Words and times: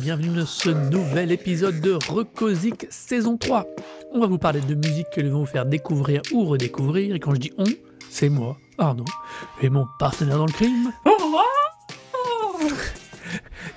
bienvenue 0.00 0.34
dans 0.34 0.46
ce 0.46 0.70
nouvel 0.70 1.30
épisode 1.30 1.78
de 1.82 1.98
Recosic 2.08 2.86
saison 2.88 3.36
3. 3.36 3.66
On 4.12 4.20
va 4.20 4.26
vous 4.26 4.38
parler 4.38 4.62
de 4.62 4.74
musique 4.74 5.08
que 5.12 5.20
nous 5.20 5.28
allons 5.28 5.40
vous 5.40 5.46
faire 5.46 5.66
découvrir 5.66 6.22
ou 6.32 6.46
redécouvrir. 6.46 7.14
Et 7.14 7.20
quand 7.20 7.34
je 7.34 7.40
dis 7.40 7.52
on, 7.58 7.66
c'est 8.08 8.30
moi, 8.30 8.56
Arnaud, 8.78 9.04
et 9.60 9.68
mon 9.68 9.86
partenaire 9.98 10.38
dans 10.38 10.46
le 10.46 10.52
crime. 10.52 10.90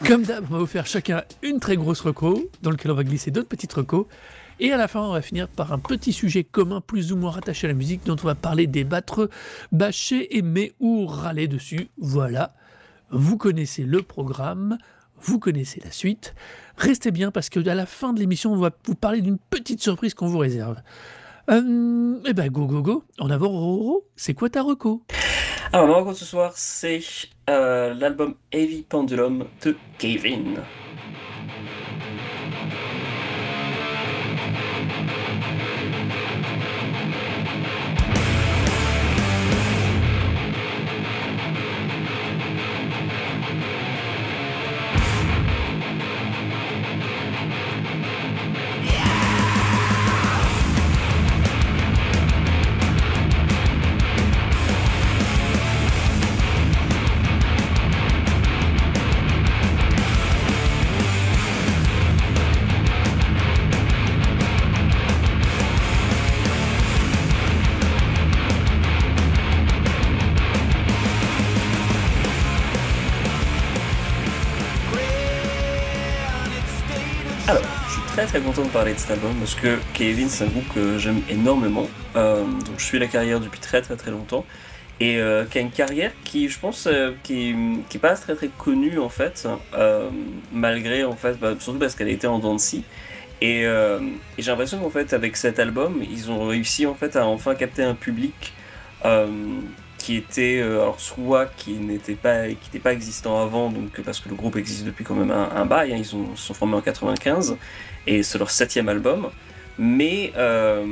Comme 0.07 0.23
d'hab, 0.23 0.45
on 0.49 0.53
va 0.53 0.59
vous 0.59 0.65
faire 0.65 0.87
chacun 0.87 1.23
une 1.41 1.59
très 1.59 1.75
grosse 1.75 1.99
reco, 1.99 2.49
dans 2.61 2.71
lequel 2.71 2.91
on 2.91 2.95
va 2.95 3.03
glisser 3.03 3.29
d'autres 3.29 3.49
petites 3.49 3.73
recos. 3.73 4.05
Et 4.61 4.71
à 4.71 4.77
la 4.77 4.87
fin, 4.87 5.01
on 5.01 5.11
va 5.11 5.21
finir 5.21 5.49
par 5.49 5.73
un 5.73 5.79
petit 5.79 6.13
sujet 6.13 6.45
commun, 6.45 6.79
plus 6.79 7.11
ou 7.11 7.17
moins 7.17 7.31
rattaché 7.31 7.67
à 7.67 7.69
la 7.69 7.73
musique, 7.73 8.05
dont 8.05 8.15
on 8.23 8.27
va 8.27 8.35
parler, 8.35 8.65
débattre, 8.65 9.29
bâcher, 9.73 10.37
aimer 10.37 10.71
ou 10.79 11.05
râler 11.05 11.49
dessus. 11.49 11.89
Voilà, 11.97 12.53
vous 13.09 13.37
connaissez 13.37 13.83
le 13.83 14.01
programme, 14.01 14.77
vous 15.23 15.39
connaissez 15.39 15.81
la 15.83 15.91
suite. 15.91 16.35
Restez 16.77 17.11
bien 17.11 17.31
parce 17.31 17.49
que 17.49 17.67
à 17.67 17.75
la 17.75 17.85
fin 17.85 18.13
de 18.13 18.19
l'émission, 18.19 18.53
on 18.53 18.57
va 18.57 18.71
vous 18.85 18.95
parler 18.95 19.21
d'une 19.21 19.37
petite 19.37 19.81
surprise 19.81 20.13
qu'on 20.13 20.27
vous 20.27 20.37
réserve. 20.37 20.77
Euh, 21.49 22.19
eh 22.25 22.33
ben 22.33 22.49
go 22.49 22.65
go 22.65 22.81
go, 22.81 23.03
en 23.19 23.29
avant 23.29 23.49
Roro, 23.49 24.05
c'est 24.15 24.33
quoi 24.33 24.49
ta 24.49 24.61
reco? 24.61 25.03
Alors, 25.73 25.87
ma 25.87 25.93
rencontre 25.95 26.17
ce 26.17 26.25
soir, 26.25 26.53
c'est 26.55 27.01
euh, 27.49 27.93
l'album 27.93 28.35
Heavy 28.51 28.83
Pendulum 28.83 29.45
de 29.63 29.75
Kevin. 29.97 30.59
Très 78.33 78.41
content 78.41 78.63
de 78.63 78.69
parler 78.69 78.95
de 78.95 78.97
cet 78.97 79.11
album 79.11 79.35
parce 79.35 79.53
que 79.53 79.77
Kevin, 79.93 80.27
c'est 80.27 80.45
un 80.45 80.47
groupe 80.47 80.67
que 80.73 80.97
j'aime 80.97 81.21
énormément. 81.29 81.85
Euh, 82.15 82.43
donc, 82.43 82.79
je 82.79 82.83
suis 82.83 82.97
la 82.97 83.05
carrière 83.05 83.39
depuis 83.39 83.59
très 83.59 83.83
très 83.83 83.95
très 83.95 84.09
longtemps. 84.09 84.43
Et 84.99 85.17
euh, 85.17 85.45
qui 85.45 85.59
a 85.59 85.61
une 85.61 85.69
carrière 85.69 86.11
qui, 86.23 86.49
je 86.49 86.57
pense, 86.57 86.87
euh, 86.87 87.11
qui, 87.21 87.53
qui 87.89 87.97
est 87.97 87.99
pas 87.99 88.15
très 88.15 88.33
très 88.33 88.47
connue 88.47 88.97
en 88.97 89.09
fait, 89.09 89.47
malgré 90.51 91.03
en 91.03 91.15
fait, 91.15 91.37
bah, 91.39 91.53
surtout 91.59 91.77
parce 91.77 91.93
qu'elle 91.93 92.09
été 92.09 92.25
en 92.25 92.57
scie. 92.57 92.83
Et, 93.39 93.67
j'ai 94.39 94.49
l'impression 94.49 94.79
qu'en 94.79 94.89
fait, 94.89 95.13
avec 95.13 95.37
cet 95.37 95.59
album, 95.59 96.01
ils 96.01 96.31
ont 96.31 96.47
réussi 96.47 96.87
en 96.87 96.95
fait 96.95 97.15
à 97.15 97.27
enfin 97.27 97.53
capter 97.53 97.83
un 97.83 97.93
public 97.93 98.51
qui 100.03 100.17
était, 100.17 100.59
euh, 100.61 100.81
alors 100.81 100.99
soit 100.99 101.45
qui 101.55 101.71
n'était 101.73 102.15
pas, 102.15 102.47
qui 102.47 102.57
n'était 102.65 102.79
pas 102.79 102.91
existant 102.91 103.41
avant, 103.41 103.69
donc 103.69 104.01
parce 104.01 104.19
que 104.19 104.27
le 104.27 104.35
groupe 104.35 104.57
existe 104.57 104.83
depuis 104.85 105.05
quand 105.05 105.15
même 105.15 105.31
un, 105.31 105.49
un 105.55 105.65
bail. 105.65 105.93
hein, 105.93 105.97
ils 105.97 106.13
ont, 106.15 106.35
se 106.35 106.47
sont 106.47 106.53
formés 106.53 106.75
en 106.75 106.81
95 106.81 107.55
et 108.05 108.21
c'est 108.21 108.37
leur 108.37 108.51
septième 108.51 108.89
album. 108.89 109.29
Mais 109.77 110.33
euh, 110.37 110.85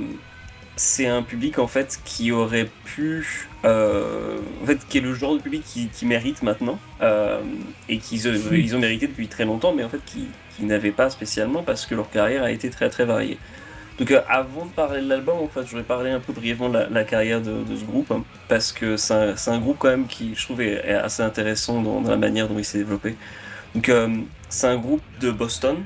c'est 0.78 1.08
un 1.08 1.24
public 1.24 1.60
en 1.60 1.68
fait 1.68 2.00
qui 2.06 2.32
aurait 2.32 2.70
pu, 2.86 3.50
euh, 3.66 4.40
en 4.64 4.66
fait, 4.66 4.80
qui 4.88 4.98
est 5.00 5.02
le 5.02 5.14
genre 5.14 5.36
de 5.36 5.42
public 5.42 5.64
qui, 5.66 5.90
qui 5.90 6.06
mérite 6.06 6.42
maintenant 6.42 6.80
euh, 7.02 7.42
et 7.90 7.98
qu'ils 8.00 8.28
euh, 8.28 8.58
ils 8.58 8.76
ont 8.76 8.80
mérité 8.80 9.08
depuis 9.08 9.28
très 9.28 9.46
longtemps, 9.46 9.74
mais 9.74 9.84
en 9.84 9.90
fait 9.90 10.04
qui, 10.06 10.30
qui 10.56 10.64
n'avaient 10.66 10.92
pas 10.92 11.10
spécialement 11.10 11.64
parce 11.64 11.86
que 11.86 11.96
leur 11.96 12.10
carrière 12.10 12.44
a 12.44 12.52
été 12.52 12.70
très 12.70 12.90
très 12.90 13.06
variée. 13.06 13.38
Donc 14.02 14.10
euh, 14.10 14.22
avant 14.28 14.66
de 14.66 14.72
parler 14.72 15.00
de 15.00 15.08
l'album, 15.08 15.38
en 15.38 15.48
fait, 15.48 15.62
je 15.62 15.68
voudrais 15.68 15.84
parler 15.84 16.10
un 16.10 16.20
peu 16.20 16.34
brièvement 16.34 16.70
de 16.70 16.88
la, 16.90 17.04
carrière 17.04 17.40
de, 17.40 17.64
ce 17.70 17.86
groupe 17.86 18.10
hein, 18.10 18.24
parce 18.48 18.72
que 18.72 18.98
c'est 18.98 19.14
un, 19.14 19.60
groupe 19.60 19.78
quand 19.78 19.90
même 19.90 20.08
qui 20.08 20.34
je 20.34 20.44
trouve 20.44 20.60
est, 20.62 20.92
assez 20.92 21.22
intéressant 21.22 21.84
dans, 21.84 22.02
la 22.02 22.18
manière 22.18 22.48
dont 22.48 22.58
il 22.58 22.66
s'est 22.66 22.80
développé. 22.80 23.16
Donc 23.76 23.90
euh, 23.90 24.10
c'est 24.50 24.66
un 24.66 24.78
groupe 24.78 25.04
de 25.20 25.30
Boston 25.30 25.84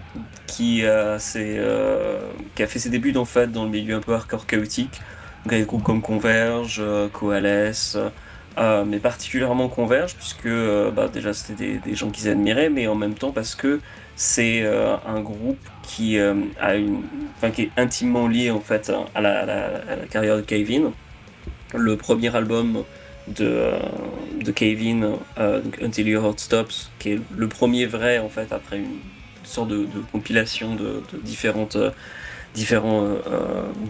qui, 0.48 0.84
euh, 0.86 1.18
a 1.18 2.68
fait 2.68 2.80
ses 2.80 2.90
débuts 2.90 3.12
dans 3.12 3.26
le 3.26 3.70
milieu 3.70 3.96
un 3.96 4.00
peu 4.00 4.14
hardcore 4.14 4.46
chaotique. 4.46 5.02
Donc 5.44 5.52
avec 5.52 5.64
des 5.64 5.68
groupes 5.68 5.84
comme 5.84 6.02
Converge, 6.02 6.82
Coalesce, 7.12 7.98
mais 8.58 9.00
particulièrement 9.00 9.68
Converge 9.68 10.16
puisque 10.16 10.48
bah, 10.96 11.10
déjà 11.12 11.34
c'était 11.34 11.66
des, 11.66 11.80
des 11.80 11.96
gens 11.96 12.12
qu'ils 12.12 12.30
admiraient, 12.30 12.70
mais 12.70 12.88
en 12.88 12.96
même 12.96 13.16
temps 13.16 13.34
parce 13.34 13.56
que 13.56 13.82
c'est 14.16 14.66
un 14.66 15.20
groupe 15.20 15.60
qui 15.86 16.18
euh, 16.18 16.34
qui 17.54 17.62
est 17.64 17.72
intimement 17.78 18.28
lié 18.28 18.52
en 18.52 18.60
fait 18.60 18.92
à 19.14 19.22
la, 19.22 19.46
carrière 20.10 20.38
de 20.38 20.42
Kevin. 20.42 20.92
Le 21.74 21.98
premier 21.98 22.34
album 22.36 22.84
de, 23.28 23.46
euh, 23.46 24.52
Kevin, 24.54 25.16
euh, 25.38 25.62
Until 25.82 26.08
Your 26.08 26.26
Heart 26.26 26.40
Stops, 26.40 26.92
qui 27.00 27.12
est 27.12 27.20
le 27.36 27.48
premier 27.48 27.86
vrai 27.86 28.20
en 28.20 28.30
fait 28.30 28.52
après 28.52 28.78
une 28.78 29.00
sorte 29.44 29.70
de, 29.70 29.88
compilation 30.12 30.76
de, 30.76 31.02
différentes 31.24 31.78
différents 32.54 33.06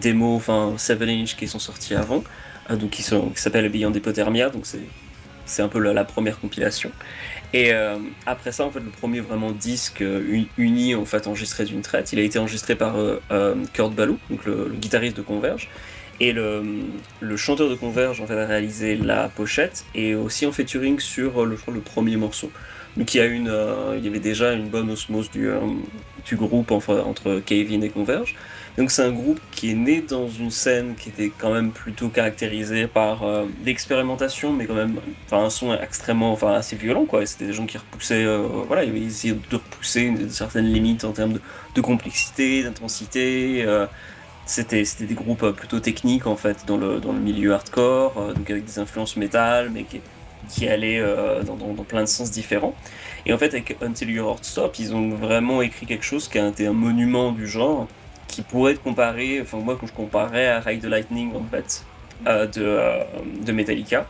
démos, 0.00 0.36
enfin 0.36 0.74
7 0.76 1.02
inch 1.02 1.36
qui 1.36 1.46
sont 1.46 1.60
sortis 1.60 1.94
avant, 1.94 2.24
donc 2.70 2.90
qui 2.90 3.02
sont 3.02 3.28
qui 3.30 3.40
s'appelle 3.40 3.68
Beyond 3.68 3.92
Hypothermia, 3.92 4.50
donc 4.50 4.66
c'est 4.66 4.80
c'est 5.46 5.62
un 5.62 5.68
peu 5.68 5.78
la, 5.78 5.92
la 5.92 6.04
première 6.04 6.38
compilation. 6.38 6.90
Et 7.52 7.72
euh, 7.72 7.96
après 8.26 8.52
ça, 8.52 8.64
en 8.64 8.70
fait, 8.70 8.80
le 8.80 8.90
premier 8.90 9.20
vraiment 9.20 9.52
disque 9.52 10.02
euh, 10.02 10.44
uni- 10.58 10.94
en 10.94 11.04
fait, 11.04 11.26
enregistré 11.26 11.64
d'une 11.64 11.80
traite, 11.80 12.12
il 12.12 12.18
a 12.18 12.22
été 12.22 12.38
enregistré 12.38 12.74
par 12.74 12.96
euh, 12.96 13.54
Kurt 13.72 13.94
Ballou, 13.94 14.18
donc 14.28 14.44
le, 14.44 14.72
guitariste 14.74 15.16
de 15.16 15.22
Converge. 15.22 15.68
Et 16.18 16.32
le, 16.32 16.62
chanteur 17.36 17.68
de 17.68 17.74
Converge 17.74 18.20
en 18.20 18.26
fait, 18.26 18.38
a 18.38 18.46
réalisé 18.46 18.96
la 18.96 19.28
pochette 19.28 19.84
et 19.94 20.14
aussi 20.14 20.46
en 20.46 20.52
featuring 20.52 20.98
sur 20.98 21.44
le, 21.44 21.56
le 21.72 21.80
premier 21.80 22.16
morceau. 22.16 22.50
Donc 22.96 23.14
il 23.14 23.18
y, 23.18 24.08
avait 24.08 24.18
déjà 24.18 24.54
une 24.54 24.68
bonne 24.68 24.90
osmose 24.90 25.30
du, 25.30 25.50
du 26.24 26.36
groupe 26.36 26.70
enfin, 26.70 27.00
entre 27.00 27.42
Kevin 27.44 27.84
et 27.84 27.90
Converge. 27.90 28.34
Donc 28.78 28.90
c'est 28.90 29.02
un 29.02 29.12
groupe 29.12 29.40
qui 29.52 29.70
est 29.70 29.74
né 29.74 30.02
dans 30.02 30.28
une 30.28 30.50
scène 30.50 30.96
qui 30.96 31.08
était 31.08 31.32
quand 31.36 31.52
même 31.52 31.70
plutôt 31.70 32.08
caractérisée 32.08 32.86
par 32.86 33.22
euh, 33.22 33.46
l'expérimentation, 33.64 34.52
mais 34.52 34.66
quand 34.66 34.74
même 34.74 35.00
un 35.32 35.48
son 35.50 35.74
extrêmement 35.74 36.32
enfin, 36.32 36.52
assez 36.52 36.76
violent. 36.76 37.06
quoi. 37.06 37.24
C'était 37.24 37.46
des 37.46 37.54
gens 37.54 37.64
qui 37.64 37.78
repoussaient, 37.78 38.24
euh, 38.24 38.46
voilà, 38.66 38.84
ils 38.84 39.06
essayaient 39.06 39.34
de 39.50 39.56
repousser 39.56 40.02
une, 40.02 40.28
certaines 40.28 40.66
limites 40.66 41.04
en 41.04 41.12
termes 41.12 41.38
de, 41.74 41.80
complexité, 41.80 42.62
d'intensité. 42.62 43.62
euh, 43.64 43.86
c'était 44.44 44.84
des 45.00 45.14
groupes 45.14 45.42
euh, 45.42 45.52
plutôt 45.52 45.80
techniques 45.80 46.26
en 46.26 46.36
fait 46.36 46.64
dans 46.66 46.76
le, 46.76 47.00
dans 47.00 47.12
le 47.12 47.18
milieu 47.18 47.54
hardcore, 47.54 48.14
donc 48.34 48.50
avec 48.50 48.64
des 48.64 48.78
influences 48.78 49.16
métal, 49.16 49.70
mais 49.70 49.84
qui, 49.84 50.00
qui 50.48 50.68
allaient 50.68 51.02
dans, 51.44 51.56
dans, 51.56 51.72
dans 51.72 51.82
plein 51.82 52.02
de 52.02 52.08
sens 52.08 52.30
différents. 52.30 52.74
Et 53.24 53.32
en 53.32 53.38
fait, 53.38 53.46
avec 53.46 53.76
Until 53.82 54.10
Your 54.10 54.30
Heart 54.30 54.44
Stop, 54.44 54.78
ils 54.78 54.94
ont 54.94 55.10
vraiment 55.10 55.62
écrit 55.62 55.86
quelque 55.86 56.04
chose 56.04 56.28
qui 56.28 56.38
a 56.38 56.46
été 56.46 56.66
un 56.68 56.72
monument 56.72 57.32
du 57.32 57.48
genre, 57.48 57.88
qui 58.28 58.42
pourrait 58.42 58.72
être 58.72 58.82
comparé, 58.82 59.40
enfin 59.40 59.58
moi 59.58 59.76
quand 59.80 59.86
je 59.86 59.92
comparais 59.92 60.48
à 60.48 60.60
Ride 60.60 60.82
the 60.82 60.86
Lightning 60.86 61.34
en 61.34 61.44
fait, 61.50 61.84
euh, 62.26 62.46
de, 62.46 62.62
euh, 62.62 63.04
de 63.44 63.52
Metallica. 63.52 64.06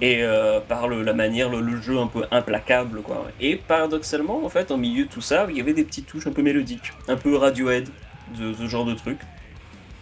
Et 0.00 0.22
euh, 0.22 0.60
par 0.60 0.88
le- 0.88 1.02
la 1.02 1.14
manière, 1.14 1.48
le, 1.48 1.80
jeu 1.80 1.96
un 1.98 2.06
peu 2.06 2.24
implacable, 2.30 3.00
quoi. 3.00 3.28
Et 3.40 3.56
paradoxalement, 3.56 4.44
en 4.44 4.48
fait, 4.50 4.70
en 4.70 4.76
milieu 4.76 5.04
de 5.04 5.08
tout 5.10 5.22
ça, 5.22 5.46
il 5.48 5.56
y 5.56 5.60
avait 5.60 5.72
des 5.72 5.84
petites 5.84 6.06
touches 6.06 6.26
un 6.26 6.32
peu 6.32 6.42
mélodiques, 6.42 6.92
un 7.08 7.16
peu 7.16 7.34
Radiohead, 7.36 7.88
de 8.38 8.52
ce 8.52 8.66
genre 8.66 8.84
de 8.84 8.92
truc 8.92 9.18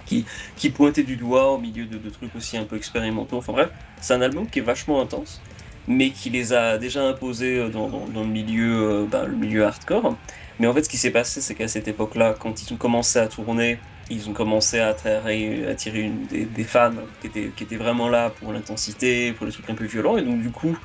qui, 0.07 0.25
qui 0.57 0.71
pointait 0.71 1.05
du 1.05 1.17
doigt 1.17 1.53
au 1.53 1.59
milieu 1.59 1.85
de, 1.85 2.11
trucs 2.11 2.35
aussi 2.35 2.57
un 2.57 2.65
peu 2.65 2.77
expérimentaux. 2.77 3.37
Enfin 3.37 3.53
bref, 3.53 3.71
c'est 4.01 4.15
un 4.15 4.23
album 4.23 4.49
qui 4.49 4.59
est 4.59 4.63
vachement 4.63 5.01
intense, 5.01 5.41
mais 5.87 6.11
qui 6.11 6.31
les 6.31 6.53
a 6.53 6.79
déjà 6.79 7.07
imposés 7.07 7.69
dans, 7.69 7.89
dans, 7.89 8.23
le, 8.23 8.29
milieu, 8.29 9.07
bah, 9.09 9.27
le 9.27 9.37
milieu 9.37 9.65
hardcore. 9.65 10.17
Mais 10.61 10.67
en 10.67 10.73
fait, 10.75 10.85
ce 10.85 10.89
qui 10.89 10.97
s'est 10.99 11.11
passé, 11.11 11.41
c'est 11.41 11.55
qu'à 11.55 11.69
cette 11.69 11.89
époque-là, 11.89 12.35
quand 12.39 12.63
ils 12.63 12.73
ont 12.73 12.77
commencé 12.77 13.19
à 13.19 13.27
tourner, 13.27 13.79
ils 14.11 14.29
ont 14.29 14.33
commencé 14.33 14.79
à 14.79 14.89
attirer, 14.89 15.67
attirer 15.67 16.01
une, 16.03 16.27
des, 16.27 16.45
des 16.45 16.65
fans 16.65 16.93
qui 17.21 17.27
étaient, 17.27 17.51
qui 17.57 17.65
étaient 17.65 17.77
vraiment 17.77 18.09
là 18.09 18.31
pour 18.31 18.53
l'intensité, 18.53 19.33
pour 19.33 19.47
les 19.47 19.53
trucs 19.53 19.69
un 19.71 19.75
peu 19.75 19.85
violents, 19.87 20.17
et 20.17 20.23
donc 20.23 20.41
du 20.43 20.51
coup, 20.51 20.77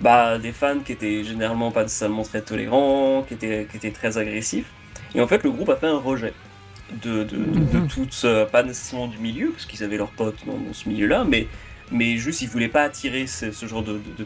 bah, 0.00 0.38
des 0.38 0.52
fans 0.52 0.80
qui 0.84 0.92
étaient 0.92 1.22
généralement 1.22 1.70
pas 1.70 1.82
nécessairement 1.82 2.22
très 2.24 2.40
tolérants, 2.42 3.22
qui 3.28 3.34
étaient, 3.34 3.66
qui 3.70 3.76
étaient 3.76 3.90
très 3.90 4.18
agressifs. 4.18 4.66
Et 5.14 5.20
en 5.20 5.26
fait, 5.28 5.44
le 5.44 5.50
groupe 5.50 5.68
a 5.68 5.76
fait 5.76 5.86
un 5.86 5.98
rejet 5.98 6.32
de, 7.02 7.22
de, 7.24 7.36
de, 7.36 7.36
de 7.64 7.78
Mhm. 7.78 7.86
toutes, 7.88 8.20
euh, 8.24 8.44
pas 8.46 8.62
nécessairement 8.62 9.06
du 9.06 9.18
milieu, 9.18 9.50
parce 9.50 9.66
qu'ils 9.66 9.84
avaient 9.84 9.98
leurs 9.98 10.10
potes 10.10 10.44
dans, 10.46 10.54
dans 10.58 10.72
ce 10.72 10.88
milieu-là, 10.88 11.24
mais, 11.24 11.46
mais 11.90 12.16
juste 12.16 12.42
ils 12.42 12.48
voulaient 12.48 12.68
pas 12.68 12.82
attirer 12.82 13.26
ce, 13.26 13.52
ce 13.52 13.66
genre 13.66 13.82
de, 13.82 14.00
de- 14.18 14.24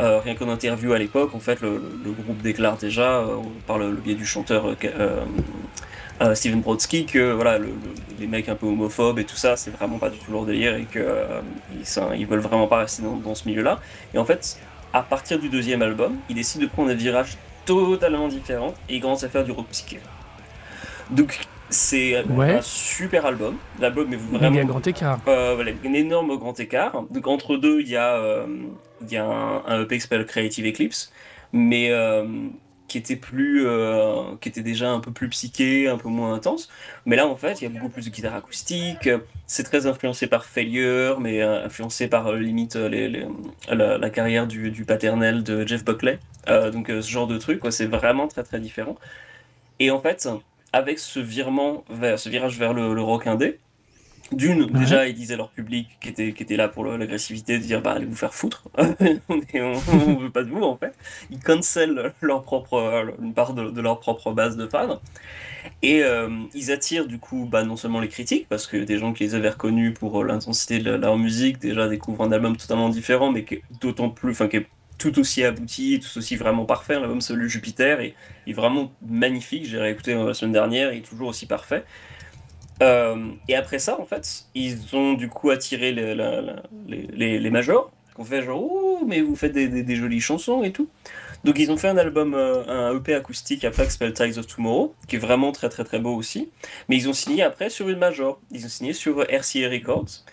personnes 0.00 0.20
rien 0.24 0.34
qu'en 0.34 0.48
interview 0.48 0.92
à 0.92 0.98
l'époque, 0.98 1.34
en 1.34 1.40
fait, 1.40 1.60
le, 1.60 1.80
groupe 2.04 2.42
déclare 2.42 2.76
déjà, 2.76 3.24
par 3.66 3.78
le, 3.78 3.92
biais 3.92 4.14
du 4.14 4.26
chanteur 4.26 4.76
Steven 6.34 6.60
Brodsky, 6.60 7.06
que 7.06 7.32
voilà, 7.32 7.58
les 8.18 8.26
mecs 8.26 8.48
un 8.48 8.54
peu 8.54 8.66
homophobes 8.66 9.18
et 9.18 9.24
tout 9.24 9.36
ça, 9.36 9.56
c'est 9.56 9.70
vraiment 9.70 9.98
pas 9.98 10.10
du 10.10 10.18
tout 10.18 10.32
leur 10.32 10.44
délire 10.44 10.76
et 10.76 10.84
qu'ils 10.84 12.18
ils 12.18 12.26
veulent 12.26 12.40
vraiment 12.40 12.66
pas 12.66 12.78
rester 12.78 13.02
dans, 13.02 13.16
dans 13.16 13.34
ce 13.34 13.48
milieu-là. 13.48 13.80
Et 14.12 14.18
en 14.18 14.24
fait, 14.24 14.58
à 14.92 15.02
partir 15.02 15.38
du 15.38 15.48
deuxième 15.48 15.82
album, 15.82 16.16
il 16.28 16.34
décide 16.34 16.60
de 16.60 16.66
prendre 16.66 16.90
un 16.90 16.94
virage 16.94 17.36
totalement 17.64 18.28
différent 18.28 18.74
et 18.88 18.96
il 18.96 19.00
commence 19.00 19.24
à 19.24 19.28
faire 19.28 19.44
du 19.44 19.52
rock 19.52 19.66
psyché. 19.70 20.00
Donc 21.10 21.38
c'est 21.70 22.16
un 22.16 22.62
super 22.62 23.26
album. 23.26 23.56
L'album 23.78 24.12
est 24.12 24.16
vraiment. 24.16 24.58
un 24.58 24.64
grand 24.64 24.86
écart. 24.86 25.20
Euh, 25.28 25.54
voilà, 25.54 25.72
un 25.84 25.92
énorme 25.92 26.36
grand 26.36 26.58
écart. 26.58 27.04
Donc 27.10 27.26
entre 27.26 27.56
deux, 27.56 27.80
il 27.80 27.88
y 27.88 27.96
a, 27.96 28.16
euh, 28.16 28.46
il 29.02 29.12
y 29.12 29.16
a 29.16 29.24
un, 29.24 29.64
un 29.66 29.82
EP 29.82 29.96
qui 29.96 30.00
s'appelle 30.00 30.26
Creative 30.26 30.66
Eclipse, 30.66 31.12
mais 31.52 31.90
euh, 31.90 32.24
qui 32.90 32.98
était 32.98 33.14
plus, 33.14 33.66
euh, 33.66 34.34
qui 34.40 34.48
était 34.48 34.64
déjà 34.64 34.90
un 34.90 34.98
peu 34.98 35.12
plus 35.12 35.28
psyché, 35.28 35.86
un 35.86 35.96
peu 35.96 36.08
moins 36.08 36.34
intense. 36.34 36.68
Mais 37.06 37.14
là, 37.14 37.28
en 37.28 37.36
fait, 37.36 37.60
il 37.60 37.64
y 37.64 37.66
a 37.68 37.70
beaucoup 37.70 37.88
plus 37.88 38.06
de 38.06 38.10
guitare 38.10 38.34
acoustique. 38.34 39.08
C'est 39.46 39.62
très 39.62 39.86
influencé 39.86 40.26
par 40.26 40.44
Failure, 40.44 41.20
mais 41.20 41.40
euh, 41.40 41.64
influencé 41.66 42.08
par 42.08 42.26
euh, 42.26 42.36
limite 42.36 42.74
les, 42.74 43.26
la, 43.68 44.10
carrière 44.10 44.48
du, 44.48 44.72
du, 44.72 44.84
paternel 44.84 45.44
de 45.44 45.64
Jeff 45.64 45.84
Buckley. 45.84 46.18
donc 46.72 46.88
ce 46.88 47.08
genre 47.08 47.28
de 47.28 47.38
truc, 47.38 47.60
quoi, 47.60 47.70
c'est 47.70 47.86
vraiment 47.86 48.26
très 48.26 48.42
très 48.42 48.58
différent. 48.58 48.96
Et 49.78 49.92
en 49.92 50.00
fait, 50.00 50.28
avec 50.72 50.98
ce 50.98 51.20
virement, 51.20 51.84
vers, 51.90 52.18
ce 52.18 52.28
virage 52.28 52.58
vers 52.58 52.72
le, 52.72 52.94
le 52.94 53.02
rock 53.02 53.26
indé, 53.26 53.58
d'une, 54.32 54.66
déjà, 54.66 55.08
ils 55.08 55.14
disaient 55.14 55.34
à 55.34 55.38
leur 55.38 55.50
public 55.50 55.88
qui 56.00 56.08
était, 56.08 56.32
qui 56.32 56.42
était 56.42 56.56
là 56.56 56.68
pour 56.68 56.84
l'agressivité 56.84 57.58
de 57.58 57.64
dire 57.64 57.82
bah 57.82 57.92
allez 57.92 58.06
vous 58.06 58.14
faire 58.14 58.32
foutre, 58.32 58.64
on, 58.78 59.36
ne 59.36 60.22
veut 60.22 60.30
pas 60.30 60.44
de 60.44 60.50
vous 60.50 60.62
en 60.62 60.76
fait. 60.76 60.94
Ils 61.30 61.40
cancellent 61.40 62.12
leur 62.20 62.42
propre, 62.42 63.12
une 63.20 63.34
part 63.34 63.54
de, 63.54 63.80
leur 63.80 63.98
propre 63.98 64.32
base 64.32 64.56
de 64.56 64.68
fans. 64.68 65.00
Et 65.82 66.02
euh, 66.04 66.28
ils 66.54 66.70
attirent 66.70 67.06
du 67.06 67.18
coup 67.18 67.46
bah, 67.50 67.64
non 67.64 67.76
seulement 67.76 68.00
les 68.00 68.08
critiques, 68.08 68.46
parce 68.48 68.66
que 68.66 68.76
des 68.76 68.98
gens 68.98 69.12
qui 69.12 69.24
les 69.24 69.34
avaient 69.34 69.50
reconnus 69.50 69.94
pour 69.98 70.22
l'intensité 70.24 70.78
de 70.78 70.92
leur 70.92 71.18
musique 71.18 71.58
déjà 71.58 71.88
découvrent 71.88 72.22
un 72.22 72.32
album 72.32 72.56
totalement 72.56 72.88
différent, 72.88 73.32
mais 73.32 73.44
qui 73.44 73.54
est 73.54 73.62
d'autant 73.80 74.10
plus, 74.10 74.30
enfin 74.30 74.46
qui 74.46 74.58
est 74.58 74.66
tout 75.00 75.18
aussi 75.18 75.42
abouti, 75.42 75.98
tout 75.98 76.18
aussi 76.18 76.36
vraiment 76.36 76.66
parfait. 76.66 77.00
L'album 77.00 77.20
Celui 77.20 77.48
Jupiter 77.48 78.00
est, 78.00 78.14
est 78.46 78.52
vraiment 78.52 78.92
magnifique. 79.04 79.66
J'ai 79.66 79.78
réécouté 79.78 80.14
la 80.14 80.34
semaine 80.34 80.52
dernière, 80.52 80.92
il 80.92 80.98
est 80.98 81.02
toujours 81.02 81.28
aussi 81.28 81.46
parfait. 81.46 81.84
Euh, 82.82 83.30
et 83.48 83.56
après 83.56 83.78
ça, 83.78 83.98
en 83.98 84.04
fait, 84.04 84.44
ils 84.54 84.94
ont 84.94 85.14
du 85.14 85.28
coup 85.28 85.50
attiré 85.50 85.92
les, 85.92 86.14
les, 86.86 87.38
les, 87.38 87.50
majors, 87.50 87.90
qui 88.14 88.20
ont 88.20 88.24
fait 88.24 88.42
genre, 88.42 88.62
oh, 88.62 89.04
mais 89.06 89.20
vous 89.20 89.36
faites 89.36 89.52
des, 89.52 89.68
des, 89.68 89.96
jolies 89.96 90.20
chansons 90.20 90.62
et 90.62 90.70
tout. 90.70 90.88
Donc 91.44 91.58
ils 91.58 91.70
ont 91.70 91.76
fait 91.78 91.88
un 91.88 91.96
album, 91.96 92.34
euh, 92.34 92.64
un 92.68 92.94
EP 92.96 93.14
acoustique 93.14 93.64
après 93.64 93.86
qui 93.86 93.92
s'appelle 93.92 94.12
Ties 94.12 94.38
of 94.38 94.46
Tomorrow, 94.46 94.94
qui 95.08 95.16
est 95.16 95.18
vraiment 95.18 95.52
très 95.52 95.70
très 95.70 95.84
très 95.84 95.98
beau 95.98 96.14
aussi. 96.14 96.50
Mais 96.88 96.96
ils 96.96 97.08
ont 97.08 97.14
signé 97.14 97.42
après 97.42 97.70
sur 97.70 97.88
une 97.88 97.98
major. 97.98 98.38
Ils 98.50 98.66
ont 98.66 98.68
signé 98.68 98.92
sur 98.92 99.20
RCA 99.20 99.68
Records, 99.70 100.24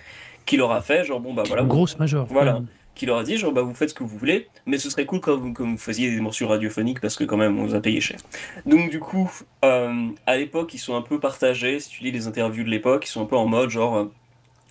qui 0.46 0.58
leur 0.58 0.72
a 0.72 0.82
fait 0.82 1.06
genre, 1.06 1.22
bon 1.22 1.34
bah 1.34 1.44
voilà. 1.46 1.64
Grosse 1.64 1.98
major. 1.98 2.28
Voilà 2.30 2.62
qui 2.98 3.06
leur 3.06 3.18
a 3.20 3.24
dit 3.24 3.38
genre 3.38 3.52
bah 3.52 3.62
vous 3.62 3.74
faites 3.74 3.90
ce 3.90 3.94
que 3.94 4.04
vous 4.04 4.18
voulez, 4.18 4.48
mais 4.66 4.78
ce 4.78 4.90
serait 4.90 5.06
cool 5.06 5.22
quand 5.22 5.38
vous, 5.38 5.54
vous 5.58 5.78
faisiez 5.78 6.10
des 6.10 6.20
morceaux 6.20 6.48
radiophoniques 6.48 7.00
parce 7.00 7.16
que 7.16 7.24
quand 7.24 7.38
même 7.38 7.58
on 7.60 7.66
vous 7.66 7.76
a 7.76 7.80
payé 7.80 8.02
cher. 8.02 8.18
Donc 8.66 8.90
du 8.90 9.00
coup, 9.00 9.32
euh, 9.64 10.08
à 10.26 10.38
l'époque 10.38 10.74
ils 10.74 10.80
sont 10.80 10.96
un 10.96 11.02
peu 11.02 11.20
partagés, 11.20 11.80
si 11.80 11.90
tu 11.90 12.04
lis 12.04 12.12
les 12.12 12.28
interviews 12.28 12.64
de 12.64 12.70
l'époque, 12.70 13.06
ils 13.06 13.12
sont 13.12 13.22
un 13.22 13.26
peu 13.26 13.38
en 13.38 13.46
mode 13.46 13.70
genre 13.70 13.96
euh, 13.96 14.12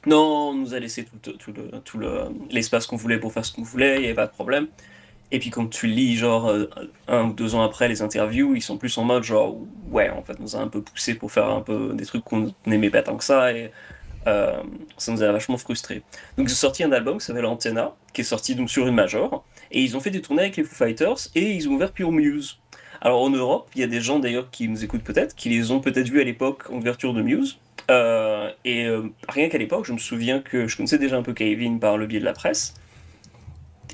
non, 0.07 0.51
on 0.51 0.55
nous 0.55 0.75
a 0.75 0.79
laissé 0.79 1.05
tout, 1.05 1.33
tout, 1.33 1.99
le, 1.99 2.25
l'espace 2.51 2.87
qu'on 2.87 2.97
voulait 2.97 3.19
pour 3.19 3.33
faire 3.33 3.45
ce 3.45 3.53
qu'on 3.53 3.63
voulait, 3.63 3.97
il 3.97 4.01
n'y 4.01 4.07
avait 4.07 4.15
pas 4.15 4.27
de 4.27 4.33
problème. 4.33 4.69
Et 5.33 5.41
puis 5.41 5.51
quand 5.51 5.67
tu 5.67 5.89
lis 5.89 6.17
genre 6.17 6.49
euh, 6.49 6.71
un 7.09 7.25
ou 7.25 7.33
deux 7.33 7.55
ans 7.55 7.63
après 7.63 7.89
les 7.89 8.03
interviews, 8.03 8.55
ils 8.55 8.63
sont 8.63 8.77
plus 8.77 8.97
en 8.99 9.05
mode 9.05 9.23
genre 9.23 9.57
ouais 9.91 10.11
en 10.11 10.23
fait 10.23 10.35
on 10.39 10.43
nous 10.43 10.57
a 10.57 10.61
un 10.61 10.69
peu 10.69 10.83
poussé 10.83 11.15
pour 11.15 11.33
faire 11.33 11.49
un 11.49 11.61
peu 11.61 11.93
des 11.95 12.07
trucs 12.07 12.25
qu'on 12.25 12.53
n'aimait 12.67 12.91
pas 12.91 13.03
tant 13.03 13.17
que 13.17 13.25
ça 13.25 13.51
euh, 14.27 14.63
ça 14.99 15.13
nous 15.13 15.23
a 15.23 15.31
vachement 15.33 15.57
frustré. 15.57 16.03
Donc 16.37 16.47
ont 16.47 16.51
sorti 16.51 16.83
un 16.85 16.93
album 16.93 17.19
qui 17.19 17.25
s'appelle 17.25 17.47
Antenna, 17.47 17.95
qui 18.13 18.23
est 18.23 18.25
sorti 18.25 18.55
donc 18.55 18.71
sur 18.71 18.87
une 18.87 18.95
major, 18.95 19.45
et 19.71 19.83
ils 19.83 19.97
ont 19.97 20.01
fait 20.01 20.11
des 20.11 20.21
tournées 20.21 20.43
avec 20.43 20.57
les 20.57 20.65
Foo 20.65 20.75
Fighters, 20.75 21.29
et 21.35 21.53
ils 21.53 21.69
ont 21.69 21.73
ouvert 21.73 21.93
Pure 21.93 22.13
Muse. 22.13 22.59
Alors 23.01 23.23
en 23.23 23.31
Europe, 23.31 23.69
il 23.75 23.81
y 23.81 23.85
a 23.85 23.87
des 23.87 24.01
gens 24.01 24.19
d'ailleurs 24.19 24.51
qui 24.51 24.69
nous 24.69 24.85
écoutent 24.85 25.05
peut-être, 25.05 25.35
qui 25.35 25.49
les 25.49 25.71
ont 25.71 25.81
peut-être 25.81 26.09
vus 26.09 26.21
à 26.21 26.25
l'époque 26.25 26.71
en 26.71 26.77
ouverture 26.77 27.13
de 27.13 27.23
Muse. 27.23 27.59
Euh, 27.91 28.51
et 28.65 28.87
euh, 28.87 29.03
rien 29.29 29.49
qu'à 29.49 29.59
l'époque, 29.59 29.85
je 29.85 29.93
me 29.93 29.99
souviens 29.99 30.41
que 30.41 30.67
je 30.67 30.77
connaissais 30.77 30.99
déjà 30.99 31.17
un 31.17 31.23
peu 31.23 31.35
Kevin 31.35 31.79
par 31.79 31.99
le 31.99 32.07
biais 32.07 32.21
de 32.21 32.25
la 32.25 32.33
presse. 32.33 32.75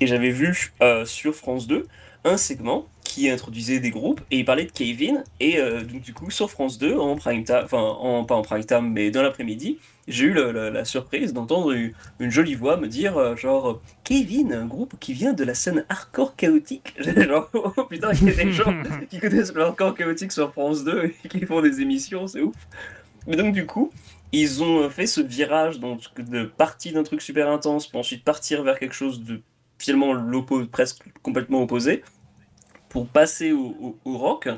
Et 0.01 0.07
j'avais 0.07 0.31
vu 0.31 0.73
sur 1.05 1.35
France 1.35 1.67
2 1.67 1.87
un 2.25 2.37
segment 2.37 2.87
qui 3.13 3.29
introduisait 3.29 3.79
des 3.79 3.91
groupes 3.91 4.23
et 4.31 4.39
il 4.39 4.45
parlait 4.45 4.65
de 4.65 4.73
Kevin. 4.73 5.23
Et 5.39 5.59
donc, 5.59 6.01
du 6.01 6.15
coup, 6.15 6.31
sur 6.31 6.51
France 6.51 6.79
2, 6.79 6.97
en 6.97 7.17
prime 7.17 7.45
time, 7.45 7.61
enfin, 7.65 7.79
en, 7.79 8.25
pas 8.25 8.35
en 8.35 8.43
prime 8.43 8.65
time, 8.65 8.91
mais 8.91 9.11
dans 9.11 9.23
l'après-midi, 9.23 9.79
j'ai 10.09 10.25
eu 10.25 10.35
la, 10.35 10.85
surprise 10.85 11.33
d'entendre 11.33 11.73
une, 11.73 12.31
jolie 12.31 12.55
voix 12.55 12.77
me 12.77 12.89
dire 12.89 13.17
euh, 13.17 13.37
genre 13.37 13.81
Kevin, 14.05 14.53
un 14.53 14.67
groupe 14.67 14.95
qui 14.99 15.13
vient 15.13 15.33
de 15.33 15.45
la 15.45 15.55
scène 15.55 15.85
hardcore 15.89 16.35
chaotique. 16.37 16.95
genre 16.99 17.49
oh 17.53 17.85
putain, 17.85 18.11
il 18.13 18.29
y 18.29 18.31
a 18.31 18.45
des 18.45 18.53
gens 18.53 18.75
qui 19.09 19.19
connaissent 19.19 19.53
le 19.53 19.63
hardcore 19.63 19.95
chaotique 19.95 20.33
sur 20.33 20.51
France 20.53 20.85
2 20.85 21.13
et 21.25 21.29
qui 21.29 21.47
font 21.47 21.61
des 21.61 21.81
émissions, 21.81 22.27
c'est 22.27 22.41
ouf. 22.41 22.57
Mais 23.27 23.37
donc 23.37 23.55
du 23.55 23.67
coup, 23.67 23.93
ils 24.33 24.63
ont 24.63 24.89
fait 24.91 25.07
ce 25.07 25.21
virage 25.21 25.79
donc, 25.79 26.01
de 26.19 26.45
partie 26.45 26.93
d'un 26.93 27.05
truc 27.05 27.23
super 27.23 27.49
intense 27.49 27.87
pour 27.87 28.01
ensuite 28.01 28.25
partir 28.25 28.63
vers 28.65 28.79
quelque 28.79 28.95
chose 28.95 29.23
de 29.23 29.41
finalement 29.79 30.15
presque 30.71 31.03
complètement 31.23 31.63
opposé 31.63 32.03
pour 32.93 33.07
passer 33.07 33.53
au 33.53 33.97
rock. 34.05 34.49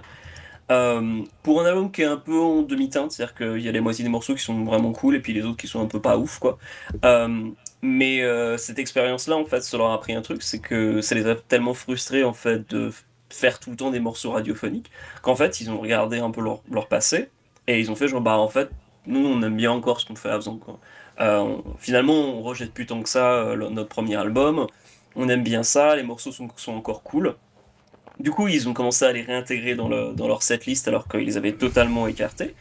Euh, 0.71 1.23
pour 1.43 1.61
un 1.61 1.67
album 1.67 1.93
qui 1.93 2.03
est 2.03 2.07
un 2.07 2.17
peu 2.17 2.39
en 2.39 2.63
demi-teinte, 2.63 3.13
c'est-à-dire 3.13 3.35
qu'il 3.35 3.61
y 3.61 3.69
a 3.69 3.73
les 3.73 3.81
moitiés 3.81 4.03
des 4.03 4.11
morceaux 4.11 4.35
qui 4.35 4.43
sont 4.43 4.65
vraiment 4.65 4.93
cool 4.93 5.17
et 5.17 5.21
puis 5.21 5.35
les 5.35 5.45
autres 5.45 5.59
qui 5.59 5.69
sont 5.69 5.83
un 5.83 5.87
peu 5.87 6.01
pas 6.01 6.17
ouf, 6.17 6.39
quoi. 6.39 6.59
Euh, 7.05 7.51
mais 7.83 8.23
euh, 8.23 8.57
cette 8.57 8.79
expérience-là, 8.79 9.37
en 9.37 9.45
fait, 9.45 9.61
ça 9.63 9.77
leur 9.77 9.91
a 9.91 9.95
appris 9.95 10.15
un 10.15 10.23
truc, 10.23 10.43
c'est 10.43 10.61
que 10.61 11.03
ça 11.03 11.15
les 11.15 11.27
a 11.27 11.35
tellement 11.35 11.75
frustrés, 11.75 12.25
en 12.25 12.33
fait, 12.33 12.71
de 12.71 12.91
faire 13.29 13.61
tout 13.61 13.71
le 13.71 13.77
temps 13.77 13.91
des 13.91 14.01
morceaux 14.01 14.31
radiophoniques, 14.33 14.91
qu'en 15.23 15.37
fait, 15.37 15.61
ils 15.61 15.71
ont 15.71 15.79
regardé 15.79 16.19
un 16.19 16.31
peu 16.31 16.41
leur, 16.43 16.89
passé 16.89 17.29
et 17.67 17.81
ils 17.81 17.91
ont 17.91 17.97
fait 17.97 18.09
genre, 18.09 18.23
bah, 18.23 18.39
en 18.39 18.49
fait, 18.49 18.71
nous, 19.07 19.27
on 19.27 19.43
aime 19.43 19.57
bien 19.57 19.71
encore 19.71 20.01
ce 20.01 20.07
qu'on 20.07 20.17
fait 20.17 20.31
avant, 20.31 20.57
quoi. 20.57 20.81
finalement, 21.79 22.15
on 22.15 22.43
rejette 22.43 22.73
plus 22.73 22.87
tant 22.87 23.03
que 23.03 23.09
ça 23.09 23.55
notre 23.57 23.89
premier 23.89 24.17
album, 24.17 24.67
on 25.15 25.29
aime 25.29 25.43
bien 25.43 25.63
ça, 25.63 25.95
les 25.95 26.03
morceaux 26.03 26.33
sont 26.33 26.73
encore 26.73 27.03
cool. 27.03 27.37
Du 28.21 28.31
coup, 28.31 28.49
ils 28.49 28.69
ont 28.69 28.75
commencé 28.75 29.05
à 29.05 29.13
les 29.13 29.23
réintégrer 29.23 29.75
dans, 29.75 29.89
le, 29.89 30.13
dans 30.15 30.29
leur 30.29 30.43
setlist 30.43 30.87
alors 30.89 31.09
qu'ils 31.09 31.21
les 31.21 31.37
avaient 31.37 31.53
totalement 31.53 32.07
écartés. 32.07 32.55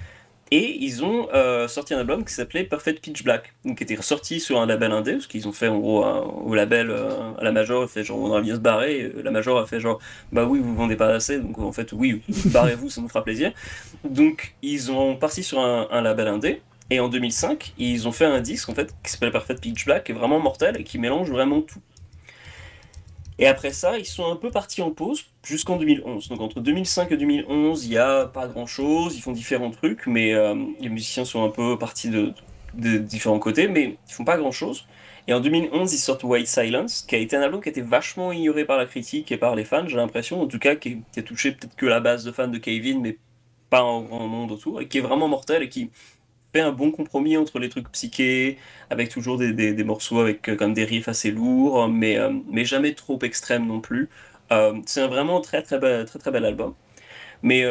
Et 0.52 0.78
ils 0.84 1.04
ont 1.04 1.30
euh, 1.34 1.68
sorti 1.68 1.96
un 1.96 2.00
album 2.00 2.24
qui 2.24 2.32
s'appelait 2.32 2.64
Perfect 2.64 3.02
Pitch 3.02 3.24
Black, 3.24 3.56
qui 3.64 3.84
était 3.84 4.00
sorti 4.02 4.40
sur 4.40 4.62
un 4.62 4.68
label 4.68 4.92
indé, 4.92 5.14
parce 5.14 5.26
qu'ils 5.26 5.48
ont 5.48 5.52
fait 5.52 5.68
en 5.68 5.80
gros 5.80 6.06
au 6.06 6.54
label, 6.54 6.92
euh, 6.92 7.32
à 7.40 7.44
la 7.44 7.52
Major, 7.52 7.90
fait 7.90 8.04
genre 8.04 8.20
on 8.20 8.36
a 8.36 8.42
bien 8.42 8.54
se 8.54 8.60
barrer, 8.60 9.12
la 9.24 9.32
Major 9.32 9.58
a 9.58 9.66
fait 9.66 9.80
genre 9.80 10.00
bah 10.32 10.46
oui, 10.46 10.60
vous 10.60 10.76
vendez 10.76 10.96
pas 10.96 11.08
assez, 11.08 11.40
donc 11.40 11.58
en 11.58 11.72
fait 11.72 11.92
oui, 11.92 12.22
barrez-vous, 12.46 12.92
ça 12.92 13.02
nous 13.02 13.08
fera 13.08 13.24
plaisir. 13.24 13.52
Donc 14.04 14.54
ils 14.62 14.92
ont 14.92 15.16
parti 15.16 15.42
sur 15.42 15.60
un, 15.60 15.88
un, 15.90 16.02
label 16.02 16.28
indé, 16.28 16.62
et 16.92 17.00
en 17.00 17.10
2005, 17.10 17.74
ils 17.80 18.08
ont 18.08 18.12
fait 18.12 18.26
un 18.26 18.40
disque 18.40 18.70
en 18.70 18.76
fait 18.76 18.94
qui 19.04 19.12
s'appelle 19.12 19.32
Perfect 19.32 19.60
Pitch 19.60 19.86
Black, 19.86 20.04
qui 20.04 20.12
est 20.12 20.16
vraiment 20.16 20.40
mortel 20.40 20.80
et 20.80 20.84
qui 20.84 21.00
mélange 21.00 21.32
vraiment 21.32 21.62
tout. 21.62 21.82
Et 23.40 23.48
après 23.48 23.72
ça, 23.72 23.98
ils 23.98 24.06
sont 24.06 24.32
un 24.32 24.36
peu 24.36 24.52
partis 24.52 24.82
en 24.82 24.92
pause 24.92 25.26
jusqu'en 25.44 25.78
2011. 25.78 26.30
Donc 26.30 26.42
entre 26.42 26.60
2005 26.60 27.12
et 27.12 27.18
2011, 27.18 27.86
il 27.86 27.90
n'y 27.90 27.98
a 27.98 28.26
pas 28.26 28.48
grand-chose, 28.48 29.16
ils 29.16 29.22
font 29.22 29.32
différents 29.32 29.72
trucs, 29.72 30.06
mais 30.08 30.34
euh, 30.34 30.56
les 30.80 30.90
musiciens 30.90 31.26
sont 31.26 31.44
un 31.44 31.50
peu 31.50 31.78
partis 31.78 32.10
de, 32.10 32.34
différents 32.74 33.40
côtés, 33.40 33.68
mais 33.68 33.98
ils 34.08 34.14
font 34.14 34.26
pas 34.26 34.38
grand-chose. 34.38 34.86
Et 35.28 35.34
en 35.34 35.40
2011, 35.40 35.94
ils 35.94 35.98
sortent 35.98 36.24
White 36.24 36.48
Silence, 36.48 37.02
qui 37.08 37.16
a 37.16 37.18
été 37.18 37.36
un 37.36 37.42
album 37.42 37.62
qui 37.62 37.70
a 37.70 37.72
été 37.72 37.82
vachement 37.82 38.32
ignoré 38.32 38.66
par 38.66 38.78
la 38.78 38.86
critique 38.86 39.32
et 39.32 39.38
par 39.38 39.56
les 39.56 39.64
fans, 39.64 39.88
j'ai 39.88 39.96
l'impression, 39.96 40.42
en 40.42 40.48
tout 40.48 40.60
cas, 40.60 40.76
qui, 40.76 41.02
a 41.16 41.22
touché 41.22 41.54
peut-être 41.54 41.76
que 41.76 41.86
la 41.86 42.02
base 42.02 42.26
de 42.26 42.32
fans 42.32 42.50
de 42.50 42.58
Kevin, 42.58 43.02
mais 43.02 43.18
pas 43.70 43.82
un 43.82 44.02
grand 44.02 44.28
monde 44.28 44.52
autour, 44.52 44.82
et 44.82 44.88
qui 44.88 44.98
est 44.98 45.02
vraiment 45.02 45.30
mortel 45.30 45.64
et 45.64 45.70
qui 45.70 45.92
un 46.62 46.72
bon 46.72 46.92
compromis 46.92 47.38
entre 47.38 47.60
les 47.60 47.70
trucs 47.70 47.92
psychés, 47.92 48.58
avec 48.90 49.10
toujours 49.10 49.38
des, 49.38 49.54
des, 49.54 49.84
morceaux 49.84 50.20
avec 50.20 50.50
euh, 50.50 50.56
comme 50.56 50.74
des 50.74 50.86
riffs 50.86 51.08
assez 51.08 51.32
lourds, 51.32 51.88
mais, 51.90 52.18
euh, 52.18 52.32
mais 52.50 52.66
jamais 52.66 52.94
trop 52.94 53.20
extrêmes 53.24 53.68
non 53.68 53.82
plus. 53.82 54.10
Euh, 54.52 54.80
c'est 54.86 55.02
un 55.02 55.08
vraiment 55.08 55.42
très 55.42 55.62
très 55.64 55.80
bel, 55.80 56.06
très, 56.06 56.20
très 56.20 56.32
bel 56.32 56.46
album. 56.46 56.74
Mais 57.42 57.66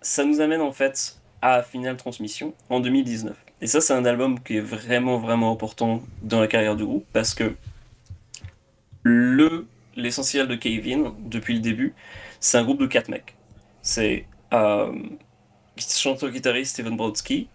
ça 0.00 0.24
nous 0.24 0.40
amène 0.40 0.60
en 0.60 0.72
fait 0.72 1.20
à 1.42 1.62
Final 1.62 1.96
Transmission 1.96 2.54
en 2.70 2.80
2019. 2.80 3.36
Et 3.60 3.68
ça, 3.68 3.80
c'est 3.80 3.92
un 3.92 4.04
album 4.04 4.40
qui 4.40 4.56
est 4.56 4.60
vraiment 4.60 5.18
vraiment 5.18 5.52
important 5.52 6.02
dans 6.22 6.40
la 6.40 6.48
carrière 6.48 6.74
du 6.74 6.84
groupe 6.84 7.06
parce 7.12 7.34
que 7.34 7.54
le 9.04 9.66
l'essentiel 9.94 10.48
de 10.48 10.56
Kevin 10.56 11.12
depuis 11.20 11.54
le 11.54 11.60
début, 11.60 11.94
c'est 12.40 12.58
un 12.58 12.64
groupe 12.64 12.80
de 12.80 12.86
quatre 12.86 13.08
mecs. 13.08 13.36
C'est 13.82 14.26
chanteur-guitariste 15.78 16.72
Steven 16.72 16.96
Brodsky, 16.96 17.48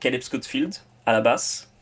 Caleb 0.00 0.20
Scottfield 0.20 0.74
à 1.06 1.12
la 1.12 1.20
basse, 1.20 1.72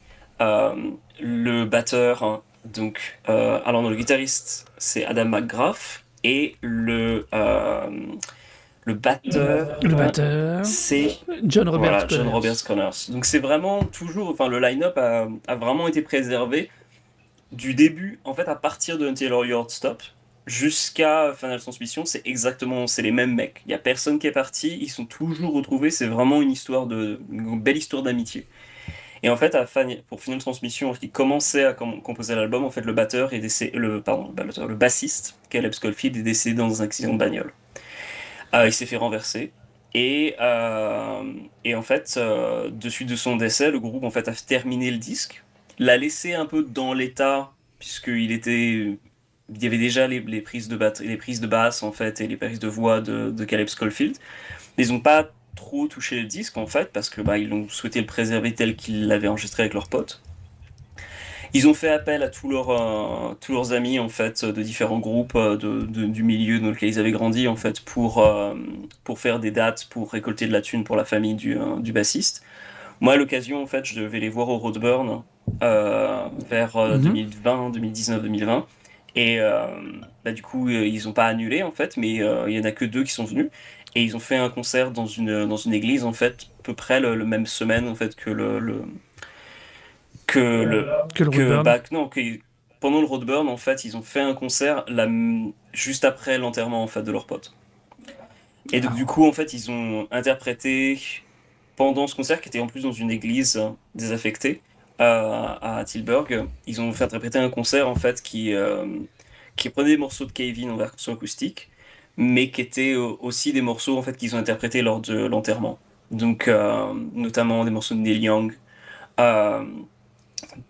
euh, 0.40 0.74
le 1.20 1.64
batteur 1.64 2.42
Donc, 2.64 3.18
euh, 3.28 3.60
alors, 3.64 3.88
le 3.88 3.96
guitariste, 3.96 4.66
c'est 4.78 5.04
Adam 5.04 5.26
McGrath. 5.26 6.04
Et 6.24 6.54
le, 6.60 7.26
euh, 7.34 7.90
le 8.84 8.94
batteur, 8.94 9.76
Le 9.82 9.94
batteur, 9.94 10.64
c'est 10.64 11.18
John 11.44 11.68
Robert 11.68 11.90
voilà, 11.90 12.06
John 12.06 12.18
Connors. 12.18 12.34
Robert 12.34 12.64
Connors. 12.64 12.94
Donc 13.08 13.24
c'est 13.24 13.40
vraiment 13.40 13.82
toujours, 13.82 14.28
enfin 14.28 14.46
le 14.46 14.60
line-up 14.60 14.96
a, 14.98 15.26
a 15.48 15.56
vraiment 15.56 15.88
été 15.88 16.00
préservé 16.00 16.70
du 17.50 17.74
début, 17.74 18.20
en 18.22 18.34
fait 18.34 18.46
à 18.46 18.54
partir 18.54 18.98
de 18.98 19.08
Until 19.08 19.32
Our 19.32 19.46
Yard 19.46 19.70
Stop 19.70 20.04
jusqu'à 20.46 21.32
Final 21.34 21.60
Transmission, 21.60 22.04
c'est 22.04 22.26
exactement, 22.26 22.86
c'est 22.86 23.02
les 23.02 23.12
mêmes 23.12 23.34
mecs. 23.34 23.62
Il 23.66 23.70
y 23.70 23.74
a 23.74 23.78
personne 23.78 24.18
qui 24.18 24.26
est 24.26 24.32
parti, 24.32 24.78
ils 24.80 24.90
sont 24.90 25.06
toujours 25.06 25.54
retrouvés. 25.54 25.90
C'est 25.90 26.06
vraiment 26.06 26.42
une 26.42 26.50
histoire 26.50 26.86
de, 26.86 27.20
belle 27.28 27.76
histoire 27.76 28.02
d'amitié. 28.02 28.46
Et 29.22 29.30
en 29.30 29.36
fait, 29.36 29.54
à 29.54 29.64
pour 30.08 30.20
Final 30.20 30.40
Transmission, 30.40 30.92
qui 30.94 31.10
commençait 31.10 31.64
à 31.64 31.74
com- 31.74 32.02
composer 32.02 32.34
l'album, 32.34 32.64
en 32.64 32.70
fait, 32.70 32.80
le 32.80 32.92
batteur 32.92 33.32
est 33.32 33.74
le, 33.74 34.02
pardon, 34.02 34.34
le 34.36 34.74
bassiste, 34.74 35.38
Caleb 35.48 35.72
Schofield, 35.72 36.16
est 36.16 36.22
décédé 36.22 36.56
dans 36.56 36.82
un 36.82 36.84
accident 36.84 37.12
de 37.12 37.18
bagnole. 37.18 37.52
Euh, 38.54 38.66
il 38.66 38.72
s'est 38.72 38.86
fait 38.86 38.96
renverser. 38.96 39.52
Et, 39.94 40.34
euh, 40.40 41.22
et 41.64 41.74
en 41.74 41.82
fait, 41.82 42.14
euh, 42.16 42.70
de 42.70 42.88
suite 42.88 43.08
de 43.08 43.16
son 43.16 43.36
décès, 43.36 43.70
le 43.70 43.78
groupe 43.78 44.04
en 44.04 44.10
fait 44.10 44.26
a 44.28 44.32
terminé 44.32 44.90
le 44.90 44.96
disque, 44.96 45.44
l'a 45.78 45.96
laissé 45.96 46.34
un 46.34 46.46
peu 46.46 46.62
dans 46.62 46.94
l'état, 46.94 47.52
puisqu'il 47.78 48.32
était, 48.32 48.98
il 49.54 49.62
y 49.62 49.66
avait 49.66 49.78
déjà 49.78 50.06
les, 50.06 50.20
les 50.20 50.40
prises 50.40 50.68
de 50.68 50.76
batterie, 50.76 51.08
les 51.08 51.16
prises 51.16 51.40
de 51.40 51.46
basse 51.46 51.82
en 51.82 51.92
fait 51.92 52.20
et 52.20 52.26
les 52.26 52.36
prises 52.36 52.58
de 52.58 52.68
voix 52.68 53.00
de, 53.00 53.30
de 53.30 53.44
Caleb 53.44 53.68
Schofield. 53.68 54.16
Ils 54.78 54.88
n'ont 54.92 55.00
pas 55.00 55.30
trop 55.56 55.86
touché 55.86 56.20
le 56.20 56.26
disque 56.26 56.56
en 56.56 56.66
fait 56.66 56.92
parce 56.92 57.10
que 57.10 57.20
bah, 57.20 57.38
ils 57.38 57.52
ont 57.52 57.68
souhaité 57.68 58.00
le 58.00 58.06
préserver 58.06 58.54
tel 58.54 58.74
qu'ils 58.76 59.06
l'avaient 59.06 59.28
enregistré 59.28 59.62
avec 59.64 59.74
leurs 59.74 59.88
potes. 59.88 60.20
Ils 61.54 61.68
ont 61.68 61.74
fait 61.74 61.90
appel 61.90 62.22
à 62.22 62.28
tous 62.28 62.48
leurs, 62.48 62.70
euh, 62.70 63.34
tous 63.38 63.52
leurs 63.52 63.72
amis 63.74 63.98
en 63.98 64.08
fait 64.08 64.42
de 64.44 64.62
différents 64.62 64.98
groupes 65.00 65.34
euh, 65.36 65.56
de, 65.58 65.82
de- 65.82 66.06
du 66.06 66.22
milieu 66.22 66.58
dans 66.60 66.70
lequel 66.70 66.88
ils 66.88 66.98
avaient 66.98 67.10
grandi 67.12 67.46
en 67.46 67.56
fait 67.56 67.80
pour, 67.80 68.24
euh, 68.26 68.54
pour 69.04 69.18
faire 69.18 69.38
des 69.38 69.50
dates 69.50 69.86
pour 69.90 70.10
récolter 70.10 70.46
de 70.46 70.52
la 70.52 70.62
thune 70.62 70.82
pour 70.82 70.96
la 70.96 71.04
famille 71.04 71.34
du, 71.34 71.58
euh, 71.58 71.78
du 71.78 71.92
bassiste. 71.92 72.42
Moi 73.00 73.12
à 73.14 73.16
l'occasion 73.16 73.62
en 73.62 73.66
fait 73.66 73.84
je 73.84 74.00
devais 74.00 74.18
les 74.20 74.30
voir 74.30 74.48
au 74.48 74.56
Roadburn 74.56 75.22
vers 75.60 76.76
euh, 76.76 76.96
Mhm. 76.96 77.02
2020, 77.02 77.70
2019, 77.70 78.22
2020 78.22 78.66
et 79.14 79.40
euh, 79.40 79.66
bah, 80.24 80.32
du 80.32 80.42
coup 80.42 80.68
euh, 80.68 80.86
ils 80.86 81.08
ont 81.08 81.12
pas 81.12 81.26
annulé 81.26 81.62
en 81.62 81.70
fait 81.70 81.96
mais 81.96 82.22
euh, 82.22 82.48
il 82.48 82.56
y 82.56 82.60
en 82.60 82.64
a 82.64 82.72
que 82.72 82.84
deux 82.84 83.04
qui 83.04 83.12
sont 83.12 83.24
venus. 83.24 83.48
Et 83.94 84.02
ils 84.02 84.16
ont 84.16 84.20
fait 84.20 84.36
un 84.36 84.48
concert 84.48 84.90
dans 84.90 85.04
une, 85.04 85.46
dans 85.46 85.58
une 85.58 85.74
église 85.74 86.04
en 86.04 86.14
fait 86.14 86.46
à 86.60 86.62
peu 86.62 86.74
près 86.74 86.98
le, 86.98 87.14
le 87.14 87.26
même 87.26 87.44
semaine 87.44 87.86
en 87.88 87.94
fait 87.94 88.16
que 88.16 88.30
le, 88.30 88.58
le 88.58 88.84
que 90.26 90.38
le 90.38 90.88
Que 91.14 91.24
le 91.24 91.30
que, 91.30 91.62
bah, 91.62 91.78
non, 91.90 92.08
que 92.08 92.20
pendant 92.82 93.00
le 93.00 93.06
Roadburn, 93.06 93.48
en 93.48 93.56
fait, 93.56 93.84
ils 93.84 93.96
ont 93.96 94.02
fait 94.02 94.20
un 94.20 94.34
concert 94.34 94.84
la, 94.88 95.08
juste 95.72 96.04
après 96.04 96.36
l'enterrement 96.36 96.82
en 96.82 96.88
fait, 96.88 97.02
de 97.02 97.12
leur 97.12 97.26
pote. 97.26 97.54
Et 98.72 98.80
donc, 98.80 98.94
du 98.94 99.06
coup, 99.06 99.24
en 99.24 99.32
fait, 99.32 99.54
ils 99.54 99.70
ont 99.70 100.08
interprété 100.10 101.00
pendant 101.76 102.06
ce 102.06 102.14
concert, 102.14 102.40
qui 102.40 102.48
était 102.48 102.60
en 102.60 102.66
plus 102.66 102.82
dans 102.82 102.92
une 102.92 103.10
église 103.10 103.56
euh, 103.56 103.70
désaffectée 103.94 104.60
à 105.02 105.84
Tilburg, 105.84 106.46
ils 106.66 106.80
ont 106.80 106.92
fait 106.92 107.04
interpréter 107.04 107.38
un 107.38 107.48
concert 107.50 107.88
en 107.88 107.94
fait 107.94 108.22
qui, 108.22 108.54
euh, 108.54 108.86
qui 109.56 109.68
prenait 109.70 109.90
des 109.90 109.96
morceaux 109.96 110.24
de 110.26 110.32
Kevin 110.32 110.70
en 110.70 110.76
version 110.76 111.12
acoustique, 111.14 111.70
mais 112.16 112.50
qui 112.50 112.60
étaient 112.60 112.94
euh, 112.94 113.16
aussi 113.20 113.52
des 113.52 113.62
morceaux 113.62 113.98
en 113.98 114.02
fait 114.02 114.16
qu'ils 114.16 114.34
ont 114.36 114.38
interprétés 114.38 114.82
lors 114.82 115.00
de 115.00 115.26
l'enterrement. 115.26 115.78
Donc, 116.10 116.48
euh, 116.48 116.92
notamment 117.14 117.64
des 117.64 117.70
morceaux 117.70 117.94
de 117.94 118.00
Neil 118.00 118.18
Young. 118.18 118.52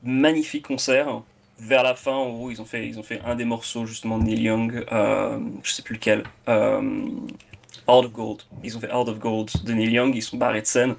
Magnifique 0.03 0.67
concert. 0.67 1.23
Vers 1.59 1.83
la 1.83 1.95
fin, 1.95 2.27
ils 2.51 2.61
ont 2.61 2.65
fait, 2.65 2.89
ils 2.89 2.99
ont 2.99 3.03
fait 3.03 3.21
un 3.25 3.37
des 3.37 3.45
morceaux 3.45 3.87
justement 3.87 4.19
de 4.19 4.25
Neil 4.25 4.43
Young, 4.43 4.85
euh, 4.91 5.39
je 5.62 5.73
sais 5.73 5.83
plus 5.83 5.95
lequel, 5.95 6.25
euh, 6.49 7.09
Heart 7.87 8.07
of 8.07 8.12
Gold. 8.12 8.43
Ils 8.65 8.77
ont 8.77 8.81
fait 8.81 8.89
Heart 8.89 9.09
of 9.09 9.19
Gold 9.21 9.51
de 9.65 9.73
Neil 9.73 9.93
Young, 9.93 10.12
ils 10.15 10.23
sont 10.23 10.37
barrés 10.37 10.61
de 10.62 10.67
scène. 10.67 10.97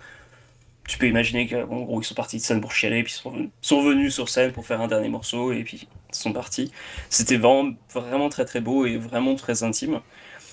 Tu 0.88 0.98
peux 0.98 1.08
imaginer 1.08 1.48
qu'en 1.48 1.82
gros, 1.84 2.02
ils 2.02 2.06
sont 2.06 2.14
partis 2.16 2.38
de 2.38 2.42
scène 2.42 2.60
pour 2.60 2.74
chialer, 2.74 3.04
puis 3.04 3.14
ils 3.14 3.22
sont 3.22 3.32
venus, 3.32 3.50
sont 3.62 3.82
venus 3.84 4.14
sur 4.14 4.28
scène 4.28 4.52
pour 4.52 4.66
faire 4.66 4.82
un 4.82 4.88
dernier 4.88 5.08
morceau, 5.10 5.54
et 5.54 5.64
puis 5.64 5.88
ils 6.12 6.16
sont 6.16 6.34
partis. 6.34 6.72
C'était 7.10 7.38
vraiment, 7.38 7.72
vraiment 7.94 8.28
très 8.30 8.44
très 8.46 8.60
beau 8.60 8.86
et 8.86 8.98
vraiment 8.98 9.36
très 9.36 9.64
intime. 9.64 10.02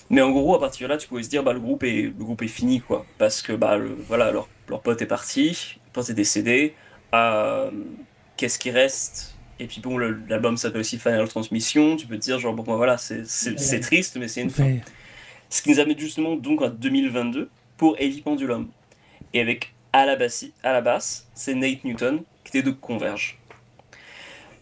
Mais 0.09 0.21
en 0.21 0.31
gros, 0.31 0.55
à 0.55 0.59
partir 0.59 0.87
de 0.87 0.93
là, 0.93 0.97
tu 0.97 1.07
pouvais 1.07 1.23
se 1.23 1.29
dire, 1.29 1.43
bah, 1.43 1.53
le 1.53 1.59
groupe 1.59 1.83
est, 1.83 2.03
le 2.03 2.11
groupe 2.23 2.41
est 2.43 2.47
fini, 2.47 2.79
quoi. 2.81 3.05
Parce 3.17 3.41
que, 3.41 3.53
bah, 3.53 3.77
le- 3.77 3.95
voilà, 4.07 4.31
leur, 4.31 4.47
leur 4.69 4.81
pote 4.81 5.01
est 5.01 5.05
parti, 5.05 5.77
leur 5.85 5.91
pote 5.93 6.09
est 6.09 6.13
décédé. 6.13 6.73
Euh, 7.13 7.69
Qu'est-ce 8.37 8.57
qui 8.57 8.71
reste? 8.71 9.35
Et 9.59 9.67
puis 9.67 9.79
bon, 9.81 9.97
l'album 9.97 10.57
s'appelle 10.57 10.81
aussi 10.81 10.97
Final 10.97 11.27
Transmission. 11.27 11.95
Tu 11.97 12.07
peux 12.07 12.15
te 12.15 12.21
dire, 12.21 12.39
genre, 12.39 12.53
bon, 12.53 12.63
bah, 12.63 12.75
voilà, 12.75 12.97
c'est 12.97 13.79
triste, 13.81 14.17
mais 14.17 14.27
c'est 14.27 14.41
une 14.41 14.49
fin. 14.49 14.63
Ce 15.49 15.61
qui 15.61 15.69
nous 15.69 15.79
amène 15.79 15.99
justement 15.99 16.35
donc 16.35 16.61
en 16.61 16.69
2022 16.69 17.49
pour 17.77 17.95
Heavy 17.99 18.21
Pendulum. 18.21 18.69
Et 19.33 19.39
avec 19.41 19.70
à 19.93 20.05
la, 20.05 20.15
bassi- 20.15 20.53
basse, 20.63 21.27
c'est 21.33 21.53
Nate 21.53 21.83
Newton 21.83 22.23
qui 22.43 22.57
était 22.57 22.63
de 22.63 22.71
Converge. 22.71 23.39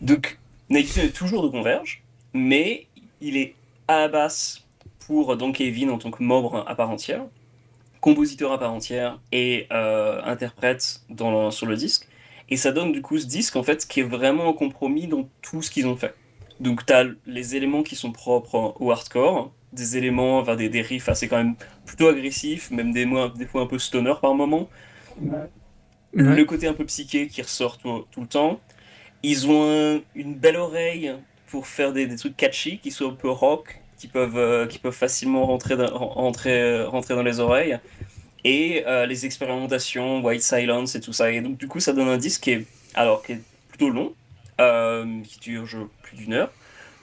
Donc 0.02 0.40
Nate 0.70 0.86
Newton 0.86 1.06
est 1.06 1.16
toujours 1.16 1.44
de 1.44 1.50
Converge, 1.50 2.04
mais 2.34 2.88
il 3.22 3.38
est 3.38 3.56
à 3.88 4.00
la 4.00 4.08
basse 4.08 4.66
pour 5.08 5.36
donc 5.38 5.56
Kevin 5.56 5.90
en 5.90 5.98
tant 5.98 6.12
que 6.12 6.24
membre 6.24 6.64
à 6.68 6.76
part 6.76 6.90
entière, 6.90 7.24
compositeur 8.02 8.52
à 8.52 8.60
part 8.60 8.74
entière 8.74 9.20
et 9.32 9.68
euh, 9.72 10.22
interprète 10.24 11.02
sur 11.52 11.66
le 11.66 11.76
disque. 11.76 12.08
Et 12.50 12.58
ça 12.58 12.72
donne 12.72 12.92
du 12.92 13.02
coup 13.02 13.18
ce 13.20 13.28
disque 13.28 13.56
en 13.56 13.64
fait 13.64 13.88
qui 13.88 14.00
est 14.00 14.04
vraiment 14.04 14.50
un 14.50 14.54
compromis 14.54 15.08
dans 15.08 15.28
tout 15.42 15.62
ce 15.62 15.70
qu'ils 15.70 15.88
ont 15.88 15.96
fait. 15.96 16.16
Donc 16.60 16.86
tu 16.86 16.94
as 16.94 17.06
les 17.26 17.56
éléments 17.56 17.84
qui 17.84 17.96
sont 17.96 18.12
propres 18.12 18.76
au 18.80 18.92
hardcore, 18.92 19.52
des 19.72 19.98
éléments, 19.98 20.40
enfin, 20.40 20.56
des, 20.56 20.70
des 20.70 20.82
riffs 20.82 21.10
assez 21.10 21.28
quand 21.28 21.38
même 21.38 21.56
plutôt 21.86 22.08
agressifs, 22.08 22.72
même 22.72 22.92
des, 22.92 23.06
des 23.38 23.46
fois 23.46 23.62
un 23.62 23.68
peu 23.68 23.80
stoner 23.80 24.16
par 24.22 24.34
moment. 24.34 24.68
Le 26.14 26.44
côté 26.46 26.68
un 26.68 26.74
peu 26.74 26.86
psyché 26.86 27.28
qui 27.28 27.42
ressort 27.42 27.78
tout, 27.78 28.06
tout 28.12 28.22
le 28.22 28.28
temps. 28.28 28.60
Ils 29.24 29.48
ont 29.50 29.64
un- 29.98 30.02
une 30.16 30.36
belle 30.36 30.58
oreille 30.58 31.14
pour 31.48 31.68
faire 31.68 31.94
des, 31.94 32.08
des 32.08 32.16
trucs 32.16 32.38
catchy, 32.38 32.80
qui 32.80 32.92
sont 32.92 33.12
un 33.12 33.16
peu 33.16 33.30
rock, 33.30 33.82
qui 33.98 34.08
peuvent, 34.08 34.38
euh, 34.38 34.68
qui 34.68 34.80
peuvent 34.80 34.94
facilement 34.94 35.46
rentrer 35.46 35.78
dans, 35.78 35.88
rentrer, 35.98 36.62
euh, 36.62 36.88
rentrer 36.90 37.16
dans 37.16 37.24
les 37.24 37.40
oreilles. 37.40 37.80
Et 38.46 38.84
euh, 38.88 39.06
les 39.06 39.26
expérimentations, 39.26 40.22
White 40.24 40.44
Silence 40.44 40.96
et 40.96 41.02
tout 41.02 41.14
ça. 41.14 41.32
Et 41.32 41.42
donc 41.42 41.58
du 41.58 41.68
coup 41.68 41.80
ça 41.80 41.94
donne 41.94 42.08
un 42.10 42.18
disque 42.18 42.44
qui 42.44 42.52
est, 42.52 42.66
alors, 42.96 43.24
qui 43.24 43.34
est 43.34 43.42
plutôt 43.70 43.90
long, 43.90 44.14
qui 45.24 45.40
dure 45.40 45.90
plus 46.02 46.18
d'une 46.18 46.34
heure, 46.34 46.52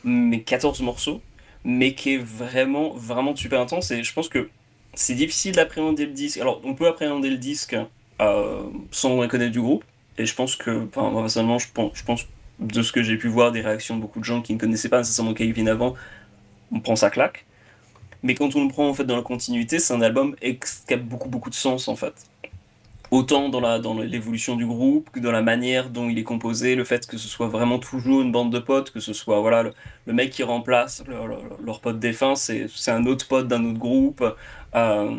mais 0.04 0.42
14 0.42 0.80
morceaux, 0.82 1.23
mais 1.64 1.94
qui 1.94 2.14
est 2.14 2.18
vraiment, 2.18 2.90
vraiment 2.94 3.35
super 3.37 3.61
intense. 3.61 3.90
Et 3.90 4.02
je 4.02 4.12
pense 4.12 4.28
que 4.28 4.49
c'est 4.94 5.14
difficile 5.14 5.52
d'appréhender 5.54 6.06
le 6.06 6.12
disque. 6.12 6.38
Alors 6.38 6.61
on 6.64 6.75
peut 6.75 6.87
appréhender 6.87 7.30
le 7.30 7.38
disque 7.38 7.76
sans 8.18 9.18
rien 9.18 9.28
connaître 9.28 9.52
du 9.52 9.61
groupe. 9.61 9.85
Et 10.18 10.26
je 10.26 10.35
pense 10.35 10.56
que, 10.56 10.87
enfin, 10.88 11.11
moi 11.11 11.23
personnellement, 11.23 11.58
je 11.58 11.68
pense, 11.73 12.26
de 12.58 12.82
ce 12.82 12.92
que 12.92 13.02
j'ai 13.02 13.16
pu 13.16 13.28
voir 13.28 13.52
des 13.52 13.61
réactions 13.61 13.96
de 13.96 14.00
beaucoup 14.00 14.20
de 14.20 14.25
gens 14.25 14.40
qui 14.40 14.54
ne 14.54 14.58
connaissaient 14.58 14.88
pas 14.88 14.99
nécessairement 14.99 15.35
Kevin 15.35 15.68
avant, 15.68 15.94
on 16.73 16.80
prend 16.80 16.96
sa 16.96 17.11
claque. 17.11 17.44
Mais 18.23 18.35
quand 18.35 18.56
on 18.56 18.64
le 18.64 18.70
prend 18.70 18.88
en 18.88 18.94
fait 18.94 19.04
dans 19.04 19.16
la 19.16 19.23
continuité, 19.23 19.78
c'est 19.78 19.94
un 19.94 20.02
album 20.02 20.35
qui 20.40 20.94
a 20.94 20.96
beaucoup 20.96 21.28
beaucoup 21.28 21.50
de 21.50 21.54
sens 21.54 21.88
en 21.88 21.96
fait. 21.96 22.14
Autant 23.12 23.50
dans 23.50 24.00
l'évolution 24.00 24.56
du 24.56 24.66
groupe 24.66 25.11
que 25.12 25.20
dans 25.20 25.30
la 25.30 25.42
manière 25.42 25.90
dont 25.90 26.08
il 26.08 26.18
est 26.18 26.25
composé, 26.25 26.75
le 26.75 26.82
fait 26.82 27.06
que 27.06 27.18
ce 27.18 27.28
soit 27.28 27.46
vraiment 27.46 27.78
toujours 27.78 28.23
une 28.23 28.32
bande 28.32 28.50
de 28.52 28.58
potes, 28.58 28.90
que 28.90 28.99
ce 28.99 29.12
soit 29.12 29.40
voilà 29.40 29.62
le, 30.06 30.12
mec 30.12 30.30
qui 30.30 30.42
remplace 30.42 31.04
leur, 31.06 31.80
pote 31.80 32.00
défunt, 32.00 32.35
c'est 32.35 32.66
c'est 32.75 32.90
un 32.90 33.06
autre 33.06 33.28
pote 33.28 33.46
d'un 33.46 33.64
autre 33.64 33.78
groupe. 33.78 34.25
Euh, 34.75 35.11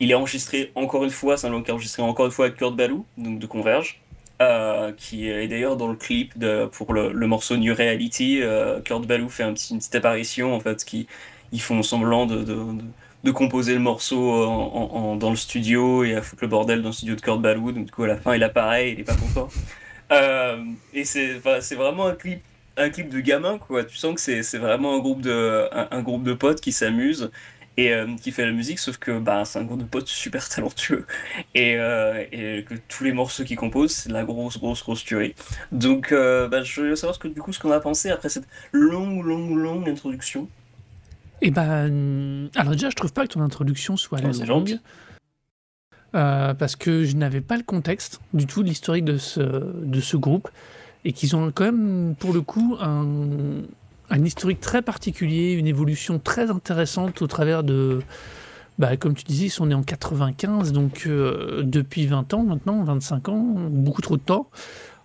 il 0.00 0.10
est 0.10 0.14
enregistré 0.14 0.72
encore 0.74 1.04
une 1.04 1.10
fois, 1.10 1.36
c'est 1.36 1.46
un 1.46 1.62
est 1.62 1.70
enregistré 1.70 2.02
encore 2.02 2.26
une 2.26 2.32
fois 2.32 2.46
avec 2.46 2.58
Kurt 2.58 2.76
Ballou, 2.76 3.06
donc 3.16 3.38
de 3.38 3.46
Converge, 3.46 4.00
euh, 4.42 4.92
qui 4.92 5.28
est 5.28 5.48
d'ailleurs 5.48 5.76
dans 5.76 5.88
le 5.88 5.96
clip 5.96 6.34
pour 6.72 6.92
le, 6.92 7.26
morceau 7.26 7.56
New 7.56 7.74
Reality. 7.74 8.42
euh, 8.42 8.80
Kurt 8.80 9.06
Ballou 9.06 9.28
fait 9.28 9.44
une 9.44 9.54
petite 9.54 9.94
apparition 9.94 10.54
en 10.54 10.60
fait, 10.60 10.84
qui 10.84 11.06
ils 11.52 11.60
font 11.60 11.82
semblant 11.82 12.26
de, 12.26 13.30
composer 13.32 13.74
le 13.74 13.80
morceau 13.80 14.30
en- 14.30 15.16
dans 15.16 15.30
le 15.30 15.36
studio 15.36 16.04
et 16.04 16.14
à 16.14 16.22
foutre 16.22 16.44
le 16.44 16.48
bordel 16.48 16.80
dans 16.82 16.90
le 16.90 16.92
studio 16.92 17.16
de 17.16 17.20
Kurt 17.20 17.40
Ballou. 17.40 17.72
Donc 17.72 17.86
du 17.86 17.90
coup 17.90 18.04
à 18.04 18.08
la 18.08 18.16
fin 18.16 18.34
il 18.36 18.42
apparaît, 18.42 18.92
il 18.92 19.00
est 19.00 19.04
pas 19.04 19.16
content. 19.16 19.48
Euh, 20.12 20.62
et 20.94 21.04
c'est 21.04 21.40
vraiment 21.74 22.06
un 22.06 22.14
clip 22.14 23.08
de 23.08 23.20
gamin 23.20 23.58
quoi. 23.58 23.82
Tu 23.84 23.96
sens 23.96 24.14
que 24.14 24.42
c'est 24.42 24.58
vraiment 24.58 24.94
un 24.94 24.98
groupe 25.00 25.22
de 25.22 26.32
potes 26.34 26.60
qui 26.60 26.72
s'amusent 26.72 27.30
et 27.76 27.92
euh, 27.92 28.16
qui 28.16 28.32
fait 28.32 28.44
la 28.44 28.52
musique, 28.52 28.78
sauf 28.78 28.96
que 28.96 29.18
bah, 29.18 29.44
c'est 29.44 29.58
un 29.58 29.64
groupe 29.64 29.80
de 29.80 29.84
potes 29.84 30.08
super 30.08 30.48
talentueux 30.48 31.06
et, 31.54 31.76
euh, 31.76 32.24
et 32.32 32.64
que 32.64 32.74
tous 32.88 33.04
les 33.04 33.12
morceaux 33.12 33.44
qu'ils 33.44 33.56
composent, 33.56 33.92
c'est 33.92 34.08
de 34.08 34.14
la 34.14 34.24
grosse, 34.24 34.58
grosse, 34.58 34.82
grosse 34.82 35.04
tuerie. 35.04 35.34
Donc, 35.72 36.12
euh, 36.12 36.48
bah, 36.48 36.62
je 36.62 36.80
veux 36.80 36.96
savoir 36.96 37.14
ce 37.14 37.20
que, 37.20 37.28
du 37.28 37.40
coup 37.40 37.52
ce 37.52 37.60
qu'on 37.60 37.70
a 37.70 37.80
pensé 37.80 38.10
après 38.10 38.28
cette 38.28 38.48
longue, 38.72 39.24
longue, 39.24 39.56
longue 39.56 39.88
introduction. 39.88 40.48
Eh 41.42 41.50
ben, 41.50 42.48
alors 42.56 42.72
déjà, 42.72 42.88
je 42.88 42.96
trouve 42.96 43.12
pas 43.12 43.26
que 43.26 43.32
ton 43.32 43.42
introduction 43.42 43.98
soit 43.98 44.20
c'est 44.32 44.46
longue. 44.46 44.78
parce 46.12 46.76
que 46.76 47.04
je 47.04 47.14
n'avais 47.14 47.42
pas 47.42 47.58
le 47.58 47.62
contexte 47.62 48.20
du 48.32 48.46
tout 48.46 48.62
de 48.62 48.68
l'historique 48.68 49.04
de 49.04 49.18
ce, 49.18 49.40
de 49.40 50.00
ce 50.00 50.16
groupe. 50.16 50.48
et 51.04 51.12
qu'ils 51.12 51.36
ont 51.36 51.52
quand 51.52 51.64
même, 51.64 52.14
pour 52.18 52.32
le 52.32 52.40
coup, 52.40 52.76
un, 52.80 53.62
un, 54.10 54.24
historique 54.24 54.60
très 54.60 54.82
particulier, 54.82 55.52
une 55.52 55.66
évolution 55.66 56.18
très 56.18 56.50
intéressante 56.50 57.22
au 57.22 57.26
travers 57.26 57.62
de. 57.62 58.00
Bah, 58.78 58.96
comme 58.98 59.14
tu 59.14 59.24
disais, 59.24 59.46
ils 59.46 59.50
sont 59.50 59.66
nés 59.66 59.74
en 59.74 59.82
95, 59.82 60.72
donc 60.72 61.04
euh, 61.06 61.62
depuis 61.62 62.06
20 62.06 62.34
ans 62.34 62.42
maintenant, 62.42 62.84
25 62.84 63.28
ans, 63.30 63.56
beaucoup 63.70 64.02
trop 64.02 64.16
de 64.16 64.22
temps. 64.22 64.50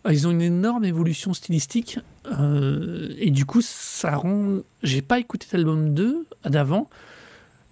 Ils 0.10 0.28
ont 0.28 0.32
une 0.32 0.42
énorme 0.42 0.84
évolution 0.84 1.34
stylistique, 1.34 2.00
euh, 2.32 3.14
et 3.18 3.32
du 3.32 3.46
coup, 3.46 3.62
ça 3.62 4.16
rend. 4.16 4.60
J'ai 4.84 5.02
pas 5.02 5.20
écouté 5.20 5.46
l'album 5.54 5.94
2 5.94 6.26
d'avant, 6.46 6.90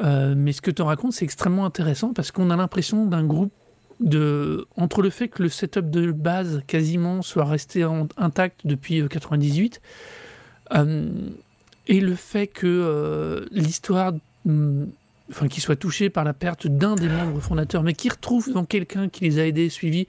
euh, 0.02 0.34
mais 0.38 0.54
ce 0.54 0.62
que 0.62 0.72
tu 0.72 0.82
en 0.82 0.86
racontes, 0.86 1.14
c'est 1.14 1.26
extrêmement 1.26 1.66
intéressant 1.66 2.14
parce 2.14 2.32
qu'on 2.32 2.50
a 2.50 2.56
l'impression 2.56 3.06
d'un 3.06 3.26
groupe 3.26 3.52
de, 4.00 4.66
entre 4.78 5.02
le 5.02 5.10
fait 5.10 5.28
que 5.28 5.44
le 5.44 5.50
setup 5.50 5.90
de 5.90 6.12
base 6.12 6.62
quasiment 6.68 7.22
soit 7.22 7.44
resté 7.44 7.86
intact 8.18 8.62
depuis 8.66 9.06
98 9.08 9.76
euh, 9.76 9.80
euh, 9.80 10.29
et 10.72 12.00
le 12.00 12.16
fait 12.16 12.48
que 12.48 12.68
euh, 12.68 13.46
l'histoire, 13.52 14.14
mm, 14.46 14.86
enfin, 15.32 15.48
qu'il 15.48 15.62
soit 15.62 15.76
touché 15.76 16.10
par 16.10 16.24
la 16.24 16.34
perte 16.34 16.68
d'un 16.68 16.96
des 16.96 17.10
membres 17.10 17.40
fondateurs, 17.40 17.84
mais 17.84 17.94
qui 17.94 18.10
retrouve 18.10 18.54
dans 18.54 18.64
quelqu'un 18.64 19.10
qui 19.10 19.24
les 19.24 19.40
a 19.40 19.48
aidés, 19.48 19.70
suivi, 19.70 20.08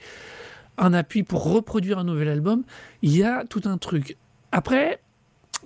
un 0.79 0.93
appui 0.93 1.23
pour 1.23 1.45
reproduire 1.45 1.99
un 1.99 2.05
nouvel 2.05 2.29
album, 2.29 2.63
il 3.03 3.17
y 3.17 3.25
a 3.25 3.45
tout 3.45 3.63
un 3.65 3.79
truc. 3.79 4.17
Après, 4.53 5.01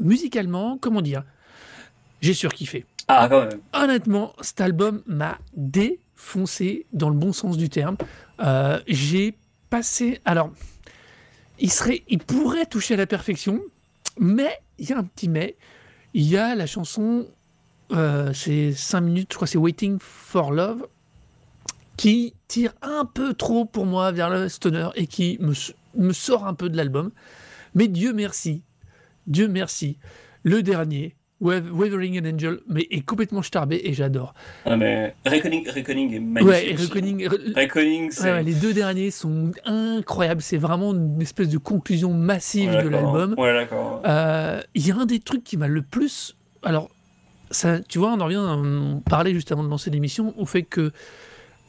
musicalement, 0.00 0.78
comment 0.80 1.02
dire, 1.02 1.24
j'ai 2.20 2.34
surkiffé. 2.34 2.84
Ah, 3.08 3.26
quand 3.28 3.46
même. 3.46 3.60
Honnêtement, 3.72 4.32
cet 4.40 4.60
album 4.60 5.02
m'a 5.06 5.38
dé 5.56 5.98
foncé 6.14 6.86
dans 6.92 7.10
le 7.10 7.16
bon 7.16 7.32
sens 7.32 7.56
du 7.56 7.68
terme. 7.68 7.96
Euh, 8.40 8.80
j'ai 8.86 9.34
passé. 9.68 10.20
Alors, 10.24 10.50
il, 11.58 11.70
serait, 11.70 12.02
il 12.08 12.18
pourrait 12.18 12.66
toucher 12.66 12.94
à 12.94 12.96
la 12.96 13.06
perfection, 13.06 13.60
mais 14.18 14.60
il 14.78 14.88
y 14.88 14.92
a 14.92 14.98
un 14.98 15.04
petit 15.04 15.28
mais. 15.28 15.56
Il 16.14 16.22
y 16.22 16.36
a 16.36 16.54
la 16.54 16.66
chanson, 16.66 17.26
euh, 17.92 18.32
c'est 18.32 18.72
5 18.72 19.00
minutes, 19.00 19.28
je 19.32 19.36
crois 19.36 19.46
c'est 19.46 19.58
Waiting 19.58 19.98
for 20.00 20.52
Love, 20.52 20.86
qui 21.96 22.34
tire 22.48 22.72
un 22.82 23.04
peu 23.04 23.34
trop 23.34 23.64
pour 23.64 23.86
moi 23.86 24.12
vers 24.12 24.30
le 24.30 24.48
stoner 24.48 24.88
et 24.94 25.06
qui 25.06 25.38
me, 25.40 25.54
me 25.96 26.12
sort 26.12 26.46
un 26.46 26.54
peu 26.54 26.68
de 26.70 26.76
l'album. 26.76 27.10
Mais 27.74 27.88
Dieu 27.88 28.12
merci, 28.12 28.62
Dieu 29.26 29.48
merci, 29.48 29.98
le 30.44 30.62
dernier, 30.62 31.16
Wavering 31.44 32.18
an 32.18 32.34
Angel, 32.34 32.60
mais 32.68 32.86
est 32.90 33.02
complètement 33.02 33.42
starbé 33.42 33.80
et 33.84 33.92
j'adore. 33.92 34.34
Ah 34.64 34.76
mais 34.76 35.14
Reckoning, 35.26 35.68
Reckoning 35.68 36.14
est 36.14 36.20
magnifique. 36.20 36.48
Ouais, 36.48 36.74
Reckoning, 36.74 37.28
Reckoning 37.54 38.10
ouais, 38.22 38.42
les 38.42 38.54
deux 38.54 38.72
derniers 38.72 39.10
sont 39.10 39.52
incroyables. 39.66 40.40
C'est 40.40 40.56
vraiment 40.56 40.94
une 40.94 41.20
espèce 41.20 41.50
de 41.50 41.58
conclusion 41.58 42.12
massive 42.14 42.72
de 42.72 42.88
l'album. 42.88 43.34
Ouais. 43.36 43.68
Euh, 44.06 44.62
il 44.74 44.86
y 44.86 44.90
a 44.90 44.96
un 44.96 45.06
des 45.06 45.20
trucs 45.20 45.44
qui 45.44 45.56
m'a 45.56 45.68
le 45.68 45.82
plus. 45.82 46.34
Alors, 46.62 46.90
ça, 47.50 47.80
tu 47.80 47.98
vois, 47.98 48.12
on 48.12 48.20
en 48.20 48.24
revient 48.24 48.36
à 48.36 49.08
parler 49.08 49.34
juste 49.34 49.52
avant 49.52 49.62
de 49.62 49.68
lancer 49.68 49.90
l'émission 49.90 50.34
au 50.38 50.46
fait 50.46 50.62
que 50.62 50.92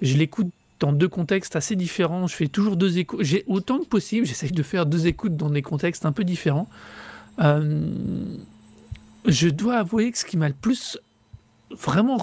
je 0.01 0.17
l'écoute 0.17 0.47
dans 0.79 0.93
deux 0.93 1.09
contextes 1.09 1.55
assez 1.55 1.75
différents. 1.75 2.27
Je 2.27 2.35
fais 2.35 2.47
toujours 2.47 2.77
deux 2.77 2.97
écoutes. 2.97 3.23
J'ai 3.23 3.43
autant 3.47 3.79
que 3.79 3.85
possible, 3.85 4.25
j'essaye 4.25 4.51
de 4.51 4.63
faire 4.63 4.85
deux 4.85 5.07
écoutes 5.07 5.35
dans 5.35 5.49
des 5.49 5.61
contextes 5.61 6.05
un 6.05 6.11
peu 6.11 6.23
différents. 6.23 6.67
Euh, 7.39 8.37
je 9.27 9.49
dois 9.49 9.75
avouer 9.77 10.11
que 10.11 10.17
ce 10.17 10.25
qui 10.25 10.37
m'a 10.37 10.47
le 10.47 10.53
plus 10.55 10.97
vraiment 11.71 12.17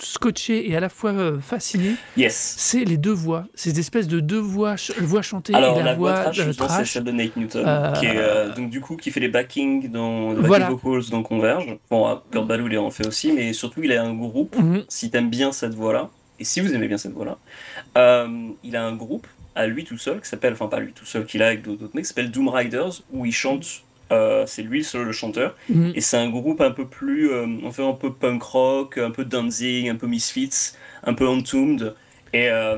scotché 0.00 0.70
et 0.70 0.76
à 0.76 0.80
la 0.80 0.88
fois 0.88 1.10
euh, 1.10 1.38
fasciné, 1.40 1.96
yes. 2.16 2.54
c'est 2.58 2.84
les 2.84 2.96
deux 2.96 3.12
voix, 3.12 3.46
ces 3.54 3.78
espèces 3.80 4.06
de 4.06 4.20
deux 4.20 4.38
voix, 4.38 4.76
voix 5.00 5.22
chantées 5.22 5.54
Alors, 5.54 5.76
et 5.76 5.78
la, 5.80 5.86
la 5.86 5.94
voix, 5.94 6.12
voix 6.22 6.32
trash, 6.32 6.56
trash. 6.56 6.92
c'est 6.92 7.04
Nate 7.04 7.36
Newton, 7.36 7.64
qui 7.98 8.06
est, 8.06 8.16
euh, 8.16 8.54
donc 8.54 8.70
du 8.70 8.80
coup 8.80 8.96
qui 8.96 9.10
fait 9.10 9.20
les 9.20 9.28
backings 9.28 9.90
dans 9.90 10.30
les 10.32 10.40
Voilà. 10.42 10.70
vocals 10.70 11.10
dans 11.10 11.22
Converge. 11.22 11.78
Bon, 11.90 12.20
Kurt 12.30 12.46
Ballou 12.46 12.68
il 12.68 12.78
en 12.78 12.90
fait 12.90 13.06
aussi, 13.06 13.32
mais 13.32 13.52
surtout 13.52 13.82
il 13.82 13.92
a 13.92 14.02
un 14.04 14.14
groupe. 14.14 14.56
Mhm. 14.56 14.84
Si 14.88 15.10
t'aimes 15.10 15.30
bien 15.30 15.50
cette 15.50 15.74
voix-là, 15.74 16.10
et 16.38 16.44
si 16.44 16.60
vous 16.60 16.72
aimez 16.72 16.86
bien 16.86 16.98
cette 16.98 17.12
voix-là, 17.12 17.36
euh, 17.96 18.28
il 18.62 18.76
a 18.76 18.84
un 18.84 18.94
groupe 18.94 19.26
à 19.56 19.66
lui 19.66 19.82
tout 19.84 19.98
seul 19.98 20.20
qui 20.20 20.28
s'appelle, 20.28 20.52
enfin 20.52 20.68
pas 20.68 20.78
lui 20.78 20.92
tout 20.92 21.04
seul, 21.06 21.26
qu'il 21.26 21.42
a 21.42 21.48
avec 21.48 21.62
d'autres 21.62 21.90
mecs, 21.94 22.04
qui 22.04 22.08
s'appelle 22.08 22.30
Doom 22.30 22.48
Riders, 22.48 23.02
où 23.12 23.26
il 23.26 23.32
chante. 23.32 23.82
Euh, 24.12 24.44
c'est 24.46 24.62
lui 24.62 24.82
seul 24.84 25.04
le 25.04 25.12
chanteur 25.12 25.54
Mhm. 25.68 25.92
et 25.94 26.00
c'est 26.00 26.16
un 26.16 26.30
groupe 26.30 26.60
un 26.60 26.70
peu 26.70 26.86
plus 26.86 27.30
euh, 27.30 27.46
on 27.62 27.70
fait 27.72 27.84
un 27.86 27.92
peu 27.92 28.12
punk 28.12 28.42
rock 28.42 28.98
un 28.98 29.10
peu 29.10 29.24
Danzig 29.24 29.88
un 29.88 29.96
peu 29.96 30.06
Misfits 30.06 30.72
un 31.04 31.14
peu 31.14 31.26
Entombed 31.28 31.94
et 32.32 32.48
euh, 32.50 32.76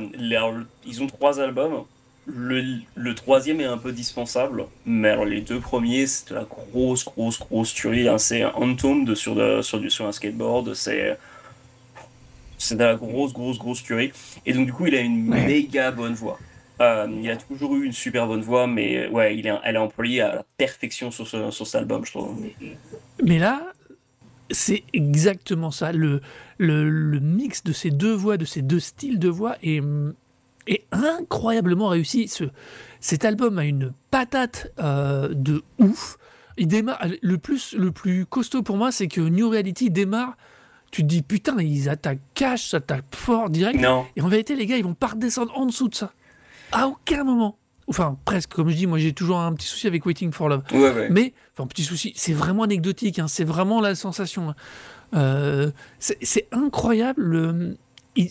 ils 0.86 1.02
ont 1.02 1.06
trois 1.06 1.40
albums 1.40 1.84
le, 2.26 2.62
le 2.94 3.14
troisième 3.14 3.60
est 3.60 3.64
un 3.64 3.78
peu 3.78 3.92
dispensable 3.92 4.66
mais 4.86 5.08
alors 5.08 5.24
les 5.24 5.40
deux 5.40 5.58
premiers 5.60 6.06
c'est 6.06 6.30
de 6.30 6.34
la 6.34 6.44
grosse 6.44 7.04
grosse 7.04 7.38
grosse 7.38 7.72
tuerie 7.74 8.08
hein. 8.08 8.18
c'est 8.18 8.44
Entombed 8.44 9.14
sur, 9.14 9.34
de- 9.34 9.62
sur, 9.62 9.78
du, 9.80 9.88
sur 9.90 10.06
un 10.06 10.12
skateboard 10.12 10.74
c'est 10.74 11.16
c'est 12.58 12.76
de 12.76 12.84
la 12.84 12.94
grosse 12.94 13.32
grosse 13.32 13.58
grosse 13.58 13.82
tuerie 13.82 14.12
et 14.44 14.52
donc 14.52 14.66
du 14.66 14.72
coup 14.72 14.86
il 14.86 14.94
a 14.94 15.00
une 15.00 15.30
Ouais. 15.32 15.46
méga 15.46 15.90
bonne 15.90 16.12
voix 16.14 16.38
euh, 16.80 17.06
il 17.22 17.30
a 17.30 17.36
toujours 17.36 17.76
eu 17.76 17.84
une 17.84 17.92
super 17.92 18.26
bonne 18.26 18.40
voix, 18.40 18.66
mais 18.66 19.08
ouais, 19.08 19.36
il 19.36 19.46
est, 19.46 19.52
elle 19.64 19.74
est 19.76 19.78
employée 19.78 20.20
à 20.22 20.36
la 20.36 20.44
perfection 20.56 21.10
sur, 21.10 21.26
ce, 21.26 21.50
sur 21.50 21.66
cet 21.66 21.76
album, 21.82 22.04
je 22.04 22.12
trouve. 22.12 22.36
Mais 23.22 23.38
là, 23.38 23.72
c'est 24.50 24.82
exactement 24.92 25.70
ça. 25.70 25.92
Le, 25.92 26.20
le, 26.58 26.88
le 26.88 27.20
mix 27.20 27.62
de 27.64 27.72
ces 27.72 27.90
deux 27.90 28.14
voix, 28.14 28.36
de 28.36 28.44
ces 28.44 28.62
deux 28.62 28.80
styles 28.80 29.18
de 29.18 29.28
voix 29.28 29.56
est, 29.62 29.82
est 30.66 30.84
incroyablement 30.92 31.88
réussi. 31.88 32.28
Ce, 32.28 32.44
cet 33.00 33.24
album 33.24 33.58
a 33.58 33.64
une 33.64 33.92
patate 34.10 34.72
euh, 34.78 35.28
de 35.32 35.62
ouf. 35.78 36.16
Il 36.56 36.66
démarre, 36.66 37.00
le, 37.22 37.38
plus, 37.38 37.74
le 37.74 37.92
plus 37.92 38.26
costaud 38.26 38.62
pour 38.62 38.76
moi, 38.76 38.92
c'est 38.92 39.08
que 39.08 39.20
New 39.20 39.48
Reality 39.48 39.90
démarre. 39.90 40.36
Tu 40.90 41.02
te 41.02 41.06
dis, 41.06 41.22
putain, 41.22 41.56
ils 41.60 41.88
attaquent 41.88 42.18
cash, 42.34 42.70
ça 42.70 42.78
attaque 42.78 43.04
fort, 43.14 43.48
direct. 43.48 43.78
Non, 43.80 44.06
Et 44.16 44.22
en 44.22 44.28
vérité, 44.28 44.56
les 44.56 44.66
gars, 44.66 44.76
ils 44.76 44.82
vont 44.84 44.94
pas 44.94 45.06
redescendre 45.08 45.56
en 45.56 45.66
dessous 45.66 45.88
de 45.88 45.94
ça. 45.94 46.12
À 46.72 46.86
aucun 46.88 47.24
moment. 47.24 47.56
Enfin, 47.88 48.16
presque, 48.24 48.50
comme 48.52 48.68
je 48.70 48.76
dis, 48.76 48.86
moi 48.86 48.98
j'ai 48.98 49.12
toujours 49.12 49.40
un 49.40 49.52
petit 49.52 49.66
souci 49.66 49.86
avec 49.88 50.06
Waiting 50.06 50.30
for 50.30 50.48
Love. 50.48 50.62
ouais, 50.72 50.78
ouais. 50.92 51.08
Mais, 51.10 51.34
enfin, 51.52 51.66
petit 51.66 51.82
souci, 51.82 52.12
c'est 52.14 52.32
vraiment 52.32 52.62
anecdotique, 52.62 53.18
hein, 53.18 53.26
c'est 53.26 53.44
vraiment 53.44 53.80
la 53.80 53.94
sensation. 53.96 54.50
hein. 54.50 54.54
Euh, 55.14 55.72
c'est 55.98 56.46
incroyable. 56.52 57.20
Le, 57.22 57.76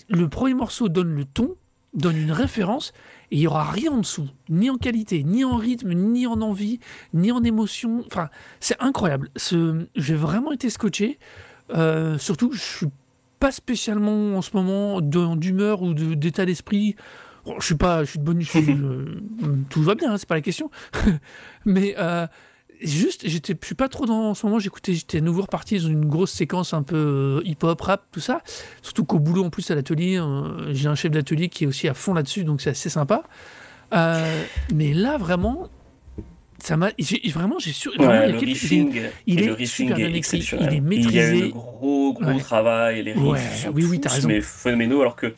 le 0.08 0.30
premier 0.30 0.54
morceau 0.54 0.88
donne 0.88 1.14
le 1.14 1.26
ton, 1.26 1.56
donne 1.94 2.16
une 2.16 2.32
référence, 2.32 2.94
et 3.32 3.36
il 3.36 3.40
n'y 3.40 3.48
aura 3.48 3.66
rien 3.70 3.92
en 3.92 3.98
dessous, 3.98 4.30
ni 4.48 4.70
en 4.70 4.78
qualité, 4.78 5.24
ni 5.26 5.44
en 5.44 5.58
rythme, 5.58 5.92
ni 5.94 6.26
en 6.26 6.40
envie, 6.42 6.80
ni 7.14 7.34
en 7.34 7.44
émotion. 7.44 8.04
Enfin, 8.08 8.30
c'est 8.62 8.78
incroyable. 8.80 9.30
Ce- 9.36 9.86
J'ai 9.96 10.16
vraiment 10.16 10.54
été 10.54 10.70
scotché. 10.70 11.20
Euh, 11.76 12.18
surtout, 12.18 12.52
je 12.54 12.60
suis 12.62 12.88
pas 13.42 13.52
spécialement 13.52 14.38
en 14.38 14.42
ce 14.42 14.52
moment 14.54 15.02
d'humeur 15.02 15.82
ou 15.82 15.94
de- 15.94 16.14
d'état 16.14 16.46
d'esprit. 16.46 16.96
Bon, 17.46 17.60
je 17.60 17.66
suis 17.66 17.76
pas, 17.76 18.04
je 18.04 18.10
suis 18.12 18.20
de 18.20 18.24
bonne, 18.24 18.42
je 18.42 18.50
suis- 18.50 18.66
je- 18.66 19.48
tout 19.70 19.82
va 19.84 19.96
bien, 19.96 20.12
hein, 20.14 20.18
c'est 20.18 20.28
pas 20.28 20.36
la 20.36 20.42
question. 20.42 20.70
Mais 21.66 21.96
euh, 21.98 22.28
juste, 22.82 23.28
j'étais, 23.28 23.56
je 23.60 23.66
suis 23.66 23.76
pas 23.76 23.90
trop 23.90 24.06
dans 24.06 24.30
en 24.30 24.34
ce 24.34 24.46
moment. 24.46 24.60
J'écoutais, 24.60 24.94
j'étais 24.94 25.18
à 25.18 25.22
nouveau 25.22 25.42
reparti 25.44 25.80
dans 25.80 25.88
une 25.88 26.06
grosse 26.06 26.32
séquence 26.32 26.74
un 26.74 26.84
peu 26.84 27.42
hip-hop, 27.46 27.80
rap, 27.82 28.04
tout 28.12 28.20
ça. 28.20 28.42
Surtout 28.82 29.06
qu'au 29.06 29.20
boulot, 29.20 29.44
en 29.46 29.50
plus 29.50 29.70
à 29.72 29.76
l'atelier, 29.76 30.18
euh, 30.20 30.74
j'ai 30.74 30.88
un 30.88 30.96
chef 30.96 31.12
d'atelier 31.12 31.50
qui 31.50 31.64
est 31.64 31.68
aussi 31.68 31.88
à 31.88 31.94
fond 31.94 32.14
là-dessus, 32.14 32.44
donc 32.44 32.62
c'est 32.62 32.70
assez 32.72 32.90
sympa. 32.90 33.24
Euh, 33.94 34.44
mais 34.74 34.94
là, 34.94 35.18
vraiment, 35.18 35.68
ça 36.62 36.78
m'a, 36.78 36.92
vraiment, 37.32 37.58
j'ai 37.58 37.72
sûr, 37.72 37.92
Ouais, 37.94 37.98
il 38.00 38.04
y 38.04 38.08
a 38.08 38.26
le 38.28 38.32
quelques- 38.34 38.44
riffing, 38.46 39.02
il 39.26 39.40
et 39.40 39.46
est 39.46 39.60
le 39.60 39.66
super 39.66 39.96
bien 39.98 40.08
est 40.08 40.18
écrit, 40.18 40.38
il 40.38 40.44
est 40.44 40.58
Il 40.58 40.64
y 40.64 40.68
a 40.68 40.78
eu 40.78 40.82
maîtrisé. 40.82 41.42
le 41.42 41.48
gros 41.50 42.14
gros 42.14 42.24
Ouais. 42.26 42.38
travail, 42.40 43.02
les 43.04 43.14
riffs 43.14 43.22
Ouais, 43.24 43.40
sont 43.40 43.70
oui, 43.74 43.86
oui, 43.86 43.98
tous, 44.00 44.10
t'as 44.10 44.16
raison. 44.16 44.28
mais 44.28 44.42
phénoménaux, 44.42 45.02
alors 45.02 45.16
que 45.16 45.34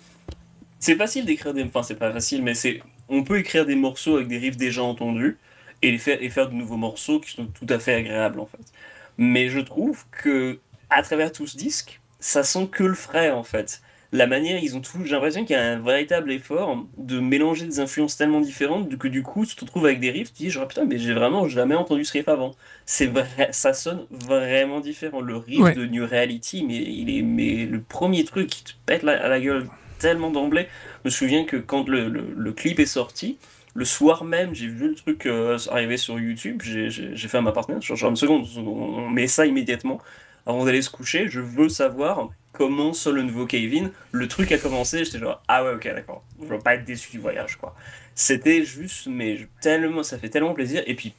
c'est 0.82 0.96
facile 0.96 1.26
d'écrire 1.26 1.54
des... 1.54 1.64
Enfin, 1.64 1.84
c'est 1.84 1.96
pas 1.96 2.12
facile, 2.12 2.44
mais 2.44 2.54
c'est... 2.56 2.82
On 3.08 3.24
peut 3.24 3.38
écrire 3.40 3.66
des 3.66 3.76
morceaux 3.76 4.16
avec 4.18 4.28
des 4.28 4.38
riffs 4.38 4.58
déjà 4.58 4.84
entendus, 4.84 5.38
et, 5.82 5.92
les 5.92 5.98
faire, 5.98 6.22
et 6.22 6.30
faire 6.30 6.50
de 6.50 6.54
nouveaux 6.56 6.78
morceaux 6.78 7.20
qui 7.20 7.32
sont 7.32 7.46
tout 7.46 7.66
à 7.70 7.80
fait 7.80 7.94
agréables, 7.94 8.40
en 8.40 8.46
fait. 8.46 8.74
Mais 9.18 9.50
je 9.50 9.60
trouve 9.60 10.06
que, 10.12 10.60
à 10.90 11.02
travers 11.04 11.32
tout 11.32 11.48
ce 11.48 11.56
disque, 11.58 12.02
ça 12.20 12.44
sent 12.44 12.68
que 12.72 12.84
le 12.84 12.94
frais, 12.94 13.32
en 13.32 13.44
fait. 13.44 13.82
La 14.14 14.28
manière, 14.28 14.62
ils 14.62 14.76
ont 14.76 14.82
tout. 14.82 14.98
J'ai 15.06 15.12
l'impression 15.14 15.46
qu'il 15.46 15.56
y 15.56 15.60
a 15.60 15.64
un 15.64 15.80
véritable 15.80 16.34
effort 16.34 16.86
de 16.98 17.20
mélanger 17.22 17.66
des 17.66 17.80
influences 17.80 18.18
tellement 18.18 18.42
différentes 18.42 18.98
que 18.98 19.08
du 19.08 19.24
coup, 19.24 19.46
tu 19.46 19.56
te 19.56 19.62
retrouves 19.62 19.86
avec 19.86 20.02
des 20.02 20.12
riffs, 20.12 20.34
tu 20.34 20.44
dis 20.44 20.50
genre 20.50 20.68
putain, 20.68 20.84
mais 20.84 20.98
j'ai 20.98 21.14
vraiment 21.14 21.48
jamais 21.48 21.76
entendu 21.76 22.04
ce 22.04 22.12
riff 22.12 22.28
avant. 22.28 22.54
C'est 22.86 23.06
vrai, 23.06 23.50
ça 23.52 23.74
sonne 23.74 24.06
vraiment 24.10 24.82
différent. 24.82 25.22
Le 25.22 25.38
riff 25.38 25.60
Ouais. 25.62 25.76
de 25.76 25.86
New 25.86 26.06
Reality, 26.06 26.66
mais 26.66 26.76
il 26.76 27.10
est, 27.10 27.22
mais 27.22 27.66
le 27.66 27.82
premier 27.82 28.26
truc 28.26 28.50
qui 28.50 28.64
te 28.66 28.72
pète 28.86 29.04
la, 29.04 29.14
à 29.24 29.30
la 29.30 29.40
gueule 29.40 29.68
tellement 30.02 30.32
d'emblée. 30.32 30.68
Je 31.04 31.08
me 31.08 31.10
souviens 31.12 31.46
que 31.46 31.58
quand 31.58 31.88
le, 31.88 32.10
le, 32.10 32.52
clip 32.54 32.80
est 32.80 32.86
sorti, 32.86 33.38
le 33.74 33.86
soir 33.86 34.24
même, 34.24 34.54
j'ai 34.54 34.68
vu 34.68 34.90
le 34.90 34.96
truc 34.96 35.26
euh, 35.26 35.58
arriver 35.70 35.98
sur 35.98 36.20
YouTube. 36.20 36.62
J'ai 36.64 37.16
fait 37.16 37.38
à 37.38 37.42
ma 37.42 37.52
partenaire, 37.52 37.82
genre, 37.82 38.10
une 38.10 38.16
seconde, 38.16 38.46
on 38.58 39.10
met 39.10 39.28
ça 39.28 39.46
immédiatement 39.46 40.02
avant 40.46 40.66
d'aller 40.66 40.82
se 40.82 40.90
coucher. 40.90 41.28
Je 41.30 41.40
veux 41.40 41.70
savoir 41.70 42.30
comment 42.52 42.94
sur 42.94 43.12
le 43.12 43.22
nouveau 43.22 43.46
Kevin, 43.46 43.92
le 44.12 44.28
truc 44.28 44.52
a 44.52 44.58
commencé. 44.58 45.06
J'étais 45.06 45.20
genre, 45.20 45.42
ah 45.48 45.64
ouais, 45.64 45.74
ok, 45.76 45.86
d'accord. 45.86 46.24
Je 46.42 46.48
veux 46.48 46.60
pas 46.60 46.76
être 46.76 46.86
déçu 46.86 47.12
du 47.12 47.20
voyage, 47.20 47.58
quoi. 47.58 47.76
C'était 48.16 48.66
juste, 48.66 49.08
mais 49.08 49.48
tellement, 49.62 50.04
ça 50.04 50.18
fait 50.18 50.30
tellement 50.30 50.54
plaisir. 50.54 50.84
Et 50.88 50.96
puis, 50.96 51.14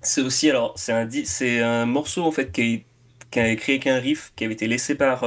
c'est 0.00 0.22
aussi 0.22 0.50
alors 0.50 0.72
c'est 0.76 0.92
un 0.92 1.08
c'est 1.24 1.60
un 1.60 1.86
morceau 1.86 2.24
en 2.24 2.32
fait 2.32 2.50
qui, 2.50 2.84
qui 3.30 3.38
a 3.38 3.54
créé 3.54 3.78
qu'un 3.78 3.98
riff 3.98 4.32
qui 4.34 4.44
avait 4.44 4.54
été 4.54 4.66
laissé 4.66 4.96
par 4.96 5.24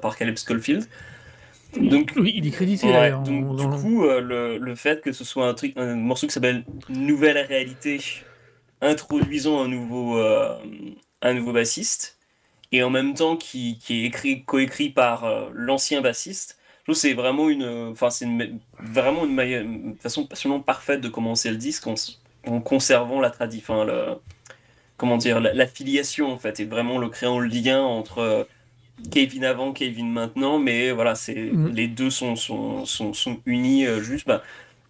par 0.00 0.16
Caleb 0.16 0.36
Schofield 0.36 0.86
donc, 1.76 2.12
oui, 2.16 2.32
il 2.36 2.46
est 2.46 2.50
crédité 2.50 2.88
donc, 3.12 3.56
Du 3.56 3.66
coup, 3.80 4.04
euh, 4.04 4.20
le, 4.20 4.58
le, 4.58 4.74
fait 4.74 5.00
que 5.00 5.12
ce 5.12 5.24
soit 5.24 5.46
un, 5.46 5.54
truc, 5.54 5.72
un 5.76 5.94
morceau 5.94 6.26
qui 6.26 6.32
s'appelle 6.32 6.64
Nouvelle 6.88 7.38
réalité, 7.38 8.00
introduisant 8.80 9.62
un 9.62 9.68
nouveau, 9.68 10.18
euh, 10.18 10.56
un 11.22 11.34
nouveau 11.34 11.52
bassiste, 11.52 12.18
et 12.72 12.82
en 12.82 12.90
même 12.90 13.14
temps 13.14 13.36
qui, 13.36 13.78
qui 13.78 14.02
est 14.02 14.06
écrit, 14.06 14.44
coécrit 14.44 14.90
par 14.90 15.24
euh, 15.24 15.48
l'ancien 15.52 16.00
bassiste, 16.00 16.58
je 16.80 16.92
trouve 16.92 16.94
c'est 16.96 17.14
vraiment 17.14 17.48
une, 17.48 17.90
enfin 17.92 18.10
c'est 18.10 18.26
vraiment 18.78 19.24
une, 19.24 19.96
façon 20.00 20.26
absolument 20.30 20.60
parfaite 20.60 21.00
de 21.00 21.08
commencer 21.08 21.50
le 21.50 21.56
disque 21.56 21.86
en, 21.86 21.94
en 22.46 22.60
conservant 22.60 23.20
la 23.20 23.30
tradition, 23.30 23.84
le, 23.84 24.16
comment 24.96 25.18
dire, 25.18 25.40
la, 25.40 25.66
filiation 25.66 26.32
en 26.32 26.38
fait, 26.38 26.58
et 26.60 26.64
vraiment 26.64 26.98
le 26.98 27.08
créant 27.08 27.38
le 27.38 27.48
lien 27.48 27.80
entre 27.80 28.46
Kevin 29.10 29.44
avant, 29.44 29.72
Kevin 29.72 30.10
maintenant, 30.10 30.58
mais 30.58 30.92
voilà, 30.92 31.14
c'est 31.14 31.50
mm. 31.52 31.68
les 31.68 31.88
deux 31.88 32.10
sont, 32.10 32.36
sont, 32.36 32.84
sont, 32.84 33.12
sont 33.12 33.40
unis 33.46 33.86
euh, 33.86 34.00
juste. 34.02 34.26
Bah, 34.26 34.42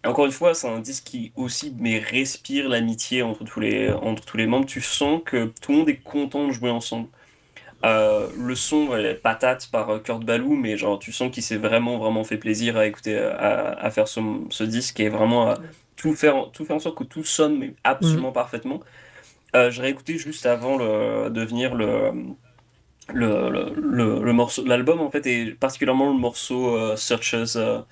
encore 0.05 0.25
une 0.25 0.31
fois, 0.31 0.53
c'est 0.53 0.67
un 0.67 0.79
disque 0.79 1.05
qui 1.05 1.31
aussi 1.35 1.75
mais 1.79 1.99
respire 1.99 2.67
l'amitié 2.67 3.21
entre 3.21 3.43
tous 3.43 3.59
les 3.59 3.91
entre 3.91 4.25
tous 4.25 4.37
les 4.37 4.47
membres. 4.47 4.65
Tu 4.65 4.81
sens 4.81 5.21
que 5.23 5.51
tout 5.61 5.71
le 5.71 5.77
monde 5.79 5.89
est 5.89 6.03
content 6.03 6.47
de 6.47 6.51
jouer 6.51 6.71
ensemble. 6.71 7.07
Euh, 7.83 8.27
le 8.37 8.53
son 8.55 8.95
est 8.95 9.15
patate 9.15 9.69
par 9.71 9.89
euh, 9.89 9.99
Kurt 9.99 10.23
Balou, 10.23 10.55
mais 10.55 10.77
genre 10.77 10.99
tu 10.99 11.11
sens 11.11 11.31
qu'il 11.31 11.41
s'est 11.41 11.57
vraiment 11.57 11.97
vraiment 11.97 12.23
fait 12.23 12.37
plaisir 12.37 12.77
à 12.77 12.85
écouter, 12.85 13.17
à, 13.17 13.73
à 13.73 13.89
faire 13.89 14.07
ce, 14.07 14.19
ce, 14.49 14.63
disque 14.63 14.99
et 14.99 15.09
vraiment 15.09 15.49
à 15.49 15.57
tout 15.95 16.13
faire 16.13 16.51
tout 16.51 16.63
faire 16.63 16.75
en 16.75 16.79
sorte 16.79 16.97
que 16.97 17.03
tout 17.03 17.23
sonne 17.23 17.57
mais 17.57 17.73
absolument 17.83 18.29
mm. 18.29 18.33
parfaitement. 18.33 18.81
Euh, 19.55 19.69
je 19.69 19.81
réécouté 19.81 20.17
juste 20.17 20.45
avant 20.45 20.77
le, 20.77 21.29
de 21.29 21.43
venir 21.43 21.75
le 21.75 22.11
le, 23.13 23.73
le, 23.75 24.23
le, 24.23 24.33
morceau, 24.33 24.65
l'album 24.65 24.99
en 25.01 25.11
fait 25.11 25.25
est 25.27 25.53
particulièrement 25.57 26.11
le 26.11 26.17
morceau 26.17 26.93
uh, 26.93 26.97
Searches, 26.97 27.55
uh, 27.55 27.83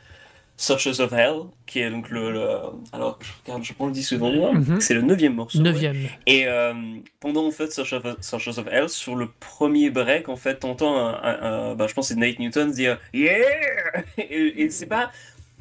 Searches 0.57 0.99
of 0.99 1.13
Hell, 1.13 1.43
qui 1.65 1.79
est 1.79 1.89
donc 1.89 2.09
le, 2.09 2.47
alors 2.91 3.17
je 3.21 3.31
regarde, 3.43 3.63
je 3.63 3.73
prends 3.73 3.87
le 3.87 3.91
disque 3.91 4.13
devant 4.13 4.31
moi, 4.31 4.53
mm-hmm. 4.53 4.79
c'est 4.79 4.93
le 4.93 5.01
neuvième 5.01 5.35
morceau. 5.35 5.59
Neuvième. 5.59 5.95
Et 6.27 6.47
euh, 6.47 6.73
pendant 7.19 7.45
en 7.45 7.51
fait 7.51 7.71
Searches 7.71 7.93
of, 7.93 8.17
Searches 8.21 8.57
of 8.57 8.67
Hell, 8.71 8.89
sur 8.89 9.15
le 9.15 9.29
premier 9.39 9.89
break 9.89 10.29
en 10.29 10.35
fait, 10.35 10.59
t'entends 10.59 10.97
un, 10.97 11.19
un, 11.23 11.75
bah, 11.75 11.87
je 11.87 11.93
pense 11.93 12.09
c'est 12.09 12.15
Nate 12.15 12.39
Newton 12.39 12.71
dire 12.71 12.99
yeah, 13.13 13.37
et, 14.17 14.63
et 14.63 14.69
c'est 14.69 14.87
pas 14.87 15.11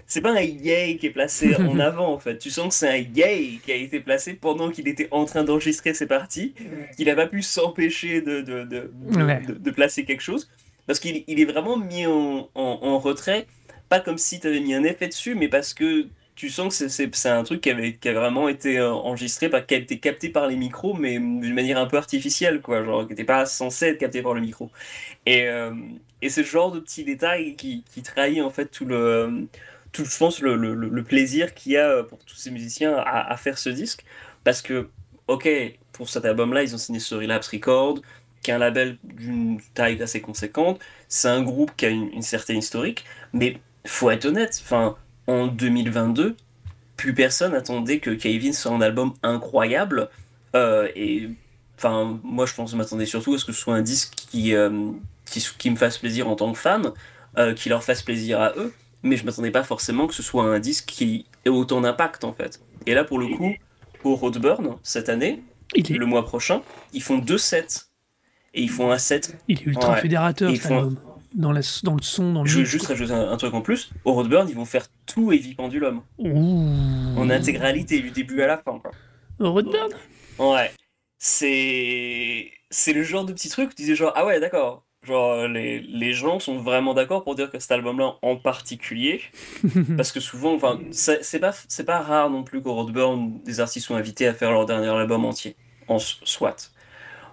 c'est 0.08 0.22
pas 0.22 0.32
un 0.32 0.40
yay 0.40 0.96
qui 0.96 1.06
est 1.06 1.10
placé 1.10 1.54
en 1.60 1.78
avant 1.78 2.12
en 2.12 2.18
fait. 2.18 2.38
Tu 2.38 2.50
sens 2.50 2.68
que 2.68 2.74
c'est 2.74 2.88
un 2.88 2.96
yay 2.96 3.60
qui 3.64 3.70
a 3.70 3.76
été 3.76 4.00
placé 4.00 4.34
pendant 4.34 4.70
qu'il 4.70 4.88
était 4.88 5.06
en 5.10 5.26
train 5.26 5.44
d'enregistrer 5.44 5.94
ses 5.94 6.06
parties, 6.06 6.54
qu'il 6.96 7.06
n'a 7.06 7.14
pas 7.14 7.26
pu 7.26 7.42
s'empêcher 7.42 8.22
de 8.22 8.40
de, 8.40 8.64
de, 8.64 8.90
de, 9.52 9.70
placer 9.70 10.04
quelque 10.04 10.22
chose. 10.22 10.50
Parce 10.86 10.98
qu'il 10.98 11.24
il 11.26 11.38
est 11.38 11.44
vraiment 11.44 11.76
mis 11.76 12.06
en, 12.06 12.48
en, 12.54 12.98
retrait, 12.98 13.46
pas 13.90 14.00
comme 14.00 14.16
si 14.16 14.40
tu 14.40 14.46
avais 14.46 14.60
mis 14.60 14.72
un 14.72 14.82
effet 14.82 15.08
dessus, 15.08 15.34
mais 15.34 15.48
parce 15.48 15.74
que 15.74 16.06
tu 16.34 16.48
sens 16.48 16.78
que 16.78 16.88
c'est 16.88 17.28
un 17.28 17.42
truc 17.42 17.60
qui 17.60 17.70
avait, 17.70 17.96
qui 17.96 18.08
a 18.08 18.14
vraiment 18.14 18.48
été 18.48 18.78
euh, 18.78 18.92
enregistré, 18.92 19.50
pas, 19.50 19.60
qui 19.60 19.74
a 19.74 19.78
été 19.78 19.98
capté 19.98 20.30
par 20.30 20.46
les 20.46 20.56
micros, 20.56 20.94
mais 20.94 21.18
d'une 21.18 21.52
manière 21.52 21.78
un 21.78 21.86
peu 21.86 21.98
artificielle, 21.98 22.62
quoi, 22.62 22.82
genre 22.84 23.02
qui 23.02 23.10
n'était 23.10 23.24
pas 23.24 23.44
censé 23.44 23.86
être 23.88 23.98
capté 23.98 24.22
par 24.22 24.32
le 24.32 24.40
micro. 24.40 24.70
Et, 25.26 25.48
euh, 25.48 25.72
et 26.22 26.30
c'est 26.30 26.44
ce 26.44 26.48
genre 26.48 26.72
de 26.72 26.80
petits 26.80 27.04
détails 27.04 27.56
qui, 27.56 27.84
qui 27.92 28.02
trahit 28.02 28.40
en 28.40 28.50
fait 28.50 28.66
tout 28.66 28.86
le 28.86 29.48
je 30.04 30.18
pense, 30.18 30.40
le, 30.40 31.02
plaisir 31.02 31.54
qu'il 31.54 31.72
y 31.72 31.76
a 31.76 31.88
euh, 31.88 32.02
pour 32.02 32.18
tous 32.18 32.36
ces 32.36 32.50
musiciens 32.50 32.96
à, 32.96 33.36
faire 33.36 33.58
ce 33.58 33.68
disque. 33.68 34.04
Parce 34.44 34.62
que, 34.62 34.88
ok, 35.26 35.48
pour 35.92 36.08
cet 36.08 36.24
album-là, 36.24 36.62
ils 36.62 36.74
ont 36.74 36.78
signé 36.78 37.00
sur 37.00 37.18
Relapse 37.18 37.48
Records, 37.48 38.00
qui 38.42 38.50
est 38.50 38.54
un 38.54 38.58
label 38.58 38.98
d'une 39.02 39.60
taille 39.74 40.00
assez 40.02 40.20
conséquente. 40.20 40.80
C'est 41.08 41.28
un 41.28 41.42
groupe 41.42 41.72
qui 41.76 41.86
a 41.86 41.88
une, 41.88 42.22
certaine 42.22 42.58
historique. 42.58 43.04
Mais 43.32 43.58
faut 43.86 44.10
être 44.10 44.26
honnête, 44.26 44.62
en 45.26 45.46
2022, 45.46 46.36
plus 46.96 47.14
personne 47.14 47.54
attendait 47.54 47.98
que 47.98 48.10
Kevin 48.10 48.52
soit 48.52 48.72
un 48.72 48.80
album 48.80 49.14
incroyable. 49.22 50.08
Euh, 50.56 50.88
et 50.94 51.28
enfin, 51.76 52.18
moi, 52.22 52.46
je 52.46 52.54
pense, 52.54 52.72
je 52.72 52.76
m'attendais 52.76 53.06
surtout 53.06 53.34
à 53.34 53.38
ce 53.38 53.44
que 53.44 53.52
ce 53.52 53.60
soit 53.60 53.74
un 53.74 53.82
disque 53.82 54.14
qui, 54.14 54.54
euh, 54.54 54.70
me 54.70 55.76
fasse 55.76 55.98
plaisir 55.98 56.28
en 56.28 56.36
tant 56.36 56.52
que 56.52 56.58
fan, 56.58 56.92
qui 57.54 57.68
leur 57.68 57.84
fasse 57.84 58.02
plaisir 58.02 58.40
à 58.40 58.52
eux 58.56 58.72
mais 59.02 59.16
je 59.16 59.24
m'attendais 59.24 59.50
pas 59.50 59.62
forcément 59.62 60.06
que 60.06 60.14
ce 60.14 60.22
soit 60.22 60.44
un 60.44 60.58
disque 60.58 60.86
qui 60.86 61.26
ait 61.44 61.48
autant 61.48 61.80
d'impact 61.80 62.24
en 62.24 62.32
fait. 62.32 62.60
Et 62.86 62.94
là 62.94 63.04
pour 63.04 63.18
le 63.18 63.28
coup, 63.28 63.52
au 64.04 64.14
Roadburn 64.14 64.76
cette 64.82 65.08
année, 65.08 65.42
le 65.76 66.06
mois 66.06 66.24
prochain, 66.24 66.62
ils 66.92 67.02
font 67.02 67.18
deux 67.18 67.38
sets 67.38 67.88
et 68.54 68.62
ils 68.62 68.70
font 68.70 68.90
un 68.90 68.98
set. 68.98 69.36
Il 69.48 69.60
est 69.60 69.66
ultra 69.66 69.96
fédérateur. 69.96 70.54
Font... 70.56 70.96
Dans, 71.34 71.52
la, 71.52 71.60
dans 71.82 71.94
le 71.94 72.02
son, 72.02 72.32
dans 72.32 72.42
le. 72.42 72.48
Je 72.48 72.60
veux 72.60 72.64
juste 72.64 72.86
rajouter 72.86 73.12
un, 73.12 73.36
truc 73.36 73.52
en 73.52 73.60
plus. 73.60 73.90
Au 74.04 74.14
Roadburn, 74.14 74.48
ils 74.48 74.54
vont 74.54 74.64
faire 74.64 74.86
tout 75.06 75.30
Heavy 75.30 75.54
Pendulum. 75.54 76.00
En 76.18 77.30
intégralité, 77.30 78.00
du 78.00 78.10
début 78.10 78.40
à 78.40 78.46
la 78.46 78.56
fin. 78.56 78.78
Quoi. 78.78 78.90
Au 79.38 79.52
Roadburn? 79.52 79.90
Ouais. 80.38 80.72
C'est 81.18 82.50
c'est 82.70 82.92
le 82.92 83.02
genre 83.02 83.24
de 83.24 83.32
petit 83.32 83.48
truc 83.48 83.70
où 83.70 83.74
tu 83.74 83.82
disais 83.82 83.94
genre 83.94 84.12
ah 84.14 84.24
ouais 84.24 84.40
d'accord 84.40 84.84
Genre, 85.08 85.32
euh, 85.32 85.48
les, 85.48 85.80
les 85.80 86.12
gens 86.12 86.38
sont 86.38 86.58
vraiment 86.58 86.92
d'accord 86.92 87.24
pour 87.24 87.34
dire 87.34 87.50
que 87.50 87.58
cet 87.58 87.72
album-là 87.72 88.16
en 88.20 88.36
particulier, 88.36 89.22
parce 89.96 90.12
que 90.12 90.20
souvent, 90.20 90.54
enfin, 90.54 90.78
c'est 90.90 91.38
pas, 91.40 91.54
pas 91.86 92.00
rare 92.00 92.28
non 92.28 92.44
plus 92.44 92.60
qu'au 92.60 92.74
Roadburn, 92.74 93.40
des 93.42 93.60
artistes 93.60 93.86
sont 93.86 93.94
invités 93.94 94.26
à 94.26 94.34
faire 94.34 94.50
leur 94.52 94.66
dernier 94.66 94.88
album 94.88 95.24
entier, 95.24 95.56
en 95.88 95.98
soit. 95.98 96.72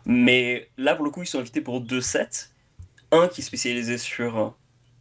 Mais 0.06 0.70
là, 0.78 0.96
pour 0.96 1.04
le 1.04 1.12
coup, 1.12 1.24
ils 1.24 1.28
sont 1.28 1.40
invités 1.40 1.60
pour 1.60 1.82
deux 1.82 2.00
sets. 2.00 2.52
Un 3.12 3.28
qui 3.28 3.42
est 3.42 3.44
spécialisé 3.44 3.98
sur 3.98 4.38
euh, 4.40 4.50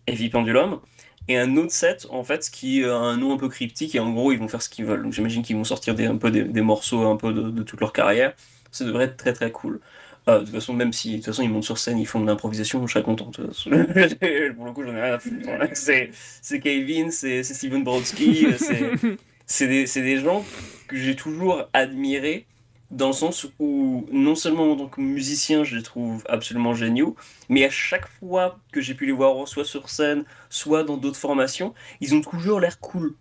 Heavy 0.08 0.28
Pendulum, 0.28 0.80
et 1.28 1.38
un 1.38 1.56
autre 1.56 1.70
set, 1.72 2.08
en 2.10 2.24
fait, 2.24 2.50
qui 2.50 2.82
a 2.84 2.96
un 2.96 3.16
nom 3.16 3.34
un 3.34 3.36
peu 3.36 3.48
cryptique, 3.48 3.94
et 3.94 4.00
en 4.00 4.10
gros, 4.12 4.32
ils 4.32 4.38
vont 4.40 4.48
faire 4.48 4.62
ce 4.62 4.68
qu'ils 4.68 4.84
veulent. 4.84 5.04
Donc 5.04 5.12
j'imagine 5.12 5.44
qu'ils 5.44 5.56
vont 5.56 5.64
sortir 5.64 5.94
des, 5.94 6.06
un 6.06 6.16
peu 6.16 6.32
des, 6.32 6.42
des 6.42 6.60
morceaux 6.60 7.06
un 7.06 7.16
peu 7.16 7.32
de, 7.32 7.50
de 7.50 7.62
toute 7.62 7.80
leur 7.80 7.92
carrière. 7.92 8.34
Ça 8.72 8.84
devrait 8.84 9.04
être 9.04 9.16
très 9.16 9.32
très 9.32 9.52
cool. 9.52 9.80
Ah, 10.26 10.38
de 10.38 10.44
toute 10.44 10.54
façon, 10.54 10.72
même 10.72 10.92
si 10.92 11.10
de 11.10 11.16
toute 11.16 11.26
façon 11.26 11.42
ils 11.42 11.50
montent 11.50 11.64
sur 11.64 11.76
scène, 11.76 11.98
ils 11.98 12.06
font 12.06 12.20
de 12.20 12.26
l'improvisation, 12.26 12.86
je 12.86 12.92
serais 12.92 13.04
content. 13.04 13.30
Pour 13.32 13.44
le 13.44 14.72
coup, 14.72 14.82
j'en 14.82 14.96
ai 14.96 15.02
rien 15.02 15.14
à 15.14 15.18
foutre. 15.18 15.46
C'est 15.74 16.60
Kevin, 16.60 17.10
c'est 17.10 17.42
Steven 17.42 17.84
Brodsky, 17.84 18.46
c'est 19.46 19.68
des, 19.68 19.84
des, 19.84 20.18
gens 20.18 20.42
que 20.88 20.96
j'ai 20.96 21.14
toujours 21.14 21.68
admirés 21.74 22.46
dans 22.90 23.08
le 23.08 23.12
sens 23.12 23.46
où 23.58 24.06
non 24.12 24.34
seulement 24.34 24.72
en 24.72 24.76
tant 24.76 24.86
que 24.86 25.00
musicien, 25.00 25.64
je 25.64 25.76
les 25.76 25.82
trouve 25.82 26.22
absolument 26.28 26.74
géniaux, 26.74 27.16
mais 27.50 27.64
à 27.64 27.70
chaque 27.70 28.08
fois 28.08 28.58
que 28.72 28.80
j'ai 28.80 28.94
pu 28.94 29.04
les 29.04 29.12
voir 29.12 29.46
soit 29.46 29.64
sur 29.64 29.90
scène, 29.90 30.24
soit 30.48 30.84
dans 30.84 30.96
d'autres 30.96 31.18
formations, 31.18 31.74
ils 32.00 32.14
ont 32.14 32.20
toujours 32.22 32.60
l'air 32.60 32.80
cool. 32.80 33.14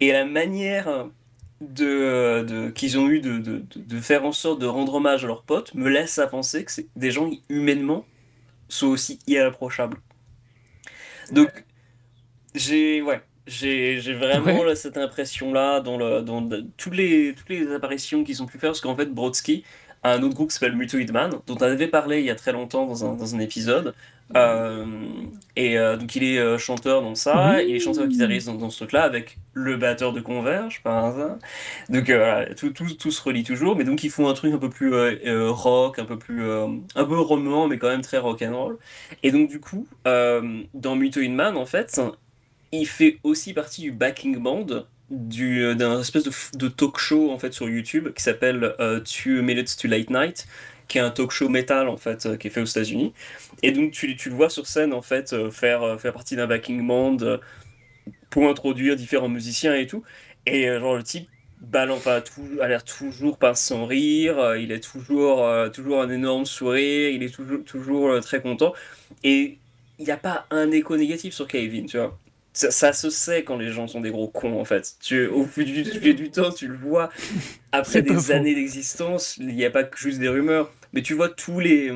Et 0.00 0.12
la 0.12 0.24
manière 0.24 1.06
de, 1.68 2.42
de 2.42 2.70
qu'ils 2.70 2.98
ont 2.98 3.08
eu 3.08 3.20
de, 3.20 3.38
de, 3.38 3.62
de, 3.74 4.00
faire 4.00 4.24
en 4.24 4.32
sorte 4.32 4.60
de 4.60 4.66
rendre 4.66 4.94
hommage 4.94 5.24
à 5.24 5.26
leurs 5.26 5.42
potes 5.42 5.74
me 5.74 5.88
laisse 5.88 6.18
à 6.18 6.26
penser 6.26 6.64
que 6.64 6.72
c'est 6.72 6.86
des 6.96 7.10
gens 7.10 7.30
humainement 7.48 8.04
sont 8.68 8.88
aussi 8.88 9.18
irréprochables. 9.26 9.98
Donc 11.30 11.64
j'ai 12.54 13.02
ouais 13.02 13.22
j'ai 13.46 14.14
vraiment 14.14 14.62
cette 14.74 14.96
impression 14.96 15.52
là 15.52 15.80
dans 15.80 15.96
le 15.96 16.22
dans 16.22 16.48
toutes 16.76 16.94
les 16.94 17.34
toutes 17.34 17.48
les 17.48 17.72
apparitions 17.72 18.24
qu'ils 18.24 18.42
ont 18.42 18.46
pu 18.46 18.58
faire 18.58 18.70
parce 18.70 18.80
qu'en 18.80 18.96
fait 18.96 19.06
Brodsky 19.06 19.64
a 20.02 20.14
un 20.14 20.22
autre 20.22 20.34
groupe 20.34 20.48
qui 20.48 20.54
s'appelle 20.54 20.76
Mutoid 20.76 21.10
Man 21.12 21.32
dont 21.46 21.56
on 21.56 21.62
avait 21.62 21.88
parlé 21.88 22.20
il 22.20 22.26
y 22.26 22.30
a 22.30 22.34
très 22.34 22.52
longtemps 22.52 22.86
dans 22.86 23.04
un, 23.04 23.14
dans 23.14 23.34
un 23.34 23.38
épisode 23.40 23.88
euh, 23.88 23.92
et 25.54 25.78
euh, 25.78 25.96
donc 25.96 26.16
il 26.16 26.24
est 26.24 26.38
euh, 26.38 26.56
chanteur 26.56 27.02
dans 27.02 27.14
ça, 27.14 27.62
il 27.62 27.76
est 27.76 27.80
chanteur 27.80 28.06
guitariste 28.06 28.46
dans, 28.46 28.54
dans 28.54 28.70
ce 28.70 28.78
truc-là 28.78 29.02
avec 29.02 29.36
le 29.52 29.76
batteur 29.76 30.12
de 30.12 30.20
Converge 30.20 30.82
par 30.82 31.04
hasard. 31.04 31.36
Donc 31.90 32.06
voilà, 32.06 32.54
tout, 32.54 32.70
tout, 32.70 32.86
tout, 32.94 33.10
se 33.10 33.22
relie 33.22 33.44
toujours, 33.44 33.76
mais 33.76 33.84
donc 33.84 34.02
ils 34.02 34.10
font 34.10 34.28
un 34.28 34.34
truc 34.34 34.54
un 34.54 34.58
peu 34.58 34.70
plus 34.70 34.94
rock, 35.48 35.98
un 35.98 36.04
peu 36.04 36.18
plus 36.18 36.42
un 36.50 37.04
peu 37.04 37.18
roman, 37.18 37.68
mais 37.68 37.78
quand 37.78 37.88
même 37.88 38.02
très 38.02 38.18
rock 38.18 38.42
and 38.42 38.56
roll. 38.56 38.78
Et 39.22 39.30
donc 39.30 39.50
du 39.50 39.60
coup, 39.60 39.86
dans 40.04 40.96
Muto 40.96 41.20
in 41.20 41.32
Man 41.32 41.56
en 41.56 41.66
fait, 41.66 42.00
il 42.72 42.86
fait 42.86 43.18
aussi 43.22 43.52
partie 43.52 43.82
du 43.82 43.92
backing 43.92 44.38
band 44.38 44.86
d'un 45.10 46.00
espèce 46.00 46.24
de, 46.24 46.32
de, 46.56 46.68
talk 46.68 46.96
show 46.98 47.30
en 47.30 47.38
fait 47.38 47.52
sur 47.52 47.68
YouTube 47.68 48.08
qui 48.14 48.22
s'appelle 48.22 48.74
Two 49.04 49.42
Minutes 49.42 49.76
to 49.76 49.86
Late 49.86 50.08
Night 50.08 50.46
qui 50.88 50.98
est 50.98 51.00
un 51.00 51.10
talk 51.10 51.30
show 51.30 51.48
metal 51.48 51.88
en 51.88 51.96
fait, 51.96 52.26
euh, 52.26 52.36
qui 52.36 52.48
est 52.48 52.50
fait 52.50 52.60
aux 52.60 52.66
États-Unis. 52.66 53.12
Et 53.62 53.72
donc 53.72 53.92
tu, 53.92 54.06
le 54.06 54.34
vois 54.34 54.50
sur 54.50 54.66
scène 54.66 54.92
en 54.92 55.02
fait 55.02 55.32
euh, 55.32 55.50
faire, 55.50 55.82
euh, 55.82 55.98
faire 55.98 56.12
partie 56.12 56.36
d'un 56.36 56.46
backing 56.46 56.86
band 56.86 57.16
pour 58.30 58.48
introduire 58.48 58.96
différents 58.96 59.28
musiciens 59.28 59.74
et 59.74 59.86
tout. 59.86 60.02
Et 60.46 60.66
genre 60.66 60.96
le 60.96 61.02
type 61.02 61.28
balance 61.60 62.02
pas 62.02 62.22
a 62.60 62.68
l'air 62.68 62.84
toujours 62.84 63.38
pas 63.38 63.54
sans 63.54 63.86
rire, 63.86 64.56
il 64.56 64.72
est 64.72 64.82
toujours, 64.82 65.48
toujours 65.70 66.02
un 66.02 66.10
énorme 66.10 66.44
sourire, 66.44 67.10
il 67.10 67.22
est 67.22 67.32
toujours, 67.32 67.62
toujours 67.64 68.20
très 68.20 68.42
content. 68.42 68.72
Et 69.22 69.58
il 70.00 70.04
n'y 70.04 70.10
a 70.10 70.16
pas 70.16 70.46
un 70.50 70.72
écho 70.72 70.96
négatif 70.96 71.34
sur 71.34 71.46
Kevin, 71.46 71.86
tu 71.86 71.98
vois. 71.98 72.18
Ça, 72.52 72.92
se 72.92 73.10
sait 73.10 73.44
quand 73.44 73.56
les 73.56 73.70
gens 73.70 73.86
sont 73.86 74.00
des 74.00 74.10
gros 74.10 74.28
cons 74.28 74.60
en 74.60 74.64
fait. 74.64 74.96
Tu, 75.00 75.26
au 75.26 75.44
fil 75.44 75.72
du, 75.72 76.14
du 76.14 76.30
temps, 76.30 76.50
tu 76.50 76.68
le 76.68 76.76
vois. 76.76 77.10
Après 77.72 78.02
des 78.02 78.30
années 78.30 78.54
d'existence, 78.54 79.36
il 79.38 79.54
n'y 79.54 79.64
a 79.64 79.70
pas 79.70 79.84
que 79.84 79.98
juste 79.98 80.18
des 80.18 80.28
rumeurs, 80.28 80.72
mais 80.92 81.02
tu 81.02 81.14
vois 81.14 81.28
tous 81.28 81.60
les 81.60 81.92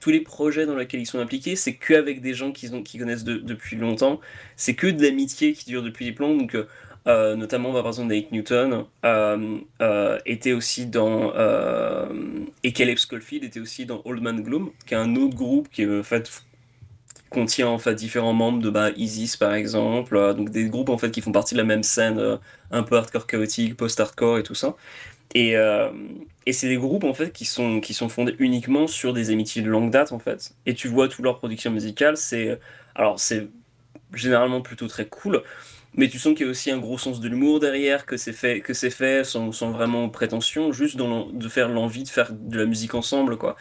tous 0.00 0.10
les 0.10 0.20
projets 0.20 0.66
dans 0.66 0.76
lesquels 0.76 1.00
ils 1.00 1.06
sont 1.06 1.18
impliqués, 1.18 1.56
c'est 1.56 1.74
qu'avec 1.74 2.20
des 2.20 2.34
gens 2.34 2.52
qu'ils 2.52 2.82
qui 2.82 2.98
connaissent 2.98 3.24
depuis 3.24 3.76
longtemps. 3.76 4.20
C'est 4.56 4.74
que 4.74 4.86
de 4.86 5.02
l'amitié 5.02 5.52
qui 5.52 5.66
dure 5.66 5.82
depuis 5.82 6.04
des 6.04 6.12
plombs. 6.12 6.36
Donc, 6.36 6.56
euh, 7.06 7.36
notamment, 7.36 7.72
par 7.72 7.86
exemple, 7.86 8.14
Nate 8.14 8.30
Newton 8.32 8.84
euh, 9.04 9.58
euh, 9.80 10.18
était 10.26 10.52
aussi 10.52 10.86
dans. 10.86 11.32
et 12.62 12.72
Caleb 12.72 12.98
Schofield 12.98 13.44
était 13.44 13.60
aussi 13.60 13.86
dans 13.86 14.02
Old 14.04 14.22
Man 14.22 14.42
Gloom, 14.42 14.70
qui 14.86 14.94
est 14.94 14.98
un 14.98 15.16
autre 15.16 15.34
groupe 15.34 15.68
qui 15.70 15.86
en 15.86 16.02
fait 16.02 16.42
contient 17.30 17.68
en 17.68 17.78
fait 17.78 17.94
différents 17.94 18.32
membres 18.32 18.60
de 18.60 18.70
bah, 18.70 18.90
Isis 18.96 19.36
par 19.36 19.54
exemple, 19.54 20.34
donc 20.34 20.50
des 20.50 20.64
groupes 20.68 20.88
en 20.88 20.98
fait 20.98 21.10
qui 21.10 21.20
font 21.20 21.32
partie 21.32 21.54
de 21.54 21.58
la 21.58 21.64
même 21.64 21.82
scène, 21.82 22.38
un 22.70 22.82
peu 22.82 22.96
hardcore 22.96 23.26
chaotique, 23.26 23.76
post-hardcore 23.76 24.38
et 24.38 24.42
tout 24.42 24.54
ça. 24.54 24.76
Et, 25.34 25.54
et 26.46 26.52
c'est 26.52 26.68
des 26.68 26.76
groupes 26.76 27.04
en 27.04 27.14
fait 27.14 27.32
qui 27.32 27.44
sont, 27.44 27.80
qui 27.80 27.94
sont 27.94 28.08
fondés 28.08 28.34
uniquement 28.38 28.86
sur 28.86 29.12
des 29.12 29.30
amitiés 29.30 29.62
de 29.62 29.68
longue 29.68 29.90
date 29.90 30.12
en 30.12 30.18
fait. 30.18 30.54
Et 30.66 30.74
tu 30.74 30.88
vois 30.88 31.08
toute 31.08 31.24
leur 31.24 31.38
production 31.38 31.70
musicale, 31.70 32.16
c'est 32.16 32.58
alors 32.94 33.20
c'est 33.20 33.48
généralement 34.14 34.60
plutôt 34.60 34.88
très 34.88 35.06
cool, 35.06 35.42
mais 35.94 36.08
tu 36.08 36.18
sens 36.18 36.34
qu'il 36.34 36.46
y 36.46 36.48
a 36.48 36.50
aussi 36.50 36.70
un 36.70 36.78
gros 36.78 36.98
sens 36.98 37.20
de 37.20 37.28
l'humour 37.28 37.60
derrière, 37.60 38.06
que 38.06 38.16
c'est 38.16 38.32
fait, 38.32 38.60
que 38.60 38.74
c'est 38.74 38.90
fait 38.90 39.24
sans, 39.24 39.52
sans, 39.52 39.70
vraiment 39.70 40.08
prétention, 40.08 40.72
juste 40.72 40.96
de 40.96 41.48
faire 41.48 41.68
l'envie 41.68 42.04
de 42.04 42.08
faire 42.08 42.32
de 42.32 42.58
la 42.58 42.66
musique 42.66 42.94
ensemble 42.94 43.36
quoi. 43.36 43.56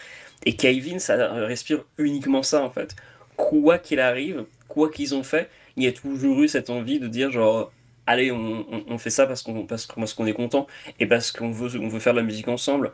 Et 0.45 0.56
Kevin, 0.56 0.99
ça 0.99 1.34
respire 1.34 1.84
uniquement 1.97 2.43
ça 2.43 2.63
en 2.63 2.69
fait. 2.69 2.95
Quoi 3.38 3.78
qu'il 3.78 4.02
arrive, 4.02 4.43
quoi 4.67 4.89
qu'ils 4.91 5.15
ont 5.15 5.23
fait, 5.23 5.50
il 5.78 5.84
y 5.84 5.88
a 5.88 5.93
toujours 5.93 6.41
eu 6.41 6.50
cette 6.50 6.69
envie 6.69 7.00
de 7.00 7.08
dire 7.08 7.32
genre 7.32 7.71
allez, 8.08 8.32
on, 8.32 8.97
fait 8.97 9.10
ça 9.10 9.28
parce 9.28 9.43
qu'on 9.43 9.65
parce 9.65 9.86
est 9.86 10.34
content 10.34 10.65
et 11.00 11.06
parce 11.06 11.32
qu'on 11.32 11.52
veut, 11.52 11.80
on 11.80 11.88
veut 11.88 12.00
faire 12.00 12.13
de 12.13 12.19
la 12.19 12.26
musique 12.26 12.47
ensemble. 12.47 12.93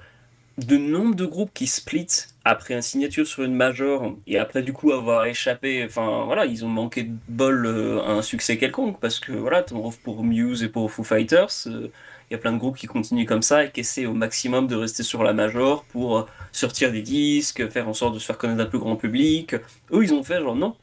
De 0.58 0.78
nombre 0.78 1.16
de 1.16 1.26
groupes 1.26 1.52
qui 1.54 1.66
split 1.66 2.08
après 2.46 2.76
une 2.76 2.82
signature 2.82 3.26
sur 3.26 3.44
une 3.44 3.56
major 3.56 4.16
et 4.28 4.38
après 4.38 4.62
du 4.62 4.74
coup 4.74 4.92
avoir 4.92 5.26
échappé, 5.26 5.84
enfin 5.84 6.26
voilà, 6.26 6.46
ils 6.46 6.64
ont 6.64 6.68
manqué 6.68 7.04
de 7.04 7.16
bol 7.28 7.66
euh, 7.66 8.02
à 8.02 8.12
un 8.12 8.22
succès 8.22 8.58
quelconque 8.58 9.00
parce 9.00 9.20
que 9.20 9.32
voilà, 9.32 9.64
pour 10.04 10.24
Muse 10.24 10.62
et 10.62 10.70
pour 10.70 10.92
Foo 10.92 11.04
Fighters, 11.04 11.68
euh, 11.68 11.88
il 12.30 12.34
y 12.34 12.36
a 12.36 12.40
plein 12.40 12.52
de 12.52 12.58
groupes 12.58 12.78
qui 12.78 12.88
continuent 12.88 13.26
comme 13.26 13.42
ça 13.42 13.66
et 13.66 13.72
qui 13.72 13.82
essaient 13.82 14.06
au 14.06 14.14
maximum 14.14 14.68
de 14.68 14.76
rester 14.76 15.04
sur 15.04 15.24
la 15.24 15.34
major 15.34 15.84
pour 15.86 16.18
euh, 16.18 16.26
sortir 16.52 16.92
des 16.92 17.02
disques, 17.02 17.70
faire 17.70 17.88
en 17.88 17.94
sorte 17.94 18.14
de 18.14 18.20
se 18.20 18.26
faire 18.26 18.38
connaître 18.38 18.62
un 18.62 18.66
plus 18.66 18.80
grand 18.80 18.96
public. 18.96 19.56
Eux, 19.92 20.04
ils 20.04 20.14
ont 20.14 20.24
fait 20.24 20.42
genre 20.42 20.56
non, 20.56 20.76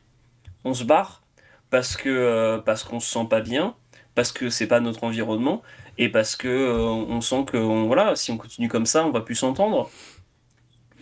on 0.64 0.74
se 0.74 0.84
barre 0.84 1.22
parce 1.70 1.96
que 1.96 2.58
parce 2.64 2.84
qu'on 2.84 3.00
se 3.00 3.10
sent 3.10 3.26
pas 3.28 3.40
bien 3.40 3.74
parce 4.14 4.32
que 4.32 4.50
c'est 4.50 4.66
pas 4.66 4.80
notre 4.80 5.04
environnement 5.04 5.62
et 5.98 6.08
parce 6.08 6.36
que 6.36 6.48
euh, 6.48 6.82
on 6.82 7.20
sent 7.20 7.44
que 7.46 7.56
voilà, 7.56 8.16
si 8.16 8.30
on 8.30 8.38
continue 8.38 8.68
comme 8.68 8.86
ça, 8.86 9.06
on 9.06 9.10
va 9.10 9.20
plus 9.20 9.34
s'entendre. 9.34 9.90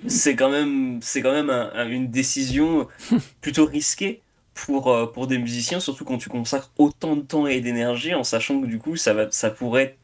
C'est 0.07 0.37
quand 0.37 0.51
même, 0.51 1.01
c'est 1.03 1.22
quand 1.22 1.33
même 1.33 1.51
une 1.90 2.09
décision 2.11 2.87
plutôt 3.40 3.66
risquée 3.66 4.22
pour, 4.55 4.88
euh, 4.88 5.07
pour 5.07 5.27
des 5.27 5.38
musiciens, 5.38 5.81
surtout 5.81 6.05
quand 6.05 6.18
tu 6.18 6.29
consacres 6.29 6.70
autant 6.79 7.16
de 7.16 7.22
temps 7.22 7.46
et 7.46 7.61
d'énergie 7.61 8.14
en 8.14 8.24
sachant 8.24 8.61
que 8.61 8.66
du 8.66 8.79
coup 8.79 8.96
ça, 8.96 9.14
va, 9.14 9.31
ça 9.31 9.51
pourrait 9.51 9.98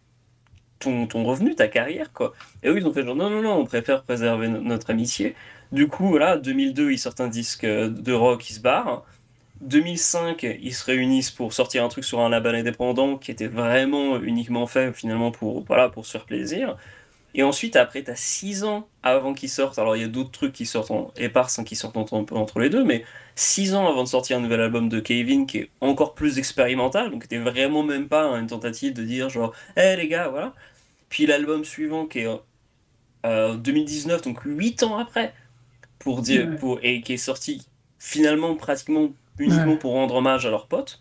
ton, 0.78 1.06
ton 1.06 1.24
revenu, 1.24 1.54
ta 1.54 1.68
carrière. 1.68 2.12
quoi. 2.12 2.32
Et 2.62 2.68
eux, 2.68 2.76
ils 2.78 2.86
ont 2.86 2.92
fait 2.92 3.04
genre 3.04 3.16
non, 3.16 3.30
non, 3.30 3.42
non, 3.42 3.56
on 3.56 3.64
préfère 3.66 4.02
préserver 4.02 4.48
notre 4.48 4.90
amitié. 4.90 5.34
Du 5.72 5.88
coup, 5.88 6.08
voilà, 6.08 6.36
2002, 6.36 6.92
ils 6.92 6.98
sortent 6.98 7.20
un 7.20 7.28
disque 7.28 7.64
de 7.66 8.12
rock, 8.12 8.48
ils 8.50 8.54
se 8.54 8.60
barrent. 8.60 9.04
2005, 9.60 10.42
ils 10.60 10.74
se 10.74 10.84
réunissent 10.84 11.30
pour 11.30 11.52
sortir 11.52 11.84
un 11.84 11.88
truc 11.88 12.04
sur 12.04 12.20
un 12.20 12.28
label 12.28 12.54
indépendant 12.56 13.16
qui 13.16 13.30
était 13.30 13.46
vraiment 13.46 14.20
uniquement 14.20 14.66
fait 14.66 14.92
finalement 14.92 15.30
pour, 15.30 15.64
voilà, 15.64 15.88
pour 15.88 16.06
se 16.06 16.12
faire 16.12 16.24
plaisir. 16.26 16.76
Et 17.34 17.42
ensuite, 17.42 17.74
après, 17.74 18.04
tu 18.04 18.10
as 18.10 18.16
6 18.16 18.62
ans 18.64 18.88
avant 19.02 19.34
qu'ils 19.34 19.48
sortent. 19.48 19.78
Alors, 19.78 19.96
il 19.96 20.02
y 20.02 20.04
a 20.04 20.08
d'autres 20.08 20.30
trucs 20.30 20.52
qui 20.52 20.66
sortent 20.66 20.92
en 20.92 21.12
éparses, 21.16 21.58
hein, 21.58 21.64
qui 21.64 21.74
sortent 21.74 21.96
entre, 21.96 22.14
entre 22.14 22.60
les 22.60 22.70
deux, 22.70 22.84
mais 22.84 23.04
6 23.34 23.74
ans 23.74 23.88
avant 23.88 24.04
de 24.04 24.08
sortir 24.08 24.38
un 24.38 24.40
nouvel 24.40 24.60
album 24.60 24.88
de 24.88 25.00
Kevin 25.00 25.46
qui 25.46 25.58
est 25.58 25.70
encore 25.80 26.14
plus 26.14 26.38
expérimental, 26.38 27.10
donc 27.10 27.24
c'était 27.24 27.38
vraiment 27.38 27.82
même 27.82 28.06
pas 28.06 28.26
une 28.38 28.46
tentative 28.46 28.92
de 28.92 29.02
dire 29.02 29.28
genre, 29.28 29.52
hé 29.76 29.96
les 29.96 30.06
gars, 30.06 30.28
voilà. 30.28 30.54
Puis 31.08 31.26
l'album 31.26 31.64
suivant 31.64 32.06
qui 32.06 32.20
est 32.20 32.28
euh, 33.26 33.54
2019, 33.56 34.22
donc 34.22 34.40
8 34.44 34.84
ans 34.84 34.96
après, 34.96 35.34
pour 35.98 36.22
dire, 36.22 36.56
pour, 36.56 36.78
et 36.82 37.00
qui 37.00 37.14
est 37.14 37.16
sorti 37.16 37.66
finalement 37.98 38.54
pratiquement 38.54 39.08
uniquement 39.38 39.76
pour 39.76 39.92
rendre 39.92 40.14
hommage 40.14 40.46
à 40.46 40.50
leurs 40.50 40.66
potes. 40.66 41.00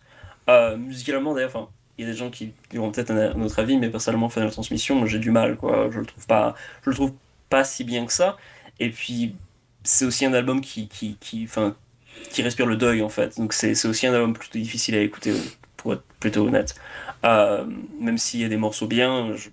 Euh, 0.49 0.77
musicalement, 0.77 1.33
d'ailleurs, 1.33 1.69
il 1.97 2.05
y 2.05 2.07
a 2.07 2.11
des 2.11 2.17
gens 2.17 2.29
qui 2.29 2.53
auront 2.77 2.91
peut-être 2.91 3.11
un, 3.11 3.39
autre 3.41 3.59
avis, 3.59 3.77
mais 3.77 3.89
personnellement, 3.89 4.29
la 4.35 4.49
Transmission, 4.49 5.05
j'ai 5.05 5.19
du 5.19 5.31
mal, 5.31 5.55
quoi. 5.57 5.89
Je 5.91 5.99
le 5.99 6.05
trouve 6.05 6.25
pas, 6.25 6.55
je 6.83 6.89
le 6.89 6.95
trouve 6.95 7.13
pas 7.49 7.63
si 7.63 7.83
bien 7.83 8.05
que 8.05 8.13
ça. 8.13 8.37
Et 8.79 8.89
puis, 8.89 9.35
c'est 9.83 10.05
aussi 10.05 10.25
un 10.25 10.33
album 10.33 10.61
qui, 10.61 10.87
qui, 10.87 11.17
qui, 11.19 11.43
enfin, 11.43 11.75
qui 12.31 12.41
respire 12.41 12.65
le 12.65 12.77
deuil, 12.77 13.03
en 13.03 13.09
fait. 13.09 13.37
Donc, 13.37 13.53
c'est 13.53 13.85
aussi 13.85 14.07
un 14.07 14.13
album 14.13 14.33
plutôt 14.33 14.57
difficile 14.57 14.95
à 14.95 15.01
écouter, 15.01 15.33
pour 15.77 15.93
être 15.93 16.03
plutôt 16.19 16.47
honnête. 16.47 16.75
Euh, 17.25 17.65
même 17.99 18.17
s'il 18.17 18.41
y 18.41 18.45
a 18.45 18.49
des 18.49 18.57
morceaux 18.57 18.87
bien, 18.87 19.35
je, 19.35 19.49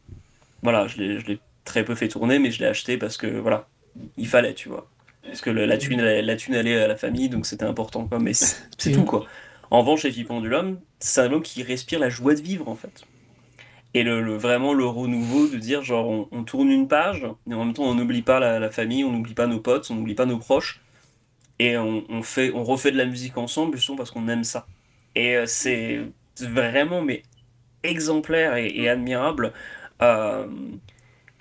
voilà, 0.62 0.86
je 0.86 0.98
l'ai 0.98 1.38
très 1.64 1.84
peu 1.84 1.94
fait 1.94 2.08
tourner, 2.08 2.38
mais 2.38 2.50
je 2.50 2.60
l'ai 2.60 2.66
acheté 2.66 2.96
parce 2.96 3.18
que, 3.18 3.26
voilà, 3.26 3.68
il 4.16 4.28
fallait, 4.28 4.54
tu 4.54 4.70
vois. 4.70 4.88
Parce 5.22 5.42
que 5.42 5.50
la, 5.50 5.76
thune, 5.76 6.00
la, 6.00 6.36
thune 6.36 6.54
allait 6.54 6.80
à 6.80 6.88
la 6.88 6.96
famille, 6.96 7.28
donc 7.28 7.44
c'était 7.44 7.66
important. 7.66 8.06
Quoi. 8.06 8.18
Mais 8.18 8.32
c'est 8.32 8.92
tout, 8.92 9.04
quoi. 9.04 9.26
En 9.70 9.80
revanche, 9.80 10.02
chez 10.02 10.24
Pendulum, 10.24 10.80
c'est 10.98 11.20
un 11.20 11.24
album 11.24 11.42
qui 11.42 11.62
respire 11.62 12.00
la 12.00 12.08
joie 12.08 12.34
de 12.34 12.40
vivre, 12.40 12.68
en 12.68 12.74
fait. 12.74 13.04
Et 13.94 14.02
le, 14.02 14.36
vraiment 14.36 14.72
le 14.74 14.84
renouveau 14.84 15.48
de 15.48 15.56
dire, 15.56 15.82
genre, 15.82 16.28
on, 16.30 16.44
tourne 16.44 16.70
une 16.70 16.88
page, 16.88 17.26
mais 17.46 17.54
en 17.54 17.64
même 17.64 17.74
temps, 17.74 17.84
on 17.84 17.94
n'oublie 17.94 18.22
pas 18.22 18.40
la, 18.40 18.70
famille, 18.70 19.04
on 19.04 19.12
n'oublie 19.12 19.34
pas 19.34 19.46
nos 19.46 19.60
potes, 19.60 19.90
on 19.90 19.94
n'oublie 19.94 20.14
pas 20.14 20.26
nos 20.26 20.38
proches. 20.38 20.80
Et 21.58 21.76
on, 21.76 22.22
fait, 22.22 22.52
on 22.54 22.64
refait 22.64 22.90
de 22.90 22.96
la 22.96 23.04
musique 23.06 23.36
ensemble, 23.36 23.76
justement 23.76 23.98
parce 23.98 24.10
qu'on 24.10 24.28
aime 24.28 24.44
ça. 24.44 24.66
Et 25.14 25.36
euh, 25.36 25.46
c'est 25.46 26.00
vraiment, 26.40 27.02
mais 27.02 27.22
exemplaire 27.82 28.56
et, 28.56 28.88
admirable. 28.88 29.52
Euh, 30.02 30.46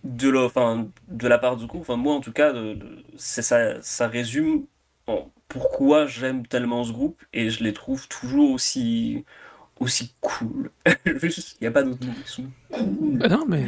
de 0.04 0.30
la, 0.30 0.42
enfin, 0.44 0.88
de 1.10 1.28
la 1.28 1.38
part 1.38 1.58
du 1.58 1.68
coup, 1.68 1.80
enfin 1.80 1.98
moi 1.98 2.14
en 2.14 2.22
tout 2.22 2.32
cas, 2.32 2.54
de, 2.54 3.04
ça, 3.18 3.82
ça 3.82 4.08
résume 4.08 4.66
pourquoi 5.50 6.06
j'aime 6.06 6.48
tellement 6.48 6.86
ce 6.86 6.94
groupe 6.94 7.22
et 7.34 7.50
je 7.50 7.64
les 7.64 7.74
trouve 7.74 8.08
toujours 8.08 8.52
aussi 8.52 9.26
aussi 9.80 10.14
cool. 10.22 10.72
Il 11.06 11.32
n'y 11.62 11.68
a 11.68 11.72
pas 11.72 11.84
d'autre 11.84 12.06
mot. 12.06 12.48
Bah 13.18 13.30
non, 13.30 13.46
mais 13.48 13.66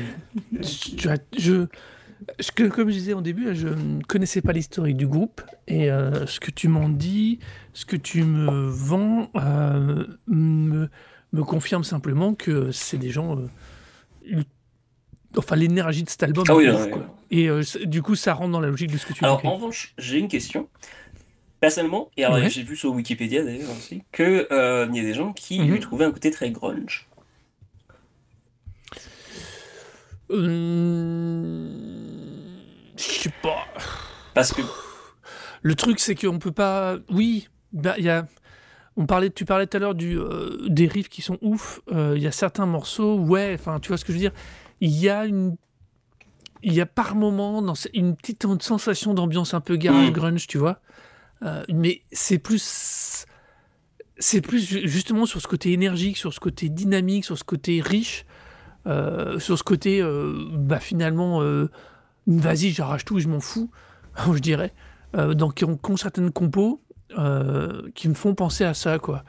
je, 0.62 1.10
je, 1.38 2.68
comme 2.70 2.90
je 2.90 2.94
disais 2.94 3.14
au 3.14 3.22
début, 3.22 3.56
je 3.56 3.70
ne 3.70 4.04
connaissais 4.04 4.42
pas 4.42 4.52
l'historique 4.52 4.98
du 4.98 5.08
groupe 5.08 5.42
et 5.68 5.90
euh, 5.90 6.28
ce 6.28 6.40
que 6.40 6.52
tu 6.52 6.68
m'en 6.68 6.90
dis, 6.90 7.40
ce 7.74 7.86
que 7.86 7.96
tu 7.96 8.24
me 8.24 8.68
vends, 8.68 9.32
euh, 9.36 10.06
me, 10.28 10.90
me, 11.32 11.44
confirme 11.44 11.84
simplement 11.84 12.34
que 12.34 12.72
c'est 12.72 12.98
des 12.98 13.10
gens 13.10 13.38
euh, 13.38 14.44
enfin 15.38 15.56
l'énergie 15.56 16.04
de 16.04 16.10
cet 16.10 16.24
album. 16.24 16.46
Ah 16.50 16.54
Et 17.30 17.50
euh, 17.50 17.64
du 17.86 18.02
coup, 18.02 18.16
ça 18.16 18.34
rentre 18.34 18.52
dans 18.52 18.60
la 18.60 18.70
logique 18.70 18.92
de 18.92 18.98
ce 18.98 19.06
que 19.06 19.14
tu 19.14 19.24
Alors, 19.24 19.46
en 19.46 19.56
revanche, 19.56 19.94
j'ai 19.98 20.20
une 20.20 20.28
question. 20.28 20.70
Personnellement, 21.62 22.12
et 22.18 22.26
alors 22.26 22.40
j'ai 22.50 22.64
vu 22.64 22.76
sur 22.76 22.92
Wikipédia 22.92 23.44
d'ailleurs 23.44 23.72
aussi, 23.72 24.04
qu'il 24.12 24.48
euh, 24.52 24.88
y 24.92 25.00
a 25.00 25.04
des 25.04 25.14
gens 25.14 25.32
qui 25.32 25.60
lui 25.60 25.76
mhm. 25.76 25.80
trouvaient 25.80 26.06
un 26.06 26.12
côté 26.12 26.32
très 26.32 26.52
grunge. 26.52 27.08
Euh, 30.32 31.70
je 32.98 33.04
sais 33.04 33.34
pas. 33.42 33.66
Parce 34.34 34.54
que. 34.54 34.62
Le 35.62 35.76
truc, 35.76 36.00
c'est 36.00 36.16
qu'on 36.16 36.40
peut 36.40 36.52
pas. 36.52 36.98
Oui, 37.10 37.48
bah, 37.72 37.96
y 38.00 38.10
a. 38.10 38.26
On 38.98 39.06
parlait, 39.06 39.30
tu 39.30 39.46
parlais 39.46 39.68
tout 39.68 39.78
à 39.78 39.80
l'heure 39.80 39.96
du, 39.96 40.18
des 40.68 40.88
riffs 40.88 41.10
qui 41.10 41.22
sont 41.22 41.38
ouf. 41.42 41.80
Il 41.90 42.22
y 42.22 42.28
a 42.28 42.32
certains 42.32 42.66
morceaux, 42.66 43.18
ouais, 43.18 43.56
enfin, 43.58 43.80
tu 43.80 43.88
vois 43.88 43.98
ce 43.98 44.04
que 44.04 44.12
je 44.12 44.18
veux 44.18 44.22
dire 44.22 44.34
il 44.82 44.98
y 45.00 45.08
a 45.08 45.26
une 45.26 45.56
il 46.64 46.74
y 46.74 46.82
a 46.82 46.86
par 46.86 47.16
moment 47.16 47.62
dans 47.64 47.74
une 47.94 48.16
petite 48.16 48.46
sensation 48.62 49.16
d'ambiance 49.16 49.56
un 49.56 49.62
peu 49.62 49.78
garage 49.78 50.10
mm. 50.10 50.14
grunge, 50.14 50.46
tu 50.46 50.60
vois. 50.60 50.80
Euh, 51.44 51.64
mais 51.70 52.02
c'est 52.12 52.38
plus 52.38 53.26
c'est 54.18 54.42
plus 54.42 54.64
justement 54.88 55.26
sur 55.26 55.42
ce 55.42 55.48
côté 55.48 55.72
énergique, 55.72 56.18
sur 56.18 56.34
ce 56.34 56.40
côté 56.40 56.70
dynamique, 56.70 57.26
sur 57.26 57.38
ce 57.38 57.44
côté 57.44 57.82
riche, 57.82 58.26
euh, 58.86 59.40
sur 59.40 59.58
ce 59.58 59.64
côté 59.64 60.02
euh, 60.02 60.48
bah 60.52 60.80
finalement 60.80 61.42
vas-y 62.28 62.70
j'arrache 62.70 63.06
tout, 63.06 63.20
je 63.20 63.28
m'en 63.28 63.40
fous, 63.40 63.72
je 64.34 64.40
dirais. 64.40 64.74
donc 65.16 65.56
qui 65.56 65.66
ont, 65.66 65.78
qui 65.78 65.92
ont, 65.92 65.98
certaines 65.98 66.32
compos 66.32 66.82
qui 67.96 68.08
me 68.08 68.14
font 68.14 68.36
penser 68.36 68.64
à 68.64 68.74
ça 68.74 69.00
quoi, 69.00 69.24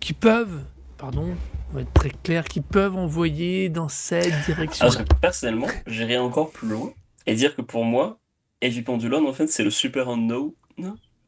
qui 0.00 0.12
peuvent 0.12 0.64
pardon, 0.96 1.36
on 1.70 1.74
va 1.74 1.82
être 1.82 1.92
très 1.92 2.10
clair, 2.10 2.44
qui 2.44 2.60
peuvent 2.60 2.96
envoyer 2.96 3.68
dans 3.68 3.88
cette 3.88 4.32
direction. 4.46 4.86
Alors, 4.86 5.04
personnellement, 5.20 5.66
j'irai 5.86 6.16
encore 6.18 6.50
plus 6.50 6.68
loin 6.68 6.92
et 7.26 7.34
dire 7.34 7.54
que 7.54 7.62
pour 7.62 7.84
moi, 7.84 8.18
Heavy 8.60 8.82
Pendulum, 8.82 9.26
en 9.26 9.32
fait, 9.32 9.48
c'est 9.48 9.64
le 9.64 9.70
super 9.70 10.08
unknown 10.08 10.52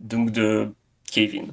donc 0.00 0.30
de 0.30 0.72
Kevin. 1.10 1.52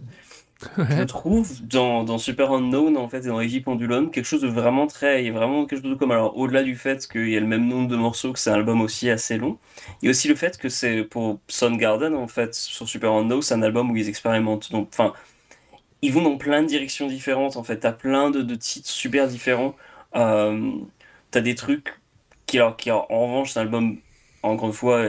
je 0.77 1.03
trouve 1.03 1.61
dans, 1.63 2.03
dans, 2.03 2.17
Super 2.17 2.51
Unknown 2.53 2.95
en 2.97 3.09
fait 3.09 3.25
et 3.25 3.27
dans 3.27 3.41
Heavy 3.41 3.59
Pendulum 3.59 4.09
quelque 4.09 4.25
chose 4.25 4.41
de 4.41 4.47
vraiment 4.47 4.87
très 4.87 5.21
il 5.21 5.27
y 5.27 5.29
a 5.29 5.33
vraiment 5.33 5.65
quelque 5.65 5.81
chose 5.81 5.91
de 5.91 5.95
comme 5.95 6.11
alors 6.11 6.37
au-delà 6.37 6.63
du 6.63 6.75
fait 6.75 7.07
qu'il 7.07 7.29
y 7.29 7.35
a 7.35 7.41
le 7.41 7.45
même 7.45 7.67
nombre 7.67 7.89
de 7.89 7.97
morceaux 7.97 8.31
que 8.31 8.39
c'est 8.39 8.51
un 8.51 8.55
album 8.55 8.79
aussi 8.79 9.09
assez 9.09 9.37
long 9.37 9.57
il 10.01 10.05
y 10.05 10.07
a 10.07 10.11
aussi 10.11 10.29
le 10.29 10.35
fait 10.35 10.57
que 10.57 10.69
c'est 10.69 11.03
pour 11.03 11.39
Garden 11.61 12.15
en 12.15 12.27
fait 12.27 12.55
sur 12.55 12.87
Super 12.87 13.11
Unknown 13.11 13.41
c'est 13.41 13.53
un 13.53 13.63
album 13.63 13.91
où 13.91 13.97
ils 13.97 14.07
expérimentent. 14.07 14.71
Donc 14.71 14.87
enfin 14.91 15.13
ils 16.01 16.13
vont 16.13 16.21
dans 16.21 16.37
plein 16.37 16.61
de 16.61 16.67
directions 16.67 17.07
différentes 17.07 17.57
en 17.57 17.63
fait. 17.63 17.77
T'as 17.77 17.91
plein 17.91 18.29
de, 18.29 18.41
de, 18.41 18.55
titres 18.55 18.89
super 18.89 19.27
différents. 19.27 19.75
Euh, 20.15 20.71
t'as 21.31 21.41
des 21.41 21.55
trucs 21.55 21.99
qui 22.45 22.57
alors 22.57 22.77
qui 22.77 22.91
en 22.91 23.05
revanche 23.09 23.51
c'est 23.51 23.59
un 23.59 23.63
album 23.63 23.97
encore 24.49 24.67
une 24.67 24.73
fois 24.73 25.07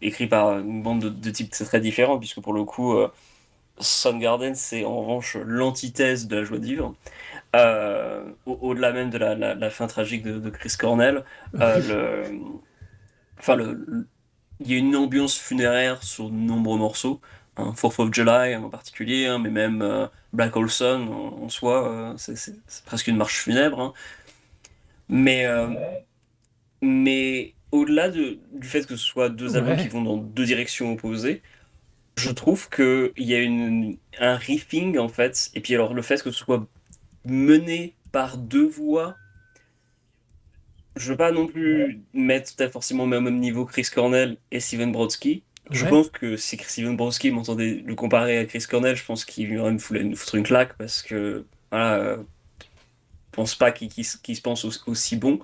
écrit 0.00 0.26
par 0.26 0.58
une 0.58 0.82
bande 0.82 1.00
de, 1.00 1.08
de 1.08 1.30
types 1.30 1.50
très 1.50 1.80
différents 1.80 2.18
puisque 2.18 2.40
pour 2.40 2.52
le 2.52 2.64
coup 2.64 2.94
euh, 2.94 3.08
Garden, 4.14 4.54
c'est 4.54 4.84
en 4.84 5.00
revanche 5.00 5.36
l'antithèse 5.44 6.28
de 6.28 6.36
la 6.36 6.44
joie 6.44 6.58
de 6.58 6.64
vivre. 6.64 6.94
Euh, 7.54 8.24
au-delà 8.46 8.92
même 8.92 9.10
de 9.10 9.18
la, 9.18 9.70
fin 9.70 9.86
tragique 9.86 10.22
de, 10.22 10.50
Chris 10.50 10.74
Cornell, 10.78 11.24
euh, 11.60 12.24
le, 12.28 12.38
enfin, 13.38 13.56
le, 13.56 14.06
il 14.60 14.70
y 14.70 14.74
a 14.74 14.78
une 14.78 14.96
ambiance 14.96 15.36
funéraire 15.38 16.02
sur 16.02 16.30
de 16.30 16.34
nombreux 16.34 16.78
morceaux. 16.78 17.20
Hein, 17.58 17.74
Fourth 17.76 17.98
of 17.98 18.14
July 18.14 18.56
en 18.56 18.70
particulier, 18.70 19.26
hein, 19.26 19.38
mais 19.38 19.50
même 19.50 19.82
euh, 19.82 20.06
Black 20.32 20.56
Hole 20.56 20.70
Sun 20.70 21.08
en, 21.08 21.48
soi, 21.50 22.14
c'est 22.16 22.54
presque 22.86 23.08
une 23.08 23.16
marche 23.16 23.38
funèbre. 23.38 23.80
Hein. 23.80 23.92
Mais, 25.08 25.46
mais 26.80 27.54
au-delà 27.72 28.10
du 28.10 28.38
fait 28.62 28.86
que 28.86 28.96
ce 28.96 29.04
soit 29.04 29.30
deux 29.30 29.56
albums 29.56 29.76
qui 29.76 29.88
vont 29.88 30.02
dans 30.02 30.18
deux 30.18 30.44
directions 30.44 30.92
opposées, 30.92 31.42
je 32.16 32.30
trouve 32.30 32.68
qu'il 32.68 33.12
y 33.16 33.34
a 33.34 33.40
une, 33.40 33.96
un 34.20 34.36
riffing 34.36 34.98
en 34.98 35.08
fait, 35.08 35.50
et 35.54 35.60
puis 35.60 35.74
alors 35.74 35.94
le 35.94 36.02
fait 36.02 36.22
que 36.22 36.30
ce 36.30 36.38
soit 36.38 36.66
mené 37.24 37.96
par 38.12 38.36
deux 38.36 38.66
voix, 38.66 39.16
je 40.96 41.10
veux 41.10 41.16
pas 41.16 41.32
non 41.32 41.46
plus 41.46 42.02
mettre 42.12 42.52
forcément 42.70 43.04
au 43.04 43.06
même 43.06 43.38
niveau 43.38 43.64
Chris 43.64 43.86
Cornell 43.92 44.36
et 44.50 44.60
Steven 44.60 44.92
Brodsky. 44.92 45.42
Je 45.70 45.86
pense 45.86 46.10
que 46.10 46.36
si 46.36 46.58
Steven 46.58 46.96
Brodsky 46.96 47.30
m'entendait 47.30 47.82
le 47.86 47.94
comparer 47.94 48.36
à 48.36 48.44
Chris 48.44 48.64
Cornell, 48.68 48.94
je 48.94 49.04
pense 49.04 49.24
qu'il 49.24 49.56
aurait 49.58 49.72
me 49.72 49.78
foutre 49.78 50.34
une 50.34 50.42
claque 50.42 50.76
parce 50.76 51.00
que 51.02 51.46
voilà, 51.70 51.94
euh, 51.94 52.16
je 52.60 52.66
pense 53.32 53.54
pas 53.54 53.72
qu'il 53.72 54.04
se 54.04 54.42
pense 54.42 54.66
aussi, 54.86 55.16
bon. 55.16 55.40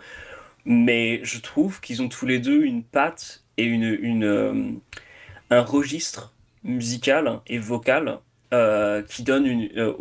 Mais 0.70 1.20
je 1.24 1.40
trouve 1.40 1.80
qu'ils 1.80 2.02
ont 2.02 2.10
tous 2.10 2.26
les 2.26 2.38
deux 2.38 2.62
une 2.62 2.84
patte 2.84 3.42
et 3.56 3.64
une, 3.64 4.22
euh, 4.22 4.52
un 5.48 5.62
registre 5.62 6.34
musicale 6.62 7.40
et 7.46 7.56
vocale 7.56 8.18
euh, 8.52 9.02
qui 9.02 9.22
donne 9.22 9.46
une, 9.46 9.70
euh, 9.78 9.94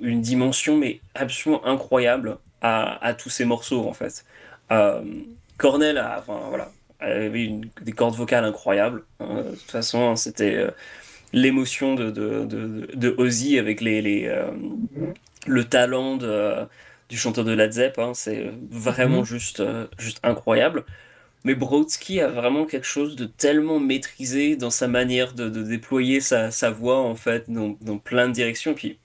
une 0.00 0.22
dimension 0.22 0.78
mais 0.78 1.00
absolument 1.14 1.66
incroyable 1.66 2.38
à, 2.62 3.14
tous 3.16 3.28
ces 3.28 3.44
morceaux 3.44 3.86
en 3.86 3.92
fait. 3.92 4.24
Cornell 5.58 5.98
a, 5.98 6.24
voilà, 6.26 6.72
avait 6.98 7.60
des 7.82 7.92
cordes 7.92 8.16
vocales 8.16 8.44
incroyables. 8.44 9.04
Hein. 9.20 9.42
De 9.42 9.54
toute 9.54 9.70
façon, 9.70 10.08
hein, 10.08 10.16
c'était 10.16 10.66
l'émotion 11.32 11.94
de, 11.94 12.10
de, 12.10 12.44
de, 12.46 12.88
de, 12.92 13.14
Ozzy 13.18 13.58
avec 13.58 13.82
les, 13.82 14.02
les 14.02 14.34
le 15.46 15.64
talent 15.64 16.18
du 17.08 17.16
chanteur 17.16 17.44
de 17.44 17.52
Led 17.52 17.72
Zepp. 17.72 17.98
Hein. 17.98 18.12
c'est 18.14 18.50
vraiment 18.70 19.22
mm-hmm. 19.22 19.26
juste, 19.26 19.62
juste 19.98 20.20
incroyable. 20.22 20.84
Mais 21.46 21.54
Brodsky 21.54 22.20
a 22.20 22.26
vraiment 22.26 22.64
quelque 22.64 22.88
chose 22.88 23.14
de 23.14 23.24
tellement 23.24 23.78
maîtrisé 23.78 24.56
dans 24.56 24.70
sa 24.70 24.88
manière 24.88 25.32
de, 25.32 25.48
déployer 25.48 26.20
sa, 26.20 26.50
voix, 26.70 26.98
en 26.98 27.14
fait, 27.14 27.48
dans, 27.48 27.98
plein 27.98 28.26
de 28.26 28.32
directions. 28.32 28.72
Et 28.72 28.74
puis, 28.74 28.98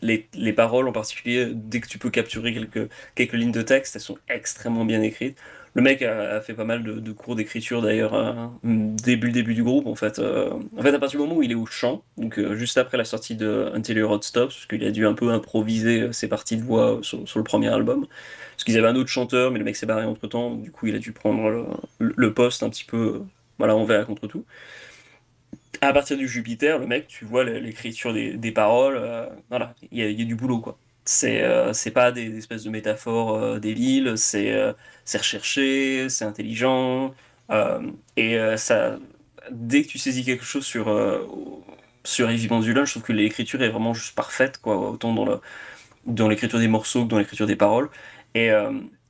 les, 0.00 0.26
les, 0.32 0.54
paroles 0.54 0.88
en 0.88 0.92
particulier, 0.92 1.50
dès 1.54 1.80
que 1.80 1.88
tu 1.88 1.98
peux 1.98 2.08
capturer 2.08 2.54
quelques, 2.54 2.88
quelques 3.14 3.34
lignes 3.34 3.52
de 3.52 3.60
texte, 3.60 3.94
elles 3.94 4.02
sont 4.02 4.16
extrêmement 4.28 4.86
bien 4.86 5.02
écrites. 5.02 5.36
Le 5.74 5.80
mec 5.80 6.02
a, 6.02 6.40
fait 6.42 6.52
pas 6.52 6.64
mal 6.64 6.82
de, 6.82 7.12
cours 7.12 7.34
d'écriture 7.34 7.80
d'ailleurs 7.80 8.14
hein, 8.14 8.58
début 8.62 9.28
le 9.28 9.32
début 9.32 9.54
du 9.54 9.62
groupe 9.62 9.86
en 9.86 9.94
fait. 9.94 10.18
Euh, 10.18 10.50
en 10.76 10.82
fait 10.82 10.94
à 10.94 10.98
partir 10.98 11.18
du 11.18 11.26
moment 11.26 11.38
où 11.38 11.42
il 11.42 11.50
est 11.50 11.54
au 11.54 11.64
chant, 11.64 12.04
donc 12.18 12.38
euh, 12.38 12.54
juste 12.56 12.76
après 12.76 12.98
la 12.98 13.06
sortie 13.06 13.36
de 13.36 13.70
Until 13.74 14.02
Road 14.04 14.22
Stops, 14.22 14.54
parce 14.54 14.66
qu'il 14.66 14.84
a 14.84 14.90
dû 14.90 15.06
un 15.06 15.14
peu 15.14 15.30
improviser 15.30 16.02
euh, 16.02 16.12
ses 16.12 16.28
parties 16.28 16.58
de 16.58 16.62
voix 16.62 16.98
sur, 17.02 17.24
le 17.36 17.42
premier 17.42 17.68
album. 17.68 18.06
Parce 18.52 18.64
qu'ils 18.64 18.76
avaient 18.76 18.88
un 18.88 18.96
autre 18.96 19.08
chanteur, 19.08 19.50
mais 19.50 19.58
le 19.58 19.64
mec 19.64 19.76
s'est 19.76 19.86
barré 19.86 20.04
entre 20.04 20.26
temps, 20.26 20.54
du 20.56 20.70
coup 20.70 20.88
il 20.88 20.94
a 20.94 20.98
dû 20.98 21.12
prendre 21.12 21.66
le, 21.98 22.34
poste 22.34 22.62
un 22.62 22.68
petit 22.68 22.84
peu 22.84 23.22
voilà, 23.58 23.74
envers 23.74 24.06
contre 24.06 24.26
tout. 24.26 24.44
À 25.80 25.92
partir 25.94 26.18
du 26.18 26.28
Jupiter, 26.28 26.78
le 26.78 26.86
mec, 26.86 27.08
tu 27.08 27.24
vois 27.24 27.44
l'écriture 27.44 28.12
des, 28.12 28.34
des, 28.34 28.52
paroles, 28.52 29.00
voilà, 29.48 29.74
il 29.90 30.04
y, 30.04 30.12
y, 30.12 30.22
a 30.22 30.24
du 30.24 30.36
boulot 30.36 30.60
quoi. 30.60 30.78
C'est 31.04 31.42
euh, 31.42 31.72
pas 31.92 32.12
des, 32.12 32.38
espèces 32.38 32.64
de 32.64 32.70
métaphores 32.70 33.34
euh, 33.34 33.58
débiles, 33.58 34.14
c'est 34.16 34.52
euh, 34.52 34.72
recherché, 35.12 36.08
c'est 36.08 36.24
intelligent. 36.24 37.14
et 38.16 38.38
ça, 38.56 38.98
dès 39.50 39.82
que 39.82 39.88
tu 39.88 39.98
saisis 39.98 40.24
quelque 40.24 40.44
chose 40.44 40.64
sur, 40.64 40.86
sur 42.04 42.30
Heavy 42.30 42.48
Pendulum, 42.48 42.86
je 42.86 42.92
trouve 42.92 43.02
que 43.02 43.12
l'écriture 43.12 43.62
est 43.62 43.68
vraiment 43.68 43.94
juste 43.94 44.14
parfaite, 44.14 44.58
quoi, 44.58 44.90
autant 44.90 45.12
dans, 45.14 45.26
le, 45.26 45.40
dans 46.06 46.28
l'écriture 46.28 46.58
des 46.58 46.68
morceaux 46.68 47.04
que 47.04 47.10
dans 47.10 47.18
l'écriture 47.18 47.46
des 47.46 47.56
paroles. 47.56 47.90
Et 48.34 48.50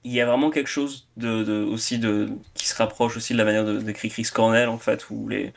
il 0.05 0.13
y 0.13 0.21
a 0.21 0.27
vraiment 0.27 0.51
quelque 0.51 0.69
chose 0.69 1.09
de, 1.17 1.45
de, 1.45 1.63
aussi 1.63 1.99
de, 1.99 2.31
qui 2.55 2.67
se 2.67 2.75
rapproche 2.75 3.17
aussi 3.17 3.35
de 3.35 3.39
la 3.39 3.45
manière 3.45 3.65
d'écrire 3.65 4.13
Chris 4.13 4.29
Cornell, 4.33 4.69
en 4.69 4.79
fait, 4.79 5.09
où 5.11 5.29
les, 5.29 5.53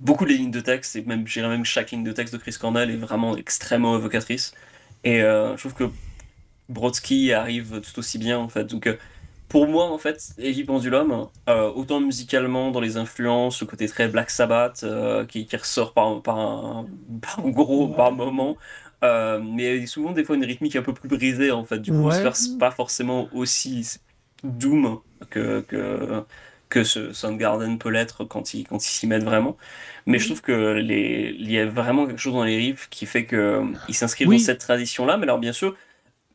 beaucoup 0.00 0.24
de 0.24 0.30
lignes 0.30 0.50
de 0.50 0.60
texte, 0.60 0.96
et 0.96 1.02
même, 1.02 1.24
même 1.36 1.64
chaque 1.64 1.90
ligne 1.90 2.04
de 2.04 2.12
texte 2.12 2.34
de 2.34 2.38
Chris 2.38 2.56
Cornell 2.60 2.90
est 2.90 2.96
vraiment 2.96 3.36
extrêmement 3.36 3.96
évocatrice. 3.96 4.54
Et 5.04 5.22
euh, 5.22 5.56
je 5.56 5.60
trouve 5.60 5.74
que 5.74 5.90
Brodsky 6.68 7.32
arrive 7.32 7.80
tout 7.80 7.98
aussi 7.98 8.18
bien 8.18 8.38
en 8.38 8.48
fait. 8.48 8.64
Donc 8.64 8.86
euh, 8.86 8.96
pour 9.48 9.66
moi 9.66 9.90
en 9.90 9.98
fait, 9.98 10.32
Heavy 10.38 10.64
Pendulum, 10.64 11.28
euh, 11.48 11.70
autant 11.70 12.00
musicalement 12.00 12.70
dans 12.70 12.80
les 12.80 12.96
influences, 12.96 13.60
le 13.60 13.66
côté 13.66 13.86
très 13.88 14.08
Black 14.08 14.30
Sabbath 14.30 14.84
qui, 15.28 15.46
qui, 15.46 15.56
ressort 15.56 15.92
par, 15.92 16.20
par, 16.22 16.38
un, 16.38 16.86
par 17.22 17.44
un 17.44 17.48
gros 17.48 17.88
par 17.88 18.12
moment. 18.12 18.56
mais 19.02 19.86
souvent 19.86 20.12
des 20.12 20.24
fois 20.24 20.36
une 20.36 20.44
rythmique 20.44 20.76
un 20.76 20.82
peu 20.82 20.92
plus 20.92 21.08
brisée 21.08 21.50
en 21.50 21.64
fait 21.64 21.78
du 21.78 21.92
coup 21.92 22.10
c'est 22.10 22.58
pas 22.58 22.70
forcément 22.70 23.28
aussi 23.32 23.98
doom 24.44 25.00
que, 25.30 25.60
que, 25.60 26.24
que 26.68 26.84
ce 26.84 27.12
Soundgarden 27.12 27.78
peut 27.78 27.90
l'être 27.90 28.24
quand 28.24 28.54
ils 28.54 28.64
quand 28.64 28.84
ils 28.84 28.90
s'y 28.90 29.06
mettent 29.06 29.24
vraiment. 29.24 29.56
Mais 30.06 30.18
je 30.18 30.26
trouve 30.26 30.40
que 30.40 30.74
les, 30.74 31.36
il 31.38 31.50
y 31.50 31.58
a 31.58 31.66
vraiment 31.66 32.06
quelque 32.06 32.20
chose 32.20 32.34
dans 32.34 32.44
les 32.44 32.56
riffs 32.56 32.88
qui 32.90 33.06
fait 33.06 33.26
qu'ils 33.26 33.94
s'inscrivent 33.94 34.28
dans 34.28 34.38
cette 34.38 34.60
tradition-là, 34.60 35.16
mais 35.16 35.24
alors 35.24 35.38
bien 35.38 35.52
sûr 35.52 35.76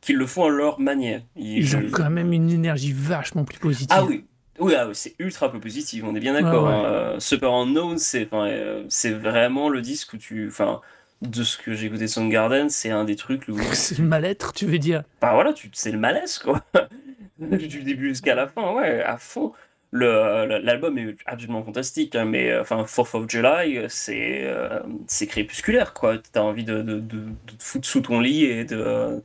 qu'ils 0.00 0.16
le 0.16 0.26
font 0.26 0.44
à 0.44 0.50
leur 0.50 0.80
manière. 0.80 1.22
Ils, 1.34 1.76
ont 1.76 1.82
quand 1.90 2.10
même 2.10 2.32
une 2.32 2.50
énergie 2.50 2.92
vachement 2.92 3.44
plus 3.44 3.58
positive. 3.58 3.96
Ah 3.96 4.04
oui, 4.04 4.24
oui, 4.58 4.74
ah 4.76 4.88
c'est 4.92 5.14
ultra 5.18 5.50
peu 5.50 5.58
positif, 5.58 6.04
on 6.06 6.14
est 6.14 6.20
bien 6.20 6.34
d'accord. 6.34 6.68
Hein. 6.68 6.84
Euh, 6.84 7.20
Super 7.20 7.52
Unknown, 7.52 7.98
c'est 7.98 8.28
euh, 8.32 8.84
c'est 8.88 9.10
vraiment 9.10 9.68
le 9.68 9.80
disque 9.80 10.12
où 10.12 10.18
tu. 10.18 10.46
Enfin, 10.48 10.80
de 11.22 11.42
ce 11.42 11.56
que 11.56 11.72
j'ai 11.72 11.86
écouté 11.86 12.06
Garden, 12.28 12.68
c'est 12.68 12.90
un 12.90 13.04
des 13.04 13.16
trucs. 13.16 13.48
Où... 13.48 13.58
c'est 13.72 13.98
le 13.98 14.04
mal-être, 14.04 14.52
tu 14.52 14.66
veux 14.66 14.78
dire? 14.78 15.04
Bah 15.20 15.32
voilà, 15.32 15.54
c'est 15.72 15.92
le 15.92 15.98
malaise, 15.98 16.38
quoi. 16.38 16.62
du 17.38 17.82
début 17.82 18.10
jusqu'à 18.10 18.34
la 18.34 18.46
fin, 18.46 18.72
ouais, 18.72 19.02
à 19.02 19.16
fond 19.16 19.52
l'album 19.94 20.98
est 20.98 21.16
absolument 21.26 21.62
fantastique, 21.62 22.14
hein, 22.16 22.24
mais 22.24 22.50
euh, 22.50 22.62
enfin, 22.62 22.84
Fourth 22.84 23.14
of 23.14 23.28
July, 23.28 23.84
c'est 23.88 24.42
euh, 24.44 24.80
c'est 25.06 25.26
crépusculaire, 25.26 25.94
quoi. 25.94 26.18
T'as 26.32 26.40
envie 26.40 26.64
de, 26.64 26.82
de, 26.82 26.98
de, 26.98 27.18
te 27.46 27.62
foutre 27.62 27.86
sous 27.86 28.00
ton 28.00 28.20
lit 28.20 28.44
et 28.44 28.64
de 28.64 29.22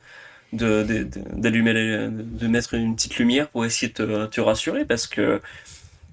d'allumer, 0.52 1.72
de, 1.74 2.46
mettre 2.48 2.74
une 2.74 2.96
petite 2.96 3.16
lumière 3.18 3.48
pour 3.48 3.64
essayer 3.64 3.92
de 3.92 4.26
te, 4.26 4.40
rassurer, 4.40 4.84
parce 4.84 5.06
que 5.06 5.40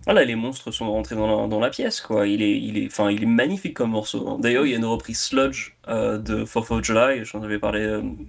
voilà, 0.06 0.24
les 0.24 0.36
monstres 0.36 0.72
sont 0.72 0.92
rentrés 0.92 1.16
dans 1.16 1.42
la, 1.44 1.48
dans 1.48 1.60
la 1.60 1.70
pièce, 1.70 2.02
quoi. 2.02 2.28
Il 2.28 2.42
est, 2.42 2.60
il 2.60 2.78
est, 2.78 2.88
enfin, 2.88 3.12
il 3.12 3.24
est 3.24 3.28
magnifique 3.28 3.74
comme 3.76 3.92
morceau. 3.92 4.28
Hein. 4.30 4.38
D'ailleurs, 4.40 4.66
il 4.66 4.72
y 4.72 4.76
a 4.76 4.78
une 4.78 4.86
reprise 4.86 5.20
sludge 5.20 5.74
euh, 5.88 6.18
de 6.18 6.46
Fourth 6.46 6.72
of 6.72 6.84
July, 6.84 7.26
j'en 7.26 7.42
avais 7.44 7.60
parlé 7.60 7.84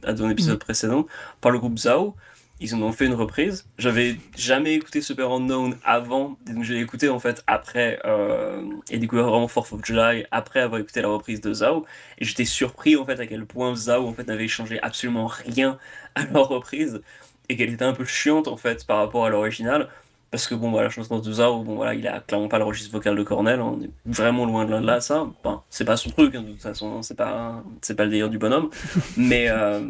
à 0.04 0.10
un 0.10 0.30
épisode 0.30 0.56
mm. 0.56 0.60
précédent, 0.60 1.06
par 1.40 1.52
le 1.52 1.58
groupe 1.58 1.78
Zao 1.78 2.16
ils 2.60 2.74
en 2.74 2.82
ont 2.82 2.92
fait 2.92 3.06
une 3.06 3.14
reprise. 3.14 3.66
J'avais 3.78 4.16
jamais 4.36 4.74
écouté 4.74 5.00
Super 5.00 5.30
Unknown 5.30 5.76
avant, 5.84 6.36
donc 6.46 6.64
j'ai 6.64 6.80
écouté 6.80 7.08
en 7.08 7.18
fait 7.18 7.42
après 7.46 8.00
euh, 8.04 8.62
et 8.90 8.98
découvert 8.98 9.26
vraiment 9.26 9.48
Fourth 9.48 9.72
of 9.72 9.84
July 9.84 10.26
après 10.30 10.60
avoir 10.60 10.80
écouté 10.80 11.00
la 11.02 11.08
reprise 11.08 11.40
de 11.40 11.52
Zao. 11.52 11.86
Et 12.18 12.24
j'étais 12.24 12.44
surpris 12.44 12.96
en 12.96 13.04
fait 13.04 13.20
à 13.20 13.26
quel 13.26 13.46
point 13.46 13.74
Zao 13.74 14.06
en 14.06 14.12
fait 14.12 14.26
n'avait 14.26 14.48
changé 14.48 14.80
absolument 14.82 15.26
rien 15.26 15.78
à 16.14 16.24
leur 16.24 16.48
reprise 16.48 17.00
et 17.48 17.56
qu'elle 17.56 17.72
était 17.72 17.84
un 17.84 17.94
peu 17.94 18.04
chiante 18.04 18.48
en 18.48 18.56
fait 18.56 18.86
par 18.86 18.98
rapport 18.98 19.24
à 19.24 19.30
l'original. 19.30 19.88
Parce 20.30 20.46
que 20.46 20.54
bon, 20.54 20.70
voilà, 20.70 20.88
la 20.88 20.90
chanson 20.90 21.20
de 21.20 21.32
Zao, 21.32 21.62
bon 21.62 21.76
voilà, 21.76 21.94
il 21.94 22.06
a 22.06 22.20
clairement 22.20 22.48
pas 22.48 22.58
le 22.58 22.64
registre 22.64 22.92
vocal 22.92 23.16
de 23.16 23.22
Cornell, 23.22 23.62
on 23.62 23.80
est 23.80 23.90
vraiment 24.04 24.44
loin 24.44 24.66
de 24.66 24.74
là, 24.74 25.00
ça. 25.00 25.26
Enfin, 25.42 25.62
c'est 25.70 25.86
pas 25.86 25.96
son 25.96 26.10
truc, 26.10 26.34
hein, 26.34 26.42
de 26.42 26.50
toute 26.50 26.60
façon, 26.60 27.00
c'est 27.00 27.16
pas, 27.16 27.62
pas 27.96 28.04
le 28.04 28.10
délire 28.10 28.28
du 28.28 28.36
bonhomme. 28.36 28.68
Mais, 29.16 29.48
euh, 29.48 29.80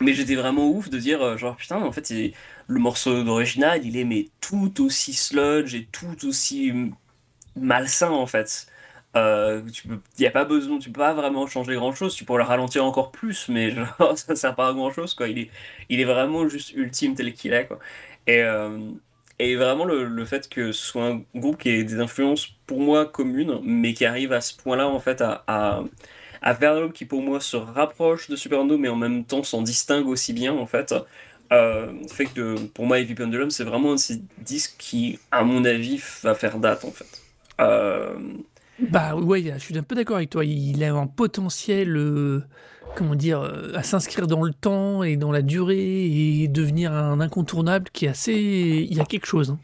mais 0.00 0.14
j'étais 0.14 0.34
vraiment 0.34 0.68
ouf 0.70 0.90
de 0.90 0.98
dire, 0.98 1.22
euh, 1.22 1.36
genre, 1.36 1.56
putain, 1.56 1.82
en 1.82 1.92
fait, 1.92 2.12
le 2.66 2.78
morceau 2.80 3.22
d'original, 3.22 3.84
il 3.84 3.96
est 3.96 4.04
mais 4.04 4.28
tout 4.40 4.84
aussi 4.84 5.14
sludge 5.14 5.74
et 5.74 5.86
tout 5.90 6.26
aussi 6.26 6.72
malsain, 7.56 8.10
en 8.10 8.26
fait. 8.26 8.66
Euh, 9.16 9.62
tu 9.72 9.88
peux, 9.88 9.98
y 10.18 10.26
a 10.26 10.30
pas 10.30 10.44
besoin, 10.44 10.78
tu 10.78 10.90
peux 10.90 11.00
pas 11.00 11.14
vraiment 11.14 11.46
changer 11.46 11.74
grand 11.74 11.92
chose. 11.92 12.14
Tu 12.14 12.24
pourrais 12.24 12.42
le 12.42 12.48
ralentir 12.48 12.84
encore 12.84 13.10
plus, 13.12 13.48
mais 13.48 13.70
genre, 13.70 13.88
ça 14.18 14.36
sert 14.36 14.54
pas 14.54 14.68
à 14.68 14.72
grand 14.74 14.90
chose, 14.90 15.14
quoi. 15.14 15.28
Il 15.28 15.38
est, 15.38 15.50
il 15.88 16.00
est 16.00 16.04
vraiment 16.04 16.48
juste 16.48 16.72
ultime 16.74 17.14
tel 17.14 17.32
qu'il 17.32 17.52
est, 17.54 17.66
quoi. 17.66 17.78
Et, 18.26 18.42
euh, 18.42 18.78
et 19.38 19.56
vraiment, 19.56 19.84
le, 19.84 20.04
le, 20.04 20.24
fait 20.24 20.48
que 20.48 20.72
ce 20.72 20.86
soit 20.86 21.06
un 21.06 21.22
groupe 21.34 21.58
qui 21.58 21.70
ait 21.70 21.84
des 21.84 22.00
influences 22.00 22.48
pour 22.66 22.80
moi 22.80 23.06
communes, 23.06 23.60
mais 23.62 23.94
qui 23.94 24.04
arrive 24.06 24.32
à 24.32 24.40
ce 24.40 24.54
point-là, 24.56 24.88
en 24.88 25.00
fait, 25.00 25.22
à, 25.22 25.82
à 26.46 26.88
qui 26.94 27.04
pour 27.04 27.22
moi 27.22 27.40
se 27.40 27.56
rapproche 27.56 28.28
de 28.30 28.36
Supernova, 28.36 28.78
mais 28.80 28.88
en 28.88 28.96
même 28.96 29.24
temps 29.24 29.42
s'en 29.42 29.62
distingue 29.62 30.06
aussi 30.06 30.32
bien, 30.32 30.54
en 30.54 30.66
fait. 30.66 30.94
Euh, 31.52 31.92
fait 32.08 32.26
que 32.26 32.56
pour 32.68 32.86
moi, 32.86 33.00
Heavy 33.00 33.14
Pendulum, 33.14 33.50
c'est 33.50 33.64
vraiment 33.64 33.92
un 33.92 33.94
de 33.94 34.00
ces 34.00 34.20
disques 34.38 34.76
qui, 34.78 35.18
à 35.32 35.42
mon 35.42 35.64
avis, 35.64 36.00
va 36.22 36.34
faire 36.34 36.58
date, 36.58 36.84
en 36.84 36.92
fait. 36.92 37.20
Euh, 37.60 38.16
bah 38.78 39.16
ouais, 39.16 39.42
je 39.54 39.58
suis 39.58 39.76
un 39.76 39.82
peu 39.82 39.96
d'accord 39.96 40.16
avec 40.16 40.30
toi. 40.30 40.44
Il 40.44 40.84
a 40.84 40.94
un 40.94 41.08
potentiel, 41.08 41.96
euh, 41.96 42.44
comment 42.94 43.16
dire, 43.16 43.40
euh, 43.40 43.72
à 43.74 43.82
s'inscrire 43.82 44.28
dans 44.28 44.44
le 44.44 44.52
temps 44.52 45.02
et 45.02 45.16
dans 45.16 45.32
la 45.32 45.42
durée 45.42 46.04
et 46.04 46.46
devenir 46.46 46.92
un 46.92 47.20
incontournable 47.20 47.88
qui 47.92 48.06
est 48.06 48.10
assez. 48.10 48.34
Il 48.34 48.94
y 48.96 49.00
a 49.00 49.04
quelque 49.04 49.26
chose. 49.26 49.50
Hein. 49.50 49.58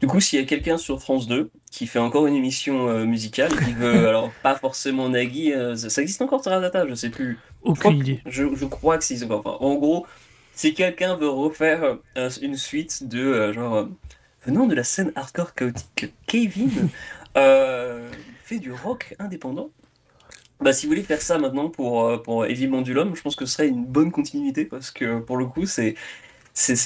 Du 0.00 0.06
coup, 0.06 0.20
s'il 0.20 0.38
y 0.38 0.42
a 0.42 0.46
quelqu'un 0.46 0.78
sur 0.78 1.00
France 1.00 1.26
2 1.26 1.50
qui 1.72 1.88
fait 1.88 1.98
encore 1.98 2.28
une 2.28 2.36
émission 2.36 2.88
euh, 2.88 3.04
musicale, 3.04 3.50
qui 3.64 3.72
veut, 3.72 4.06
alors 4.08 4.30
pas 4.44 4.54
forcément 4.54 5.08
Nagui, 5.08 5.52
ça, 5.74 6.02
existe 6.02 6.22
encore 6.22 6.42
Taratata, 6.42 6.86
je 6.86 6.94
sais 6.94 7.10
plus. 7.10 7.38
Aucune 7.62 7.98
idée. 7.98 8.20
Je, 8.26 8.54
je, 8.54 8.64
crois 8.66 8.96
que 8.98 9.04
c'est 9.04 9.24
encore. 9.24 9.60
en 9.60 9.74
gros, 9.74 10.06
si 10.54 10.74
quelqu'un 10.74 11.16
veut 11.16 11.28
refaire 11.28 11.98
une 12.40 12.56
suite 12.56 13.08
de 13.08 13.52
genre 13.52 13.88
venant 14.46 14.66
de 14.66 14.74
la 14.76 14.84
scène 14.84 15.10
hardcore 15.16 15.54
chaotique, 15.54 16.12
Kevin. 16.26 16.88
du 18.58 18.72
rock 18.72 19.14
indépendant. 19.18 19.70
Bah, 20.60 20.72
si 20.72 20.86
vous 20.86 20.90
voulez 20.90 21.02
faire 21.02 21.20
ça 21.20 21.38
maintenant 21.38 21.68
pour, 21.68 22.04
euh, 22.04 22.18
pour 22.18 22.46
Heavy 22.46 22.68
Mandulum, 22.68 23.16
je 23.16 23.22
pense 23.22 23.36
que 23.36 23.46
ce 23.46 23.54
serait 23.54 23.68
une 23.68 23.84
bonne 23.84 24.12
continuité 24.12 24.64
parce 24.64 24.90
que 24.90 25.18
pour 25.18 25.36
le 25.36 25.46
coup, 25.46 25.66
c'est, 25.66 25.96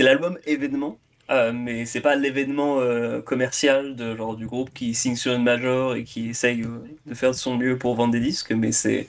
l'album 0.01 0.39
événement, 0.47 0.99
euh, 1.31 1.53
mais 1.53 1.87
c'est 1.87 2.01
pas 2.01 2.15
l'événement 2.15 2.81
euh, 2.81 3.21
commercial 3.21 3.97
de, 3.97 4.17
genre, 4.17 4.37
du 4.37 4.47
groupe 4.47 4.73
qui 4.73 4.95
signe 4.95 5.17
sur 5.17 5.35
une 5.35 5.43
major 5.43 5.95
et 5.95 6.05
qui 6.05 6.31
essaye 6.31 6.65
de 7.07 7.15
faire 7.15 7.31
de 7.31 7.37
son 7.37 7.57
mieux 7.57 7.79
pour 7.79 7.95
vendre 7.95 8.13
des 8.13 8.21
disques, 8.21 8.53
mais 8.53 8.73
c'est, 8.73 9.09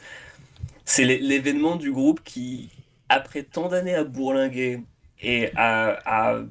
c'est 0.85 1.05
l'événement 1.05 1.75
du 1.75 1.91
groupe 1.91 2.21
qui, 2.23 2.69
après 3.09 3.43
tant 3.43 3.69
d'années 3.69 3.95
à 3.95 4.03
bourlinguer 4.03 4.81
et 5.21 5.51
à, 5.55 5.99
à 6.05 6.41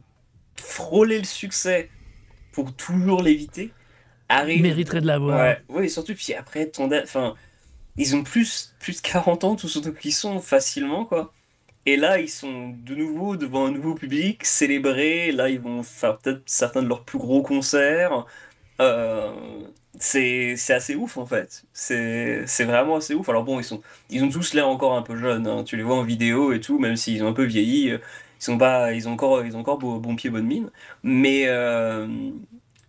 frôler 0.57 1.19
le 1.19 1.25
succès 1.25 1.91
pour 2.53 2.75
toujours 2.75 3.23
l'éviter, 3.23 3.73
arrive. 4.29 4.63
Mériterait 4.63 5.01
de 5.01 5.07
l'avoir. 5.07 5.39
Ouais, 5.39 5.59
ouais, 5.69 5.89
surtout, 5.89 6.15
puis 6.15 6.35
après, 6.35 6.67
ton 6.67 6.91
enfin, 7.03 7.35
ils 7.97 8.15
ont 8.15 8.23
plus, 8.23 8.75
plus 8.79 8.97
de 8.97 9.01
40 9.01 9.45
ans, 9.45 9.57
tous 9.57 9.69
ceux 9.69 9.93
qui 9.93 10.13
sont 10.13 10.39
facilement, 10.41 11.05
quoi. 11.05 11.33
Et 11.87 11.97
là, 11.97 12.19
ils 12.19 12.29
sont 12.29 12.71
de 12.85 12.95
nouveau 12.97 13.37
devant 13.37 13.67
un 13.67 13.71
nouveau 13.71 13.95
public, 13.95 14.45
célébrés. 14.45 15.31
Là, 15.33 15.49
ils 15.49 15.61
vont 15.61 15.85
faire 15.85 16.19
peut-être 16.19 16.43
certains 16.47 16.83
de 16.83 16.89
leurs 16.89 17.05
plus 17.05 17.19
gros 17.19 17.43
concerts. 17.43 18.27
Euh, 18.81 19.33
c'est 19.99 20.57
assez 20.71 20.97
ouf, 20.97 21.17
en 21.17 21.27
fait. 21.27 21.65
C'est 21.73 22.65
vraiment 22.65 22.97
assez 22.97 23.15
ouf. 23.15 23.29
Alors 23.29 23.45
bon, 23.45 23.61
ils, 23.61 23.65
sont, 23.65 23.83
ils 24.11 24.25
ont 24.25 24.29
tous 24.29 24.53
l'air 24.55 24.69
encore 24.69 24.97
un 24.97 25.03
peu 25.03 25.17
jeunes. 25.17 25.47
Hein. 25.47 25.63
Tu 25.65 25.77
les 25.77 25.85
vois 25.85 25.97
en 25.97 26.03
vidéo 26.03 26.53
et 26.53 26.61
tout, 26.61 26.79
même 26.81 26.97
s'ils 26.97 27.23
ont 27.23 27.29
un 27.29 27.33
peu 27.33 27.45
vieilli. 27.45 27.91
Ils, 27.91 28.01
sont 28.41 28.59
pas, 28.59 28.93
ils 28.93 29.09
ont 29.09 29.13
encore, 29.13 29.45
ils 29.45 29.57
ont 29.57 29.61
encore 29.61 29.79
bon, 29.79 30.17
pied, 30.17 30.31
bonne 30.31 30.47
mine. 30.47 30.71
Mais... 31.03 31.45
Euh, 31.47 32.09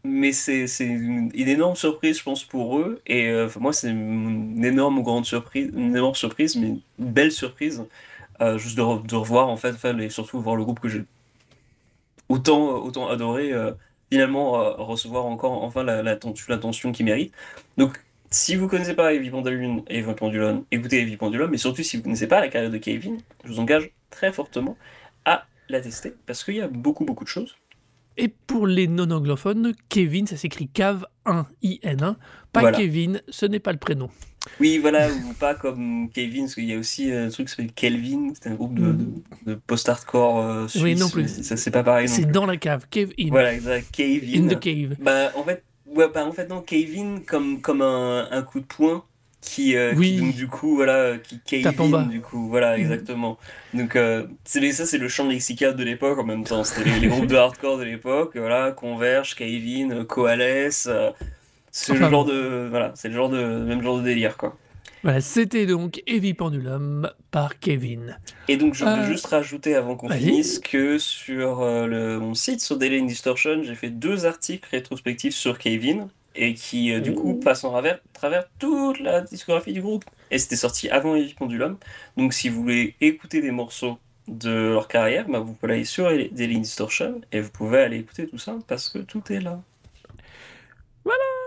mais 0.03 0.31
c'est 0.31 0.65
une, 0.79 1.31
une, 1.33 1.47
énorme 1.49 1.75
surprise, 1.75 2.19
je 2.19 2.23
pense, 2.23 2.43
pour 2.43 2.79
eux. 2.79 3.01
Et 3.07 3.27
euh, 3.29 3.49
moi, 3.59 3.73
c'est 3.73 3.89
une 3.89 4.63
énorme 4.63 5.03
grande 5.03 5.25
surprise, 5.25 5.69
une 5.75 5.95
énorme 5.95 6.15
surprise, 6.15 6.55
mais 6.55 6.67
une 6.67 6.81
belle 6.97 7.31
surprise, 7.31 7.83
euh, 8.41 8.57
juste 8.57 8.77
de, 8.77 9.07
de, 9.07 9.15
revoir, 9.15 9.49
en 9.49 9.57
fait, 9.57 9.75
et 9.99 10.09
surtout 10.09 10.39
voir 10.41 10.55
le 10.55 10.63
groupe 10.63 10.79
que 10.79 10.89
j'ai 10.89 11.03
autant, 12.29 12.75
autant 12.83 13.07
adoré, 13.09 13.53
euh, 13.53 13.71
finalement 14.11 14.51
recevoir 14.85 15.25
encore 15.25 15.63
enfin 15.63 15.83
l'attention 15.83 16.91
qu'il 16.91 17.05
mérite. 17.05 17.33
Donc, 17.77 18.01
si 18.31 18.55
vous 18.55 18.67
connaissez 18.67 18.93
pas 18.93 19.13
Heavy 19.13 19.29
Pendulum, 19.29 19.83
Heavy 19.87 20.13
Pendulum, 20.13 20.63
écoutez 20.71 21.01
Heavy 21.01 21.17
Pendulum, 21.17 21.51
mais 21.51 21.57
surtout 21.57 21.83
si 21.83 21.97
vous 21.97 22.03
connaissez 22.03 22.27
pas 22.27 22.39
la 22.39 22.47
carrière 22.49 22.71
de 22.71 22.77
Kevin, 22.77 23.19
je 23.43 23.49
vous 23.49 23.59
engage 23.59 23.91
très 24.09 24.31
fortement 24.31 24.77
à 25.25 25.45
la 25.69 25.81
tester, 25.81 26.13
parce 26.25 26.43
qu'il 26.43 26.55
y 26.55 26.61
a 26.61 26.67
beaucoup, 26.67 27.05
beaucoup 27.05 27.23
de 27.23 27.29
choses 27.29 27.55
et 28.17 28.29
pour 28.29 28.65
les 28.65 28.87
non-anglophones, 28.87 29.73
Kevin, 29.89 30.25
ça 30.25 30.37
s'écrit 30.37 30.67
Cave 30.67 31.05
1 31.25 31.45
I-N 31.61 32.01
1. 32.01 32.17
Pas 32.51 32.71
Kevin, 32.71 33.21
ce 33.29 33.45
n'est 33.45 33.59
pas 33.59 33.71
le 33.71 33.77
prénom. 33.77 34.09
Oui, 34.59 34.77
voilà, 34.77 35.09
ou 35.09 35.33
pas 35.33 35.55
comme 35.55 36.09
Kevin, 36.13 36.43
parce 36.43 36.55
qu'il 36.55 36.65
y 36.65 36.73
a 36.73 36.77
aussi 36.77 37.11
un 37.11 37.29
truc 37.29 37.47
qui 37.47 37.51
s'appelle 37.51 37.71
Kelvin, 37.73 38.33
c'est 38.33 38.49
un 38.49 38.55
groupe 38.55 38.73
de, 38.73 38.95
de, 39.45 39.55
post-hardcore 39.55 40.39
euh, 40.39 40.67
suisse. 40.67 40.83
Oui, 40.83 40.95
non 40.95 41.09
plus. 41.09 41.27
Ça, 41.43 41.57
c'est 41.57 41.71
pas 41.71 41.83
pareil. 41.83 42.07
C'est 42.07 42.25
dans 42.25 42.45
la 42.45 42.57
cave, 42.57 42.85
Cave 42.89 43.09
In. 43.19 43.29
Voilà, 43.29 43.53
exact, 43.53 43.87
Cave 43.91 44.23
In. 44.23 44.45
In 44.45 44.47
the 44.47 44.59
cave. 44.59 44.95
Bah, 44.99 45.31
en 45.35 45.43
fait, 45.43 45.63
ouais, 45.87 46.07
bah, 46.13 46.25
en 46.25 46.31
fait 46.31 46.47
non, 46.49 46.61
Cave 46.61 46.97
In 46.97 47.19
comme, 47.25 47.61
comme 47.61 47.81
un, 47.81 48.27
un 48.31 48.41
coup 48.41 48.59
de 48.59 48.65
poing 48.65 49.03
qui, 49.41 49.75
euh, 49.75 49.93
oui. 49.95 50.17
donc 50.17 50.35
du 50.35 50.47
coup 50.47 50.75
voilà 50.75 51.17
qui 51.17 51.39
cave 51.39 51.79
in, 51.79 52.03
du 52.03 52.21
coup 52.21 52.49
voilà 52.49 52.75
mhm. 52.75 52.81
exactement 52.81 53.37
donc 53.73 53.95
euh, 53.95 54.25
c'est 54.43 54.71
ça 54.71 54.85
c'est 54.85 54.97
le 54.97 55.07
champ 55.07 55.27
lexical 55.27 55.75
de 55.75 55.83
l'époque 55.83 56.17
en 56.17 56.23
même 56.23 56.43
temps 56.43 56.63
c'était 56.63 56.99
les, 56.99 57.07
groupes 57.07 57.27
de 57.27 57.35
hardcore 57.35 57.77
de 57.77 57.83
l'époque 57.83 58.35
voilà 58.35 58.71
Converge 58.71 59.35
Cave 59.35 59.47
In 59.49 60.05
Coalesce 60.05 60.87
euh, 60.89 61.11
c'est 61.77 61.93
le 61.93 62.09
genre 62.09 62.25
de 62.25 62.67
voilà 62.69 62.91
c'est 62.95 63.07
le 63.07 63.13
genre 63.13 63.29
de 63.29 63.37
même 63.37 63.81
genre 63.81 63.97
de 63.97 64.03
délire 64.03 64.37
quoi 64.37 64.55
voilà, 65.03 65.21
c'était 65.21 65.67
donc 65.67 66.01
Heavy 66.07 66.33
Pendulum 66.33 67.11
par 67.29 67.59
Kevin. 67.59 68.17
Et 68.47 68.57
donc 68.57 68.73
je 68.73 68.83
voulais 68.83 69.05
juste 69.05 69.27
rajouter 69.27 69.75
avant 69.75 69.95
qu'on 69.95 70.09
finisse 70.09 70.59
que 70.59 70.97
sur 70.97 71.63
le, 71.63 72.19
mon 72.19 72.33
site 72.33 72.61
sur 72.61 72.77
Daily 72.77 73.05
Distortion, 73.05 73.61
j'ai 73.61 73.75
fait 73.75 73.91
deux 73.91 74.25
articles 74.25 74.67
rétrospectifs 74.71 75.35
sur 75.35 75.59
Kevin 75.59 76.07
et 76.35 76.55
qui 76.55 76.91
euh, 76.91 76.99
du 76.99 77.13
coup 77.13 77.35
passe 77.35 77.63
en 77.63 77.69
travers, 77.69 77.99
travers 78.13 78.47
toute 78.59 78.99
la 78.99 79.21
discographie 79.21 79.71
du 79.71 79.81
groupe. 79.81 80.03
Et 80.31 80.39
c'était 80.39 80.55
sorti 80.55 80.89
avant 80.89 81.15
Heavy 81.15 81.35
Pendulum. 81.35 81.77
Donc 82.17 82.33
si 82.33 82.49
vous 82.49 82.63
voulez 82.63 82.95
écouter 82.99 83.41
des 83.41 83.51
morceaux 83.51 83.99
de 84.27 84.71
leur 84.71 84.87
carrière, 84.87 85.27
bah, 85.29 85.39
vous 85.39 85.53
pouvez 85.53 85.73
aller 85.73 85.85
sur 85.85 86.09
Daily 86.09 86.59
Distortion 86.59 87.21
et 87.31 87.39
vous 87.39 87.51
pouvez 87.51 87.79
aller 87.79 87.99
écouter 87.99 88.27
tout 88.27 88.39
ça 88.39 88.57
parce 88.67 88.89
que 88.89 88.99
tout 88.99 89.23
est 89.31 89.39
là. 89.39 89.61
Voilà. 91.05 91.46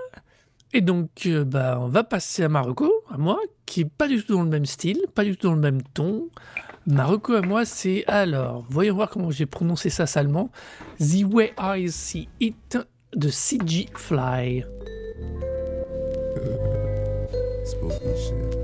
Et 0.73 0.81
donc, 0.81 1.11
euh, 1.27 1.45
bah, 1.45 1.79
on 1.81 1.89
va 1.89 2.05
passer 2.05 2.45
à 2.45 2.49
Marocco, 2.49 2.93
à 3.11 3.19
moi, 3.19 3.39
qui 3.67 3.81
est 3.81 3.91
pas 3.91 4.07
du 4.07 4.25
tout 4.25 4.35
dans 4.35 4.45
le 4.45 4.49
même 4.49 4.67
style, 4.67 5.01
pas 5.15 5.25
du 5.25 5.37
tout 5.37 5.49
dans 5.49 5.55
le 5.55 5.61
même 5.61 5.83
ton. 5.95 6.29
Marocco 6.87 7.35
à 7.35 7.43
moi, 7.43 7.65
c'est 7.65 8.05
alors, 8.07 8.65
voyons 8.71 8.95
voir 8.95 9.11
comment 9.11 9.31
j'ai 9.31 9.47
prononcé 9.47 9.91
ça 9.91 10.07
salement. 10.07 10.51
The 10.99 11.25
Way 11.25 11.53
I 11.59 11.91
See 11.91 12.29
It 12.39 12.79
de 13.15 13.29
CG 13.29 13.89
Fly. 13.95 14.65
Spooky 17.65 18.17
shit. 18.17 18.61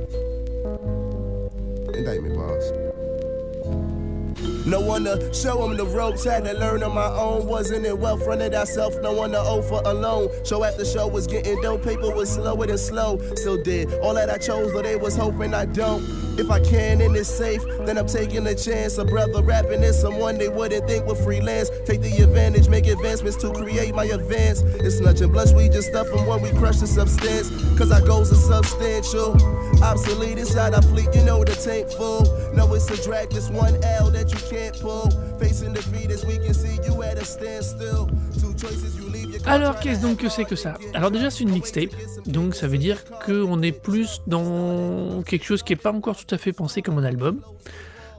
No 4.66 4.80
one 4.80 5.04
to 5.04 5.32
show 5.32 5.64
them 5.64 5.76
the 5.76 5.86
ropes, 5.86 6.24
had 6.24 6.44
to 6.44 6.52
learn 6.52 6.82
on 6.82 6.92
my 6.92 7.06
own. 7.06 7.46
Wasn't 7.46 7.86
it 7.86 7.96
well 7.96 8.16
fronted 8.16 8.52
ourselves? 8.52 8.98
No 9.00 9.12
one 9.12 9.30
to 9.30 9.38
offer 9.38 9.80
alone. 9.88 10.28
Show 10.44 10.64
after 10.64 10.84
show 10.84 11.06
was 11.06 11.28
getting 11.28 11.60
dope, 11.62 11.84
paper 11.84 12.12
was 12.12 12.34
slower 12.34 12.66
than 12.66 12.76
slow. 12.76 13.20
Still 13.36 13.62
did 13.62 13.94
all 14.00 14.14
that 14.14 14.28
I 14.28 14.38
chose, 14.38 14.72
but 14.72 14.82
they 14.82 14.96
was 14.96 15.14
hoping 15.16 15.54
I 15.54 15.66
don't. 15.66 16.02
If 16.36 16.50
I 16.50 16.58
can 16.60 17.00
and 17.00 17.16
it's 17.16 17.28
safe, 17.28 17.62
then 17.86 17.96
I'm 17.96 18.08
taking 18.08 18.44
a 18.48 18.54
chance. 18.56 18.98
A 18.98 19.04
brother 19.04 19.40
rapping 19.40 19.84
is 19.84 19.98
someone 19.98 20.36
they 20.36 20.48
wouldn't 20.48 20.86
think 20.88 21.06
would 21.06 21.18
freelance. 21.18 21.70
Take 21.84 22.02
the 22.02 22.10
advantage, 22.22 22.68
make 22.68 22.88
advancements 22.88 23.36
to 23.38 23.52
create 23.52 23.94
my 23.94 24.04
advance. 24.04 24.62
It's 24.62 24.98
nothing 24.98 25.30
blush, 25.30 25.52
we 25.52 25.68
just 25.68 25.88
stuff 25.90 26.08
them 26.08 26.26
when 26.26 26.42
we 26.42 26.50
crush 26.50 26.78
the 26.78 26.88
substance. 26.88 27.50
Cause 27.78 27.92
our 27.92 28.02
goals 28.02 28.32
are 28.32 28.62
substantial. 28.62 29.34
Obsolete 29.82 30.38
inside 30.38 30.74
our 30.74 30.82
fleet, 30.82 31.08
you 31.14 31.22
know 31.22 31.44
the 31.44 31.54
tank 31.54 31.90
full. 31.90 32.24
No, 32.54 32.72
it's 32.74 32.90
a 32.90 33.02
drag, 33.02 33.30
this 33.30 33.50
one 33.50 33.74
L 33.84 34.10
that 34.10 34.30
you 34.32 34.38
can't 34.50 34.78
pull. 34.80 35.10
Facing 35.38 35.74
defeat 35.74 36.10
as 36.10 36.24
we 36.24 36.38
can 36.38 36.54
see 36.54 36.78
you 36.86 37.02
at 37.02 37.18
a 37.18 37.24
standstill. 37.24 38.08
Two 38.40 38.54
choices 38.54 38.96
you 38.96 39.08
leave 39.08 39.30
your 39.30 39.48
Alors, 39.48 39.78
qu'est-ce 39.78 40.00
donc 40.00 40.18
que 40.18 40.28
c'est 40.28 40.44
que 40.44 40.56
ça 40.56 40.74
Alors 40.94 41.10
déjà, 41.10 41.30
c'est 41.30 41.44
une 41.44 41.50
mixtape, 41.50 41.90
donc 42.26 42.54
ça 42.54 42.66
veut 42.66 42.78
dire 42.78 43.04
qu'on 43.24 43.62
est 43.62 43.72
plus 43.72 44.22
dans 44.26 45.22
quelque 45.22 45.44
chose 45.44 45.62
qui 45.62 45.72
n'est 45.72 45.78
pas 45.80 45.92
encore 45.92 46.16
tout 46.16 46.34
à 46.34 46.38
fait 46.38 46.52
pensé 46.52 46.82
comme 46.82 46.98
un 46.98 47.04
album, 47.04 47.40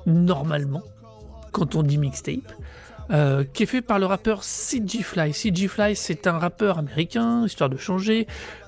normalement, 0.06 0.84
quand 1.52 1.76
on 1.76 1.84
dit 1.84 1.98
mixtape. 1.98 2.52
Euh, 3.10 3.46
qui 3.54 3.64
est 3.64 3.68
fait 3.68 3.82
par 3.82 4.00
le 4.00 4.06
rappeur 4.06 4.44
CG 4.44 5.02
Fly. 5.02 5.34
CG 5.34 5.70
Fly, 5.70 5.96
c'est 5.96 6.28
un 6.28 6.38
rappeur 6.38 6.78
américain, 6.78 7.46
histoire 7.46 7.70
de 7.70 7.78
changer, 7.78 8.28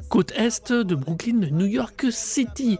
côte 0.09 0.31
est 0.35 0.71
de 0.71 0.95
Brooklyn, 0.95 1.37
de 1.37 1.47
New 1.47 1.65
York 1.65 2.07
City. 2.11 2.77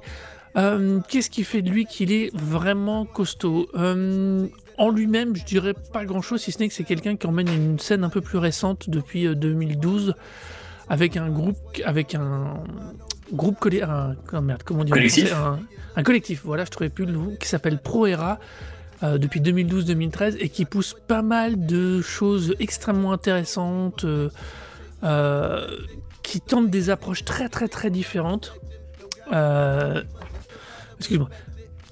Euh, 0.58 1.00
qu'est-ce 1.08 1.30
qui 1.30 1.44
fait 1.44 1.62
de 1.62 1.70
lui 1.70 1.86
qu'il 1.86 2.12
est 2.12 2.36
vraiment 2.36 3.06
costaud? 3.06 3.68
Euh, 3.76 4.48
En 4.78 4.90
lui-même, 4.90 5.36
je 5.36 5.46
dirais 5.46 5.74
pas 5.94 6.06
grand-chose, 6.06 6.42
si 6.42 6.52
ce 6.52 6.60
n'est 6.60 6.68
que 6.68 6.74
c'est 6.74 6.84
quelqu'un 6.84 7.16
qui 7.18 7.28
emmène 7.28 7.48
une 7.50 7.80
scène 7.80 8.04
un 8.04 8.10
peu 8.10 8.22
plus 8.22 8.38
récente 8.40 8.90
depuis 8.90 9.28
2012, 9.36 10.16
avec 10.90 11.18
un 11.18 11.30
groupe, 11.30 11.58
avec 11.86 12.16
un, 12.16 12.64
groupe 13.34 13.60
collé, 13.60 13.82
un, 13.84 14.16
oh 14.34 14.42
merde, 14.42 14.64
comment 14.64 14.84
dire, 14.84 14.96
Collectif. 14.96 15.34
un, 15.34 15.60
un 15.96 16.04
collectif. 16.04 16.42
Voilà, 16.46 16.66
je 16.66 16.72
trouvais 16.72 16.90
plus 16.90 17.06
le 17.06 17.12
nom, 17.12 17.36
qui 17.40 17.48
s'appelle 17.48 17.78
Pro 17.78 18.08
Era. 18.08 18.40
euh, 19.04 19.18
depuis 19.18 19.40
2012-2013 19.42 20.38
et 20.40 20.50
qui 20.50 20.66
pousse 20.66 20.96
pas 21.08 21.22
mal 21.22 21.66
de 21.66 22.02
choses 22.02 22.54
extrêmement 22.60 23.12
intéressantes, 23.14 24.04
euh, 24.04 24.30
euh, 25.04 25.68
qui 26.30 26.42
tentent 26.42 26.70
des 26.70 26.92
approches 26.92 27.26
très 27.26 27.50
très 27.50 27.68
très 27.68 27.90
différentes. 27.90 28.54
Euh, 29.34 30.04
Excuse-moi. 31.00 31.30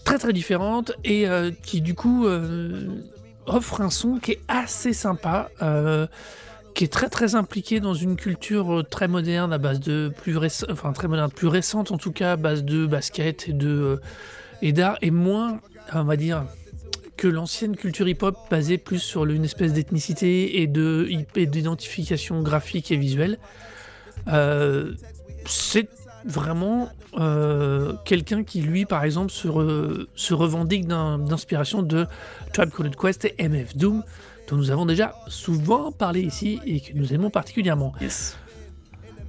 Très 0.04 0.20
très 0.20 0.32
différentes 0.32 0.92
et 1.04 1.28
euh, 1.28 1.50
qui 1.64 1.82
du 1.82 1.96
coup 1.96 2.28
euh, 2.28 2.88
offre 3.48 3.82
un 3.82 3.90
son 3.90 4.20
qui 4.20 4.34
est 4.34 4.42
assez 4.48 4.94
sympa. 4.94 5.50
qui 6.76 6.84
est 6.84 6.94
très 6.94 7.10
très 7.10 7.34
impliqué 7.34 7.80
dans 7.80 7.96
une 7.96 8.16
culture 8.16 8.86
très 8.88 9.08
moderne 9.08 9.52
à 9.52 9.58
base 9.58 9.80
de 9.80 10.12
plus 10.22 10.38
réc- 10.38 10.72
enfin 10.72 10.94
très 10.94 11.08
moderne, 11.08 11.32
plus 11.32 11.48
récente 11.48 11.92
en 11.92 11.98
tout 11.98 12.12
cas, 12.12 12.34
à 12.34 12.36
base 12.36 12.64
de 12.64 12.86
basket 12.86 13.50
et 13.50 13.54
de 13.54 14.00
et 14.62 14.72
d'art 14.74 14.98
et 15.02 15.10
moins, 15.10 15.60
on 15.94 16.04
va 16.04 16.16
dire, 16.16 16.46
que 17.16 17.28
l'ancienne 17.28 17.76
culture 17.76 18.08
hip-hop 18.08 18.38
basée 18.52 18.78
plus 18.78 19.00
sur 19.00 19.26
une 19.26 19.46
espèce 19.46 19.74
d'ethnicité 19.74 20.62
et 20.62 20.68
de 20.68 21.10
et 21.36 21.48
d'identification 21.48 22.44
graphique 22.44 22.92
et 22.92 22.98
visuelle. 22.98 23.40
Euh, 24.28 24.94
c'est 25.46 25.88
vraiment 26.26 26.90
euh, 27.18 27.94
quelqu'un 28.04 28.44
qui 28.44 28.62
lui 28.62 28.86
par 28.86 29.04
exemple 29.06 29.32
se, 29.32 29.48
re- 29.48 30.06
se 30.16 30.34
revendique 30.34 30.88
d'inspiration 30.88 31.82
de 31.82 32.06
Tribe 32.54 32.70
Called 32.76 32.96
Quest 32.96 33.26
et 33.26 33.48
MF 33.48 33.76
Doom 33.78 34.04
dont 34.50 34.56
nous 34.56 34.72
avons 34.72 34.86
déjà 34.86 35.16
souvent 35.28 35.92
parlé 35.92 36.22
ici 36.22 36.60
et 36.66 36.80
que 36.82 36.94
nous 36.94 37.14
aimons 37.14 37.30
particulièrement. 37.30 37.94
Yes. 38.02 38.38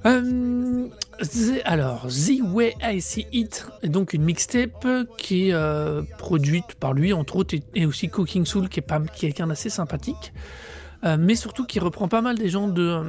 Euh, 0.05 0.87
the- 1.19 1.61
alors, 1.65 2.07
The 2.07 2.39
Way 2.53 2.73
I 2.81 3.01
See 3.01 3.27
It 3.33 3.65
est 3.83 3.89
donc 3.89 4.13
une 4.13 4.23
mixtape 4.23 4.87
qui 5.17 5.49
est 5.49 5.53
euh, 5.53 6.03
produite 6.17 6.75
par 6.79 6.93
lui, 6.93 7.11
entre 7.11 7.35
autres, 7.35 7.53
et, 7.55 7.63
et 7.75 7.85
aussi 7.85 8.07
Cooking 8.07 8.45
Soul, 8.45 8.69
qui 8.69 8.79
est, 8.79 8.83
pas, 8.83 8.99
qui 9.01 9.25
est 9.25 9.29
quelqu'un 9.29 9.47
d'assez 9.47 9.69
sympathique, 9.69 10.31
euh, 11.03 11.17
mais 11.19 11.35
surtout 11.35 11.65
qui 11.65 11.79
reprend 11.79 12.07
pas 12.07 12.21
mal 12.21 12.37
des 12.37 12.49
gens 12.49 12.67
de, 12.67 12.81
euh, 12.81 13.03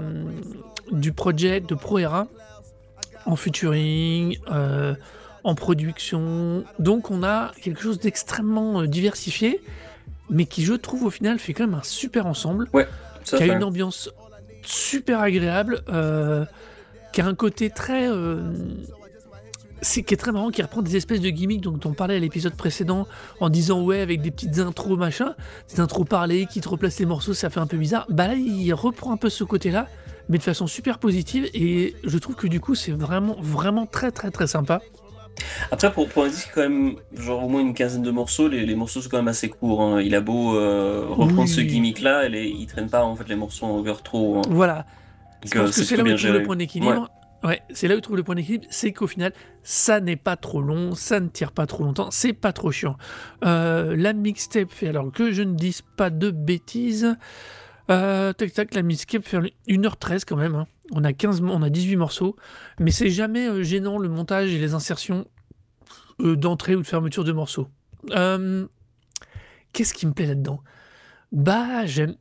du 0.93 1.12
projet 1.12 1.61
de 1.61 1.74
Pro 1.74 1.99
Era 1.99 2.28
en 3.26 3.36
featuring, 3.36 4.38
euh, 4.51 4.95
en 5.45 5.55
production. 5.55 6.64
Donc, 6.78 7.11
on 7.11 7.22
a 7.22 7.53
quelque 7.62 7.82
chose 7.82 7.99
d'extrêmement 7.99 8.84
diversifié, 8.84 9.61
mais 10.28 10.47
qui, 10.47 10.64
je 10.64 10.74
trouve, 10.74 11.05
au 11.05 11.11
final, 11.11 11.38
fait 11.38 11.53
quand 11.53 11.66
même 11.66 11.74
un 11.74 11.82
super 11.82 12.26
ensemble 12.26 12.68
Ça 13.24 13.36
qui 13.36 13.43
a 13.43 13.47
fait. 13.47 13.53
une 13.55 13.64
ambiance 13.64 14.11
super 14.62 15.20
agréable, 15.20 15.82
qui 17.12 17.20
a 17.20 17.26
un 17.26 17.34
côté 17.34 17.70
très. 17.70 18.09
Euh, 19.81 19.83
c'est 19.83 20.03
qui 20.03 20.14
est 20.14 20.16
très 20.16 20.33
marrant, 20.33 20.51
qui 20.51 20.62
reprend 20.62 20.83
des 20.83 20.97
espèces 20.97 21.20
de 21.20 21.31
gimmicks 21.31 21.61
dont 21.61 21.78
on 21.85 21.93
parlait 21.93 22.16
à 22.16 22.18
l'épisode 22.18 22.55
précédent 22.55 23.07
en 23.41 23.49
disant 23.49 23.83
ouais 23.83 24.01
avec 24.01 24.20
des 24.22 24.31
petites 24.31 24.59
intros 24.59 24.99
machin, 24.99 25.35
des 25.72 25.81
intros 25.81 26.07
parlées 26.07 26.47
qui 26.47 26.61
te 26.61 26.68
replacent 26.68 26.99
les 27.01 27.07
morceaux, 27.07 27.35
ça 27.35 27.51
fait 27.51 27.61
un 27.61 27.66
peu 27.66 27.76
bizarre. 27.76 28.07
Bah 28.11 28.28
là 28.28 28.35
il 28.35 28.72
reprend 28.74 29.12
un 29.12 29.16
peu 29.16 29.28
ce 29.31 29.45
côté-là, 29.45 29.87
mais 30.28 30.39
de 30.39 30.43
façon 30.43 30.66
super 30.66 30.99
positive 30.99 31.49
et 31.55 31.95
je 32.05 32.18
trouve 32.18 32.37
que 32.37 32.47
du 32.47 32.61
coup 32.61 32.74
c'est 32.74 32.93
vraiment 32.93 33.37
vraiment 33.41 33.87
très 33.87 34.11
très 34.12 34.31
très 34.31 34.47
sympa. 34.47 34.81
Après, 35.70 35.91
pour, 35.91 36.07
pour 36.09 36.24
un 36.24 36.28
disque, 36.28 36.51
quand 36.55 36.61
même, 36.62 36.97
genre 37.16 37.45
au 37.45 37.49
moins 37.49 37.61
une 37.62 37.72
quinzaine 37.72 38.03
de 38.03 38.11
morceaux, 38.11 38.49
les, 38.49 38.66
les 38.66 38.74
morceaux 38.74 39.01
sont 39.01 39.09
quand 39.09 39.16
même 39.18 39.28
assez 39.28 39.49
courts. 39.49 39.81
hein. 39.81 40.03
Il 40.03 40.14
a 40.14 40.20
beau 40.20 40.55
euh, 40.57 41.07
reprendre 41.09 41.43
Oui. 41.43 41.49
ce 41.49 41.61
gimmick-là, 41.62 42.26
il 42.26 42.66
traîne 42.66 42.91
pas 42.91 43.05
en 43.05 43.16
fait 43.16 43.26
les 43.28 43.37
morceaux 43.37 43.64
en 43.64 43.76
longueur 43.76 44.03
trop. 44.03 44.39
hein. 44.39 44.43
Voilà, 44.51 44.85
Je 45.45 45.57
euh, 45.57 45.62
pense 45.64 45.76
que 45.76 45.83
c'est 45.85 45.97
là 45.97 46.03
où 46.03 46.07
le 46.07 46.43
point 46.43 46.57
d'équilibre. 46.57 47.09
Ouais, 47.43 47.62
c'est 47.70 47.88
là 47.88 47.95
où 47.95 47.99
il 47.99 48.03
trouve 48.03 48.16
le 48.16 48.22
point 48.22 48.34
d'équilibre, 48.34 48.66
c'est 48.70 48.93
qu'au 48.93 49.07
final, 49.07 49.32
ça 49.62 50.01
n'est 50.01 50.16
pas 50.16 50.36
trop 50.36 50.61
long, 50.61 50.95
ça 50.95 51.20
ne 51.20 51.28
tire 51.28 51.53
pas 51.53 51.66
trop 51.66 51.84
longtemps, 51.84 52.11
c'est 52.11 52.34
pas 52.34 52.53
trop 52.53 52.70
chiant. 52.70 52.97
Euh, 53.45 53.97
la 53.97 54.12
mixtape 54.12 54.70
fait, 54.70 54.88
alors 54.88 55.11
que 55.11 55.32
je 55.32 55.43
ne 55.43 55.55
dise 55.55 55.80
pas 55.97 56.11
de 56.11 56.30
bêtises, 56.30 57.16
euh, 57.91 58.34
tac 58.34 58.53
tac, 58.53 58.74
la 58.74 58.82
mixtape 58.82 59.24
fait 59.24 59.38
1h13 59.68 60.24
quand 60.26 60.36
même. 60.36 60.55
hein. 60.55 60.66
On, 60.93 61.03
a 61.03 61.14
15, 61.14 61.41
mo- 61.41 61.55
on 61.55 61.62
a 61.62 61.70
18 61.70 61.97
morceaux, 61.97 62.36
mais 62.78 62.91
c'est 62.91 63.09
jamais 63.11 63.49
euh, 63.49 63.62
gênant 63.62 63.97
le 63.97 64.09
montage 64.11 64.53
et 64.53 64.59
les 64.59 64.74
insertions 64.74 65.26
d'entrée 66.18 66.74
ou 66.76 66.82
de 66.82 66.86
fermeture 66.86 67.24
de 67.24 67.32
morceaux. 67.32 67.68
Qu'est-ce 69.72 69.95
qui 69.95 70.07
me 70.07 70.12
plaît 70.12 70.26
là-dedans? 70.26 70.61
Bah, 71.32 71.86
j'aime. 71.86 72.16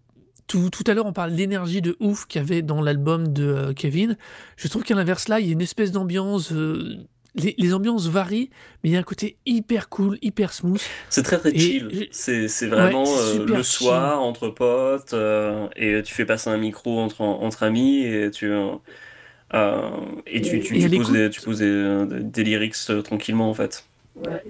Tout, 0.49 0.69
tout 0.71 0.83
à 0.87 0.95
l'heure, 0.95 1.05
on 1.05 1.13
parle 1.13 1.31
de 1.31 1.37
l'énergie 1.37 1.81
de 1.81 1.95
ouf 2.01 2.25
qu'il 2.25 2.41
y 2.41 2.43
avait 2.43 2.63
dans 2.63 2.81
l'album 2.81 3.31
de 3.31 3.43
euh, 3.45 3.73
Kevin. 3.73 4.17
Je 4.57 4.67
trouve 4.67 4.83
qu'à 4.83 4.95
l'inverse, 4.95 5.27
là, 5.29 5.39
il 5.39 5.45
y 5.45 5.49
a 5.49 5.53
une 5.53 5.61
espèce 5.61 5.91
d'ambiance. 5.91 6.51
euh, 6.51 6.97
les, 7.35 7.53
les 7.59 7.73
ambiances 7.75 8.07
varient, 8.07 8.49
mais 8.83 8.89
il 8.89 8.93
y 8.93 8.95
a 8.95 8.99
un 8.99 9.03
côté 9.03 9.37
hyper 9.45 9.87
cool, 9.89 10.17
hyper 10.23 10.51
smooth. 10.51 10.81
C'est 11.09 11.21
très 11.23 11.37
très 11.37 11.51
Et 11.51 11.59
chill. 11.59 12.07
C'est 12.11 12.47
c'est 12.47 12.67
vraiment 12.67 13.03
Ouais, 13.03 13.17
c'est 13.17 13.37
euh, 13.39 13.45
le 13.45 13.63
chill. 13.63 13.63
soir 13.63 14.21
entre 14.23 14.49
potes 14.49 15.13
euh, 15.13 15.67
et 15.75 16.01
tu 16.03 16.13
fais 16.13 16.25
passer 16.25 16.49
un 16.49 16.57
micro 16.57 16.99
entre, 16.99 17.21
entre 17.21 17.61
amis 17.63 18.03
et 18.03 18.31
tu. 18.31 18.51
euh, 19.53 19.89
et 20.27 20.41
tu, 20.41 20.59
tu, 20.59 20.79
Et 20.79 20.85
à 20.85 20.89
tu 20.89 20.95
poses, 20.97 21.11
des, 21.11 21.29
tu 21.29 21.41
poses 21.41 21.59
des, 21.59 22.43
lyrics 22.43 22.75
euh, 22.89 23.01
tranquillement 23.01 23.49
en 23.49 23.53
fait. 23.53 23.85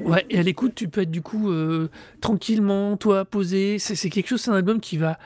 Ouais, 0.04 0.26
et 0.30 0.39
à 0.39 0.43
l'écoute, 0.43 0.74
tu 0.76 0.88
peux 0.89 1.02
être 1.02 1.12
du 1.12 1.22
coup 1.22 1.52
euh, 1.52 1.89
tranquillement, 2.22 2.97
toi, 2.97 3.26
posé. 3.26 3.78
C'est 3.78 3.95
c'est 3.95 4.10
quelque 4.10 4.28
chose, 4.28 4.41
c'est 4.41 4.52
un 4.52 4.56
album 4.56 4.80
qui 4.80 4.97
va 4.97 5.20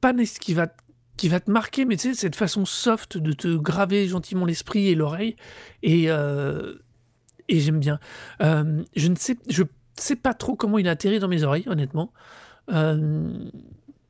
pas 0.00 0.12
nec- 0.12 0.38
qui 0.40 0.54
va 0.54 0.68
qui 1.16 1.28
va 1.28 1.38
te 1.38 1.50
marquer, 1.50 1.84
mais 1.84 1.96
tu 1.98 2.08
sais, 2.08 2.14
cette 2.14 2.34
façon 2.36 2.64
soft 2.64 3.18
de 3.18 3.32
te 3.32 3.54
graver 3.54 4.08
gentiment 4.08 4.46
l'esprit 4.46 4.88
et 4.88 4.94
l'oreille. 4.94 5.36
Et, 5.82 6.06
euh, 6.08 6.76
et 7.48 7.60
j'aime 7.60 7.78
bien. 7.78 8.00
Euh, 8.40 8.82
je 8.96 9.08
ne 9.08 9.16
sais, 9.16 9.36
je 9.50 9.64
sais 9.96 10.16
pas 10.16 10.32
trop 10.32 10.56
comment 10.56 10.78
il 10.78 10.88
a 10.88 10.92
atterri 10.92 11.18
dans 11.18 11.28
mes 11.28 11.42
oreilles, 11.42 11.64
honnêtement. 11.68 12.10
Euh, 12.72 13.50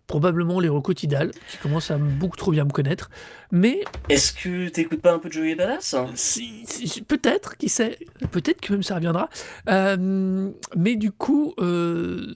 probablement 0.06 0.60
les 0.60 0.70
Tidal, 0.94 1.32
qui 1.50 1.56
commencent 1.58 1.90
à 1.90 1.98
beaucoup 1.98 2.36
trop 2.36 2.52
bien 2.52 2.64
me 2.64 2.70
connaître. 2.70 3.10
Mais 3.50 3.82
Est-ce 4.08 4.32
que 4.32 4.68
t'écoutes 4.68 5.00
pas 5.02 5.12
un 5.14 5.18
peu 5.18 5.28
de 5.28 5.32
Joey 5.34 5.56
Badass 5.56 5.94
hein? 5.94 6.10
Si- 6.14 6.64
si- 6.66 7.02
peut-être, 7.02 7.56
qui 7.56 7.68
sait, 7.68 7.98
peut-être 8.30 8.60
que 8.60 8.72
même 8.72 8.82
ça 8.84 8.94
reviendra. 8.96 9.28
Euh, 9.68 10.50
mais 10.76 10.94
du 10.94 11.10
coup, 11.10 11.54
euh, 11.58 12.34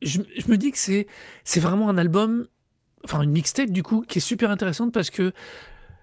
je, 0.00 0.20
je 0.38 0.50
me 0.50 0.56
dis 0.56 0.70
que 0.70 0.78
c'est, 0.78 1.06
c'est 1.44 1.60
vraiment 1.60 1.88
un 1.90 1.98
album, 1.98 2.46
enfin 3.04 3.22
une 3.22 3.30
mixtape 3.30 3.70
du 3.70 3.82
coup, 3.82 4.04
qui 4.06 4.18
est 4.18 4.22
super 4.22 4.50
intéressante 4.50 4.92
parce 4.92 5.10
que 5.10 5.32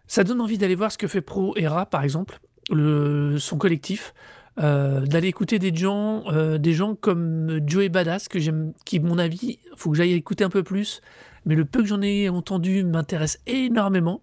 ça 0.08 0.24
donne 0.24 0.42
envie 0.42 0.58
d'aller 0.58 0.76
voir 0.76 0.92
ce 0.92 0.98
que 0.98 1.08
fait 1.08 1.22
Pro 1.22 1.56
Era, 1.56 1.86
par 1.86 2.04
exemple, 2.04 2.40
le, 2.70 3.38
son 3.40 3.58
collectif. 3.58 4.14
euh, 4.60 5.06
d'aller 5.06 5.30
écouter 5.30 5.58
des 5.58 5.74
gens, 5.74 6.24
euh, 6.34 6.58
des 6.58 6.74
gens 6.74 6.94
comme 6.96 7.62
Joey 7.66 7.88
Badass 7.88 8.28
que 8.28 8.40
j'aime, 8.40 8.74
qui, 8.86 9.00
mon 9.00 9.18
avis, 9.18 9.60
faut 9.78 9.92
que 9.92 9.96
j'aille 9.96 10.14
écouter 10.14 10.44
un 10.44 10.50
peu 10.50 10.64
plus. 10.64 11.02
Mais 11.46 11.56
le 11.56 11.64
peu 11.64 11.82
que 11.82 11.88
j'en 11.88 12.02
ai 12.02 12.28
entendu 12.28 12.84
m'intéresse 12.84 13.40
énormément. 13.48 14.22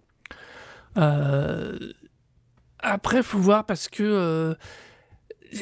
Euh, 0.97 1.77
après, 2.79 3.23
faut 3.23 3.39
voir 3.39 3.65
parce 3.65 3.87
que. 3.87 4.55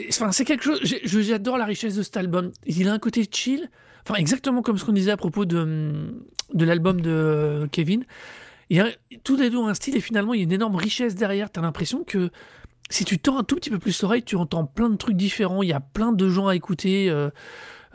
Enfin, 0.09 0.31
c'est 0.31 0.45
quelque 0.45 0.63
chose. 0.63 0.79
J'adore 0.83 1.57
la 1.57 1.65
richesse 1.65 1.95
de 1.95 2.03
cet 2.03 2.17
album. 2.17 2.51
Il 2.65 2.87
a 2.87 2.93
un 2.93 2.99
côté 2.99 3.25
chill. 3.29 3.69
Enfin, 4.07 4.19
exactement 4.19 4.61
comme 4.61 4.77
ce 4.77 4.85
qu'on 4.85 4.91
disait 4.93 5.11
à 5.11 5.17
propos 5.17 5.45
de, 5.45 6.13
de 6.53 6.65
l'album 6.65 7.01
de 7.01 7.67
Kevin. 7.71 8.05
Il 8.69 8.77
y 8.77 8.79
a, 8.79 8.87
tous 9.23 9.35
les 9.35 9.49
deux 9.49 9.59
un 9.59 9.73
style 9.73 9.95
et 9.95 10.01
finalement, 10.01 10.33
il 10.33 10.37
y 10.37 10.41
a 10.41 10.43
une 10.43 10.51
énorme 10.51 10.75
richesse 10.75 11.15
derrière. 11.15 11.51
T'as 11.51 11.61
l'impression 11.61 12.03
que 12.03 12.29
si 12.89 13.05
tu 13.05 13.19
tends 13.19 13.37
un 13.37 13.43
tout 13.43 13.55
petit 13.55 13.69
peu 13.69 13.79
plus 13.79 13.99
l'oreille, 14.01 14.23
tu 14.23 14.35
entends 14.35 14.65
plein 14.65 14.89
de 14.89 14.95
trucs 14.95 15.17
différents. 15.17 15.63
Il 15.63 15.69
y 15.69 15.73
a 15.73 15.79
plein 15.79 16.11
de 16.11 16.29
gens 16.29 16.47
à 16.47 16.55
écouter. 16.55 17.09
euh, 17.09 17.29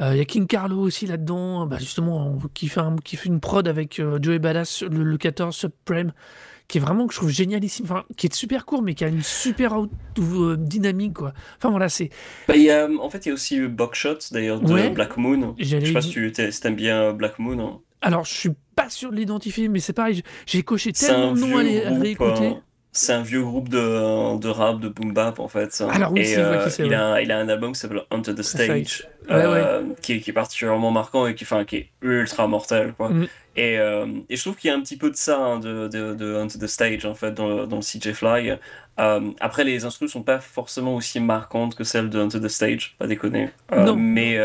euh, 0.00 0.14
il 0.14 0.18
y 0.18 0.20
a 0.20 0.24
King 0.24 0.46
Carlo 0.46 0.78
aussi 0.78 1.06
là-dedans, 1.06 1.66
bah, 1.66 1.78
justement, 1.78 2.38
qui 2.54 2.68
fait, 2.68 2.80
qui 3.04 3.16
fait 3.16 3.28
une 3.28 3.40
prod 3.40 3.66
avec 3.68 4.00
euh, 4.00 4.18
Joey 4.20 4.38
Badass, 4.38 4.82
le, 4.82 5.02
le 5.02 5.18
14 5.18 5.54
Supreme, 5.54 6.12
qui 6.70 6.78
est 6.78 6.80
vraiment, 6.80 7.06
que 7.06 7.12
je 7.12 7.18
trouve 7.18 7.30
génialissime, 7.30 7.84
enfin, 7.84 8.04
qui 8.16 8.26
est 8.28 8.34
super 8.34 8.64
court, 8.64 8.80
mais 8.82 8.94
qui 8.94 9.04
a 9.04 9.08
une 9.08 9.22
super 9.22 9.74
euh, 9.82 10.56
dynamique, 10.56 11.14
quoi. 11.14 11.32
Enfin 11.58 11.70
voilà, 11.70 11.88
c'est. 11.88 12.10
Bah, 12.48 12.56
il 12.56 12.62
y 12.62 12.70
a, 12.70 12.88
en 13.00 13.10
fait, 13.10 13.26
il 13.26 13.28
y 13.28 13.32
a 13.32 13.34
aussi 13.34 13.56
eu 13.56 13.68
Buckshot 13.68 14.18
d'ailleurs 14.32 14.60
de 14.60 14.72
Ouais. 14.72 14.90
Black 14.90 15.16
Moon. 15.16 15.54
Je 15.58 15.78
sais 15.78 15.92
pas 15.92 16.00
si 16.00 16.10
tu 16.10 16.32
t'aimes 16.32 16.76
bien 16.76 17.02
euh, 17.02 17.12
Black 17.12 17.38
Moon. 17.38 17.58
hein. 17.60 17.80
Alors, 18.02 18.24
je 18.24 18.32
suis 18.32 18.50
pas 18.76 18.88
sûr 18.88 19.10
de 19.10 19.16
l'identifier, 19.16 19.68
mais 19.68 19.80
c'est 19.80 19.92
pareil, 19.92 20.22
j'ai 20.46 20.62
coché 20.62 20.92
tellement 20.92 21.32
de 21.32 21.40
noms 21.40 21.58
à, 21.58 21.62
les- 21.62 21.84
à 21.84 21.90
réécouter. 21.90 22.46
euh, 22.46 22.54
C'est 22.92 23.12
un 23.12 23.22
vieux 23.22 23.42
groupe 23.42 23.68
de, 23.68 24.38
de 24.38 24.48
rap, 24.48 24.80
de 24.80 24.88
boom 24.88 25.12
bap 25.12 25.38
en 25.38 25.48
fait. 25.48 25.82
Alors 25.90 26.10
oui, 26.12 26.20
et 26.22 26.38
euh, 26.38 26.66
il, 26.78 26.84
ouais. 26.86 26.94
a, 26.94 27.20
il 27.20 27.30
a 27.30 27.38
un 27.38 27.48
album 27.48 27.72
qui 27.72 27.78
s'appelle 27.80 28.02
Onto 28.10 28.32
the 28.32 28.42
Stage. 28.42 29.06
Ouais, 29.28 29.36
euh, 29.36 29.82
Qui, 30.02 30.14
est, 30.14 30.20
qui 30.20 30.30
est 30.30 30.32
particulièrement 30.32 30.90
marquant 30.90 31.26
et 31.26 31.34
qui, 31.34 31.44
enfin, 31.44 31.64
qui 31.64 31.76
est 31.76 31.90
ultra 32.02 32.48
mortel. 32.48 32.94
Quoi. 32.96 33.10
Mm. 33.10 33.26
Et, 33.56 33.78
euh, 33.78 34.06
et 34.28 34.36
je 34.36 34.42
trouve 34.42 34.56
qu'il 34.56 34.68
y 34.68 34.72
a 34.72 34.76
un 34.76 34.80
petit 34.80 34.96
peu 34.96 35.10
de 35.10 35.16
ça 35.16 35.38
hein, 35.38 35.58
de, 35.58 35.88
de, 35.88 36.14
de 36.14 36.34
Onto 36.36 36.58
the 36.58 36.68
Stage 36.68 37.04
en 37.04 37.14
fait 37.14 37.32
dans 37.32 37.66
dans 37.66 37.76
le 37.76 37.82
CJ 37.82 38.12
Fly. 38.12 38.52
Euh, 39.00 39.32
après, 39.40 39.64
les 39.64 39.84
instruments 39.84 40.10
sont 40.10 40.22
pas 40.22 40.40
forcément 40.40 40.94
aussi 40.94 41.20
marquantes 41.20 41.74
que 41.74 41.84
celles 41.84 42.10
de 42.10 42.20
Onto 42.20 42.38
the 42.38 42.48
Stage, 42.48 42.94
pas 42.98 43.06
déconner. 43.06 43.50
Euh, 43.72 43.84
Non. 43.84 43.96
Mais, 43.96 44.38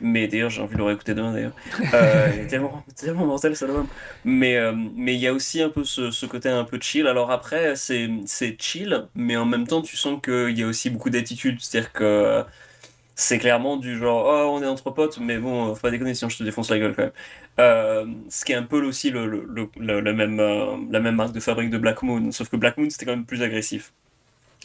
Mais 0.00 0.26
d'ailleurs, 0.26 0.50
j'ai 0.50 0.60
envie 0.60 0.72
de 0.72 0.78
le 0.78 0.84
réécouter 0.84 1.14
demain 1.14 1.32
d'ailleurs. 1.32 1.54
Il 2.34 2.40
est 2.40 2.46
tellement, 2.48 2.84
tellement 2.96 3.26
mortel 3.26 3.54
cet 3.56 3.68
album. 3.68 3.86
Mais 4.24 4.58
mais 4.96 5.14
il 5.14 5.20
y 5.20 5.28
a 5.28 5.32
aussi 5.32 5.62
un 5.62 5.68
peu 5.70 5.84
ce, 5.84 6.10
ce, 6.10 6.26
côté 6.26 6.48
un 6.48 6.64
peu 6.64 6.78
chill. 6.80 7.06
Alors 7.06 7.30
après, 7.30 7.76
c'est 7.76 8.56
chill, 8.60 9.06
mais 9.14 9.36
en 9.36 9.44
même 9.46 9.66
temps, 9.66 9.82
tu 9.82 9.96
sens 9.96 10.20
qu'il 10.22 10.58
y 10.58 10.62
a 10.64 10.66
aussi 10.66 10.90
beaucoup 10.90 11.10
d'attitude. 11.10 11.58
C'est-à-dire 11.60 11.92
que 11.92 12.44
c'est 13.14 13.38
clairement 13.38 13.76
du 13.76 13.98
genre 13.98 14.24
oh 14.26 14.56
on 14.56 14.62
est 14.62 14.66
entre 14.66 14.90
potes 14.90 15.18
mais 15.18 15.38
bon 15.38 15.74
faut 15.74 15.80
pas 15.80 15.90
déconner 15.90 16.14
sinon 16.14 16.28
je 16.28 16.38
te 16.38 16.42
défonce 16.42 16.70
la 16.70 16.78
gueule 16.78 16.94
quand 16.94 17.02
même 17.02 17.12
euh, 17.60 18.06
ce 18.28 18.44
qui 18.44 18.52
est 18.52 18.56
un 18.56 18.64
peu 18.64 18.84
aussi 18.84 19.10
le, 19.10 19.26
le, 19.26 20.12
même, 20.12 20.36
la 20.90 21.00
même 21.00 21.16
marque 21.16 21.32
de 21.32 21.40
fabrique 21.40 21.70
de 21.70 21.78
Black 21.78 22.02
Moon 22.02 22.32
sauf 22.32 22.48
que 22.48 22.56
Black 22.56 22.76
Moon 22.76 22.90
c'était 22.90 23.06
quand 23.06 23.12
même 23.12 23.26
plus 23.26 23.42
agressif 23.42 23.92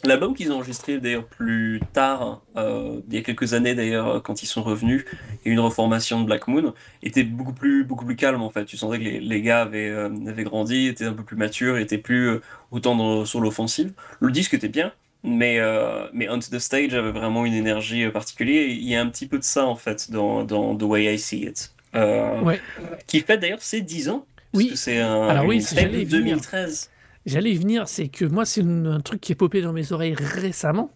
L'album 0.02 0.34
qu'ils 0.34 0.50
ont 0.50 0.56
enregistré 0.56 0.98
d'ailleurs 0.98 1.26
plus 1.26 1.80
tard, 1.92 2.40
euh, 2.56 3.00
il 3.08 3.14
y 3.14 3.18
a 3.18 3.22
quelques 3.22 3.52
années 3.52 3.74
d'ailleurs, 3.74 4.22
quand 4.22 4.42
ils 4.42 4.46
sont 4.46 4.62
revenus, 4.62 5.04
et 5.44 5.50
une 5.50 5.60
reformation 5.60 6.20
de 6.20 6.24
Black 6.26 6.48
Moon, 6.48 6.72
était 7.02 7.22
beaucoup 7.22 7.52
plus, 7.52 7.84
beaucoup 7.84 8.06
plus 8.06 8.16
calme 8.16 8.40
en 8.40 8.48
fait. 8.48 8.64
Tu 8.64 8.78
sentais 8.78 8.98
que 8.98 9.04
les, 9.04 9.20
les 9.20 9.42
gars 9.42 9.60
avaient, 9.62 9.90
euh, 9.90 10.08
avaient, 10.26 10.44
grandi, 10.44 10.86
étaient 10.86 11.04
un 11.04 11.12
peu 11.12 11.22
plus 11.22 11.36
matures, 11.36 11.76
étaient 11.76 11.98
plus 11.98 12.28
euh, 12.28 12.40
autant 12.70 13.26
sur 13.26 13.40
l'offensive. 13.40 13.92
Le 14.20 14.30
disque 14.30 14.54
était 14.54 14.68
bien, 14.68 14.92
mais, 15.22 15.58
euh, 15.58 16.06
mais 16.12 16.28
On 16.28 16.38
the 16.38 16.58
Stage 16.58 16.94
avait 16.94 17.12
vraiment 17.12 17.44
une 17.44 17.54
énergie 17.54 18.08
particulière. 18.08 18.66
Il 18.68 18.88
y 18.88 18.96
a 18.96 19.00
un 19.00 19.08
petit 19.08 19.26
peu 19.26 19.38
de 19.38 19.44
ça 19.44 19.66
en 19.66 19.76
fait 19.76 20.10
dans, 20.10 20.44
dans 20.44 20.76
The 20.76 20.82
Way 20.82 21.14
I 21.14 21.18
See 21.18 21.42
It. 21.44 21.72
ouais. 21.94 22.60
Qui 23.06 23.20
fait 23.20 23.38
d'ailleurs 23.38 23.62
ses 23.62 23.82
10 23.82 24.08
ans. 24.08 24.26
Oui. 24.52 24.72
C'est 24.74 24.98
un 24.98 25.28
Alors, 25.28 25.46
oui, 25.46 25.58
de 25.58 26.04
2013. 26.04 26.90
J'allais 27.26 27.52
y 27.52 27.56
venir, 27.56 27.86
c'est 27.86 28.08
que 28.08 28.24
moi, 28.24 28.44
c'est 28.46 28.62
un 28.62 29.00
truc 29.00 29.20
qui 29.20 29.32
est 29.32 29.36
popé 29.36 29.60
dans 29.60 29.72
mes 29.72 29.92
oreilles 29.92 30.14
récemment, 30.14 30.90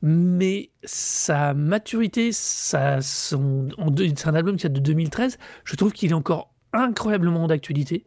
mais 0.00 0.70
sa 0.82 1.52
maturité, 1.52 2.32
ça, 2.32 3.00
son, 3.02 3.68
c'est 3.96 4.28
un 4.28 4.34
album 4.34 4.56
qui 4.56 4.62
date 4.64 4.72
de 4.72 4.80
2013, 4.80 5.38
je 5.64 5.76
trouve 5.76 5.92
qu'il 5.92 6.10
est 6.10 6.14
encore 6.14 6.52
incroyablement 6.72 7.46
d'actualité. 7.46 8.04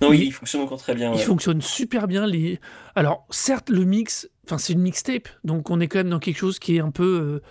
Non, 0.00 0.12
il, 0.12 0.22
il, 0.22 0.32
fonctionne 0.32 0.62
encore 0.62 0.80
très 0.80 0.94
bien. 0.94 1.12
Il 1.12 1.20
fonctionne 1.20 1.60
super 1.60 2.06
bien. 2.06 2.26
Les... 2.26 2.60
Alors, 2.94 3.26
certes, 3.30 3.70
le 3.70 3.84
mix, 3.84 4.28
enfin, 4.44 4.58
c'est 4.58 4.72
une 4.72 4.82
mixtape, 4.82 5.28
donc 5.42 5.70
on 5.70 5.80
est 5.80 5.88
quand 5.88 5.98
même 5.98 6.10
dans 6.10 6.18
quelque 6.18 6.36
chose 6.38 6.58
qui 6.58 6.76
est 6.76 6.80
un 6.80 6.90
peu 6.90 7.04
euh, 7.20 7.42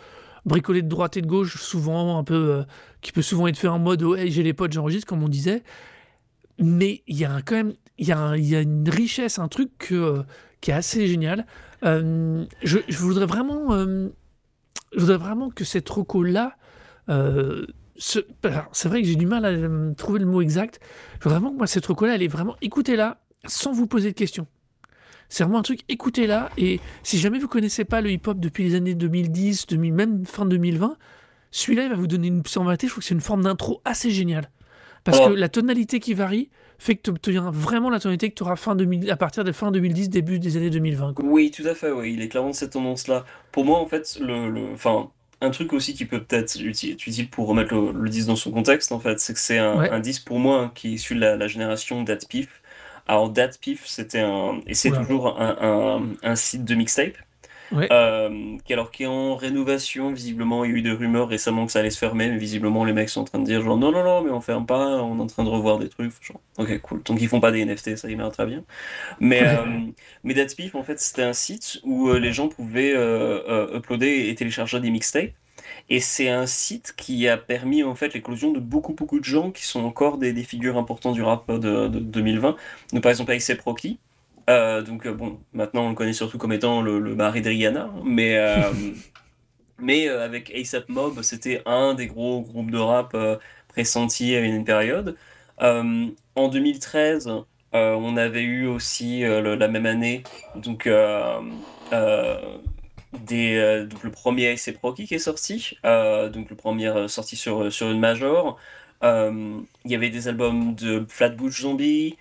bricolé 0.46 0.82
de 0.82 0.88
droite 0.88 1.18
et 1.18 1.22
de 1.22 1.28
gauche, 1.28 1.62
souvent 1.62 2.18
un 2.18 2.24
peu, 2.24 2.52
euh, 2.52 2.64
qui 3.02 3.12
peut 3.12 3.22
souvent 3.22 3.48
être 3.48 3.58
fait 3.58 3.68
en 3.68 3.80
mode, 3.80 4.04
oh, 4.04 4.16
hey, 4.16 4.32
j'ai 4.32 4.44
les 4.44 4.54
potes, 4.54 4.72
j'enregistre, 4.72 5.08
comme 5.08 5.24
on 5.24 5.30
disait. 5.30 5.64
Mais 6.60 7.04
il 7.08 7.18
y 7.18 7.26
a 7.26 7.42
quand 7.42 7.56
même 7.56 7.74
il 7.98 8.08
y, 8.08 8.12
a 8.12 8.38
y, 8.38 8.56
a 8.56 8.62
une 8.62 8.90
richesse, 8.90 9.38
un 9.38 9.48
truc 9.48 9.90
euh, 9.92 10.24
qui 10.62 10.72
est 10.72 10.74
assez 10.74 11.08
génial. 11.08 11.46
Je, 11.84 12.48
je, 12.62 12.98
voudrais 12.98 13.26
vraiment, 13.26 13.72
je 13.78 15.00
voudrais 15.00 15.18
vraiment 15.18 15.50
que 15.50 15.66
cette 15.66 15.90
reco-là, 15.90 16.56
c'est 17.98 18.88
vrai 18.88 19.02
que 19.02 19.08
j'ai 19.08 19.16
du 19.16 19.26
mal 19.26 19.46
à 19.46 19.96
trouver 19.96 20.20
le 20.20 20.26
mot 20.26 20.42
exact. 20.42 20.80
Vraiment 21.22 21.52
que 21.52 21.58
moi, 21.58 21.68
cette 21.68 21.86
reco-là, 21.86 22.16
elle 22.16 22.24
est 22.24 22.28
vraiment, 22.28 22.56
écoutez-la 22.62 23.20
sans 23.46 23.72
vous 23.72 23.88
poser 23.88 24.12
de 24.12 24.16
questions. 24.16 24.48
C'est 25.30 25.44
vraiment 25.44 25.60
un 25.60 25.64
truc, 25.64 25.82
écoutez-la. 25.90 26.50
Et 26.58 26.80
si 27.04 27.18
jamais 27.18 27.40
vous 27.40 27.48
connaissez 27.48 27.86
pas 27.86 28.02
le 28.02 28.12
hip-hop 28.12 28.40
depuis 28.40 28.64
les 28.64 28.76
années 28.76 28.94
2010, 28.94 29.68
2000, 29.68 29.94
même 29.94 30.26
fin 30.26 30.46
2020, 30.46 30.98
celui-là, 31.52 31.84
il 31.84 31.90
va 31.90 31.96
vous 31.96 32.08
donner 32.08 32.28
une. 32.28 32.40
En 32.56 32.72
je 32.72 32.88
trouve 32.88 32.96
que 32.96 33.04
c'est 33.04 33.14
une 33.14 33.22
forme 33.22 33.44
d'intro 33.44 33.82
assez 33.86 34.12
géniale. 34.12 34.50
Parce 35.04 35.20
que 35.20 35.34
la 35.34 35.50
tonalité 35.50 36.00
qui 36.00 36.14
varie, 36.14 36.50
fait 36.80 36.96
que 36.96 37.02
tu 37.02 37.10
obtiens 37.10 37.52
vraiment 37.52 37.90
la 37.90 38.00
tonalité 38.00 38.30
que 38.30 38.36
tu 38.36 38.44
auras 38.44 38.56
fin 38.56 38.76
2000, 38.76 39.12
à 39.12 39.18
partir 39.18 39.44
de 39.44 39.52
fin 39.52 39.72
2010, 39.72 40.10
début 40.10 40.40
des 40.40 40.56
années 40.56 40.70
2020. 40.70 41.16
Oui, 41.24 41.52
tout 41.52 41.64
à 41.68 41.76
fait, 41.76 41.92
oui. 41.92 42.14
il 42.14 42.22
est 42.22 42.30
clairement 42.30 42.52
de 42.52 42.56
cette 42.56 42.72
tendance-là. 42.72 43.26
Pour 43.52 43.66
moi, 43.66 43.80
en 43.80 43.86
fait, 43.86 44.18
le, 44.22 44.50
le, 44.50 44.76
un 45.44 45.52
truc 45.52 45.74
aussi 45.74 45.94
qui 45.94 46.06
peut 46.06 46.24
peut-être 46.24 46.56
être 46.56 46.62
utile 46.62 47.30
pour 47.30 47.48
remettre 47.48 47.74
le, 47.76 48.10
disque 48.10 48.28
dans 48.28 48.36
son 48.36 48.52
contexte, 48.52 48.92
en 48.92 49.00
fait, 49.00 49.20
c'est 49.20 49.34
que 49.34 49.40
c'est 49.40 49.58
un, 49.58 50.00
disque 50.00 50.26
pour 50.26 50.40
moi 50.40 50.72
qui 50.74 50.90
est 50.90 50.92
issu 50.92 51.16
de 51.16 51.20
la, 51.20 51.48
génération 51.48 52.04
DatPif. 52.04 52.62
Alors, 53.08 53.30
DatPif, 53.30 53.86
c'était 53.86 54.22
un. 54.22 54.62
Et 54.66 54.74
c'est 54.74 54.92
toujours 54.92 55.40
un, 55.40 56.16
un, 56.24 56.36
site 56.36 56.64
de 56.64 56.76
mixtape. 56.76 57.18
Euh, 57.74 58.58
qui, 58.66 58.74
alors, 58.74 58.92
qui 58.92 59.04
est 59.04 59.08
en 59.08 59.36
rénovation, 59.36 60.12
visiblement. 60.12 60.66
Il 60.66 60.72
y 60.72 60.74
a 60.74 60.78
eu 60.78 60.82
des 60.82 60.92
rumeurs 60.92 61.28
récemment 61.28 61.66
que 61.66 61.72
ça 61.72 61.80
allait 61.80 61.90
se 61.90 61.98
fermer, 61.98 62.30
mais 62.30 62.38
visiblement, 62.38 62.86
les 62.86 62.94
mecs 62.94 63.10
sont 63.10 63.22
en 63.22 63.26
train 63.26 63.40
de 63.40 63.46
dire 63.46 63.62
genre 63.62 63.78
non, 63.78 63.92
non, 63.92 64.04
non, 64.04 64.22
mais 64.22 64.32
on 64.32 64.42
ferme 64.42 64.66
pas, 64.66 65.02
on 65.02 65.18
est 65.18 65.22
en 65.22 65.28
train 65.28 65.44
de 65.44 65.50
revoir 65.50 65.80
des 65.80 65.90
trucs. 65.90 66.12
Genre, 66.22 66.40
ok, 66.58 66.82
cool. 66.82 67.04
Donc, 67.04 67.22
ils 67.22 67.28
font 67.28 67.40
pas 67.40 67.52
des 67.52 67.66
NFT, 67.66 67.96
ça, 67.96 68.10
il 68.10 68.18
très 68.32 68.46
bien. 68.46 68.64
Mais, 69.20 69.42
euh, 69.44 69.66
mais 70.24 70.36
en 70.74 70.84
fait, 70.84 71.00
c'était 71.00 71.24
un 71.24 71.34
site 71.34 71.80
où 71.84 72.10
euh, 72.10 72.20
les 72.20 72.32
gens 72.32 72.48
pouvaient 72.48 72.94
uploader 73.74 74.30
et 74.30 74.36
télécharger 74.36 74.80
des 74.80 74.90
mixtapes. 74.90 75.32
Et 75.90 76.00
c'est 76.00 76.30
un 76.30 76.46
site 76.46 76.94
qui 76.96 77.28
a 77.28 77.38
permis 77.38 77.84
en 77.84 77.96
fait 77.96 78.14
l'éclosion 78.14 78.52
de 78.52 78.60
beaucoup 78.60 78.94
beaucoup 78.94 79.20
de 79.20 79.26
gens 79.26 79.52
qui 79.52 79.66
sont 79.66 79.84
encore 79.84 80.18
des, 80.18 80.34
des 80.34 80.44
figures 80.44 80.78
importantes 80.78 81.14
du 81.14 81.24
rap 81.24 81.52
de, 81.52 81.88
2020. 81.88 82.56
Donc 82.94 83.04
par 83.04 83.10
exemple 83.10 83.32
A$AP 83.32 83.62
Rocky, 83.62 84.00
euh, 84.50 84.82
donc 84.82 85.06
euh, 85.06 85.14
bon, 85.14 85.40
maintenant 85.54 85.86
on 85.86 85.90
le 85.90 85.96
connaît 85.96 86.14
surtout 86.14 86.38
comme 86.38 86.52
étant 86.52 86.82
le, 86.82 87.00
le 87.00 87.16
mari 87.16 87.42
de 87.42 87.50
Rihanna, 87.50 87.90
mais, 88.04 88.38
euh, 88.38 88.62
mais 89.80 90.08
avec 90.08 90.54
ASAP 90.54 90.90
Mob, 90.90 91.22
c'était 91.22 91.62
un 91.66 91.94
des 91.94 92.08
gros 92.08 92.42
groupes 92.42 92.72
de 92.72 92.78
rap 92.78 93.16
pressentis 93.70 94.36
à 94.36 94.42
une 94.42 94.66
période. 94.66 95.16
en 95.60 96.48
2013, 96.50 97.30
on 97.74 98.18
avait 98.18 98.44
eu 98.44 98.68
aussi 98.68 99.22
la 99.22 99.68
même 99.68 99.86
année, 99.86 100.24
donc, 100.56 100.90
des, 103.14 103.86
donc 103.90 104.04
le 104.04 104.12
premier 104.12 104.50
ASAP 104.52 104.78
Rocky 104.82 105.08
qui 105.08 105.16
est 105.16 105.20
sorti, 105.20 105.78
donc 105.84 106.50
le 106.50 106.56
premier 106.56 107.08
sorti 107.08 107.36
sur, 107.36 107.72
sur 107.72 107.90
une 107.90 108.00
major. 108.00 108.60
Il 109.02 109.66
y 109.86 109.96
avait 109.96 110.10
des 110.10 110.28
albums 110.28 110.76
de 110.76 111.06
Flatbush 111.08 111.62
Zombie, 111.62 112.18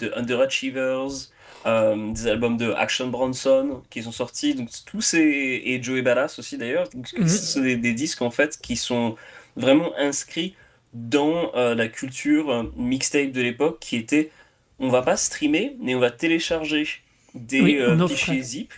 de 0.00 0.12
Underachievers, 0.16 1.30
euh, 1.66 2.12
des 2.12 2.26
albums 2.26 2.56
de 2.56 2.72
Action 2.72 3.08
Bronson 3.08 3.82
qui 3.90 4.02
sont 4.02 4.12
sortis, 4.12 4.54
donc 4.54 4.70
tous 4.86 5.02
ces 5.02 5.60
et 5.66 5.82
Joey 5.82 6.00
Badass 6.00 6.38
aussi 6.38 6.56
d'ailleurs. 6.56 6.88
Mhm. 6.94 7.28
Ce 7.28 7.52
sont 7.52 7.60
des, 7.60 7.76
disques 7.76 8.22
en 8.22 8.30
fait 8.30 8.58
qui 8.58 8.76
sont 8.76 9.16
vraiment 9.56 9.92
inscrits 9.98 10.54
dans 10.94 11.54
euh, 11.54 11.74
la 11.74 11.88
culture 11.88 12.72
mixtape 12.76 13.32
de 13.32 13.42
l'époque 13.42 13.78
qui 13.78 13.96
était 13.96 14.30
on 14.78 14.88
va 14.88 15.02
pas 15.02 15.18
streamer 15.18 15.76
mais 15.80 15.94
on 15.94 16.00
va 16.00 16.10
télécharger 16.10 16.86
des 17.34 17.78
fichiers 18.08 18.42
zip 18.42 18.72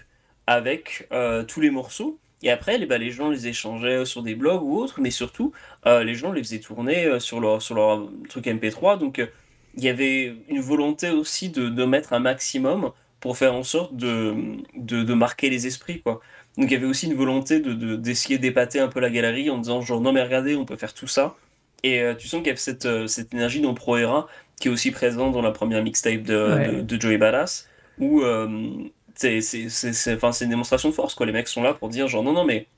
avec 0.48 1.08
tous 1.46 1.60
les 1.60 1.70
morceaux 1.70 2.18
et 2.42 2.50
après 2.50 2.78
les, 2.78 2.86
bah, 2.86 2.98
les 2.98 3.12
gens 3.12 3.30
les 3.30 3.46
échangeaient 3.46 4.04
sur 4.04 4.24
des 4.24 4.34
blogs 4.34 4.62
ou 4.62 4.76
autres 4.76 5.00
mais 5.00 5.12
surtout 5.12 5.52
les 5.86 6.14
gens 6.16 6.32
les 6.32 6.42
faisaient 6.42 6.58
tourner 6.58 7.20
sur 7.20 7.38
leur, 7.38 7.62
sur 7.62 7.76
leur 7.76 8.08
truc 8.28 8.46
MP3 8.46 8.98
donc 8.98 9.22
il 9.76 9.84
y 9.84 9.88
avait 9.88 10.34
une 10.48 10.60
volonté 10.60 11.10
aussi 11.10 11.48
de, 11.48 11.68
de, 11.68 11.84
mettre 11.84 12.12
un 12.12 12.18
maximum 12.18 12.92
pour 13.20 13.36
faire 13.36 13.54
en 13.54 13.62
sorte 13.62 13.96
de, 13.96 14.34
de, 14.76 15.02
de, 15.02 15.14
marquer 15.14 15.48
les 15.48 15.66
esprits, 15.66 16.02
quoi. 16.02 16.20
Donc 16.58 16.70
il 16.70 16.72
y 16.72 16.76
avait 16.76 16.86
aussi 16.86 17.06
une 17.06 17.14
volonté 17.14 17.60
de, 17.60 17.96
d'essayer 17.96 18.38
d'épater 18.38 18.78
un 18.78 18.88
peu 18.88 19.00
la 19.00 19.08
galerie 19.08 19.48
en 19.48 19.58
disant 19.58 19.80
genre 19.80 20.00
non 20.02 20.12
mais 20.12 20.22
regardez, 20.22 20.54
on 20.54 20.66
peut 20.66 20.76
faire 20.76 20.92
tout 20.92 21.06
ça. 21.06 21.34
Et 21.82 22.00
euh, 22.00 22.14
tu 22.14 22.28
sens 22.28 22.40
qu'il 22.40 22.48
y 22.48 22.50
avait 22.50 22.58
cette, 22.58 22.86
euh, 22.86 23.06
cette 23.06 23.32
énergie 23.32 23.60
dans 23.60 23.74
Pro 23.74 23.96
Era 23.96 24.28
qui 24.60 24.68
est 24.68 24.70
aussi 24.70 24.90
présente 24.90 25.32
dans 25.32 25.42
la 25.42 25.50
première 25.50 25.82
mixtape 25.82 26.22
de, 26.22 26.82
de, 26.82 27.00
Joey 27.00 27.18
Badass, 27.18 27.68
où 27.98 28.20
euh, 28.20 28.70
c'est, 29.14 29.40
une 29.40 30.48
démonstration 30.48 30.90
de 30.90 30.94
force, 30.94 31.14
quoi. 31.14 31.26
Les 31.26 31.32
mecs 31.32 31.48
sont 31.48 31.62
là 31.62 31.74
pour 31.74 31.88
dire 31.88 32.06
genre 32.06 32.22
non, 32.22 32.32
non, 32.32 32.44
mais 32.44 32.68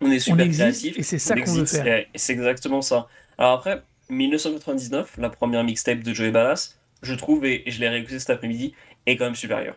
on 0.00 0.10
est 0.10 0.18
super 0.18 0.48
créatifs. 0.48 0.98
Et 0.98 1.02
c'est 1.02 1.18
ça 1.18 1.38
qu'on 1.38 1.52
veut 1.52 1.66
faire. 1.66 2.06
C'est 2.14 2.32
exactement 2.32 2.80
ça. 2.80 3.08
Alors 3.36 3.52
après, 3.52 3.82
1999, 4.10 5.16
la 5.18 5.30
première 5.30 5.64
mixtape 5.64 6.00
de 6.00 6.12
Joey 6.12 6.30
Ballas, 6.30 6.76
je 7.02 7.14
trouve, 7.14 7.44
et, 7.44 7.62
je 7.66 7.80
l'ai 7.80 7.88
réécouté 7.88 8.18
cet 8.18 8.30
après-midi, 8.30 8.74
est 9.06 9.16
quand 9.16 9.24
même 9.24 9.34
supérieure. 9.34 9.76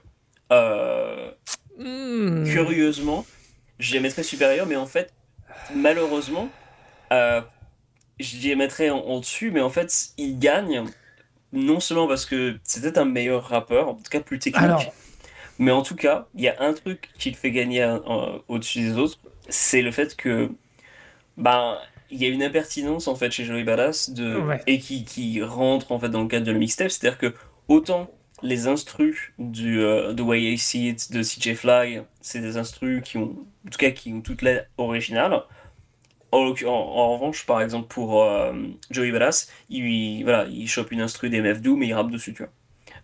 Euh, 0.52 1.32
hmm. 1.78 2.46
Curieusement, 2.46 3.26
les 3.92 4.00
mettrais 4.00 4.24
supérieure, 4.24 4.66
mais 4.68 4.76
en 4.76 4.86
fait, 4.86 5.14
malheureusement, 5.74 6.50
euh, 7.12 7.42
les 8.20 8.56
mettrais 8.56 8.90
en, 8.90 9.20
dessus, 9.20 9.52
mais 9.52 9.62
en 9.62 9.70
fait, 9.70 10.10
il 10.18 10.40
gagne 10.40 10.84
non 11.52 11.80
seulement 11.80 12.08
parce 12.08 12.26
que 12.26 12.58
c'était 12.64 12.98
un 12.98 13.06
meilleur 13.06 13.44
rappeur, 13.44 13.90
en 13.90 13.96
tout 13.96 14.10
cas 14.10 14.20
plus 14.20 14.40
technique, 14.40 14.92
mais 15.60 15.72
en 15.72 15.84
tout 15.84 15.96
cas, 15.96 16.28
il 16.36 16.42
y 16.42 16.48
a 16.48 16.56
un 16.60 16.74
truc 16.74 17.10
qui 17.18 17.30
le 17.30 17.36
fait 17.36 17.52
gagner 17.52 17.98
au-dessus 18.48 18.82
des 18.82 18.98
autres, 18.98 19.20
c'est 19.50 19.82
le 19.82 19.92
fait 19.92 20.16
que 20.16 20.50
ben, 21.38 21.78
il 22.14 22.22
y 22.22 22.26
a 22.26 22.30
une 22.30 22.44
impertinence 22.44 23.08
en 23.08 23.16
fait 23.16 23.32
chez 23.32 23.44
Joey 23.44 23.64
Badass 23.64 24.12
de, 24.12 24.40
et 24.68 24.80
qui, 24.80 25.04
qui, 25.04 25.42
rentre 25.42 25.92
en 25.92 26.00
fait 26.00 26.10
dans 26.10 26.22
le 26.22 26.28
cadre 26.28 26.46
de 26.46 26.52
le 26.52 26.60
mixtape, 26.60 26.92
c'est-à-dire 26.92 27.18
que 27.18 27.34
autant 27.68 28.12
les 28.44 28.68
instrus 28.68 29.34
du 29.40 29.82
euh, 29.82 30.14
The 30.14 30.22
Way 30.22 30.54
I 30.54 30.58
See 30.58 30.90
It 30.90 31.12
de 31.12 31.24
CJ 31.24 31.56
Fly, 31.56 32.02
c'est 32.22 32.42
des 32.42 32.58
instrus 32.58 33.02
qui 33.04 33.18
ont, 33.18 33.36
en 33.66 33.70
tout 33.70 33.78
cas 33.80 33.92
qui 33.92 34.14
ont 34.14 34.22
toute 34.22 34.42
l'air 34.42 34.66
originale. 34.78 35.42
En, 36.32 36.54
en, 36.66 37.14
revanche, 37.14 37.46
par 37.46 37.62
exemple 37.62 37.88
pour 37.88 38.24
euh, 38.24 38.54
Joey 38.92 39.12
Badass, 39.12 39.52
il, 39.70 40.24
voilà, 40.24 40.46
il 40.46 40.68
chope 40.68 40.92
une 40.92 41.02
instru 41.02 41.30
d'MF 41.30 41.62
Doom 41.62 41.80
mais 41.80 41.88
il 41.88 41.94
rappe 41.94 42.12
dessus, 42.12 42.34
tu 42.34 42.44
vois. 42.44 42.52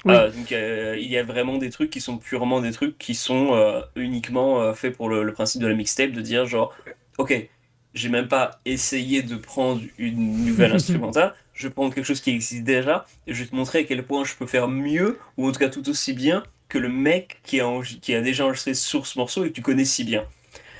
Euh, 0.07 0.31
donc 0.31 0.51
il 0.51 1.11
y 1.11 1.17
a 1.17 1.23
vraiment 1.23 1.57
des 1.57 1.69
trucs 1.69 1.89
qui 1.89 1.99
sont 1.99 2.17
purement 2.17 2.61
des 2.61 2.71
trucs 2.71 2.97
qui 2.97 3.15
sont 3.15 3.83
uniquement 3.95 4.73
faits 4.73 4.95
pour 4.95 5.09
le, 5.09 5.23
le, 5.23 5.33
principe 5.33 5.61
de 5.61 5.67
la 5.67 5.73
mixtape, 5.73 6.11
de 6.11 6.21
dire 6.21 6.45
genre, 6.45 6.73
ok, 7.17 7.49
j'ai 7.93 8.09
même 8.09 8.27
pas 8.27 8.59
essayé 8.65 9.21
de 9.21 9.35
prendre 9.35 9.81
une 9.97 10.45
nouvelle 10.45 10.71
instrumentale. 10.75 11.33
Je 11.53 11.67
prends 11.67 11.89
quelque 11.89 12.05
chose 12.05 12.21
qui 12.21 12.31
existe 12.31 12.63
déjà 12.63 13.05
et 13.27 13.33
je 13.33 13.43
vais 13.43 13.49
te 13.49 13.55
montrer 13.55 13.79
à 13.79 13.83
quel 13.83 14.03
point 14.03 14.23
je 14.23 14.35
peux 14.35 14.47
faire 14.47 14.67
mieux, 14.67 15.19
ou 15.37 15.47
en 15.47 15.51
tout 15.51 15.59
cas 15.59 15.69
tout 15.69 15.87
aussi 15.89 16.13
bien, 16.13 16.43
que 16.69 16.77
le 16.77 16.89
mec 16.89 17.39
qui 17.43 17.59
a, 17.59 17.67
qui 18.01 18.13
a 18.13 18.21
déjà 18.21 18.45
enregistré 18.45 18.73
sur 18.73 19.05
ce 19.07 19.17
morceau 19.17 19.43
et 19.43 19.49
que 19.49 19.55
tu 19.55 19.61
connais 19.61 19.85
si 19.85 20.03
bien. 20.03 20.23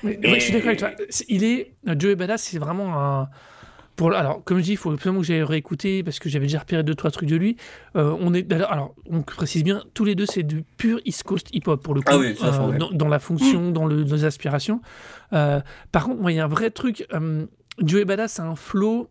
je 0.02 0.38
suis 0.38 0.52
d'accord 0.52 0.68
avec 0.68 0.78
toi. 0.78 0.92
Il 1.28 1.44
est, 1.44 1.72
Joey 1.98 2.14
Badass, 2.14 2.44
c'est 2.44 2.58
vraiment 2.58 2.98
un 2.98 3.28
alors, 4.08 4.42
comme 4.44 4.58
je 4.58 4.64
dis, 4.64 4.70
il 4.72 4.76
faut 4.76 4.90
absolument 4.90 5.20
que 5.20 5.26
j'aille 5.26 5.42
réécouter 5.42 6.02
parce 6.02 6.18
que 6.18 6.28
j'avais 6.28 6.46
déjà 6.46 6.60
repéré 6.60 6.82
deux 6.82 6.94
trois 6.94 7.10
trucs 7.10 7.28
de 7.28 7.36
lui. 7.36 7.56
Euh, 7.96 8.16
on 8.20 8.34
est 8.34 8.50
alors, 8.52 8.94
on 9.08 9.22
précise 9.22 9.64
bien, 9.64 9.82
tous 9.94 10.04
les 10.04 10.14
deux 10.14 10.26
c'est 10.26 10.42
du 10.42 10.62
pur 10.62 11.00
East 11.04 11.22
Coast 11.24 11.48
hip 11.52 11.62
hop 11.66 11.82
pour 11.82 11.94
le 11.94 12.00
coup, 12.00 12.12
ah 12.12 12.18
oui, 12.18 12.36
euh, 12.42 12.78
dans, 12.92 13.08
la 13.08 13.18
fonction, 13.18 13.70
dans 13.70 13.86
le, 13.86 14.02
les 14.02 14.24
aspirations. 14.24 14.80
Euh, 15.32 15.60
par 15.92 16.04
contre, 16.04 16.20
moi, 16.20 16.32
il 16.32 16.36
y 16.36 16.40
a 16.40 16.44
un 16.44 16.48
vrai 16.48 16.70
truc. 16.70 17.06
Joey 17.78 18.04
Badass 18.04 18.40
a 18.40 18.44
un 18.44 18.56
flow 18.56 19.08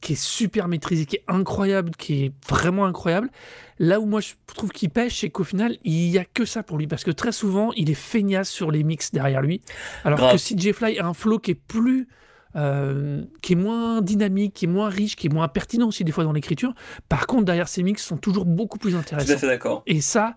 qui 0.00 0.14
est 0.14 0.22
super 0.22 0.68
maîtrisé, 0.68 1.06
qui 1.06 1.16
est 1.16 1.24
incroyable, 1.28 1.92
qui 1.92 2.24
est 2.24 2.32
vraiment 2.48 2.86
incroyable. 2.86 3.30
Là 3.78 4.00
où 4.00 4.06
moi 4.06 4.20
je 4.20 4.32
trouve 4.46 4.70
qu'il 4.70 4.90
pêche, 4.90 5.20
c'est 5.20 5.30
qu'au 5.30 5.44
final, 5.44 5.76
il 5.84 6.10
n'y 6.10 6.18
a 6.18 6.24
que 6.24 6.44
ça 6.44 6.62
pour 6.62 6.76
lui. 6.76 6.86
Parce 6.86 7.04
que 7.04 7.10
très 7.10 7.32
souvent, 7.32 7.72
il 7.76 7.88
est 7.90 7.94
feignasse 7.94 8.50
sur 8.50 8.70
les 8.70 8.82
mix 8.82 9.12
derrière 9.12 9.40
lui. 9.40 9.62
Alors 10.04 10.18
que 10.18 10.32
que 10.32 10.38
CJ 10.38 10.72
Fly 10.72 10.98
a 10.98 11.06
un 11.06 11.14
flow 11.14 11.38
qui 11.38 11.52
est 11.52 11.54
plus 11.54 12.08
euh, 12.54 13.22
qui 13.40 13.54
est 13.54 13.56
moins 13.56 14.02
dynamique, 14.02 14.52
qui 14.52 14.66
est 14.66 14.68
moins 14.68 14.90
riche, 14.90 15.16
qui 15.16 15.26
est 15.26 15.30
moins 15.30 15.48
pertinent 15.48 15.88
aussi 15.88 16.04
des 16.04 16.12
fois 16.12 16.24
dans 16.24 16.32
l'écriture. 16.32 16.74
Par 17.08 17.26
contre, 17.26 17.44
derrière 17.46 17.66
ces 17.66 17.82
mix 17.82 18.04
sont 18.04 18.18
toujours 18.18 18.44
beaucoup 18.44 18.76
plus 18.78 18.94
intéressants. 18.94 19.26
Tout 19.26 19.32
à 19.32 19.38
fait 19.38 19.46
d'accord. 19.46 19.82
Et 19.86 20.02
ça, 20.02 20.34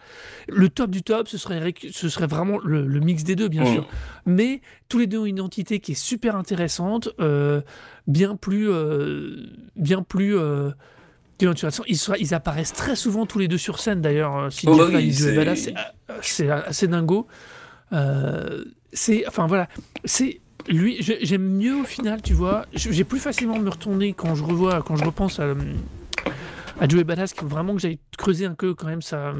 le 0.48 0.70
top 0.70 0.92
du 0.92 1.04
top, 1.04 1.28
ce 1.28 1.38
serait, 1.38 1.74
ce 1.92 2.08
serait 2.08 2.28
vraiment 2.28 2.58
le, 2.64 2.86
mix 3.02 3.26
des 3.26 3.36
deux, 3.36 3.50
bien 3.50 3.64
mm. 3.64 3.74
sûr. 3.74 3.88
Mais 4.26 4.62
tous 4.88 4.98
les 4.98 5.08
deux 5.08 5.20
ont 5.20 5.26
une 5.26 5.36
identité 5.36 5.82
qui 5.82 5.92
est 5.92 5.96
super 5.96 6.38
intéressante, 6.38 7.10
euh, 7.20 7.60
bien 8.08 8.38
plus, 8.38 8.70
euh, 8.70 9.48
bien 9.76 10.02
plus. 10.02 10.38
ils, 11.42 11.98
ils, 12.20 12.34
apparaissent 12.34 12.74
très 12.74 12.96
souvent 12.96 13.26
tous 13.26 13.40
les 13.40 13.50
deux 13.50 13.58
sur 13.58 13.80
scène 13.80 14.02
d'ailleurs. 14.02 14.54
Si 14.54 14.68
oh, 14.70 14.78
bah 14.78 15.54
c'est 16.22 16.50
assez 16.50 16.88
dingo. 16.88 17.28
c'est, 18.94 19.28
enfin 19.28 19.48
voilà, 19.48 19.68
c'est 20.06 20.40
lui, 20.68 20.98
j'aime 21.00 21.58
mieux 21.58 21.76
au 21.76 21.84
final, 21.84 22.22
tu 22.22 22.34
vois. 22.34 22.66
J'ai 22.74 23.04
plus 23.04 23.20
facilement 23.20 23.60
me 23.60 23.70
retourner 23.70 24.14
quand 24.14 24.36
je 24.36 24.44
revois, 24.44 24.82
quand 24.82 24.96
je 24.96 25.06
repense 25.06 25.40
à, 25.40 25.54
à 26.80 26.88
Joey 26.88 27.04
Badass, 27.04 27.36
vraiment 27.44 27.76
que 27.76 27.82
j'aille 27.82 28.00
creuser 28.18 28.46
un 28.46 28.54
peu 28.54 28.74
quand 28.74 28.88
même 28.88 29.02
sa, 29.02 29.34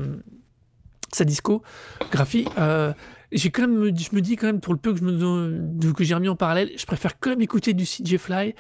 sa 1.12 1.24
discographie. 1.24 2.48
Euh, 2.58 2.94
j'ai 3.32 3.50
quand 3.50 3.68
même, 3.68 3.98
je 3.98 4.16
me 4.16 4.22
dis 4.22 4.36
quand 4.36 4.48
même, 4.48 4.62
pour 4.62 4.74
le 4.74 4.80
peu 4.80 4.94
que 4.94 5.00
je 5.00 5.04
me 5.04 5.94
que 5.94 6.04
j'ai 6.04 6.14
remis 6.14 6.30
en 6.30 6.36
parallèle, 6.36 6.72
je 6.78 6.86
préfère 6.86 7.20
quand 7.20 7.32
même 7.32 7.42
écouter 7.42 7.74
du 7.74 7.86
CJ 7.86 8.18
Fly. 8.18 8.56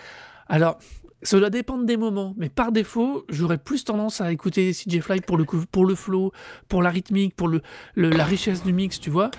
Alors, 0.47 0.79
ça 1.21 1.39
doit 1.39 1.49
dépendre 1.49 1.85
des 1.85 1.97
moments, 1.97 2.33
mais 2.37 2.49
par 2.49 2.71
défaut, 2.71 3.25
j'aurais 3.29 3.57
plus 3.57 3.83
tendance 3.83 4.21
à 4.21 4.31
écouter 4.31 4.71
CJ 4.71 5.01
Fly 5.01 5.21
pour 5.21 5.37
le, 5.37 5.45
pour 5.45 5.85
le 5.85 5.95
flow, 5.95 6.31
pour 6.67 6.81
la 6.81 6.89
rythmique, 6.89 7.35
pour 7.35 7.49
la 7.95 8.25
richesse 8.25 8.63
du 8.63 8.73
mix, 8.73 8.99
tu 8.99 9.09
vois, 9.09 9.31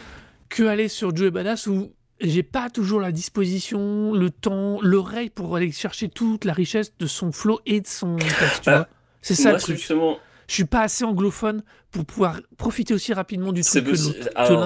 que 0.49 0.63
aller 0.65 0.89
sur 0.89 1.15
Joey 1.15 1.31
Badass 1.31 1.67
où 1.67 1.93
j'ai 2.21 2.43
pas 2.43 2.71
toujours 2.71 3.01
la 3.01 3.13
disposition, 3.13 4.13
le 4.13 4.31
temps, 4.31 4.79
l'oreille 4.81 5.31
pour 5.31 5.57
aller 5.57 5.71
chercher 5.73 6.09
toute 6.09 6.45
la 6.45 6.53
richesse 6.53 6.93
de 6.99 7.07
son 7.07 7.33
flow 7.33 7.61
et 7.67 7.81
de 7.81 7.87
son 7.87 8.17
texte. 8.17 8.67
Bah, 8.67 8.89
c'est 9.23 9.35
ça 9.35 9.53
le 9.53 9.59
truc. 9.59 9.77
Justement... 9.77 10.19
Je 10.49 10.55
suis 10.55 10.65
pas 10.65 10.83
assez 10.83 11.05
anglophone 11.05 11.65
pour 11.91 12.05
pouvoir 12.05 12.41
profiter 12.57 12.95
aussi 12.95 13.13
rapidement 13.13 13.53
du 13.53 13.63
truc 13.63 13.85
que 13.85 13.97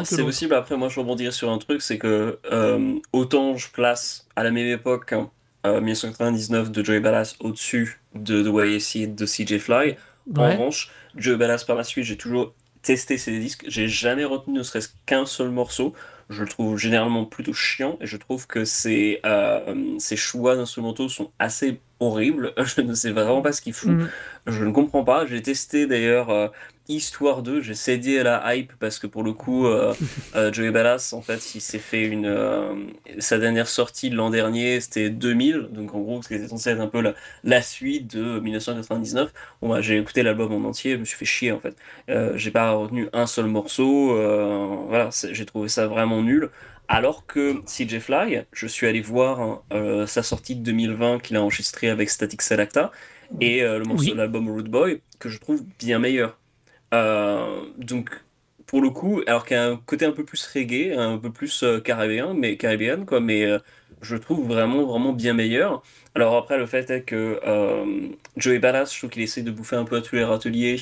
C'est 0.04 0.22
possible. 0.22 0.54
Après, 0.54 0.76
moi, 0.76 0.88
je 0.88 1.00
rebondirais 1.00 1.32
sur 1.32 1.50
un 1.50 1.58
truc, 1.58 1.80
c'est 1.80 1.96
que 1.96 2.38
euh, 2.52 2.98
autant 3.12 3.56
je 3.56 3.70
place 3.70 4.28
à 4.36 4.44
la 4.44 4.50
même 4.50 4.66
époque, 4.66 5.14
1999 5.64 6.60
hein, 6.60 6.68
euh, 6.68 6.70
de 6.70 6.84
Joey 6.84 7.00
Ballas 7.00 7.34
au-dessus 7.40 8.00
de 8.14 8.42
The 8.42 8.48
Way 8.48 8.76
I 8.76 9.08
de 9.08 9.24
CJ 9.24 9.58
Fly. 9.58 9.96
En 10.36 10.50
revanche, 10.50 10.90
Joey 11.16 11.36
Ballas 11.36 11.64
par 11.66 11.76
la 11.76 11.84
suite, 11.84 12.04
j'ai 12.04 12.16
toujours 12.16 12.52
testé 12.82 13.16
ses 13.16 13.38
disques. 13.38 13.64
J'ai 13.66 13.88
jamais 13.88 14.24
retenu 14.24 14.58
ne 14.58 14.62
serait-ce 14.62 14.90
qu'un 15.06 15.26
seul 15.26 15.50
morceau 15.50 15.94
je 16.30 16.42
le 16.42 16.48
trouve 16.48 16.78
généralement 16.78 17.26
plutôt 17.26 17.52
chiant 17.52 17.98
et 18.00 18.06
je 18.06 18.16
trouve 18.16 18.46
que 18.46 18.64
ses, 18.64 19.20
euh, 19.26 19.98
ses 19.98 20.16
choix 20.16 20.56
d'instrumentaux 20.56 21.08
sont 21.08 21.32
assez 21.38 21.80
horribles. 22.00 22.52
Je 22.64 22.80
ne 22.80 22.94
sais 22.94 23.10
vraiment 23.10 23.42
pas 23.42 23.52
ce 23.52 23.60
qu'il 23.60 23.74
fout. 23.74 23.90
Mm. 23.90 24.08
Je 24.46 24.64
ne 24.64 24.72
comprends 24.72 25.04
pas. 25.04 25.26
J'ai 25.26 25.42
testé 25.42 25.86
d'ailleurs 25.86 26.30
euh, 26.30 26.48
Histoire 26.88 27.42
2, 27.42 27.60
j'ai 27.60 27.74
cédé 27.74 28.18
à 28.18 28.24
la 28.24 28.56
hype 28.56 28.72
parce 28.80 28.98
que 28.98 29.06
pour 29.06 29.22
le 29.22 29.32
coup, 29.32 29.66
euh, 29.66 29.94
euh, 30.34 30.52
Joey 30.52 30.72
Ballas, 30.72 31.10
en 31.12 31.22
fait, 31.22 31.54
il 31.54 31.60
s'est 31.60 31.78
fait 31.78 32.04
une. 32.04 32.90
Sa 33.18 33.38
dernière 33.38 33.68
sortie 33.68 34.10
l'an 34.10 34.30
dernier, 34.30 34.80
c'était 34.80 35.08
2000, 35.08 35.68
donc 35.70 35.94
en 35.94 36.00
gros, 36.00 36.22
c'était 36.22 36.48
censé 36.48 36.70
être 36.70 36.80
un 36.80 36.88
peu 36.88 37.00
la, 37.00 37.14
la 37.44 37.62
suite 37.62 38.16
de 38.16 38.40
1999. 38.40 39.32
Bon, 39.62 39.68
bah, 39.68 39.80
j'ai 39.82 39.98
écouté 39.98 40.22
l'album 40.22 40.52
en 40.52 40.68
entier, 40.68 40.94
je 40.94 40.96
me 40.96 41.04
suis 41.04 41.16
fait 41.16 41.24
chier 41.24 41.52
en 41.52 41.60
fait. 41.60 41.76
j'ai 42.34 42.50
pas 42.50 42.72
retenu 42.72 43.08
un 43.12 43.26
seul 43.26 43.46
morceau, 43.46 44.16
voilà, 44.88 45.10
j'ai 45.30 45.46
trouvé 45.46 45.68
ça 45.68 45.86
vraiment 45.86 46.22
nul. 46.22 46.50
Alors 46.92 47.24
que 47.24 47.62
CJ 47.66 48.00
Fly, 48.00 48.42
je 48.52 48.66
suis 48.66 48.86
allé 48.86 49.00
voir 49.00 49.62
sa 50.06 50.22
sortie 50.22 50.56
de 50.56 50.62
2020 50.62 51.20
qu'il 51.20 51.36
a 51.36 51.40
enregistré 51.42 51.88
avec 51.88 52.10
Static 52.10 52.42
Selecta 52.42 52.90
et 53.40 53.60
le 53.60 53.84
morceau 53.84 54.10
de 54.10 54.16
l'album 54.16 54.50
Root 54.50 54.64
Boy 54.64 55.00
que 55.20 55.28
je 55.28 55.38
trouve 55.38 55.64
bien 55.78 56.00
meilleur. 56.00 56.36
Euh, 56.92 57.62
donc, 57.78 58.10
pour 58.66 58.82
le 58.82 58.90
coup, 58.90 59.22
alors 59.26 59.44
qu'il 59.46 59.56
y 59.56 59.60
a 59.60 59.68
un 59.68 59.76
côté 59.76 60.04
un 60.04 60.12
peu 60.12 60.24
plus 60.24 60.44
reggae, 60.46 60.96
un 60.96 61.18
peu 61.18 61.30
plus 61.30 61.62
euh, 61.62 61.80
caribéen, 61.80 62.34
mais 62.34 62.56
caribéen, 62.56 63.04
quoi, 63.04 63.20
mais 63.20 63.44
euh, 63.44 63.58
je 64.00 64.16
trouve 64.16 64.46
vraiment, 64.46 64.84
vraiment 64.84 65.12
bien 65.12 65.34
meilleur. 65.34 65.82
Alors 66.14 66.36
après, 66.36 66.58
le 66.58 66.66
fait 66.66 66.90
est 66.90 67.02
que 67.02 67.40
Joey 68.36 68.58
Ballas, 68.58 68.90
je 68.92 68.98
trouve 68.98 69.10
qu'il 69.10 69.22
essaie 69.22 69.42
de 69.42 69.50
bouffer 69.50 69.76
un 69.76 69.84
peu 69.84 69.96
à 69.96 70.00
tous 70.00 70.16
les 70.16 70.24
râteliers. 70.24 70.80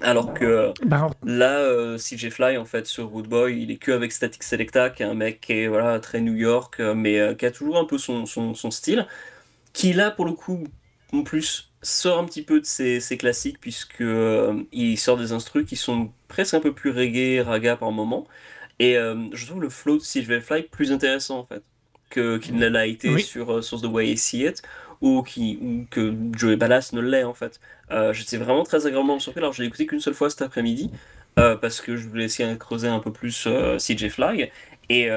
Alors 0.00 0.32
que 0.32 0.72
bah, 0.84 1.10
là, 1.24 1.96
CJ 1.96 2.30
Fly, 2.30 2.56
en 2.56 2.64
fait, 2.64 2.86
sur 2.86 3.08
Root 3.08 3.24
Boy, 3.24 3.62
il 3.62 3.70
est 3.70 3.76
que 3.76 3.90
avec 3.90 4.12
Static 4.12 4.42
Selecta, 4.42 4.90
qui 4.90 5.02
est 5.02 5.06
un 5.06 5.14
mec 5.14 5.40
qui 5.40 5.54
est 5.54 5.68
voilà, 5.68 5.98
très 5.98 6.20
New 6.20 6.34
York, 6.34 6.80
mais 6.80 7.34
qui 7.36 7.46
a 7.46 7.50
toujours 7.50 7.78
un 7.78 7.84
peu 7.84 7.98
son, 7.98 8.24
son, 8.24 8.54
son 8.54 8.70
style. 8.70 9.06
Qui 9.72 9.92
là, 9.92 10.10
pour 10.10 10.24
le 10.24 10.32
coup, 10.32 10.64
en 11.12 11.22
plus, 11.22 11.68
sort 11.82 12.18
un 12.18 12.24
petit 12.24 12.42
peu 12.42 12.60
de 12.60 12.66
ses, 12.66 13.00
classiques 13.16 13.60
puisque 13.60 14.00
euh, 14.00 14.62
il 14.72 14.98
sort 14.98 15.16
des 15.16 15.32
instrus 15.32 15.66
qui 15.66 15.76
sont 15.76 16.10
presque 16.28 16.54
un 16.54 16.60
peu 16.60 16.72
plus 16.72 16.90
reggae, 16.90 17.44
raga 17.44 17.76
par 17.76 17.92
moment. 17.92 18.26
Et 18.78 18.96
euh, 18.96 19.16
je 19.32 19.46
trouve 19.46 19.62
le 19.62 19.68
flow 19.68 19.96
de 19.96 20.02
Silver 20.02 20.40
Fly 20.40 20.64
plus 20.64 20.92
intéressant 20.92 21.38
en 21.38 21.44
fait 21.44 21.62
qu'il 22.10 22.56
ne 22.56 22.68
l'a 22.68 22.86
été 22.86 23.18
sur 23.18 23.52
euh, 23.52 23.62
Source 23.62 23.82
the 23.82 23.86
Way 23.86 24.12
I 24.12 24.16
See 24.16 24.44
It 24.44 24.62
ou, 25.00 25.22
qui, 25.22 25.58
ou 25.62 25.86
que 25.90 26.14
Joey 26.36 26.56
Ballas 26.56 26.90
ne 26.92 27.00
l'est 27.00 27.24
en 27.24 27.34
fait. 27.34 27.60
J'étais 28.12 28.36
vraiment 28.36 28.64
très 28.64 28.86
agréablement 28.86 29.18
surpris. 29.18 29.40
Alors 29.40 29.52
je 29.52 29.62
l'ai 29.62 29.68
écouté 29.68 29.86
qu'une 29.86 30.00
seule 30.00 30.14
fois 30.14 30.30
cet 30.30 30.42
après-midi 30.42 30.90
parce 31.36 31.80
que 31.80 31.96
je 31.96 32.08
voulais 32.08 32.24
essayer 32.24 32.50
de 32.50 32.56
creuser 32.56 32.88
un 32.88 32.98
peu 32.98 33.12
plus 33.12 33.48
CJ 33.78 34.08
Fly 34.08 34.50
et 34.88 35.10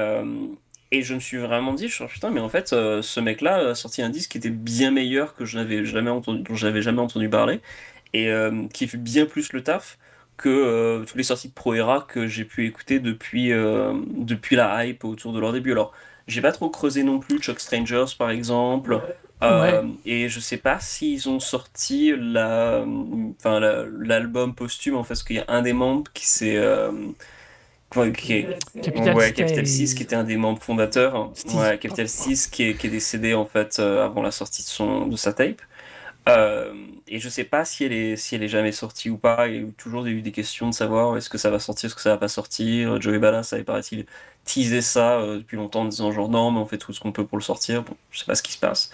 et 0.92 1.02
je 1.02 1.14
me 1.14 1.20
suis 1.20 1.38
vraiment 1.38 1.72
dit, 1.72 1.88
je 1.88 1.94
suis 1.94 2.06
putain, 2.06 2.30
mais 2.30 2.40
en 2.40 2.50
fait, 2.50 2.74
euh, 2.74 3.00
ce 3.00 3.18
mec-là 3.18 3.70
a 3.70 3.74
sorti 3.74 4.02
un 4.02 4.10
disque 4.10 4.32
qui 4.32 4.38
était 4.38 4.50
bien 4.50 4.90
meilleur 4.90 5.34
que 5.34 5.46
je 5.46 5.58
n'avais 5.58 5.86
jamais 5.86 6.10
entendu, 6.10 6.42
dont 6.42 6.54
j'avais 6.54 6.82
jamais 6.82 7.00
entendu 7.00 7.30
parler, 7.30 7.62
et 8.12 8.30
euh, 8.30 8.68
qui 8.74 8.86
fait 8.86 8.98
bien 8.98 9.24
plus 9.24 9.54
le 9.54 9.62
taf 9.62 9.98
que 10.36 10.50
euh, 10.50 11.04
tous 11.06 11.16
les 11.16 11.24
sorties 11.24 11.48
de 11.48 11.54
Pro 11.54 11.72
Era 11.72 12.06
que 12.06 12.26
j'ai 12.26 12.44
pu 12.44 12.66
écouter 12.66 13.00
depuis, 13.00 13.48
depuis 13.50 14.54
la 14.54 14.84
hype 14.84 15.04
autour 15.04 15.32
de 15.32 15.40
leur 15.40 15.54
début. 15.54 15.72
Alors, 15.72 15.92
j'ai 16.28 16.42
pas 16.42 16.52
trop 16.52 16.68
creusé 16.68 17.04
non 17.04 17.20
plus 17.20 17.38
Chuck 17.38 17.58
Strangers 17.58 18.14
par 18.18 18.28
exemple, 18.28 19.00
et 20.04 20.28
je 20.28 20.40
sais 20.40 20.56
pas 20.56 20.78
s'ils 20.80 21.28
ont 21.28 21.40
sorti 21.40 22.12
la, 22.18 22.84
enfin, 23.38 23.60
l'album 23.60 24.54
posthume, 24.54 24.96
en 24.96 25.02
fait, 25.02 25.08
parce 25.08 25.22
qu'il 25.22 25.36
y 25.36 25.40
a 25.40 25.44
un 25.48 25.62
des 25.62 25.72
membres 25.72 26.10
qui 26.14 26.26
s'est 26.26 26.56
qui 28.10 28.46
Capital, 28.80 29.66
6 29.66 29.94
qui 29.94 30.02
était 30.02 30.16
un 30.16 30.24
des 30.24 30.36
membres 30.36 30.62
fondateurs. 30.62 31.32
Ouais, 31.54 31.78
Capital 31.78 32.08
6 32.08 32.46
qui 32.46 32.64
est, 32.64 32.74
qui 32.74 32.86
est, 32.86 32.90
décédé 32.90 33.34
en 33.34 33.44
fait 33.44 33.78
euh, 33.78 34.04
avant 34.04 34.22
la 34.22 34.30
sortie 34.30 34.62
de, 34.62 34.68
son, 34.68 35.06
de 35.06 35.16
sa 35.16 35.32
tape. 35.32 35.60
Euh, 37.12 37.16
et 37.16 37.18
je 37.18 37.28
sais 37.28 37.44
pas 37.44 37.64
si 37.64 37.84
elle, 37.84 37.92
est, 37.92 38.16
si 38.16 38.34
elle 38.34 38.42
est 38.42 38.48
jamais 38.48 38.72
sortie 38.72 39.10
ou 39.10 39.18
pas. 39.18 39.48
Il 39.48 39.54
y 39.54 39.64
a 39.64 39.66
toujours 39.76 40.06
eu 40.06 40.22
des 40.22 40.32
questions 40.32 40.68
de 40.68 40.74
savoir 40.74 41.16
est-ce 41.16 41.28
que 41.28 41.38
ça 41.38 41.50
va 41.50 41.58
sortir, 41.58 41.86
est-ce 41.86 41.94
que 41.94 42.00
ça 42.00 42.10
va 42.10 42.18
pas 42.18 42.28
sortir? 42.28 43.00
Joey 43.00 43.18
Ballas 43.18 43.50
avait 43.52 43.64
paraît-il 43.64 44.06
teasé 44.44 44.80
ça 44.80 45.20
euh, 45.20 45.38
depuis 45.38 45.56
longtemps 45.56 45.82
en 45.82 45.84
disant 45.84 46.10
genre 46.10 46.28
non 46.28 46.50
mais 46.50 46.58
on 46.58 46.66
fait 46.66 46.78
tout 46.78 46.92
ce 46.92 47.00
qu'on 47.00 47.12
peut 47.12 47.26
pour 47.26 47.38
le 47.38 47.42
sortir. 47.42 47.82
Bon, 47.82 47.94
je 48.10 48.18
sais 48.18 48.24
pas 48.24 48.34
ce 48.34 48.42
qui 48.42 48.52
se 48.52 48.58
passe. 48.58 48.90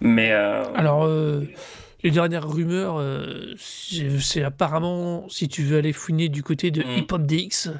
Mais 0.00 0.30
alors 0.30 1.08
les 2.02 2.10
dernières 2.10 2.48
rumeurs, 2.48 2.98
euh, 2.98 3.54
c'est 3.58 4.42
apparemment, 4.42 5.28
si 5.28 5.48
tu 5.48 5.62
veux 5.62 5.78
aller 5.78 5.92
fouiner 5.92 6.28
du 6.28 6.42
côté 6.42 6.70
de 6.70 6.82
mm. 6.82 6.98
Hip 6.98 7.06
Hop 7.12 7.22
DX, 7.22 7.70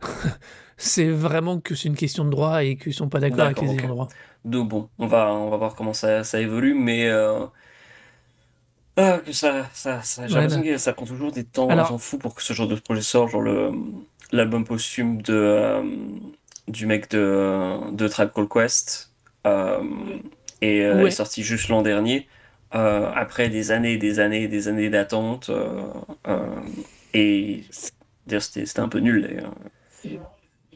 c'est 0.76 1.08
vraiment 1.08 1.60
que 1.60 1.74
c'est 1.74 1.88
une 1.88 1.96
question 1.96 2.24
de 2.24 2.30
droit 2.30 2.64
et 2.64 2.76
qu'ils 2.76 2.94
sont 2.94 3.08
pas 3.08 3.20
d'accord 3.20 3.46
avec 3.46 3.60
les 3.60 3.76
droits. 3.76 4.08
Donc 4.44 4.68
bon, 4.68 4.88
on 4.98 5.06
va, 5.06 5.32
on 5.32 5.50
va 5.50 5.56
voir 5.56 5.74
comment 5.74 5.92
ça, 5.92 6.24
ça 6.24 6.40
évolue, 6.40 6.74
mais 6.74 7.08
euh, 7.08 7.44
ah, 8.98 9.20
que 9.24 9.32
ça, 9.32 9.66
ça, 9.72 10.02
ça 10.02 10.26
j'ai 10.26 10.34
l'impression 10.34 10.62
que 10.62 10.76
ça 10.76 10.92
prend 10.92 11.06
toujours 11.06 11.32
des 11.32 11.44
temps, 11.44 11.68
on 11.70 11.84
s'en 11.84 11.98
fout 11.98 12.20
pour 12.20 12.34
que 12.34 12.42
ce 12.42 12.52
genre 12.52 12.68
de 12.68 12.74
projet 12.74 13.02
sorte, 13.02 13.30
genre 13.30 13.42
le 13.42 13.70
l'album 14.30 14.64
posthume 14.64 15.22
de 15.22 15.34
euh, 15.34 15.82
du 16.66 16.84
mec 16.86 17.10
de, 17.10 17.90
de 17.92 18.08
Tribe 18.08 18.30
Called 18.34 18.48
Quest. 18.48 19.12
et 20.60 20.78
est 20.80 21.10
sorti 21.10 21.42
juste 21.42 21.68
l'an 21.68 21.82
dernier. 21.82 22.28
après 22.72 23.48
des 23.48 23.70
années 23.70 23.92
et 23.92 23.98
des 23.98 24.20
années 24.20 24.42
et 24.42 24.48
des 24.48 24.68
années 24.68 24.90
d'attente. 24.90 25.50
et 27.14 27.64
c'était 27.70 28.80
un 28.80 28.88
peu 28.88 28.98
nul 28.98 29.22
d'ailleurs. 29.22 29.54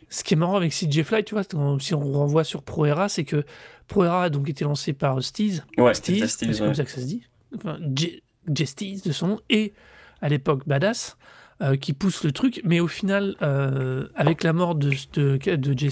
Ce 0.08 0.24
qui 0.24 0.34
est 0.34 0.36
marrant 0.36 0.56
avec 0.56 0.72
CJ 0.72 1.04
Fly, 1.04 1.24
tu 1.24 1.34
vois, 1.34 1.42
si 1.80 1.94
on 1.94 2.12
renvoie 2.12 2.44
sur 2.44 2.62
ProEra, 2.62 3.08
c'est 3.08 3.24
que 3.24 3.44
ProEra 3.88 4.24
a 4.24 4.28
donc 4.28 4.48
été 4.48 4.64
lancé 4.64 4.92
par 4.92 5.22
Steez. 5.22 5.62
Ouais, 5.78 5.94
Steez, 5.94 6.26
c'est 6.26 6.46
comme 6.58 6.74
ça 6.74 6.84
que 6.84 6.90
ça 6.90 7.00
se 7.00 7.06
dit. 7.06 7.26
Enfin, 7.55 7.78
Steez 8.64 9.00
de 9.05 9.12
son 9.12 9.28
nom, 9.28 9.40
et 9.50 9.72
à 10.20 10.28
l'époque 10.28 10.66
Badass, 10.66 11.16
euh, 11.62 11.76
qui 11.76 11.92
pousse 11.92 12.24
le 12.24 12.32
truc. 12.32 12.61
Mais 12.64 12.80
au 12.80 12.88
final, 12.88 13.36
euh, 13.42 14.09
avec 14.16 14.42
la 14.42 14.53
mort 14.53 14.74
de, 14.74 14.90
de, 15.12 15.36
de 15.36 15.88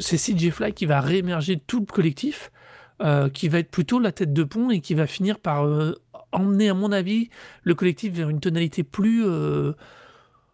c'est 0.00 0.16
CJ 0.16 0.50
Fly 0.50 0.72
qui 0.72 0.86
va 0.86 1.00
réémerger 1.00 1.58
tout 1.66 1.80
le 1.80 1.86
collectif, 1.86 2.50
euh, 3.02 3.28
qui 3.28 3.48
va 3.48 3.58
être 3.58 3.70
plutôt 3.70 3.98
la 3.98 4.12
tête 4.12 4.32
de 4.32 4.44
pont 4.44 4.70
et 4.70 4.80
qui 4.80 4.94
va 4.94 5.06
finir 5.06 5.38
par 5.38 5.68
emmener, 6.32 6.70
à 6.70 6.74
mon 6.74 6.90
avis, 6.90 7.28
le 7.64 7.74
collectif 7.74 8.14
vers 8.14 8.30
une 8.30 8.40
tonalité 8.40 8.82
plus 8.82 9.24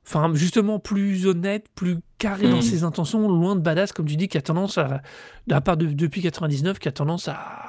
enfin 0.05 0.33
justement 0.35 0.79
plus 0.79 1.27
honnête, 1.27 1.67
plus 1.75 1.99
carré 2.17 2.49
dans 2.49 2.59
mm. 2.59 2.63
ses 2.63 2.83
intentions, 2.83 3.29
loin 3.29 3.55
de 3.55 3.61
badass 3.61 3.93
comme 3.93 4.07
tu 4.07 4.17
dis, 4.17 4.27
qui 4.27 4.39
a 4.39 4.43
tendance 4.43 4.79
à, 4.79 5.03
à 5.51 5.61
part 5.61 5.77
de, 5.77 5.87
depuis 5.87 6.23
99, 6.23 6.79
qui 6.79 6.89
a 6.89 6.93
tendance 6.93 7.29
à 7.29 7.68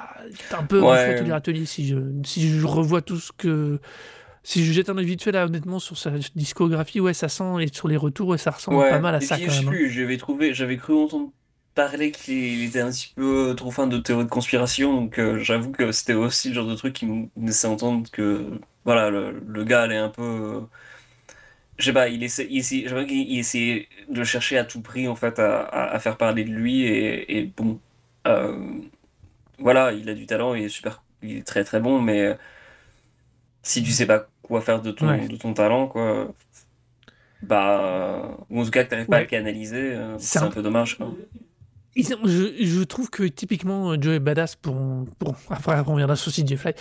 un 0.52 0.64
peu 0.64 0.80
ouais. 0.80 1.20
en 1.20 1.30
ateliers. 1.34 1.66
Si 1.66 1.86
je, 1.86 1.96
si 2.24 2.48
je 2.48 2.66
revois 2.66 3.02
tout 3.02 3.18
ce 3.18 3.32
que, 3.32 3.78
si 4.42 4.64
je 4.64 4.72
jette 4.72 4.88
un 4.88 4.98
œil 4.98 5.04
vite 5.04 5.22
fait 5.22 5.32
là, 5.32 5.46
honnêtement 5.46 5.78
sur 5.78 5.96
sa 5.98 6.12
discographie, 6.34 7.00
ouais, 7.00 7.14
ça 7.14 7.28
sent 7.28 7.62
et 7.62 7.68
sur 7.72 7.88
les 7.88 7.96
retours, 7.96 8.28
ouais, 8.28 8.38
ça 8.38 8.50
ressemble 8.50 8.80
pas 8.88 8.98
mal 8.98 9.14
à 9.14 9.20
ça. 9.20 9.36
Quand 9.38 9.46
même, 9.46 9.68
hein. 9.68 9.88
j'avais 9.88 10.16
trouvé, 10.16 10.54
j'avais 10.54 10.76
cru 10.76 10.94
entendre 10.94 11.30
parler 11.74 12.10
qu'il 12.10 12.64
était 12.64 12.80
un 12.80 12.90
petit 12.90 13.12
peu 13.14 13.54
trop 13.56 13.70
fan 13.70 13.88
de 13.88 13.98
théories 13.98 14.24
de 14.24 14.30
conspiration, 14.30 14.92
donc 14.92 15.18
euh, 15.18 15.38
j'avoue 15.38 15.70
que 15.70 15.92
c'était 15.92 16.14
aussi 16.14 16.48
le 16.48 16.54
genre 16.54 16.66
de 16.66 16.74
truc 16.74 16.92
qui 16.94 17.06
me 17.06 17.28
laissait 17.40 17.68
entendre 17.68 18.10
que 18.10 18.44
voilà, 18.84 19.08
le, 19.08 19.40
le 19.46 19.64
gars 19.64 19.82
allait 19.82 19.96
un 19.96 20.08
peu 20.08 20.62
je 21.80 21.86
sais 21.86 21.92
pas, 21.92 22.08
il 22.08 22.22
essaie, 22.22 22.46
il 22.50 23.38
essaie, 23.38 23.88
de 24.08 24.24
chercher 24.24 24.58
à 24.58 24.64
tout 24.64 24.80
prix 24.80 25.08
en 25.08 25.16
fait 25.16 25.38
à, 25.38 25.62
à, 25.62 25.98
faire 25.98 26.16
parler 26.16 26.44
de 26.44 26.50
lui 26.50 26.82
et, 26.82 27.50
bon, 27.56 27.80
euh, 28.26 28.58
voilà, 29.60 29.92
il 29.92 30.08
a 30.08 30.14
du 30.14 30.26
talent, 30.26 30.54
il 30.54 30.64
est 30.64 30.68
super, 30.68 31.02
il 31.22 31.38
est 31.38 31.46
très 31.46 31.64
très 31.64 31.80
bon, 31.80 32.00
mais 32.00 32.36
si 33.62 33.82
tu 33.82 33.90
sais 33.90 34.06
pas 34.06 34.26
quoi 34.42 34.60
faire 34.60 34.82
de 34.82 34.90
ton, 34.90 35.06
de 35.06 35.36
ton 35.36 35.54
talent, 35.54 35.86
quoi, 35.86 36.32
bah, 37.42 38.36
ou 38.50 38.60
en 38.60 38.64
tout 38.64 38.70
cas 38.70 38.84
que 38.84 38.90
t'arrives 38.90 39.06
pas 39.06 39.18
à 39.18 39.20
le 39.20 39.26
canaliser, 39.26 39.94
euh, 39.94 40.16
c'est 40.18 40.40
un... 40.40 40.48
peu 40.48 40.62
dommage. 40.62 40.98
Quoi. 40.98 41.12
Je, 41.96 42.14
je, 42.60 42.82
trouve 42.82 43.10
que 43.10 43.24
typiquement 43.24 44.00
Joey 44.00 44.20
Badass, 44.20 44.56
pour, 44.56 44.76
pour 45.18 45.34
après 45.50 45.80
on 45.86 45.92
reviendra 45.92 46.16
sur 46.16 46.32
CJ 46.32 46.56
Fly, 46.56 46.74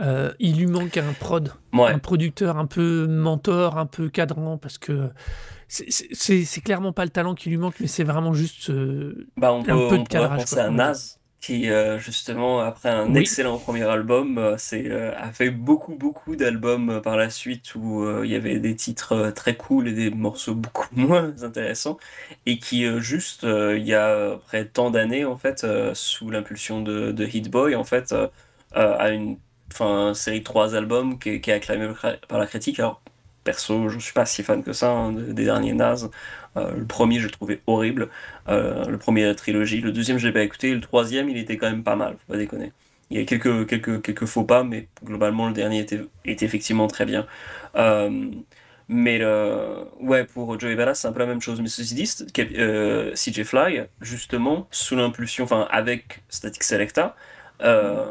euh, 0.00 0.32
il 0.38 0.58
lui 0.58 0.66
manque 0.66 0.96
un 0.96 1.12
prod, 1.12 1.52
un 1.72 1.98
producteur 1.98 2.58
un 2.58 2.66
peu 2.66 3.06
mentor, 3.06 3.78
un 3.78 3.86
peu 3.86 4.08
cadrant, 4.08 4.58
parce 4.58 4.78
que 4.78 5.10
c'est 5.68 6.60
clairement 6.62 6.92
pas 6.92 7.04
le 7.04 7.10
talent 7.10 7.34
qui 7.34 7.48
lui 7.48 7.56
manque, 7.56 7.76
mais 7.80 7.86
c'est 7.86 8.04
vraiment 8.04 8.32
juste 8.32 8.70
euh, 8.70 9.28
bah 9.36 9.52
on 9.52 9.60
un 9.60 9.88
peu 9.88 9.98
de 9.98 10.08
cadrage. 10.08 10.42
C'est 10.46 10.60
un 10.60 10.72
Naz 10.72 11.19
qui 11.40 11.70
euh, 11.70 11.98
justement 11.98 12.60
après 12.60 12.90
un 12.90 13.14
excellent 13.14 13.58
premier 13.58 13.84
album 13.84 14.36
euh, 14.36 14.56
euh, 14.74 15.12
a 15.16 15.32
fait 15.32 15.50
beaucoup 15.50 15.94
beaucoup 15.94 16.36
d'albums 16.36 17.00
par 17.02 17.16
la 17.16 17.30
suite 17.30 17.74
où 17.74 18.06
il 18.22 18.30
y 18.30 18.34
avait 18.34 18.58
des 18.58 18.76
titres 18.76 19.32
très 19.34 19.56
cool 19.56 19.88
et 19.88 19.92
des 19.92 20.10
morceaux 20.10 20.54
beaucoup 20.70 20.88
moins 20.92 21.32
intéressants 21.42 21.98
et 22.44 22.58
qui 22.58 22.86
juste 23.00 23.44
il 23.44 23.82
y 23.86 23.94
a 23.94 24.32
après 24.34 24.66
tant 24.66 24.90
d'années 24.90 25.24
en 25.24 25.36
fait 25.36 25.66
sous 25.94 26.30
l'impulsion 26.30 26.82
de, 26.82 27.10
de 27.12 27.24
Hit 27.26 27.50
Boy 27.50 27.74
en 27.74 27.84
fait 27.84 28.14
a 28.72 29.10
une 29.10 29.38
enfin 29.72 30.12
série 30.14 30.40
de 30.40 30.44
trois 30.44 30.74
albums 30.74 31.18
qui, 31.18 31.30
est 31.30 31.48
acclamée 31.48 31.88
par 32.28 32.38
la 32.38 32.46
critique. 32.46 32.78
Alors 32.78 33.00
perso 33.44 33.88
je 33.88 33.98
suis 33.98 34.12
pas 34.12 34.26
si 34.26 34.42
fan 34.42 34.62
que 34.62 34.74
ça 34.74 34.90
hein, 34.90 35.12
des 35.12 35.44
derniers 35.44 35.72
Nas 35.72 36.08
euh, 36.56 36.74
le 36.76 36.84
premier, 36.84 37.18
je 37.18 37.26
le 37.26 37.30
trouvais 37.30 37.60
horrible. 37.66 38.08
Euh, 38.48 38.84
le 38.86 38.98
premier, 38.98 39.24
la 39.24 39.34
trilogie. 39.34 39.80
Le 39.80 39.92
deuxième, 39.92 40.18
je 40.18 40.26
l'ai 40.26 40.32
pas 40.32 40.42
écouté. 40.42 40.74
Le 40.74 40.80
troisième, 40.80 41.28
il 41.28 41.36
était 41.36 41.56
quand 41.56 41.70
même 41.70 41.84
pas 41.84 41.96
mal, 41.96 42.14
faut 42.14 42.32
pas 42.32 42.38
déconner. 42.38 42.72
Il 43.10 43.18
y 43.18 43.22
a 43.22 43.24
quelques, 43.24 43.66
quelques, 43.66 44.02
quelques 44.02 44.26
faux 44.26 44.44
pas, 44.44 44.62
mais 44.62 44.88
globalement, 45.04 45.48
le 45.48 45.52
dernier 45.52 45.80
était, 45.80 46.00
était 46.24 46.46
effectivement 46.46 46.86
très 46.86 47.04
bien. 47.04 47.26
Euh, 47.76 48.30
mais 48.88 49.18
le... 49.18 49.84
ouais, 50.00 50.24
pour 50.24 50.58
Joey 50.58 50.74
Badass, 50.74 51.00
c'est 51.00 51.08
un 51.08 51.12
peu 51.12 51.20
la 51.20 51.26
même 51.26 51.40
chose. 51.40 51.60
Mais 51.60 51.68
ceci 51.68 51.94
dit, 51.94 52.06
CJ 52.06 53.44
Fly, 53.44 53.84
justement, 54.00 54.68
sous 54.70 54.96
l'impulsion, 54.96 55.44
enfin, 55.44 55.68
avec 55.70 56.22
Static 56.28 56.62
Selecta, 56.64 57.16
euh, 57.62 58.06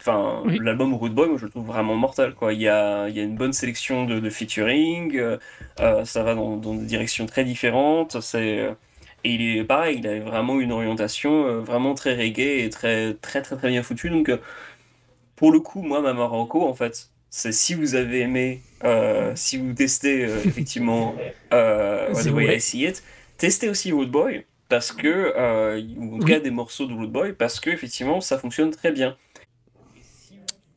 enfin, 0.00 0.42
l'album 0.60 0.94
Root 0.94 1.10
Boy, 1.10 1.28
moi 1.28 1.38
je 1.38 1.44
le 1.44 1.50
trouve 1.50 1.66
vraiment 1.66 1.94
mortel. 1.94 2.34
Quoi. 2.34 2.52
Il, 2.52 2.60
y 2.60 2.68
a, 2.68 3.08
il 3.08 3.16
y 3.16 3.20
a 3.20 3.22
une 3.22 3.36
bonne 3.36 3.52
sélection 3.52 4.04
de, 4.04 4.20
de 4.20 4.30
featuring, 4.30 5.16
euh, 5.16 5.38
euh, 5.80 6.04
ça 6.04 6.22
va 6.22 6.34
dans, 6.34 6.56
dans, 6.56 6.74
des 6.74 6.86
directions 6.86 7.26
très 7.26 7.44
différentes. 7.44 8.20
C'est, 8.20 8.74
et 9.24 9.30
il 9.30 9.58
est 9.58 9.64
pareil, 9.64 9.98
il 9.98 10.06
a 10.06 10.20
vraiment 10.20 10.60
une 10.60 10.72
orientation 10.72 11.60
vraiment 11.60 11.94
très 11.94 12.14
reggae 12.14 12.64
et 12.64 12.70
très 12.70 13.14
très 13.14 13.42
très 13.42 13.56
très 13.56 13.68
bien 13.68 13.82
foutue. 13.82 14.10
Donc, 14.10 14.30
pour 15.36 15.52
le 15.52 15.60
coup, 15.60 15.82
moi, 15.82 16.00
ma 16.00 16.12
Marocco, 16.12 16.66
en 16.66 16.74
fait, 16.74 17.10
c'est 17.30 17.52
si 17.52 17.74
vous 17.74 17.94
avez 17.94 18.20
aimé, 18.20 18.62
si 19.34 19.56
vous 19.58 19.72
testez 19.72 20.22
effectivement 20.22 21.14
The 21.50 22.30
Way 22.30 22.56
I 22.56 22.60
See 22.60 22.84
It, 22.84 23.02
testez 23.38 23.68
aussi 23.68 23.92
Root 23.92 24.06
Boy 24.06 24.44
parce 24.74 24.90
que, 24.90 25.32
euh, 25.36 25.80
ou 25.96 26.16
en 26.16 26.18
tout 26.18 26.26
cas 26.26 26.40
des 26.40 26.50
morceaux 26.50 26.86
de 26.86 26.92
Root 26.92 27.06
Boy, 27.06 27.32
parce 27.32 27.60
que 27.60 27.70
effectivement 27.70 28.20
ça 28.20 28.38
fonctionne 28.38 28.72
très 28.72 28.90
bien. 28.90 29.16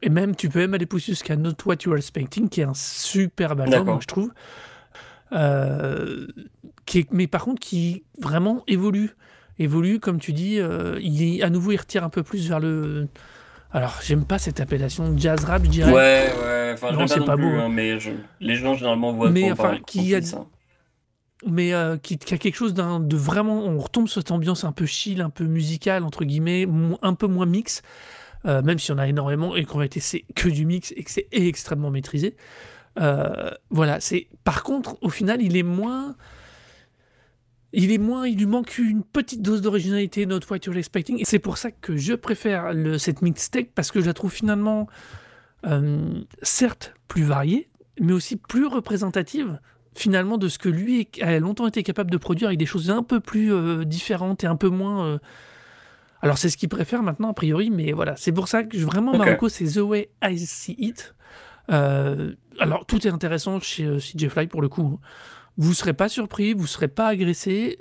Et 0.03 0.09
même, 0.09 0.35
tu 0.35 0.49
peux 0.49 0.59
même 0.59 0.75
aller 0.75 0.85
pousser 0.85 1.13
jusqu'à 1.13 1.35
Not 1.35 1.55
What 1.65 1.77
You 1.83 1.93
Are 1.93 1.97
Expecting, 1.97 2.47
qui 2.47 2.61
est 2.61 2.65
un 2.65 2.75
super 2.75 3.53
album, 3.53 3.99
je 3.99 4.05
trouve. 4.05 4.31
Euh, 5.31 6.27
qui 6.85 6.99
est, 6.99 7.11
mais 7.11 7.25
par 7.25 7.43
contre, 7.43 7.59
qui 7.59 8.03
vraiment 8.19 8.63
évolue. 8.67 9.15
Évolue, 9.57 9.99
comme 9.99 10.19
tu 10.19 10.31
dis, 10.31 10.59
euh, 10.59 10.99
il, 11.01 11.41
à 11.41 11.49
nouveau, 11.49 11.71
il 11.71 11.77
retire 11.77 12.03
un 12.03 12.09
peu 12.09 12.21
plus 12.21 12.47
vers 12.47 12.59
le. 12.59 13.07
Alors, 13.71 13.99
j'aime 14.03 14.25
pas 14.25 14.37
cette 14.37 14.59
appellation 14.59 15.17
jazz 15.17 15.43
rap, 15.43 15.63
je 15.63 15.69
dirais. 15.69 15.91
Ouais, 15.91 16.31
ouais, 16.39 16.71
enfin, 16.75 16.91
non, 16.91 17.07
c'est 17.07 17.25
pas, 17.25 17.35
beau. 17.35 17.47
Hein, 17.47 17.69
mais 17.69 17.97
les 18.41 18.55
gens 18.55 18.75
généralement 18.75 19.11
voient 19.11 19.31
mais, 19.31 19.51
enfin, 19.51 19.79
qui 19.87 20.13
a, 20.13 20.21
ça 20.21 20.45
mais 21.45 21.73
euh, 21.73 21.97
qui, 21.97 22.15
a 22.15 22.37
quelque 22.37 22.55
chose 22.55 22.73
de 22.73 23.15
vraiment. 23.15 23.63
On 23.65 23.77
retombe 23.77 24.07
sur 24.07 24.21
cette 24.21 24.31
ambiance 24.31 24.63
un 24.63 24.71
peu 24.71 24.85
chill, 24.85 25.21
un 25.21 25.29
peu 25.29 25.45
musicale, 25.45 26.03
entre 26.03 26.25
guillemets, 26.25 26.67
un 27.01 27.13
peu 27.13 27.27
moins 27.27 27.45
mix, 27.45 27.81
euh, 28.45 28.61
même 28.61 28.79
s'il 28.79 28.93
y 28.93 28.95
en 28.95 28.99
a 28.99 29.07
énormément 29.07 29.55
et 29.55 29.65
qu'en 29.65 29.77
réalité 29.77 29.99
c'est 29.99 30.25
que 30.35 30.49
du 30.49 30.65
mix 30.65 30.93
et 30.95 31.03
que 31.03 31.11
c'est 31.11 31.27
extrêmement 31.31 31.91
maîtrisé. 31.91 32.35
Euh, 32.99 33.51
voilà, 33.69 33.99
c'est. 33.99 34.27
Par 34.43 34.63
contre, 34.63 34.97
au 35.01 35.09
final, 35.09 35.41
il 35.41 35.55
est 35.57 35.63
moins. 35.63 36.15
Il 37.73 37.91
est 37.91 37.97
moins, 37.97 38.25
il 38.25 38.37
lui 38.37 38.45
manque 38.45 38.77
une 38.77 39.03
petite 39.03 39.41
dose 39.41 39.61
d'originalité, 39.61 40.25
Not 40.25 40.39
What 40.49 40.59
You're 40.65 40.77
Expecting. 40.77 41.19
Et 41.19 41.25
c'est 41.25 41.37
pour 41.37 41.57
ça 41.57 41.69
que 41.69 41.97
je 41.97 42.13
préfère 42.13 42.71
cette 42.97 43.21
mixtape, 43.21 43.67
parce 43.75 43.91
que 43.91 43.99
je 43.99 44.05
la 44.05 44.13
trouve 44.13 44.31
finalement, 44.31 44.87
certes, 46.41 46.95
plus 47.09 47.23
variée, 47.23 47.69
mais 47.99 48.13
aussi 48.13 48.37
plus 48.37 48.65
représentative 48.65 49.59
finalement 49.97 50.37
de 50.37 50.47
ce 50.47 50.59
que 50.59 50.69
lui 50.69 51.09
a 51.21 51.39
longtemps 51.39 51.67
été 51.67 51.83
capable 51.83 52.11
de 52.11 52.17
produire 52.17 52.47
avec 52.47 52.59
des 52.59 52.65
choses 52.65 52.89
un 52.89 53.03
peu 53.03 53.19
plus 53.19 53.53
euh, 53.53 53.83
différentes 53.83 54.43
et 54.43 54.47
un 54.47 54.55
peu 54.55 54.69
moins. 54.69 55.05
Euh, 55.05 55.17
alors 56.21 56.37
c'est 56.37 56.49
ce 56.49 56.57
qu'il 56.57 56.69
préfère 56.69 57.03
maintenant 57.03 57.29
a 57.29 57.33
priori, 57.33 57.69
mais 57.69 57.91
voilà, 57.91 58.15
c'est 58.15 58.31
pour 58.31 58.47
ça 58.47 58.63
que 58.63 58.77
vraiment 58.77 59.17
Marocco 59.17 59.49
c'est 59.49 59.65
The 59.65 59.77
Way 59.77 60.09
I 60.23 60.39
See 60.39 60.75
It. 60.77 61.15
Euh, 61.71 62.33
alors 62.59 62.85
tout 62.85 63.05
est 63.05 63.11
intéressant 63.11 63.59
chez 63.59 63.97
CJ 63.97 64.29
Fly 64.29 64.47
pour 64.47 64.61
le 64.61 64.69
coup. 64.69 64.99
Vous 65.57 65.73
serez 65.73 65.93
pas 65.93 66.09
surpris, 66.09 66.53
vous 66.53 66.67
serez 66.67 66.87
pas 66.87 67.07
agressé, 67.07 67.79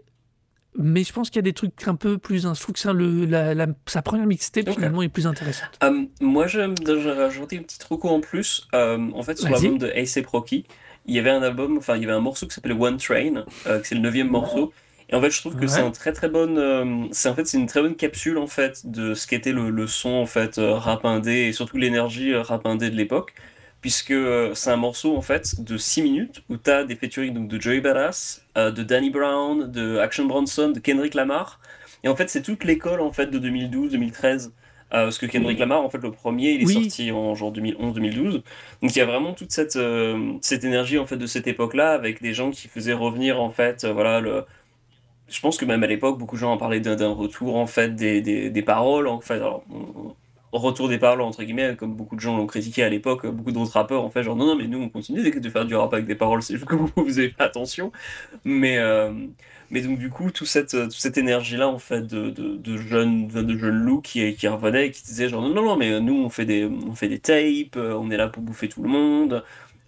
mais 0.75 1.05
je 1.05 1.13
pense 1.13 1.29
qu'il 1.29 1.37
y 1.37 1.41
a 1.41 1.43
des 1.43 1.53
trucs 1.53 1.87
un 1.87 1.95
peu 1.95 2.19
plus. 2.19 2.43
Je 2.43 2.61
trouve 2.61 2.75
que 2.75 2.89
le, 2.89 3.27
la, 3.27 3.67
sa 3.87 4.03
première 4.03 4.27
mixtape 4.27 4.71
finalement 4.71 5.03
est 5.03 5.09
plus 5.09 5.27
intéressante. 5.27 5.79
moi 6.21 6.47
j'aime 6.47 6.75
rajouter 6.87 7.57
une 7.57 7.65
petite 7.65 7.85
recours 7.85 8.13
en 8.13 8.21
plus. 8.21 8.69
en 8.73 9.23
fait 9.23 9.39
sur 9.39 9.51
l'album 9.51 9.79
de 9.79 9.89
A.C. 9.91 10.23
Proki 10.23 10.67
il 11.07 11.15
y 11.15 11.19
avait 11.19 11.31
un 11.31 11.43
album, 11.43 11.79
enfin 11.79 11.97
il 11.97 12.03
y 12.03 12.05
avait 12.05 12.15
un 12.15 12.21
morceau 12.21 12.47
qui 12.47 12.55
s'appelait 12.55 12.75
One 12.75 12.97
Train, 12.97 13.45
euh, 13.67 13.81
c'est 13.83 13.95
le 13.95 14.01
neuvième 14.01 14.29
morceau. 14.29 14.73
Et 15.09 15.15
en 15.15 15.21
fait, 15.21 15.31
je 15.31 15.39
trouve 15.39 15.55
que 15.55 15.69
c'est 15.69 15.83
un 15.83 15.93
très 15.93 16.13
très 16.13 16.29
bonne, 16.29 16.59
euh, 16.59 17.07
c'est 17.13 17.29
en 17.29 17.35
fait 17.37 17.47
c'est 17.47 17.59
une 17.59 17.67
très 17.67 17.81
bonne 17.81 17.95
capsule 17.95 18.39
en 18.39 18.49
fait 18.49 18.91
de 18.91 19.15
ce 19.15 19.29
qu'était 19.29 19.53
le, 19.53 19.71
le, 19.71 19.87
son 19.87 20.11
en 20.11 20.27
fait 20.27 20.59
euh, 20.59 20.75
rap 20.75 21.05
indé 21.05 21.47
et 21.47 21.53
surtout 21.53 21.77
l'énergie 21.77 22.35
rap 22.35 22.67
indé 22.67 22.91
de 22.91 22.97
l'époque, 22.97 23.33
puisque 23.81 24.15
c'est 24.55 24.71
un 24.71 24.77
morceau 24.77 25.17
en 25.17 25.23
fait 25.23 25.63
de 25.63 25.77
6 25.77 26.03
minutes 26.03 26.43
où 26.49 26.57
tu 26.57 26.71
as 26.71 26.83
des 26.83 26.97
featuring 26.97 27.33
donc 27.35 27.47
de 27.47 27.61
Joey 27.61 27.81
Badass, 27.81 28.45
de 28.57 28.83
Danny 28.83 29.11
Brown, 29.11 29.71
de 29.71 29.99
Action 29.99 30.25
Bronson, 30.25 30.71
de 30.71 30.81
Kendrick 30.81 31.15
Lamar. 31.15 31.61
Et 32.03 32.09
en 32.09 32.17
fait, 32.17 32.29
c'est 32.29 32.43
toute 32.43 32.65
l'école 32.65 33.01
en 33.01 33.13
fait 33.13 33.27
de 33.27 33.39
2012-2013 33.39 34.51
euh, 34.95 35.05
parce 35.05 35.19
que 35.19 35.27
Kendrick 35.27 35.59
Lamar, 35.59 35.83
en 35.83 35.91
fait, 35.91 35.99
le 35.99 36.13
premier, 36.13 36.53
il 36.53 36.63
est 36.63 36.67
sorti 36.73 37.11
en 37.11 37.35
genre 37.35 37.53
2011-2012. 37.53 38.33
Donc 38.33 38.43
il 38.83 38.97
y 38.97 39.01
a 39.01 39.07
vraiment 39.07 39.33
toute 39.35 39.51
cette, 39.51 39.77
euh, 39.77 40.35
cette 40.41 40.65
énergie 40.65 40.99
en 40.99 41.07
fait 41.07 41.17
de 41.17 41.27
cette 41.27 41.47
époque-là, 41.49 41.93
avec 41.93 42.23
des 42.23 42.35
gens 42.35 42.51
qui 42.51 42.69
faisaient 42.69 42.93
revenir 42.93 43.41
en 43.41 43.51
fait, 43.51 43.85
euh, 43.85 43.93
voilà, 43.93 44.21
le, 44.21 44.45
je 45.29 45.41
pense 45.41 45.57
que 45.57 45.65
même 45.65 45.83
à 45.83 45.87
l'époque, 45.89 46.19
beaucoup 46.19 46.37
de 46.37 46.41
gens 46.41 46.53
en 46.53 46.57
parlaient 46.59 46.81
d'un 46.81 47.13
retour 47.13 47.57
en 47.57 47.67
fait 47.67 47.95
des, 47.97 48.21
des, 48.21 48.51
des 48.51 48.63
paroles. 48.63 49.09
En 49.09 49.21
fait, 49.21 49.35
alors, 49.35 49.65
retour 50.53 50.89
des 50.89 50.99
paroles 50.99 51.21
entre 51.21 51.43
guillemets, 51.43 51.77
comme 51.77 51.95
beaucoup 51.95 52.17
de 52.17 52.21
gens 52.21 52.37
l'ont 52.37 52.47
critiqué 52.47 52.83
à 52.83 52.89
l'époque, 52.89 53.27
beaucoup 53.27 53.53
d'autres 53.53 53.73
rappeurs 53.73 54.03
en 54.05 54.11
fait 54.11 54.23
genre 54.23 54.37
non 54.37 54.47
non 54.47 54.57
mais 54.57 54.67
nous 54.67 54.81
on 54.81 54.89
continue 54.89 55.29
de 55.29 55.51
faire 55.51 55.65
du 55.67 55.75
rap 55.75 55.93
avec 55.93 56.07
des 56.07 56.15
paroles, 56.15 56.43
c'est 56.43 56.55
juste 56.55 56.67
que 56.67 56.75
vous 56.75 56.91
vous 56.97 57.19
avez 57.19 57.31
pas 57.31 57.45
attention. 57.45 57.93
Mais 58.45 58.79
euh, 58.79 59.13
mais 59.71 59.81
donc 59.83 59.99
du 59.99 60.11
coup 60.11 60.31
toute 60.31 60.47
cette 60.47 60.71
toute 60.71 60.93
cette 60.93 61.19
énergie 61.19 61.57
là 61.57 61.69
en 61.69 61.79
fait 61.79 62.03
de, 62.07 62.31
de, 62.31 62.77
jeunes 62.77 63.27
de 63.29 63.59
jeunes 63.59 63.79
loups 63.79 64.01
qui 64.01 64.35
qui 64.35 64.49
revenaient 64.49 64.91
qui 64.91 65.03
disaient 65.03 65.29
genre 65.29 65.43
non 65.43 65.51
non 65.51 65.63
non 65.63 65.77
mais 65.77 66.01
nous 66.01 66.15
on 66.15 66.31
fait 66.31 66.45
des 66.45 66.65
on 66.65 66.95
fait 66.95 67.09
des 67.09 67.19
tapes, 67.19 67.77
on 67.77 68.11
est 68.11 68.17
là 68.17 68.29
pour 68.29 68.43
bouffer 68.43 68.69
tout 68.69 68.83
le 68.83 68.89
monde. 68.89 69.45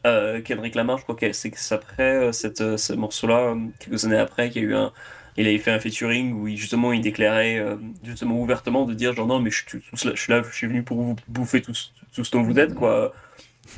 Euh, 0.07 0.41
Kendrick 0.43 0.75
Lamar, 0.75 0.99
je 0.99 1.03
crois 1.03 1.17
que 1.17 1.33
c'est 1.33 1.53
après 1.73 2.33
cette, 2.33 2.77
ce 2.77 2.93
morceau-là, 2.93 3.57
quelques 3.81 4.05
années 4.05 4.17
après, 4.17 4.49
qu'il 4.49 4.63
y 4.63 4.67
a 4.67 4.69
eu 4.69 4.75
un, 4.75 4.93
il 5.39 5.47
avait 5.47 5.59
fait 5.59 5.71
un 5.71 5.79
featuring 5.79 6.33
où 6.33 6.49
il, 6.49 6.57
justement 6.57 6.93
il 6.93 7.01
déclarait 7.01 7.59
euh, 7.59 7.77
justement 8.03 8.41
ouvertement 8.41 8.85
de 8.85 8.93
dire 8.93 9.15
genre 9.15 9.29
non 9.29 9.39
mais 9.39 9.51
je, 9.51 9.63
je, 9.95 10.15
suis 10.17 10.33
là 10.33 10.43
je 10.43 10.55
suis 10.55 10.67
venu 10.67 10.83
pour 10.83 11.01
vous 11.01 11.17
bouffer 11.29 11.63
tous 11.63 11.93
tout 12.13 12.25
ce 12.25 12.31
dont 12.33 12.43
vous 12.43 12.59
êtes 12.59 12.75
quoi. 12.75 13.15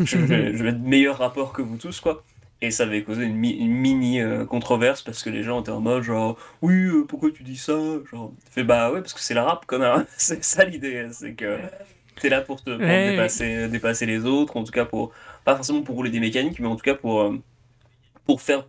Je, 0.02 0.16
vais, 0.18 0.68
être 0.68 0.80
meilleur 0.80 1.18
rapport 1.18 1.52
que 1.52 1.60
vous 1.60 1.76
tous 1.76 2.00
quoi. 2.00 2.24
Et 2.62 2.70
ça 2.70 2.84
avait 2.84 3.02
causé 3.02 3.24
une, 3.24 3.36
mini 3.36 4.20
euh, 4.20 4.44
controverse 4.44 5.02
parce 5.02 5.22
que 5.22 5.30
les 5.30 5.42
gens 5.42 5.60
étaient 5.60 5.70
en 5.70 5.80
mode 5.80 6.02
genre 6.02 6.38
oui 6.62 6.74
euh, 6.74 7.04
pourquoi 7.06 7.30
tu 7.30 7.42
dis 7.42 7.56
ça? 7.56 7.78
Genre 8.10 8.32
fait 8.50 8.64
bah 8.64 8.90
ouais 8.90 9.00
parce 9.00 9.12
que 9.12 9.20
c'est 9.20 9.34
la 9.34 9.44
rap 9.44 9.66
connard. 9.66 10.04
C'est 10.16 10.42
ça 10.42 10.64
l'idée 10.64 11.08
c'est 11.12 11.34
que 11.34 11.58
t'es 12.20 12.30
là 12.30 12.40
pour 12.40 12.62
te 12.62 12.70
dépasser, 12.70 13.68
dépasser 13.68 14.06
les 14.06 14.24
autres 14.24 14.56
en 14.56 14.64
tout 14.64 14.72
cas 14.72 14.86
pour 14.86 15.12
pas 15.44 15.56
forcément 15.56 15.82
pour 15.82 15.96
rouler 15.96 16.10
des 16.10 16.20
mécaniques 16.20 16.58
mais 16.58 16.68
en 16.68 16.76
tout 16.76 16.84
cas 16.84 16.94
pour 16.94 17.34
pour 18.24 18.40
faire 18.40 18.66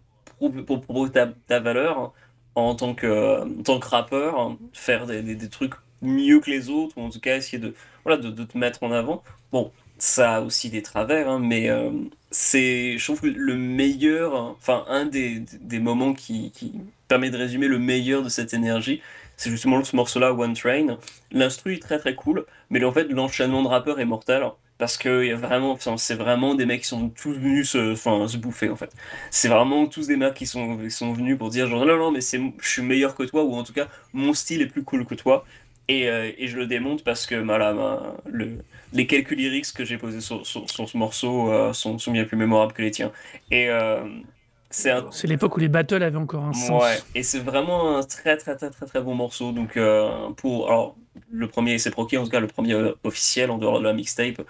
pour, 0.66 0.82
prouver 0.82 1.12
ta, 1.12 1.28
ta 1.48 1.60
valeur 1.60 2.14
en 2.56 2.76
tant 2.76 2.94
que, 2.96 3.42
en 3.42 3.64
tant 3.64 3.80
que 3.80 3.88
rappeur, 3.88 4.40
hein, 4.40 4.58
faire 4.74 5.06
des, 5.08 5.22
des, 5.22 5.50
trucs 5.50 5.74
mieux 6.02 6.40
que 6.40 6.50
les 6.50 6.70
autres, 6.70 6.98
ou 6.98 7.02
en 7.02 7.10
tout 7.10 7.20
cas 7.20 7.38
essayer 7.38 7.60
de, 7.60 7.74
voilà, 8.04 8.22
de, 8.22 8.30
de 8.30 8.44
te 8.44 8.58
mettre 8.58 8.84
en 8.84 8.92
avant. 8.92 9.24
Bon, 9.52 9.72
ça 9.98 10.38
a 10.38 10.42
aussi 10.42 10.70
des 10.70 10.82
travers, 10.82 11.30
hein, 11.30 11.40
mais 11.40 11.70
euh, 11.70 11.92
c'est, 12.32 12.98
je 12.98 13.04
trouve 13.06 13.22
que 13.22 13.28
le 13.28 13.56
meilleur, 13.56 14.34
enfin, 14.36 14.86
un 14.88 15.06
des, 15.06 15.44
des 15.62 15.80
moments 15.80 16.14
qui, 16.14 16.52
qui, 16.52 16.74
permet 17.08 17.30
de 17.30 17.38
résumer 17.38 17.68
le 17.68 17.78
meilleur 17.78 18.24
de 18.24 18.30
cette 18.30 18.54
énergie, 18.54 19.02
c'est 19.36 19.50
justement 19.50 19.84
ce 19.84 19.96
morceau-là, 19.98 20.34
One 20.34 20.54
Train. 20.54 20.98
L'instru 21.32 21.74
est 21.76 21.82
très 21.82 22.00
très 22.00 22.16
cool, 22.16 22.46
mais 22.70 22.84
en 22.86 22.92
fait, 22.94 23.06
l'enchaînement 23.06 23.64
de 23.64 23.68
rappeurs 23.68 24.00
est 24.00 24.06
mortel 24.06 24.44
parce 24.82 24.98
que 24.98 25.24
y 25.24 25.32
a 25.32 25.36
vraiment, 25.36 25.78
c'est 25.98 26.16
vraiment 26.16 26.56
des 26.56 26.66
mecs 26.66 26.82
qui 26.82 26.88
sont 26.88 27.10
tous 27.10 27.34
venus 27.34 27.70
se, 27.70 27.94
enfin, 27.94 28.28
se 28.28 28.38
bouffer 28.38 28.68
en 28.72 28.76
fait. 28.76 28.92
C'est 29.30 29.48
vraiment 29.48 29.86
tous 29.86 30.08
des 30.08 30.18
mecs 30.18 30.34
qui 30.34 30.48
sont, 30.48 30.80
sont 30.90 31.14
venus 31.14 31.38
pour 31.38 31.52
dire 31.52 31.68
genre 31.68 31.86
non 31.86 31.98
non 31.98 32.10
mais 32.10 32.22
c'est, 32.22 32.42
je 32.60 32.68
suis 32.68 32.82
meilleur 32.82 33.14
que 33.14 33.22
toi 33.22 33.44
ou 33.44 33.54
en 33.54 33.64
tout 33.64 33.74
cas 33.74 33.88
mon 34.12 34.34
style 34.34 34.60
est 34.64 34.66
plus 34.66 34.84
cool 34.84 35.06
que 35.06 35.14
toi 35.14 35.46
et, 35.88 36.10
euh, 36.10 36.32
et 36.36 36.48
je 36.48 36.58
le 36.58 36.66
démonte 36.66 37.04
parce 37.04 37.28
que 37.28 37.36
voilà, 37.36 37.74
bah, 37.74 38.18
le, 38.26 38.58
les 38.92 39.06
quelques 39.06 39.32
lyrics 39.32 39.72
que 39.72 39.86
j'ai 39.86 40.00
posés 40.00 40.20
sur, 40.20 40.48
sur, 40.48 40.68
ce 40.68 40.98
morceau 40.98 41.52
euh, 41.52 41.74
sont, 41.74 42.00
sont, 42.00 42.12
bien 42.12 42.26
plus 42.26 42.38
mémorables 42.38 42.74
que 42.74 42.82
les 42.82 42.90
tiens. 42.90 43.12
Et 43.52 43.70
euh, 43.70 44.04
c'est, 44.72 45.28
l'époque 45.28 45.56
où 45.58 45.60
les 45.60 45.68
battles 45.68 46.02
avaient 46.02 46.18
encore 46.18 46.44
un 46.44 46.54
sens. 46.54 46.82
Ouais, 46.82 46.98
et 47.14 47.24
c'est 47.24 47.40
vraiment 47.40 47.98
un 47.98 48.04
très 48.04 48.38
très 48.38 48.56
très 48.56 48.70
très 48.70 48.86
très 48.86 49.02
bon 49.02 49.16
morceau. 49.16 49.52
Donc 49.52 49.78
pour 50.38 50.68
alors 50.68 50.96
le 51.30 51.48
premier 51.48 51.78
c'est 51.78 51.92
proqué 51.92 52.18
en 52.18 52.24
tout 52.24 52.30
cas 52.30 52.40
le 52.40 52.48
premier 52.48 52.76
officiel 53.04 53.52
en 53.52 53.58
dehors 53.58 53.80
de 53.80 53.84
la 53.84 53.94
mixtape 53.94 54.42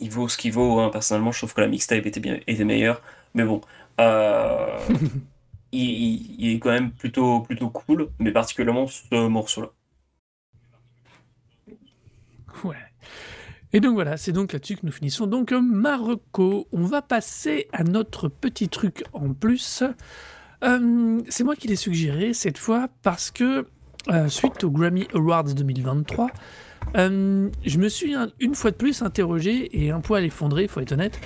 il 0.00 0.10
vaut 0.10 0.28
ce 0.28 0.36
qu'il 0.36 0.52
vaut. 0.52 0.80
Hein. 0.80 0.90
Personnellement, 0.90 1.32
je 1.32 1.38
trouve 1.38 1.54
que 1.54 1.60
la 1.60 1.68
mixtape 1.68 2.06
était, 2.06 2.20
bien, 2.20 2.40
était 2.46 2.64
meilleure. 2.64 3.02
Mais 3.34 3.44
bon, 3.44 3.60
euh, 4.00 4.78
il, 5.72 6.54
est 6.54 6.58
quand 6.58 6.70
même 6.70 6.90
plutôt, 6.90 7.40
plutôt 7.40 7.70
cool, 7.70 8.08
mais 8.18 8.32
particulièrement 8.32 8.86
ce 8.86 9.28
morceau-là. 9.28 9.68
Ouais. 12.64 12.76
Et 13.72 13.80
donc 13.80 13.94
voilà, 13.94 14.16
c'est 14.16 14.32
donc 14.32 14.52
là-dessus 14.52 14.76
que 14.76 14.84
nous 14.84 14.92
finissons. 14.92 15.26
Donc 15.26 15.52
Marocco, 15.52 16.66
on 16.72 16.82
va 16.82 17.02
passer 17.02 17.68
à 17.72 17.84
notre 17.84 18.28
petit 18.28 18.68
truc 18.68 19.04
en 19.12 19.32
plus. 19.32 19.84
Euh, 20.62 21.22
c'est 21.28 21.44
moi 21.44 21.56
qui 21.56 21.68
l'ai 21.68 21.76
suggéré 21.76 22.34
cette 22.34 22.58
fois 22.58 22.88
parce 23.02 23.30
que 23.30 23.66
euh, 24.08 24.28
suite 24.28 24.64
au 24.64 24.70
Grammy 24.70 25.06
Awards 25.14 25.44
2023, 25.44 26.30
euh, 26.96 27.48
je 27.64 27.78
me 27.78 27.88
suis 27.88 28.14
une 28.40 28.54
fois 28.54 28.70
de 28.70 28.76
plus 28.76 29.02
interrogé 29.02 29.84
et 29.84 29.90
un 29.90 30.00
poil 30.00 30.24
effondré, 30.24 30.68
faut 30.68 30.80
être 30.80 30.92
honnête, 30.92 31.20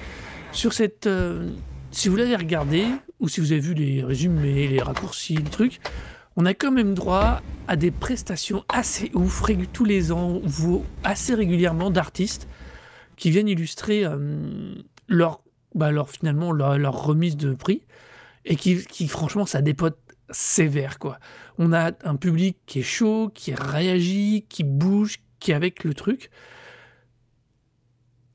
sur 0.52 0.72
cette. 0.72 1.06
Euh, 1.06 1.50
si 1.90 2.08
vous 2.08 2.16
l'avez 2.16 2.34
regardé 2.34 2.84
ou 3.20 3.28
si 3.28 3.40
vous 3.40 3.52
avez 3.52 3.60
vu 3.60 3.74
les 3.74 4.02
résumés, 4.02 4.66
les 4.66 4.80
raccourcis, 4.80 5.36
le 5.36 5.48
truc, 5.48 5.80
on 6.36 6.46
a 6.46 6.54
quand 6.54 6.72
même 6.72 6.94
droit 6.94 7.42
à 7.68 7.76
des 7.76 7.90
prestations 7.90 8.64
assez 8.68 9.10
ouf 9.14 9.42
tous 9.72 9.84
les 9.84 10.12
ans, 10.12 10.40
assez 11.02 11.34
régulièrement 11.34 11.90
d'artistes 11.90 12.48
qui 13.16 13.30
viennent 13.30 13.48
illustrer 13.48 14.04
euh, 14.04 14.74
leur, 15.08 15.42
bah, 15.74 15.90
finalement 16.06 16.52
leur, 16.52 17.04
remise 17.04 17.36
de 17.36 17.54
prix 17.54 17.82
et 18.44 18.56
qui, 18.56 18.84
qui 18.84 19.08
franchement 19.08 19.46
ça 19.46 19.62
dépote 19.62 19.98
sévère 20.30 20.98
quoi. 20.98 21.18
On 21.58 21.72
a 21.72 21.92
un 22.02 22.16
public 22.16 22.58
qui 22.66 22.80
est 22.80 22.82
chaud, 22.82 23.30
qui 23.32 23.54
réagit, 23.54 24.44
qui 24.48 24.64
bouge, 24.64 25.18
qui 25.38 25.52
est 25.52 25.54
avec 25.54 25.84
le 25.84 25.94
truc. 25.94 26.30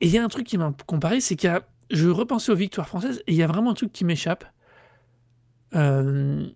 Et 0.00 0.06
il 0.06 0.12
y 0.12 0.18
a 0.18 0.24
un 0.24 0.28
truc 0.28 0.46
qui 0.46 0.56
m'a 0.56 0.72
comparé, 0.86 1.20
c'est 1.20 1.36
qu'il 1.36 1.50
y 1.50 1.52
a, 1.52 1.62
je 1.90 2.08
repensais 2.08 2.50
aux 2.50 2.56
victoires 2.56 2.88
françaises 2.88 3.22
et 3.26 3.32
il 3.32 3.36
y 3.36 3.42
a 3.42 3.46
vraiment 3.46 3.72
un 3.72 3.74
truc 3.74 3.92
qui 3.92 4.04
m'échappe. 4.04 4.44
Euh, 5.74 6.48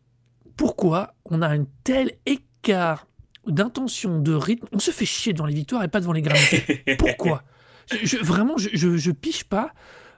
pourquoi 0.57 1.14
on 1.25 1.43
a 1.43 1.49
un 1.49 1.67
tel 1.85 2.13
écart 2.27 3.07
d'intention, 3.47 4.21
de 4.21 4.35
rythme 4.35 4.67
On 4.73 4.79
se 4.79 4.91
fait 4.91 5.05
chier 5.05 5.33
devant 5.33 5.47
les 5.47 5.55
victoires 5.55 5.83
et 5.83 5.89
pas 5.89 6.01
devant 6.01 6.13
les 6.13 6.23
Grammys. 6.23 6.63
Pourquoi? 6.99 7.43
Je, 7.91 8.17
Vraiment, 8.19 8.57
je, 8.57 8.97
je, 8.97 9.11
piche 9.11 9.45
pas. 9.45 9.73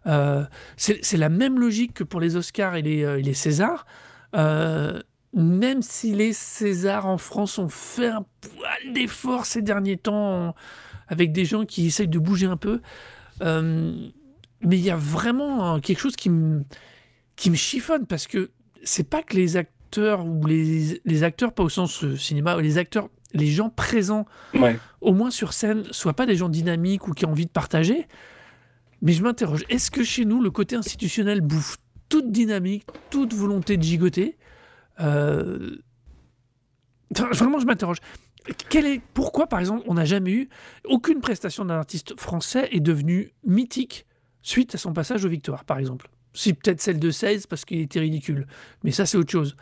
Euh, 0.06 0.44
c'est 0.76 1.16
la 1.16 1.28
même 1.28 1.58
logique 1.58 1.94
que 1.94 2.04
pour 2.04 2.20
les 2.20 2.36
Oscars 2.36 2.76
et 2.76 2.82
les, 2.82 3.02
euh, 3.02 3.16
les 3.16 3.34
Césars. 3.34 3.86
Euh, 4.34 5.02
même 5.32 5.82
si 5.82 6.14
les 6.14 6.32
Césars 6.32 7.06
en 7.06 7.18
France 7.18 7.58
ont 7.58 7.68
fait 7.68 8.08
un 8.08 8.24
poil 8.40 8.92
d'effort 8.92 9.46
ces 9.46 9.62
derniers 9.62 9.96
temps, 9.96 10.54
avec 11.08 11.32
des 11.32 11.44
gens 11.44 11.64
qui 11.64 11.86
essayent 11.86 12.08
de 12.08 12.18
bouger 12.18 12.46
un 12.46 12.56
peu, 12.56 12.80
mais 13.42 14.78
il 14.78 14.80
y 14.80 14.90
a 14.90 14.96
vraiment 14.96 15.78
quelque 15.80 15.98
chose 15.98 16.16
qui 16.16 16.30
me, 16.30 16.64
qui 17.34 17.50
me 17.50 17.56
chiffonne, 17.56 18.06
parce 18.06 18.26
que 18.26 18.50
c'est 18.82 19.08
pas 19.10 19.22
que 19.22 19.36
les 19.36 19.58
acteurs, 19.86 20.26
ou 20.26 20.44
les, 20.46 21.00
les 21.04 21.22
acteurs, 21.22 21.52
pas 21.52 21.62
au 21.62 21.68
sens 21.68 22.02
euh, 22.02 22.16
cinéma, 22.16 22.60
les 22.60 22.76
acteurs, 22.76 23.08
les 23.32 23.46
gens 23.46 23.70
présents, 23.70 24.26
au 25.00 25.12
moins 25.14 25.30
sur 25.30 25.52
scène, 25.52 25.84
soient 25.92 26.14
pas 26.14 26.26
des 26.26 26.34
gens 26.34 26.48
dynamiques 26.48 27.06
ou 27.06 27.12
qui 27.12 27.24
ont 27.24 27.30
envie 27.30 27.46
de 27.46 27.50
partager, 27.50 28.08
mais 29.00 29.12
je 29.12 29.22
m'interroge, 29.22 29.64
est-ce 29.68 29.90
que 29.92 30.02
chez 30.02 30.24
nous, 30.24 30.42
le 30.42 30.50
côté 30.50 30.74
institutionnel 30.74 31.40
bouffe 31.40 31.76
toute 32.08 32.32
dynamique, 32.32 32.86
toute 33.10 33.32
volonté 33.32 33.76
de 33.76 33.82
gigoter 33.82 34.36
euh, 34.98 35.76
vraiment, 37.10 37.60
je 37.60 37.66
m'interroge. 37.66 37.98
est, 38.74 39.02
pourquoi, 39.14 39.46
par 39.46 39.60
exemple, 39.60 39.84
on 39.86 39.94
n'a 39.94 40.04
jamais 40.04 40.32
eu 40.32 40.48
aucune 40.84 41.20
prestation 41.20 41.64
d'un 41.64 41.76
artiste 41.76 42.18
français 42.18 42.68
est 42.72 42.80
devenue 42.80 43.32
mythique 43.44 44.06
suite 44.42 44.74
à 44.74 44.78
son 44.78 44.92
passage 44.92 45.24
aux 45.24 45.28
victoires, 45.28 45.64
par 45.64 45.78
exemple? 45.78 46.08
Si 46.36 46.54
peut-être 46.54 46.80
celle 46.80 46.98
de 46.98 47.10
16 47.10 47.46
parce 47.46 47.64
qu'il 47.64 47.80
était 47.80 48.00
ridicule, 48.00 48.46
mais 48.84 48.90
ça 48.90 49.06
c'est 49.06 49.16
autre 49.16 49.30
chose. 49.30 49.56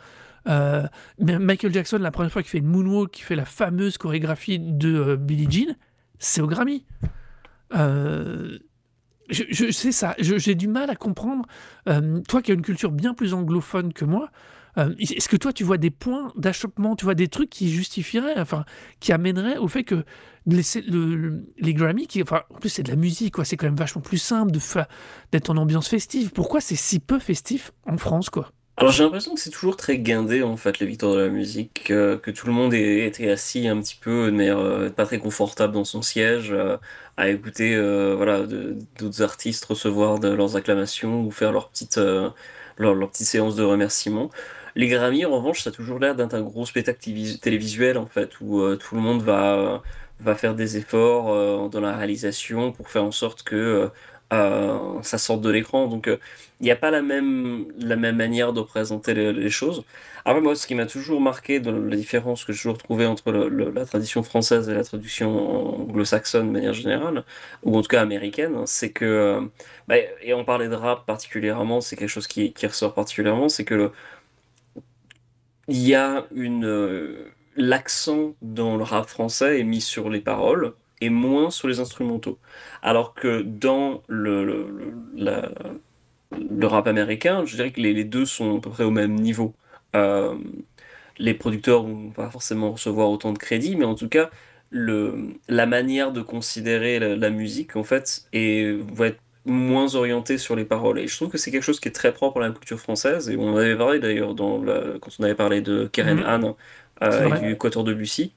Euh, 0.47 0.85
Michael 1.19 1.73
Jackson, 1.73 1.97
la 1.97 2.11
première 2.11 2.31
fois 2.31 2.43
qu'il 2.43 2.51
fait 2.51 2.59
une 2.59 2.67
moonwalk, 2.67 3.09
qui 3.11 3.23
fait 3.23 3.35
la 3.35 3.45
fameuse 3.45 3.97
chorégraphie 3.97 4.59
de 4.59 4.95
euh, 4.95 5.15
Billie 5.15 5.47
Jean, 5.49 5.75
c'est 6.19 6.41
au 6.41 6.47
Grammy. 6.47 6.85
je, 7.71 8.59
je 9.29 9.71
sais 9.71 9.91
ça, 9.91 10.15
j'ai 10.19 10.55
du 10.55 10.67
mal 10.67 10.89
à 10.89 10.95
comprendre. 10.95 11.45
toi 12.27 12.41
qui 12.41 12.51
as 12.51 12.53
une 12.53 12.61
culture 12.61 12.91
bien 12.91 13.13
plus 13.13 13.33
anglophone 13.33 13.91
que 13.91 14.05
moi, 14.05 14.29
euh, 14.77 14.93
est-ce 14.99 15.29
que 15.29 15.37
toi, 15.37 15.53
tu 15.53 15.63
vois 15.63 15.77
des 15.77 15.89
points 15.89 16.31
d'achoppement, 16.35 16.95
tu 16.95 17.05
vois 17.05 17.15
des 17.15 17.27
trucs 17.27 17.49
qui 17.49 17.71
justifieraient, 17.71 18.39
enfin, 18.39 18.65
qui 18.99 19.11
amèneraient 19.13 19.57
au 19.57 19.67
fait 19.67 19.83
que 19.83 20.03
les, 20.47 20.63
les 21.57 21.73
Grammy, 21.73 22.07
qui, 22.07 22.21
enfin, 22.21 22.43
en 22.49 22.59
plus 22.59 22.69
c'est 22.69 22.83
de 22.83 22.89
la 22.89 22.95
musique, 22.95 23.35
quoi, 23.35 23.45
c'est 23.45 23.57
quand 23.57 23.67
même 23.67 23.75
vachement 23.75 24.01
plus 24.01 24.17
simple 24.17 24.51
d'être 25.31 25.49
en 25.49 25.57
ambiance 25.57 25.87
festive. 25.87 26.31
Pourquoi 26.31 26.61
c'est 26.61 26.75
si 26.75 26.99
peu 26.99 27.19
festif 27.19 27.71
en 27.85 27.97
France, 27.97 28.29
quoi? 28.29 28.51
Alors 28.77 28.91
j'ai 28.91 29.05
l'impression 29.05 29.33
que 29.33 29.39
c'est 29.39 29.51
toujours 29.51 29.77
très 29.77 29.97
guindé 29.99 30.43
en 30.43 30.57
fait 30.57 30.79
les 30.79 30.85
victoires 30.85 31.13
de 31.13 31.19
la 31.19 31.29
musique, 31.29 31.85
que, 31.85 32.31
tout 32.31 32.45
le 32.45 32.51
monde 32.51 32.73
était 32.73 33.29
assis 33.31 33.69
un 33.69 33.79
petit 33.79 33.95
peu 33.95 34.31
mais 34.31 34.49
euh, 34.49 34.89
pas 34.89 35.05
très 35.05 35.17
confortable 35.17 35.71
dans 35.71 35.85
son 35.85 36.01
siège 36.01 36.51
euh, 36.51 36.75
à 37.15 37.29
écouter 37.29 37.77
voilà 38.17 38.41
d'autres 38.99 39.21
artistes 39.21 39.63
recevoir 39.63 40.19
de 40.19 40.27
leurs 40.27 40.57
acclamations 40.57 41.21
ou 41.23 41.31
faire 41.31 41.53
leur 41.53 41.69
petite 41.69 41.97
leur 42.77 43.09
petite 43.09 43.27
séance 43.27 43.55
de 43.55 43.63
remerciements. 43.63 44.29
Les 44.75 44.87
Grammy, 44.87 45.25
en 45.25 45.31
revanche, 45.31 45.61
ça 45.61 45.69
a 45.69 45.73
toujours 45.73 45.99
l'air 45.99 46.15
d'être 46.15 46.33
un 46.33 46.41
gros 46.41 46.65
spectacle 46.65 46.99
télévisuel, 47.41 47.97
en 47.97 48.05
fait, 48.05 48.31
où 48.41 48.61
euh, 48.61 48.75
tout 48.75 48.95
le 48.95 49.01
monde 49.01 49.21
va, 49.21 49.81
va 50.19 50.35
faire 50.35 50.55
des 50.55 50.77
efforts 50.77 51.29
euh, 51.31 51.69
dans 51.69 51.79
la 51.81 51.95
réalisation 51.95 52.71
pour 52.71 52.89
faire 52.89 53.03
en 53.03 53.11
sorte 53.11 53.43
que 53.43 53.89
ça 54.31 55.17
sort 55.17 55.37
de 55.39 55.49
l'écran. 55.49 55.87
Donc 55.87 56.09
il 56.61 56.63
n'y 56.63 56.71
a 56.71 56.75
pas 56.75 56.89
la 56.91 57.01
même, 57.01 57.65
manière 57.83 58.53
de 58.53 58.61
présenter 58.61 59.13
les, 59.13 59.49
choses. 59.49 59.83
Après, 60.23 60.41
moi, 60.41 60.55
ce 60.55 60.65
qui 60.67 60.75
m'a 60.75 60.85
toujours 60.85 61.19
marqué 61.19 61.59
dans 61.59 61.71
la 61.71 61.95
différence 61.97 62.45
que 62.45 62.53
j'ai 62.53 62.59
toujours 62.59 62.77
trouvé 62.77 63.05
entre 63.05 63.31
la 63.31 63.85
tradition 63.85 64.23
française 64.23 64.69
et 64.69 64.73
la 64.73 64.83
traduction 64.85 65.81
anglo-saxonne 65.81 66.47
de 66.47 66.51
manière 66.51 66.73
générale, 66.73 67.25
ou 67.63 67.77
en 67.77 67.81
tout 67.81 67.89
cas 67.89 68.01
américaine, 68.01 68.55
c'est 68.65 68.91
que, 68.91 69.41
bah, 69.87 69.95
et 70.23 70.33
on 70.33 70.45
parlait 70.45 70.69
de 70.69 70.75
rap 70.75 71.05
particulièrement, 71.05 71.81
c'est 71.81 71.97
quelque 71.97 72.09
chose 72.09 72.27
qui, 72.27 72.53
qui 72.53 72.67
ressort 72.67 72.93
particulièrement, 72.93 73.49
c'est 73.49 73.65
que 73.65 73.91
il 75.67 75.87
y 75.87 75.95
a 75.95 76.25
une, 76.35 77.33
l'accent 77.55 78.35
dans 78.41 78.77
le 78.77 78.83
rap 78.83 79.07
français 79.07 79.59
est 79.59 79.63
mis 79.63 79.81
sur 79.81 80.09
les 80.09 80.21
paroles 80.21 80.73
et 81.01 81.09
moins 81.09 81.49
sur 81.49 81.67
les 81.67 81.79
instrumentaux. 81.79 82.39
Alors 82.81 83.13
que 83.13 83.41
dans 83.41 84.03
le, 84.07 84.43
le, 85.15 86.67
rap 86.67 86.87
américain, 86.87 87.45
je 87.45 87.55
dirais 87.55 87.71
que 87.71 87.81
les, 87.81 88.03
deux 88.03 88.25
sont 88.25 88.57
à 88.57 88.61
peu 88.61 88.69
près 88.69 88.83
au 88.83 88.91
même 88.91 89.15
niveau. 89.15 89.55
Euh, 89.95 90.35
les 91.17 91.33
producteurs 91.33 91.83
vont 91.83 92.11
pas 92.11 92.29
forcément 92.29 92.71
recevoir 92.71 93.09
autant 93.09 93.33
de 93.33 93.37
crédit, 93.37 93.75
mais 93.75 93.85
en 93.85 93.95
tout 93.95 94.09
cas, 94.09 94.29
le, 94.69 95.37
la 95.47 95.65
manière 95.65 96.11
de 96.11 96.21
considérer 96.21 96.99
la, 96.99 97.29
musique, 97.29 97.75
en 97.75 97.83
fait, 97.83 98.27
est, 98.33 98.77
va 98.93 99.07
être 99.07 99.21
moins 99.45 99.95
orientée 99.95 100.37
sur 100.37 100.55
les 100.55 100.65
paroles. 100.65 100.99
Et 100.99 101.07
je 101.07 101.15
trouve 101.15 101.29
que 101.29 101.37
c'est 101.37 101.51
quelque 101.51 101.63
chose 101.63 101.79
qui 101.79 101.87
est 101.87 101.91
très 101.93 102.13
propre 102.13 102.41
à 102.41 102.47
la 102.47 102.51
culture 102.51 102.79
française, 102.79 103.29
et 103.29 103.37
on 103.37 103.53
en 103.53 103.57
avait 103.57 103.75
parlé 103.75 103.99
d'ailleurs 103.99 104.35
quand 104.35 105.19
on 105.19 105.23
avait 105.23 105.35
parlé 105.35 105.61
de 105.61 105.87
Karen 105.91 106.19
mhm. 106.19 106.25
Anne 106.25 106.53
euh, 107.03 107.29
du 107.39 107.57
Quatuor 107.57 107.83
de 107.83 107.91
Lucie. 107.91 108.31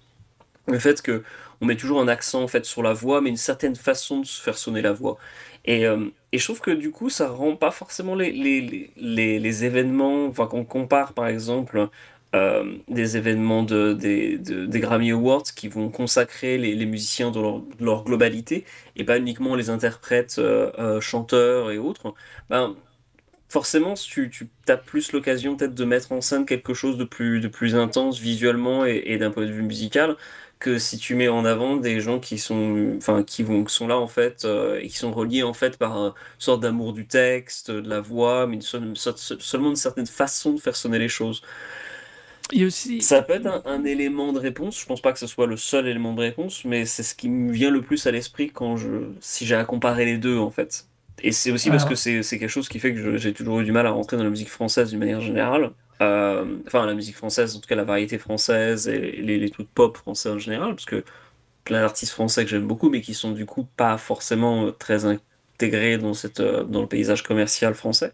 Le 0.67 0.79
fait 0.79 1.01
que 1.01 1.23
on 1.61 1.67
met 1.67 1.77
toujours 1.77 2.01
un 2.01 2.09
accent 2.09 2.43
en 2.43 2.49
fait 2.49 2.65
sur 2.65 2.83
la 2.83 2.93
voix, 2.93 3.21
mais 3.21 3.31
une 3.31 3.37
certaine 3.37 3.75
façon 3.75 4.21
de 4.21 4.27
se 4.27 4.41
faire 4.41 4.57
sonner 4.57 4.83
la 4.83 4.93
voix. 4.93 5.19
Et, 5.65 5.87
euh, 5.87 6.07
et 6.33 6.39
je 6.39 6.45
trouve 6.45 6.61
que 6.61 6.71
du 6.71 6.91
coup, 6.93 7.11
ça 7.11 7.29
rend 7.29 7.57
pas 7.57 7.71
forcément 7.71 8.15
les, 8.15 8.31
les, 8.31 8.91
les, 8.97 9.39
les 9.39 9.65
événements, 9.65 10.27
enfin 10.27 10.47
qu'on 10.47 10.65
compare 10.65 11.15
par 11.15 11.27
exemple 11.27 11.89
euh, 12.35 12.77
des 12.89 13.17
événements 13.17 13.63
de, 13.63 13.93
des, 13.95 14.39
des 14.39 14.81
Grammy 14.81 15.13
Awards 15.13 15.45
qui 15.55 15.69
vont 15.69 15.89
consacrer 15.91 16.59
les, 16.59 16.87
musiciens 16.87 17.31
dans 17.31 17.65
leur, 17.81 18.05
globalité 18.05 18.65
et 18.97 19.05
pas 19.05 19.19
uniquement 19.19 19.55
les 19.55 19.71
interprètes, 19.71 20.41
chanteurs 21.01 21.71
et 21.71 21.79
autres, 21.79 22.15
ben, 22.51 22.77
forcément, 23.49 23.95
tu, 23.95 24.31
tu 24.31 24.49
as 24.69 24.77
plus 24.77 25.13
l'occasion 25.13 25.57
peut-être 25.57 25.75
de 25.75 25.85
mettre 25.85 26.13
en 26.13 26.21
scène 26.21 26.47
quelque 26.47 26.75
chose 26.75 26.99
de 26.99 27.05
plus, 27.05 27.41
de 27.41 27.49
plus 27.49 27.75
intense 27.75 28.19
visuellement 28.19 28.85
et, 28.85 29.17
d'un 29.19 29.31
point 29.31 29.47
de 29.47 29.53
vue 29.53 29.63
musical 29.63 30.17
que 30.59 30.79
si 30.79 30.99
tu 30.99 31.15
mets 31.15 31.29
en 31.29 31.45
avant 31.45 31.77
des 31.77 32.01
gens 32.01 32.19
qui 32.19 32.37
sont, 32.39 32.95
enfin, 32.97 33.23
qui 33.23 33.45
vont, 33.45 33.67
sont 33.69 33.87
là 33.87 33.97
en 33.97 34.09
fait 34.09 34.45
euh, 34.45 34.81
et 34.81 34.89
qui 34.89 34.97
sont 34.97 35.13
reliés 35.13 35.45
en 35.45 35.55
fait 35.55 35.77
par 35.79 35.97
une 35.97 36.13
sorte 36.39 36.61
d'amour 36.63 36.93
du 36.93 37.07
texte, 37.07 37.71
de 37.71 37.89
la 37.89 38.01
voix, 38.01 38.47
mais 38.49 38.57
une, 38.57 38.97
seulement 38.97 39.71
une 39.71 39.77
certaine 39.77 40.07
façon 40.07 40.55
de 40.55 40.61
faire 40.61 40.75
sonner 40.77 40.99
les 40.99 41.09
choses. 41.09 41.43
Aussi... 42.65 43.03
Ça 43.03 43.23
peut 43.23 43.35
être 43.35 43.47
un, 43.47 43.63
un, 43.67 43.85
élément 43.85 44.33
de 44.33 44.39
réponse. 44.39 44.81
Je 44.81 44.87
pense 44.87 45.01
pas 45.01 45.13
que 45.13 45.19
ce 45.19 45.27
soit 45.27 45.47
le 45.47 45.57
seul 45.57 45.87
élément 45.87 46.15
de 46.15 46.21
réponse, 46.21 46.65
mais 46.65 46.87
c'est 46.87 47.03
ce 47.03 47.15
qui 47.15 47.29
me 47.29 47.53
vient 47.53 47.71
le 47.71 47.83
plus 47.83 48.07
à 48.07 48.11
l'esprit 48.11 48.51
quand 48.51 48.77
je, 48.77 48.89
si 49.21 49.47
j'ai 49.47 49.55
à 49.55 49.65
comparer 49.65 50.05
les 50.05 50.19
deux 50.19 50.39
en 50.39 50.51
fait. 50.51 50.87
Et 51.23 51.33
c'est 51.33 51.51
aussi 51.51 51.71
parce 51.71 51.85
que 51.85 51.95
c'est 51.95 52.23
quelque 52.23 52.49
chose 52.49 52.69
qui 52.69 52.79
fait 52.79 52.95
que 52.95 53.17
j'ai 53.17 53.33
toujours 53.33 53.61
eu 53.61 53.65
du 53.65 53.73
mal 53.73 53.87
à 53.87 53.91
rentrer 53.91 54.17
dans 54.17 54.25
la 54.25 54.31
musique 54.31 54.51
française 54.51 54.91
d'une 54.91 55.01
manière 55.01 55.21
générale. 55.21 55.73
Euh, 56.01 56.45
enfin, 56.67 56.87
la 56.87 56.95
musique 56.95 57.17
française, 57.17 57.57
en 57.57 57.61
tout 57.61 57.69
cas 57.69 57.75
la 57.75 57.85
variété 57.85 58.19
française 58.19 58.87
et 58.89 58.99
les, 58.99 59.39
les 59.39 59.51
trucs 59.51 59.69
pop 59.69 59.97
français 59.97 60.29
en 60.31 60.39
général, 60.39 60.71
parce 60.71 60.85
que 60.85 61.03
plein 61.65 61.81
d'artistes 61.81 62.13
français 62.13 62.45
que 62.45 62.51
j'aime 62.51 62.67
beaucoup, 62.67 62.89
mais 62.89 63.01
qui 63.01 63.15
sont 63.15 63.33
du 63.33 63.47
coup 63.47 63.67
pas 63.77 63.99
forcément 63.99 64.67
euh, 64.67 64.71
très 64.71 65.05
intégrés 65.07 65.99
dans, 65.99 66.15
cette, 66.15 66.41
euh, 66.41 66.65
dans 66.65 66.83
le 66.83 66.87
paysage 66.87 67.23
commercial 67.23 67.75
français. 67.75 68.13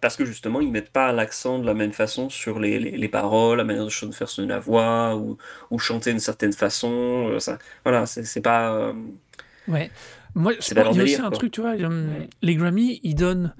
Parce 0.00 0.16
que 0.16 0.24
justement, 0.24 0.60
ils 0.60 0.70
mettent 0.70 0.92
pas 0.92 1.12
l'accent 1.12 1.58
de 1.58 1.66
la 1.66 1.74
même 1.74 1.92
façon 1.92 2.30
sur 2.30 2.58
les, 2.58 2.78
les, 2.78 2.92
les, 2.92 3.08
paroles, 3.08 3.58
la 3.58 3.64
manière 3.64 3.84
de 3.84 3.90
faire 3.90 4.28
sonner 4.28 4.48
la 4.48 4.58
voix, 4.58 5.16
ou, 5.16 5.36
ou 5.70 5.78
chanter 5.78 6.10
d'une 6.10 6.20
certaine 6.20 6.52
façon. 6.52 7.38
ça, 7.38 7.58
voilà, 7.84 8.06
c'est 8.06 8.40
pas. 8.40 8.92
Ouais. 9.68 9.90
Moi, 10.34 10.52
il 10.54 10.76
y 10.76 10.80
a 10.80 10.90
aussi 10.90 11.20
un 11.20 11.30
truc, 11.30 11.52
tu 11.52 11.60
vois, 11.60 11.74
euh, 11.74 12.26
les 12.42 12.56
Grammy, 12.56 13.00
ils 13.02 13.14
donnent 13.14 13.54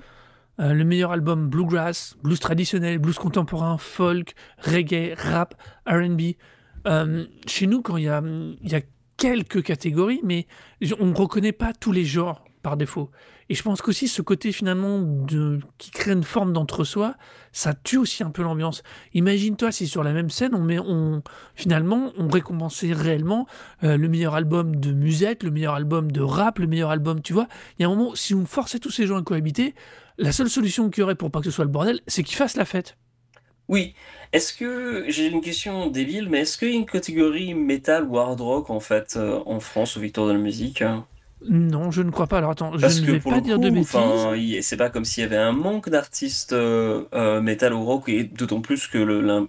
euh, 0.61 0.73
le 0.73 0.85
meilleur 0.85 1.13
album 1.13 1.49
bluegrass, 1.49 2.17
blues 2.23 2.41
traditionnel, 2.41 2.99
blues 2.99 3.17
contemporain, 3.17 3.79
folk, 3.79 4.35
reggae, 4.59 5.15
rap, 5.17 5.55
RB. 5.87 6.21
Euh, 6.87 7.27
chez 7.47 7.67
nous, 7.67 7.81
quand 7.81 7.97
il 7.97 8.05
y 8.05 8.09
a, 8.09 8.23
y 8.63 8.75
a 8.75 8.81
quelques 9.17 9.63
catégories, 9.63 10.21
mais 10.25 10.47
on 10.99 11.07
ne 11.07 11.15
reconnaît 11.15 11.53
pas 11.53 11.73
tous 11.73 11.93
les 11.93 12.05
genres 12.05 12.45
par 12.63 12.77
défaut. 12.77 13.11
Et 13.49 13.55
je 13.55 13.63
pense 13.63 13.83
qu'aussi 13.83 14.09
ce 14.09 14.23
côté 14.23 14.53
finalement 14.53 15.05
qui 15.79 15.91
crée 15.91 16.13
une 16.13 16.25
forme 16.25 16.53
d'entre-soi, 16.53 17.15
ça 17.53 17.75
tue 17.75 17.99
aussi 17.99 18.23
un 18.23 18.31
peu 18.31 18.43
l'ambiance. 18.43 18.83
Imagine-toi 19.13 19.71
si 19.73 19.87
sur 19.87 20.03
la 20.03 20.13
même 20.13 20.31
scène, 20.31 20.55
on 20.55 20.63
met, 20.63 20.79
on, 20.79 21.23
finalement, 21.55 22.13
on 22.19 22.29
récompensait 22.29 22.93
réellement 22.93 23.47
euh, 23.83 23.97
le 23.97 24.09
meilleur 24.09 24.35
album 24.35 24.77
de 24.77 24.93
musette, 24.93 25.43
le 25.43 25.51
meilleur 25.51 25.75
album 25.75 26.11
de 26.11 26.21
rap, 26.21 26.59
le 26.59 26.67
meilleur 26.67 26.91
album, 26.91 27.21
tu 27.23 27.33
vois. 27.33 27.49
Il 27.79 27.83
y 27.83 27.85
a 27.85 27.89
un 27.89 27.95
moment, 27.95 28.15
si 28.15 28.35
on 28.35 28.47
forçait 28.47 28.79
tous 28.79 28.91
ces 28.91 29.07
gens 29.07 29.17
à 29.17 29.23
cohabiter, 29.23 29.75
la 30.19 30.33
seule 30.33 30.49
solution 30.49 30.91
qu'il 30.91 31.01
y 31.01 31.05
aurait 31.05 31.15
pour 31.15 31.31
pas 31.31 31.41
que 31.41 31.47
ce 31.47 31.51
soit 31.51 31.65
le 31.65 31.71
bordel, 31.71 32.01
c'est 32.07 32.23
qu'ils 32.23 32.37
fassent 32.37 32.57
la 32.57 32.65
fête. 32.65 32.97
Oui. 33.69 33.95
Est-ce 34.33 34.53
que, 34.53 35.05
j'ai 35.09 35.29
une 35.29 35.41
question 35.41 35.89
débile, 35.89 36.29
mais 36.29 36.41
est-ce 36.41 36.59
qu'il 36.59 36.71
y 36.71 36.73
a 36.73 36.75
une 36.75 36.87
catégorie 36.87 37.55
metal 37.55 38.05
ou 38.05 38.19
hard 38.19 38.41
rock 38.41 38.71
en 38.71 38.81
fait 38.81 39.15
euh, 39.17 39.41
en 39.47 39.61
France 39.61 39.97
au 39.97 40.01
Victoire 40.01 40.27
de 40.27 40.33
la 40.33 40.39
musique 40.39 40.83
hein? 40.83 41.07
Non, 41.49 41.91
je 41.91 42.03
ne 42.03 42.11
crois 42.11 42.27
pas. 42.27 42.39
Alors 42.39 42.51
attends, 42.51 42.77
je 42.77 42.87
ne 42.87 43.13
vais 43.13 43.21
pas 43.21 43.41
dire 43.41 43.59
de 43.59 43.71
bêtises. 43.71 44.67
C'est 44.67 44.77
pas 44.77 44.91
comme 44.91 45.05
s'il 45.05 45.23
y 45.23 45.27
avait 45.27 45.37
un 45.37 45.53
manque 45.53 45.89
d'artistes 45.89 46.53
euh, 46.53 47.05
euh 47.15 47.41
métal 47.41 47.75
ou 47.75 47.85
rock, 47.85 48.09
et 48.09 48.25
d'autant 48.25 48.61
plus 48.61 48.87
que 48.87 48.99
le, 48.99 49.47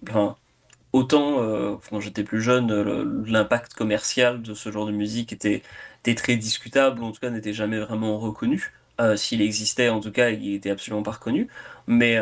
autant 0.94 1.42
euh, 1.42 1.76
quand 1.90 2.00
j'étais 2.00 2.24
plus 2.24 2.42
jeune, 2.42 3.24
l'impact 3.26 3.74
commercial 3.74 4.42
de 4.42 4.54
ce 4.54 4.72
genre 4.72 4.86
de 4.86 4.92
musique 4.92 5.32
était, 5.32 5.62
était 6.02 6.16
très 6.16 6.36
discutable, 6.36 7.02
ou 7.02 7.06
en 7.06 7.12
tout 7.12 7.22
cas 7.22 7.30
n'était 7.30 7.54
jamais 7.54 7.80
vraiment 7.80 8.18
reconnu. 8.20 8.74
Euh, 9.02 9.16
s'il 9.16 9.42
existait, 9.42 9.90
en 9.90 10.00
tout 10.00 10.12
cas, 10.12 10.30
il 10.30 10.54
était 10.54 10.72
absolument 10.72 11.04
pas 11.04 11.12
reconnu. 11.12 11.48
Mais 11.88 12.18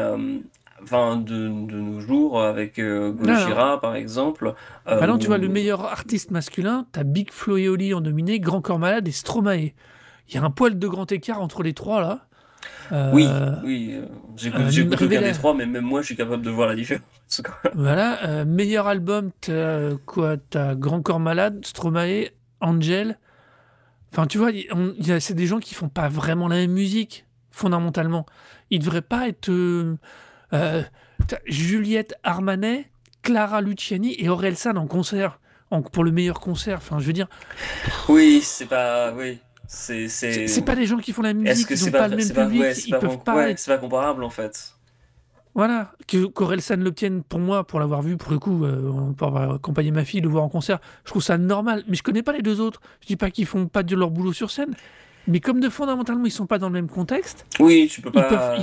enfin, 0.84 1.18
de, 1.18 1.48
de, 1.48 1.78
nos 1.78 2.00
jours, 2.00 2.42
avec 2.42 2.80
euh, 2.80 3.12
Gojira, 3.12 3.80
par 3.80 3.96
exemple. 3.96 4.54
Euh, 4.88 5.00
bah 5.00 5.08
non, 5.08 5.18
tu 5.18 5.28
vois, 5.28 5.38
le 5.38 5.48
meilleur 5.48 5.86
artiste 5.86 6.32
masculin, 6.32 6.86
t'as 6.92 7.04
Big 7.04 7.32
Flo 7.32 7.58
et 7.58 7.70
Oli 7.70 7.94
en 7.94 8.02
dominé, 8.02 8.40
Grand 8.40 8.62
Corps 8.62 8.80
Malade 8.80 9.08
et 9.08 9.12
Stromae. 9.12 9.74
Il 10.30 10.36
y 10.36 10.38
a 10.38 10.44
un 10.44 10.50
poil 10.50 10.78
de 10.78 10.88
grand 10.88 11.12
écart 11.12 11.42
entre 11.42 11.64
les 11.64 11.74
trois, 11.74 12.02
là. 12.02 12.26
Euh, 12.92 13.12
oui, 13.14 13.28
oui. 13.64 14.00
J'écoute 14.38 15.02
aucun 15.02 15.22
des 15.22 15.32
trois, 15.34 15.54
mais 15.54 15.66
même 15.66 15.84
moi, 15.84 16.02
je 16.02 16.08
suis 16.08 16.16
capable 16.16 16.44
de 16.44 16.50
voir 16.50 16.68
la 16.68 16.76
différence. 16.76 17.04
voilà. 17.74 18.46
meilleur 18.46 18.88
album, 18.88 19.32
t'as 19.42 19.96
quoi 20.06 20.38
T'as 20.38 20.76
Grand 20.76 21.02
Corps 21.02 21.20
Malade, 21.20 21.66
Stromae, 21.66 22.30
Angel. 22.62 23.18
Enfin, 24.12 24.28
tu 24.28 24.38
vois, 24.38 24.52
c'est 25.20 25.34
des 25.34 25.48
gens 25.48 25.60
qui 25.60 25.74
font 25.74 25.90
pas 25.90 26.08
vraiment 26.08 26.48
la 26.48 26.58
même 26.58 26.72
musique, 26.72 27.26
fondamentalement. 27.52 28.26
Ils 28.70 28.80
devraient 28.80 29.02
pas 29.02 29.28
être 29.28 29.50
euh, 30.54 30.84
Juliette 31.46 32.16
Armanet, 32.24 32.90
Clara 33.22 33.62
Luciani 33.62 34.16
et 34.20 34.30
Aurel 34.30 34.56
San 34.56 34.78
en 34.78 34.88
concert. 34.88 35.40
pour 35.92 36.04
le 36.04 36.12
meilleur 36.12 36.40
concert, 36.40 36.78
enfin, 36.78 37.00
je 37.00 37.06
veux 37.06 37.14
dire. 37.14 37.28
Oui, 38.10 38.42
c'est 38.44 38.68
pas. 38.68 39.14
Oui. 39.14 39.40
C'est, 39.66 40.08
c'est... 40.10 40.66
pas 40.66 40.76
des 40.76 40.86
gens 40.86 40.98
qui 40.98 41.14
font 41.14 41.22
la 41.22 41.34
musique, 41.34 41.68
ils 41.70 41.86
n'ont 41.86 41.92
pas, 41.92 42.08
le 42.08 42.18
même 42.18 42.30
public, 42.30 42.88
ils 42.88 42.98
peuvent 42.98 43.24
pas. 43.24 43.56
C'est 43.56 43.72
pas 43.72 43.78
comparable 43.78 44.24
en 44.24 44.30
fait. 44.30 44.76
Voilà, 45.56 45.92
que 46.08 46.26
qu'Aurel 46.26 46.62
San 46.62 46.84
l'obtienne 46.84 47.22
pour 47.24 47.40
moi, 47.40 47.66
pour 47.66 47.80
l'avoir 47.80 48.02
vu, 48.02 48.18
pour 48.18 48.32
le 48.32 48.40
coup, 48.40 48.66
euh, 48.66 49.12
pour 49.16 49.28
avoir 49.28 49.54
accompagné 49.54 49.92
ma 49.92 50.04
fille, 50.04 50.20
le 50.20 50.30
voir 50.30 50.44
en 50.44 50.50
concert, 50.50 50.80
je 51.06 51.12
trouve 51.12 51.22
ça 51.22 51.38
normal. 51.38 51.84
Mais 51.88 51.96
je 51.96 52.02
connais 52.02 52.24
pas 52.24 52.34
les 52.34 52.42
deux 52.42 52.60
autres. 52.60 52.82
Je 53.02 53.08
dis 53.08 53.16
pas 53.16 53.30
qu'ils 53.30 53.46
font 53.46 53.68
pas 53.68 53.84
de 53.84 53.96
leur 53.96 54.10
boulot 54.10 54.34
sur 54.34 54.50
scène, 54.50 54.74
mais 55.28 55.40
comme 55.40 55.60
de 55.60 55.70
fondamentalement 55.70 56.26
ils 56.26 56.32
sont 56.32 56.46
pas 56.46 56.58
dans 56.58 56.68
le 56.68 56.74
même 56.74 56.90
contexte, 56.90 57.46
oui, 57.60 57.88
tu 57.90 58.02
peux 58.02 58.12
pas. 58.12 58.58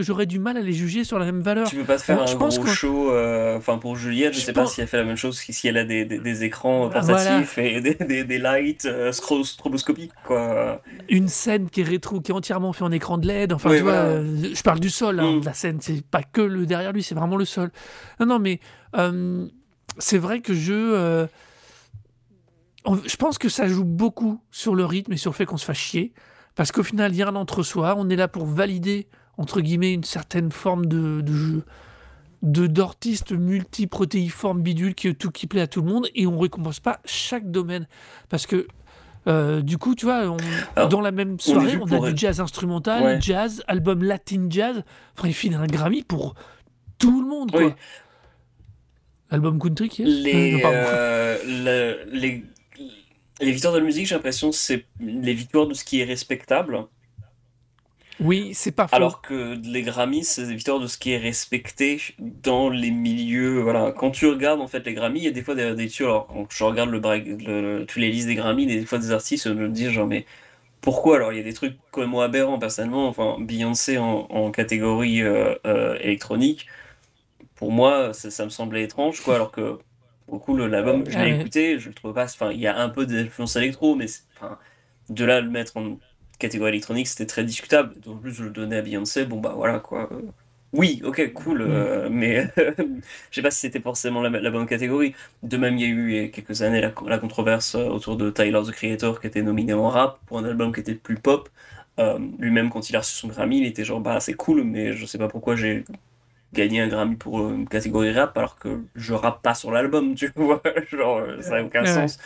J'aurais 0.00 0.26
du 0.26 0.38
mal 0.38 0.56
à 0.56 0.60
les 0.60 0.72
juger 0.72 1.04
sur 1.04 1.18
la 1.18 1.24
même 1.24 1.40
valeur. 1.40 1.68
Tu 1.68 1.76
peux 1.76 1.84
pas 1.84 1.96
te 1.96 2.02
faire 2.02 2.20
un 2.20 2.34
gros 2.34 2.66
show. 2.66 3.12
Euh, 3.12 3.56
enfin 3.56 3.78
pour 3.78 3.96
Juliette, 3.96 4.34
je, 4.34 4.40
sais 4.40 4.52
pas 4.52 4.66
si 4.66 4.80
elle 4.80 4.88
fait 4.88 4.96
la 4.96 5.04
même 5.04 5.16
chose, 5.16 5.38
si 5.38 5.68
elle 5.68 5.76
a 5.76 5.84
des, 5.84 6.04
des, 6.04 6.44
écrans 6.44 6.88
portatifs 6.88 7.58
et 7.58 7.80
des, 7.80 8.24
des, 8.24 8.38
lights 8.38 8.86
euh, 8.86 9.12
stroboscopiques 9.12 10.12
quoi. 10.24 10.82
Une 11.08 11.28
scène 11.28 11.70
qui 11.70 11.82
est 11.82 11.84
rétro, 11.84 12.20
qui 12.20 12.32
est 12.32 12.34
entièrement 12.34 12.72
fait 12.72 12.84
en 12.84 12.92
écran 12.92 13.18
de 13.18 13.26
LED. 13.26 13.52
Enfin 13.52 13.70
tu 13.70 13.82
vois, 13.82 13.92
euh, 13.92 14.54
je 14.54 14.62
parle 14.62 14.80
du 14.80 14.90
sol. 14.90 15.20
Hein, 15.20 15.36
mm. 15.36 15.44
La 15.44 15.54
scène, 15.54 15.78
c'est 15.80 16.04
pas 16.04 16.22
que 16.22 16.40
le 16.40 16.66
derrière 16.66 16.92
lui, 16.92 17.02
c'est 17.02 17.14
vraiment 17.14 17.36
le 17.36 17.44
sol. 17.44 17.70
Non 18.20 18.26
non 18.26 18.38
mais 18.38 18.60
c'est 19.98 20.18
vrai 20.18 20.40
que 20.40 20.54
je 20.54 21.28
je 22.86 23.16
pense 23.16 23.38
que 23.38 23.48
ça 23.48 23.68
joue 23.68 23.84
beaucoup 23.84 24.40
sur 24.50 24.74
le 24.74 24.84
rythme 24.84 25.12
et 25.12 25.16
sur 25.16 25.30
le 25.30 25.36
fait 25.36 25.46
qu'on 25.46 25.56
se 25.56 25.64
fasse 25.64 25.78
chier. 25.78 26.12
Parce 26.54 26.72
qu'au 26.72 26.82
final, 26.82 27.12
il 27.12 27.18
y 27.18 27.22
a 27.22 27.28
un 27.28 27.36
entre-soi. 27.36 27.94
On 27.98 28.08
est 28.08 28.16
là 28.16 28.28
pour 28.28 28.46
valider, 28.46 29.08
entre 29.36 29.60
guillemets, 29.60 29.92
une 29.92 30.04
certaine 30.04 30.50
forme 30.50 30.86
de, 30.86 31.20
de 31.20 31.62
de 32.42 32.68
d'artistes 32.68 33.32
multiprotéiformes 33.32 34.62
bidule 34.62 34.94
qui 34.94 35.12
tout 35.16 35.32
qui 35.32 35.48
plaît 35.48 35.60
à 35.60 35.66
tout 35.66 35.82
le 35.82 35.88
monde 35.88 36.06
et 36.14 36.24
on 36.28 36.38
récompense 36.38 36.78
pas 36.78 37.00
chaque 37.04 37.50
domaine 37.50 37.88
parce 38.28 38.46
que 38.46 38.68
Euh, 39.26 39.60
du 39.60 39.76
coup, 39.76 39.94
tu 39.94 40.06
vois, 40.06 40.36
dans 40.88 41.00
la 41.00 41.10
même 41.10 41.38
soirée, 41.38 41.76
on, 41.76 42.02
a 42.02 42.10
du 42.10 42.16
jazz 42.16 42.40
instrumental, 42.40 43.20
jazz, 43.20 43.62
album 43.66 44.02
latin 44.02 44.46
jazz. 44.48 44.82
Enfin, 45.16 45.28
il 45.28 45.34
finit 45.34 45.54
un 45.54 45.66
Grammy 45.66 46.02
pour 46.02 46.34
tout 46.98 47.20
le 47.20 47.28
monde, 47.28 47.50
quoi. 47.50 47.74
Album 49.30 49.58
country 49.58 49.90
qui 49.90 50.02
est 50.02 50.06
les, 50.06 50.62
euh, 50.64 51.36
les, 52.10 52.42
les 53.40 53.52
victoires 53.52 53.72
de 53.72 53.78
la 53.78 53.84
musique, 53.84 54.06
j'ai 54.06 54.14
l'impression, 54.14 54.52
c'est 54.52 54.84
les 55.00 55.34
victoires 55.34 55.66
de 55.66 55.74
ce 55.74 55.84
qui 55.84 56.00
est 56.00 56.04
respectable. 56.04 56.86
Oui, 58.20 58.50
c'est 58.52 58.72
pas 58.72 58.88
faux. 58.88 58.96
Alors 58.96 59.22
que 59.22 59.56
les 59.64 59.82
Grammys, 59.82 60.24
c'est 60.24 60.46
des 60.46 60.54
victoires 60.54 60.80
de 60.80 60.88
ce 60.88 60.98
qui 60.98 61.12
est 61.12 61.18
respecté 61.18 62.00
dans 62.18 62.68
les 62.68 62.90
milieux. 62.90 63.60
Voilà, 63.60 63.92
quand 63.92 64.10
tu 64.10 64.26
regardes 64.26 64.60
en 64.60 64.66
fait 64.66 64.84
les 64.84 64.94
Grammys, 64.94 65.20
il 65.20 65.24
y 65.24 65.28
a 65.28 65.32
des 65.32 65.42
fois 65.42 65.54
des, 65.54 65.74
des 65.74 65.88
Alors 66.00 66.26
quand 66.26 66.46
je 66.50 66.64
regarde 66.64 66.90
le, 66.90 67.86
les 67.96 68.10
listes 68.10 68.26
des 68.26 68.34
Grammys, 68.34 68.66
des 68.66 68.84
fois 68.86 68.98
des 68.98 69.12
artistes 69.12 69.46
me 69.46 69.68
disent 69.68 69.90
genre 69.90 70.06
mais 70.06 70.26
pourquoi 70.80 71.16
alors 71.16 71.32
il 71.32 71.36
y 71.36 71.40
a 71.40 71.44
des 71.44 71.52
trucs 71.52 71.76
quand 71.92 72.00
même 72.00 72.14
aberrants 72.16 72.58
personnellement. 72.58 73.08
Enfin 73.08 73.36
Beyoncé 73.38 73.98
en, 73.98 74.50
catégorie 74.50 75.22
euh, 75.22 75.54
euh, 75.66 75.96
électronique, 76.00 76.66
pour 77.54 77.70
moi 77.70 78.12
ça, 78.14 78.30
ça, 78.30 78.44
me 78.44 78.50
semblait 78.50 78.82
étrange 78.82 79.20
quoi. 79.20 79.36
Alors 79.36 79.52
que 79.52 79.78
beaucoup 80.28 80.56
l'album 80.56 81.04
je 81.08 81.18
l'ai 81.18 81.40
écouté, 81.40 81.78
je 81.78 81.88
le 81.88 81.94
trouve 81.94 82.14
pas. 82.14 82.24
Enfin 82.24 82.50
il 82.52 82.60
y 82.60 82.66
a 82.66 82.78
un 82.78 82.88
peu 82.88 83.06
d'influence 83.06 83.56
électro, 83.56 83.94
mais 83.94 84.06
enfin, 84.36 84.58
de 85.08 85.24
là 85.24 85.40
le 85.40 85.50
mettre 85.50 85.76
en 85.76 85.98
catégorie 86.38 86.70
électronique, 86.70 87.08
c'était 87.08 87.26
très 87.26 87.44
discutable. 87.44 87.94
En 88.06 88.16
plus, 88.16 88.32
je 88.32 88.44
le 88.44 88.50
donnais 88.50 88.78
à 88.78 88.82
Beyoncé, 88.82 89.24
bon 89.24 89.40
bah 89.40 89.54
voilà 89.56 89.80
quoi. 89.80 90.08
Oui, 90.74 91.00
ok, 91.02 91.32
cool, 91.32 91.62
euh, 91.62 92.08
mais 92.10 92.46
je 92.56 93.34
sais 93.34 93.42
pas 93.42 93.50
si 93.50 93.60
c'était 93.60 93.80
forcément 93.80 94.20
la, 94.20 94.50
bonne 94.50 94.66
catégorie. 94.66 95.14
De 95.42 95.56
même, 95.56 95.78
il 95.78 95.80
y 95.80 95.84
a 95.84 95.88
eu 95.88 96.10
il 96.12 96.22
y 96.22 96.24
a 96.26 96.28
quelques 96.28 96.60
années 96.62 96.80
la, 96.82 97.18
controverse 97.18 97.74
euh, 97.74 97.86
autour 97.88 98.16
de 98.16 98.30
Tyler 98.30 98.60
the 98.66 98.70
Creator 98.72 99.20
qui 99.20 99.26
était 99.26 99.42
nominé 99.42 99.72
en 99.72 99.88
rap 99.88 100.18
pour 100.26 100.38
un 100.38 100.44
album 100.44 100.72
qui 100.74 100.80
était 100.80 100.94
plus 100.94 101.16
pop. 101.16 101.48
Euh, 101.98 102.18
lui-même, 102.38 102.70
quand 102.70 102.90
il 102.90 102.96
a 102.96 103.00
reçu 103.00 103.14
son 103.14 103.28
Grammy, 103.28 103.58
il 103.58 103.66
était 103.66 103.84
genre 103.84 104.00
bah 104.00 104.20
c'est 104.20 104.34
cool, 104.34 104.62
mais 104.62 104.92
je 104.92 105.06
sais 105.06 105.18
pas 105.18 105.28
pourquoi 105.28 105.56
j'ai 105.56 105.84
gagné 106.52 106.80
un 106.80 106.88
Grammy 106.88 107.16
pour 107.16 107.48
une 107.48 107.68
catégorie 107.68 108.12
rap 108.12 108.36
alors 108.36 108.58
que 108.58 108.80
je 108.94 109.14
rappe 109.14 109.42
pas 109.42 109.54
sur 109.54 109.70
l'album, 109.70 110.14
tu 110.16 110.30
vois, 110.34 110.62
genre 110.90 111.22
ça 111.40 111.56
n'a 111.56 111.64
aucun 111.64 111.84
sens. 111.84 112.18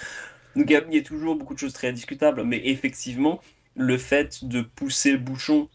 Donc 0.56 0.66
il 0.68 0.94
y, 0.94 0.98
a 0.98 1.02
toujours 1.02 1.36
beaucoup 1.36 1.54
de 1.54 1.58
choses 1.58 1.72
très 1.72 1.92
discutables, 1.92 2.44
mais 2.44 2.60
effectivement, 2.64 3.40
le 3.74 3.96
fait 3.96 4.44
de 4.44 4.60
pousser 4.60 5.12
le 5.12 5.18
bouchon 5.18 5.68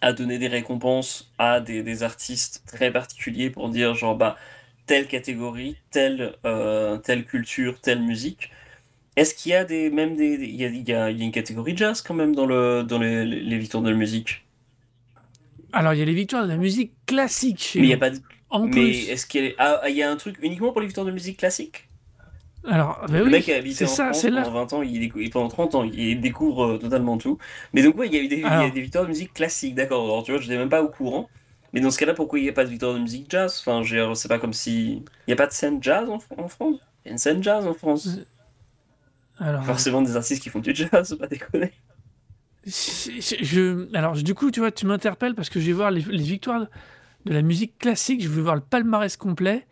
à 0.00 0.12
donner 0.12 0.38
des 0.38 0.48
récompenses 0.48 1.30
à 1.38 1.60
des, 1.60 2.02
artistes 2.02 2.62
très 2.66 2.90
particuliers 2.90 3.50
pour 3.50 3.68
dire 3.68 3.94
genre 3.94 4.16
bah 4.16 4.36
telle 4.86 5.06
catégorie, 5.06 5.76
telle, 5.90 6.36
euh, 6.46 6.96
telle 6.98 7.24
culture, 7.24 7.80
telle 7.80 8.00
musique. 8.00 8.50
Est-ce 9.16 9.34
qu'il 9.34 9.52
y 9.52 9.54
a 9.54 9.64
des 9.64 9.90
même 9.90 10.16
des 10.16 10.34
il 10.34 10.56
y 10.56 10.64
a, 10.64 10.68
y 10.68 10.92
a, 10.92 11.10
une 11.10 11.32
catégorie 11.32 11.76
jazz 11.76 12.00
quand 12.00 12.14
même 12.14 12.34
dans 12.34 12.46
le 12.46 12.82
dans 12.82 12.98
les, 12.98 13.26
les 13.26 13.58
victoires 13.58 13.82
de 13.82 13.90
la 13.90 13.96
musique? 13.96 14.44
Alors 15.72 15.94
il 15.94 16.00
y 16.00 16.02
a 16.02 16.04
les 16.04 16.14
victoires 16.14 16.44
de 16.44 16.48
la 16.48 16.56
musique 16.56 16.92
classique. 17.06 17.72
mais 17.76 17.82
il 17.82 17.88
y 17.88 17.94
a 17.94 17.98
pas 17.98 18.10
en 18.50 18.66
mais 18.66 18.90
est-ce 18.90 19.26
qu'il 19.26 19.46
y 19.46 19.54
a 19.58 19.80
ah, 19.82 19.88
y 19.88 20.02
a 20.02 20.10
un 20.10 20.16
truc 20.16 20.36
uniquement 20.42 20.72
pour 20.72 20.80
les 20.80 20.86
victoires 20.86 21.06
de 21.06 21.12
musique 21.12 21.38
classique? 21.38 21.88
Alors, 22.64 23.00
bah 23.08 23.18
le 23.18 23.24
oui, 23.24 23.30
mec 23.30 23.48
a 23.48 23.56
habité 23.56 23.84
en 23.84 23.88
ça, 23.88 24.12
France 24.12 24.22
pendant 24.22 24.50
20 24.50 24.72
ans, 24.74 24.82
il 24.82 25.30
pendant 25.30 25.48
30 25.48 25.74
ans, 25.74 25.84
il 25.84 26.20
découvre 26.20 26.74
euh, 26.74 26.78
totalement 26.78 27.18
tout. 27.18 27.38
Mais 27.72 27.82
donc, 27.82 27.98
ouais, 27.98 28.06
il 28.06 28.14
y 28.14 28.18
a 28.18 28.22
eu 28.22 28.28
des, 28.28 28.36
il 28.36 28.42
y 28.42 28.46
a 28.46 28.70
des 28.70 28.80
victoires 28.80 29.04
de 29.04 29.08
musique 29.08 29.34
classique, 29.34 29.74
d'accord. 29.74 30.04
Alors, 30.04 30.22
tu 30.22 30.30
vois, 30.30 30.40
je 30.40 30.46
n'étais 30.46 30.58
même 30.58 30.68
pas 30.68 30.82
au 30.82 30.88
courant. 30.88 31.28
Mais 31.72 31.80
dans 31.80 31.90
ce 31.90 31.98
cas-là, 31.98 32.14
pourquoi 32.14 32.38
il 32.38 32.42
n'y 32.42 32.48
a 32.48 32.52
pas 32.52 32.64
de 32.64 32.70
victoire 32.70 32.94
de 32.94 32.98
musique 33.00 33.26
jazz? 33.28 33.62
Enfin, 33.66 33.82
c'est 34.14 34.28
pas 34.28 34.38
comme 34.38 34.52
si. 34.52 35.02
Il 35.26 35.28
n'y 35.28 35.32
a 35.32 35.36
pas 35.36 35.46
de 35.46 35.52
scène 35.52 35.82
jazz 35.82 36.08
en, 36.08 36.18
France? 36.48 36.78
Il 37.04 37.06
y 37.06 37.08
a 37.08 37.12
une 37.12 37.18
scène 37.18 37.42
jazz 37.42 37.66
en 37.66 37.74
France? 37.74 38.06
Euh, 38.06 39.44
Alors... 39.44 39.64
Forcément 39.64 40.02
des 40.02 40.16
artistes 40.16 40.42
qui 40.42 40.50
font 40.50 40.60
du 40.60 40.74
jazz, 40.74 41.16
pas 41.18 41.26
déconner. 41.26 41.72
Je, 42.64 43.94
alors, 43.96 44.14
du 44.14 44.34
coup, 44.34 44.50
tu 44.50 44.60
vois, 44.60 44.70
tu 44.70 44.86
m'interpelles 44.86 45.34
parce 45.34 45.50
que 45.50 45.60
je 45.60 45.66
vais 45.66 45.72
voir 45.72 45.90
les, 45.90 46.02
les 46.02 46.22
victoires 46.22 46.66
de 47.24 47.32
la 47.32 47.42
musique 47.42 47.78
classique, 47.78 48.22
je 48.22 48.28
vais 48.28 48.42
voir 48.42 48.54
le 48.54 48.60
palmarès 48.60 49.16
complet. 49.16 49.66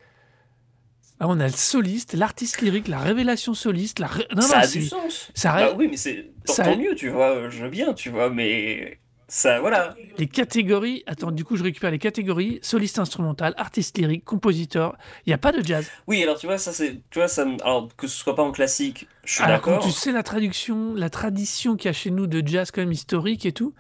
Ah, 1.21 1.27
on 1.29 1.39
a 1.39 1.47
le 1.47 1.53
soliste, 1.53 2.15
l'artiste 2.15 2.63
lyrique, 2.63 2.89
la 2.89 2.99
révélation 2.99 3.53
soliste. 3.53 3.99
La 3.99 4.09
ça 4.41 4.61
a 4.61 4.67
du 4.67 4.83
sens. 4.83 5.31
Ça 5.35 5.53
bah 5.53 5.75
oui, 5.77 5.87
mais 5.91 5.99
c'est 5.99 6.31
tant, 6.47 6.77
mieux, 6.77 6.95
tu 6.95 7.11
vois. 7.11 7.51
Je 7.51 7.63
veux 7.63 7.69
bien, 7.69 7.93
tu 7.93 8.09
vois, 8.09 8.31
mais 8.31 8.99
ça, 9.31 9.61
voilà. 9.61 9.95
Les 10.19 10.27
catégories. 10.27 11.05
Attends, 11.07 11.31
du 11.31 11.45
coup, 11.45 11.57
je 11.57 11.63
récupère 11.63 11.93
les 11.93 12.01
catégories 12.01 12.59
soliste 12.63 12.99
instrumental, 12.99 13.55
artiste 13.57 13.97
lyrique, 13.97 14.25
compositeur. 14.25 14.97
Il 15.25 15.31
n'y 15.31 15.35
a 15.35 15.39
pas 15.39 15.53
de 15.53 15.65
jazz. 15.65 15.89
Oui, 16.09 16.21
alors 16.21 16.37
tu 16.37 16.47
vois, 16.47 16.59
ça 16.59 16.73
c'est, 16.73 17.01
tu 17.11 17.21
vois, 17.21 17.29
ça, 17.29 17.47
alors 17.63 17.89
que 17.97 18.09
ce 18.09 18.17
soit 18.19 18.35
pas 18.35 18.43
en 18.43 18.51
classique, 18.51 19.07
je 19.25 19.35
suis 19.35 19.47
d'accord. 19.47 19.85
Tu 19.85 19.93
sais 19.93 20.11
la 20.11 20.25
traduction, 20.25 20.95
la 20.97 21.11
tradition 21.11 21.77
qu'il 21.77 21.87
y 21.87 21.91
a 21.91 21.93
chez 21.93 22.11
nous 22.11 22.27
de 22.27 22.45
jazz 22.45 22.73
quand 22.73 22.81
même 22.81 22.91
historique 22.91 23.47
et 23.47 23.53
tout. 23.53 23.73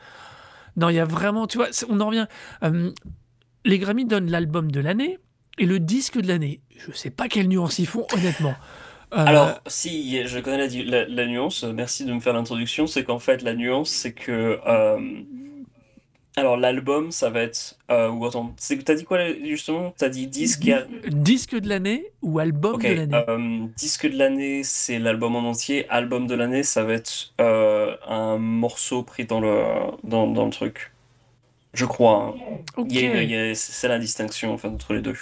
Non, 0.76 0.88
il 0.88 0.94
y 0.94 1.00
a 1.00 1.04
vraiment, 1.04 1.48
tu 1.48 1.58
vois, 1.58 1.66
on 1.88 2.00
en 2.00 2.06
revient. 2.06 2.28
Euh, 2.62 2.92
les 3.64 3.80
Grammy 3.80 4.04
donnent 4.04 4.30
l'album 4.30 4.70
de 4.70 4.78
l'année 4.78 5.18
et 5.58 5.66
le 5.66 5.80
disque 5.80 6.20
de 6.20 6.28
l'année. 6.28 6.60
Je 6.78 6.92
sais 6.92 7.10
pas 7.10 7.26
quelle 7.26 7.48
nuance 7.48 7.80
ils 7.80 7.88
font, 7.88 8.06
honnêtement. 8.14 8.54
Euh, 9.12 9.24
Alors, 9.26 9.60
si, 9.66 10.24
je 10.26 10.38
connais 10.38 10.68
la, 10.68 11.26
nuance, 11.26 11.64
merci 11.64 12.04
de 12.04 12.12
me 12.12 12.20
faire 12.20 12.32
l'introduction, 12.32 12.86
c'est 12.86 13.02
qu'en 13.02 13.18
fait, 13.18 13.42
la 13.42 13.54
nuance, 13.54 13.90
c'est 13.90 14.12
que... 14.12 14.60
Euh, 14.64 15.22
alors, 16.36 16.56
l'album, 16.56 17.10
ça 17.10 17.28
va 17.28 17.42
être... 17.42 17.76
Euh, 17.90 18.08
ou 18.08 18.24
attends, 18.24 18.54
t'as 18.84 18.94
dit 18.94 19.04
quoi, 19.04 19.18
justement? 19.44 19.92
T'as 19.96 20.08
dit 20.08 20.26
disque... 20.26 20.70
Disque 21.08 21.56
de 21.56 21.68
l'année 21.68 22.12
ou 22.22 22.38
album 22.38 22.80
de 22.80 22.88
l'année? 22.88 23.24
euh, 23.28 23.66
Disque 23.76 24.08
de 24.10 24.16
l'année, 24.16 24.62
c'est 24.62 24.98
l'album 24.98 25.34
en 25.36 25.40
entier. 25.40 25.88
Album 25.90 26.26
de 26.26 26.34
l'année, 26.34 26.62
ça 26.62 26.84
va 26.84 26.94
être 26.94 27.32
un 27.38 28.38
morceau 28.38 29.02
pris 29.02 29.24
dans 29.24 29.40
le, 29.40 29.64
dans, 30.04 30.26
dans 30.28 30.44
le 30.44 30.50
truc. 30.52 30.92
Je 31.74 31.84
crois. 31.84 32.34
Hein. 32.78 32.84
c'est 33.54 33.88
la 33.88 33.98
distinction 33.98 34.52
enfin, 34.52 34.70
entre 34.70 34.94
les 34.94 35.02
deux. 35.02 35.16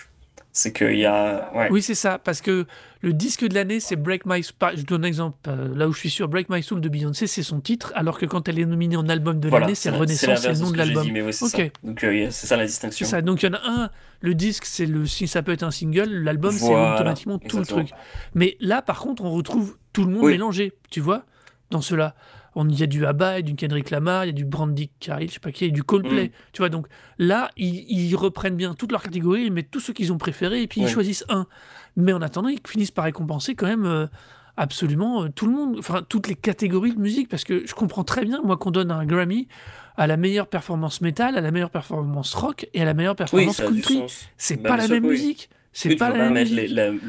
C'est 0.59 0.73
qu'il 0.73 0.99
y 0.99 1.07
a. 1.07 1.53
Oui, 1.71 1.83
c'est 1.83 1.95
ça, 1.95 2.19
parce 2.19 2.41
que 2.41 2.67
le 3.01 3.13
disque 3.13 3.47
de 3.47 3.55
l'année, 3.55 3.79
c'est 3.79 3.95
Break 3.95 4.27
My 4.27 4.43
Soul. 4.43 4.57
Je 4.75 4.83
donne 4.83 5.05
un 5.05 5.07
exemple, 5.07 5.37
euh, 5.47 5.73
là 5.77 5.87
où 5.87 5.93
je 5.93 6.01
suis 6.01 6.11
sûr, 6.11 6.27
Break 6.27 6.49
My 6.49 6.65
Soul 6.65 6.81
de 6.81 6.89
Beyoncé, 6.89 7.29
c'est 7.29 7.45
son 7.45 7.61
titre, 7.61 7.93
alors 7.95 8.19
que 8.19 8.27
quand 8.27 8.49
elle 8.49 8.59
est 8.59 8.65
nominée 8.65 8.97
en 8.97 9.09
album 9.09 9.39
de 9.39 9.49
l'année, 9.49 9.77
c'est 9.77 9.91
Renaissance, 9.91 10.41
c'est 10.41 10.53
le 10.53 10.59
nom 10.59 10.73
de 10.73 10.77
l'album. 10.77 11.07
ok. 11.07 11.71
Donc 11.85 12.03
euh, 12.03 12.27
c'est 12.33 12.49
ça 12.49 12.57
la 12.57 12.67
distinction. 12.67 13.07
C'est 13.07 13.11
ça, 13.13 13.23
donc 13.23 13.45
il 13.45 13.47
y 13.47 13.49
en 13.51 13.55
a 13.55 13.61
un, 13.63 13.91
le 14.21 14.35
disque, 14.35 14.65
c'est 14.65 14.87
le, 14.87 15.07
si 15.07 15.29
ça 15.29 15.45
peut 15.45 15.53
être 15.53 15.63
un 15.63 15.71
single, 15.71 16.11
l'album, 16.25 16.51
c'est 16.51 16.75
automatiquement 16.75 17.39
tout 17.39 17.59
le 17.59 17.65
truc. 17.65 17.91
Mais 18.35 18.57
là, 18.59 18.83
par 18.83 18.99
contre, 18.99 19.23
on 19.23 19.31
retrouve 19.31 19.77
tout 19.93 20.05
le 20.05 20.11
monde 20.11 20.27
mélangé, 20.27 20.73
tu 20.91 20.99
vois, 20.99 21.23
dans 21.71 21.83
cela 21.83 22.17
il 22.67 22.79
y 22.79 22.83
a 22.83 22.87
du 22.87 23.07
ABBA, 23.07 23.33
il 23.33 23.37
y 23.37 23.39
a 23.39 23.43
du 23.43 23.55
Kendrick 23.55 23.91
Lamar, 23.91 24.25
il 24.25 24.29
y 24.29 24.31
a 24.31 24.33
du 24.33 24.45
Brandy 24.45 24.91
Carlile, 25.01 25.29
je 25.29 25.35
sais 25.35 25.41
pas 25.41 25.53
qui, 25.53 25.65
il 25.65 25.69
y 25.69 25.71
a 25.71 25.75
du 25.75 25.85
Coldplay. 25.85 26.27
Mm. 26.27 26.31
Tu 26.53 26.59
vois, 26.59 26.69
donc 26.69 26.87
là, 27.19 27.51
ils, 27.57 28.15
reprennent 28.17 28.57
bien 28.57 28.75
toutes 28.75 28.93
leurs 28.93 29.03
catégories, 29.03 29.45
ils 29.45 29.53
mettent 29.53 29.71
tous 29.71 29.81
ceux 29.81 29.93
qu'ils 29.93 30.13
ont 30.13 30.19
préférés 30.19 30.63
et 30.63 30.67
puis 30.67 30.81
ils 30.81 30.89
choisissent 30.89 31.25
un. 31.29 31.47
Mais 31.97 32.13
en 32.13 32.23
attendant, 32.23 32.49
ils 32.49 32.61
finissent 32.67 32.91
par 32.91 33.05
récompenser 33.05 33.55
quand 33.55 33.67
même 33.67 33.87
euh, 33.87 34.07
absolument 34.57 35.25
euh, 35.25 35.29
tout 35.29 35.47
le 35.47 35.53
monde, 35.53 35.77
enfin 35.79 36.05
toutes 36.09 36.29
les 36.29 36.35
catégories 36.35 36.95
de 36.95 37.01
musique, 37.01 37.29
parce 37.29 37.45
que 37.45 37.67
je 37.67 37.75
comprends 37.75 38.05
très 38.05 38.25
bien, 38.25 38.41
moi, 38.43 38.57
qu'on 38.57 38.71
donne 38.71 38.91
un 38.91 39.05
Grammy 39.07 39.49
à 39.97 40.07
la 40.07 40.17
meilleure 40.17 40.47
performance 40.47 41.01
métal, 41.01 41.37
à 41.37 41.41
la 41.41 41.51
meilleure 41.51 41.71
performance 41.71 42.35
rock 42.35 42.69
et 42.73 42.83
à 42.83 42.85
la 42.85 42.95
meilleure 42.95 43.17
performance 43.17 43.59
country. 43.59 44.05
C'est 44.37 44.63
bah, 44.63 44.71
pas 44.71 44.77
la 44.77 44.89
même 44.89 45.07
musique. 45.07 45.51
C'est 45.73 45.97
pas 45.97 46.11
la 46.11 46.31
mettre 46.31 46.51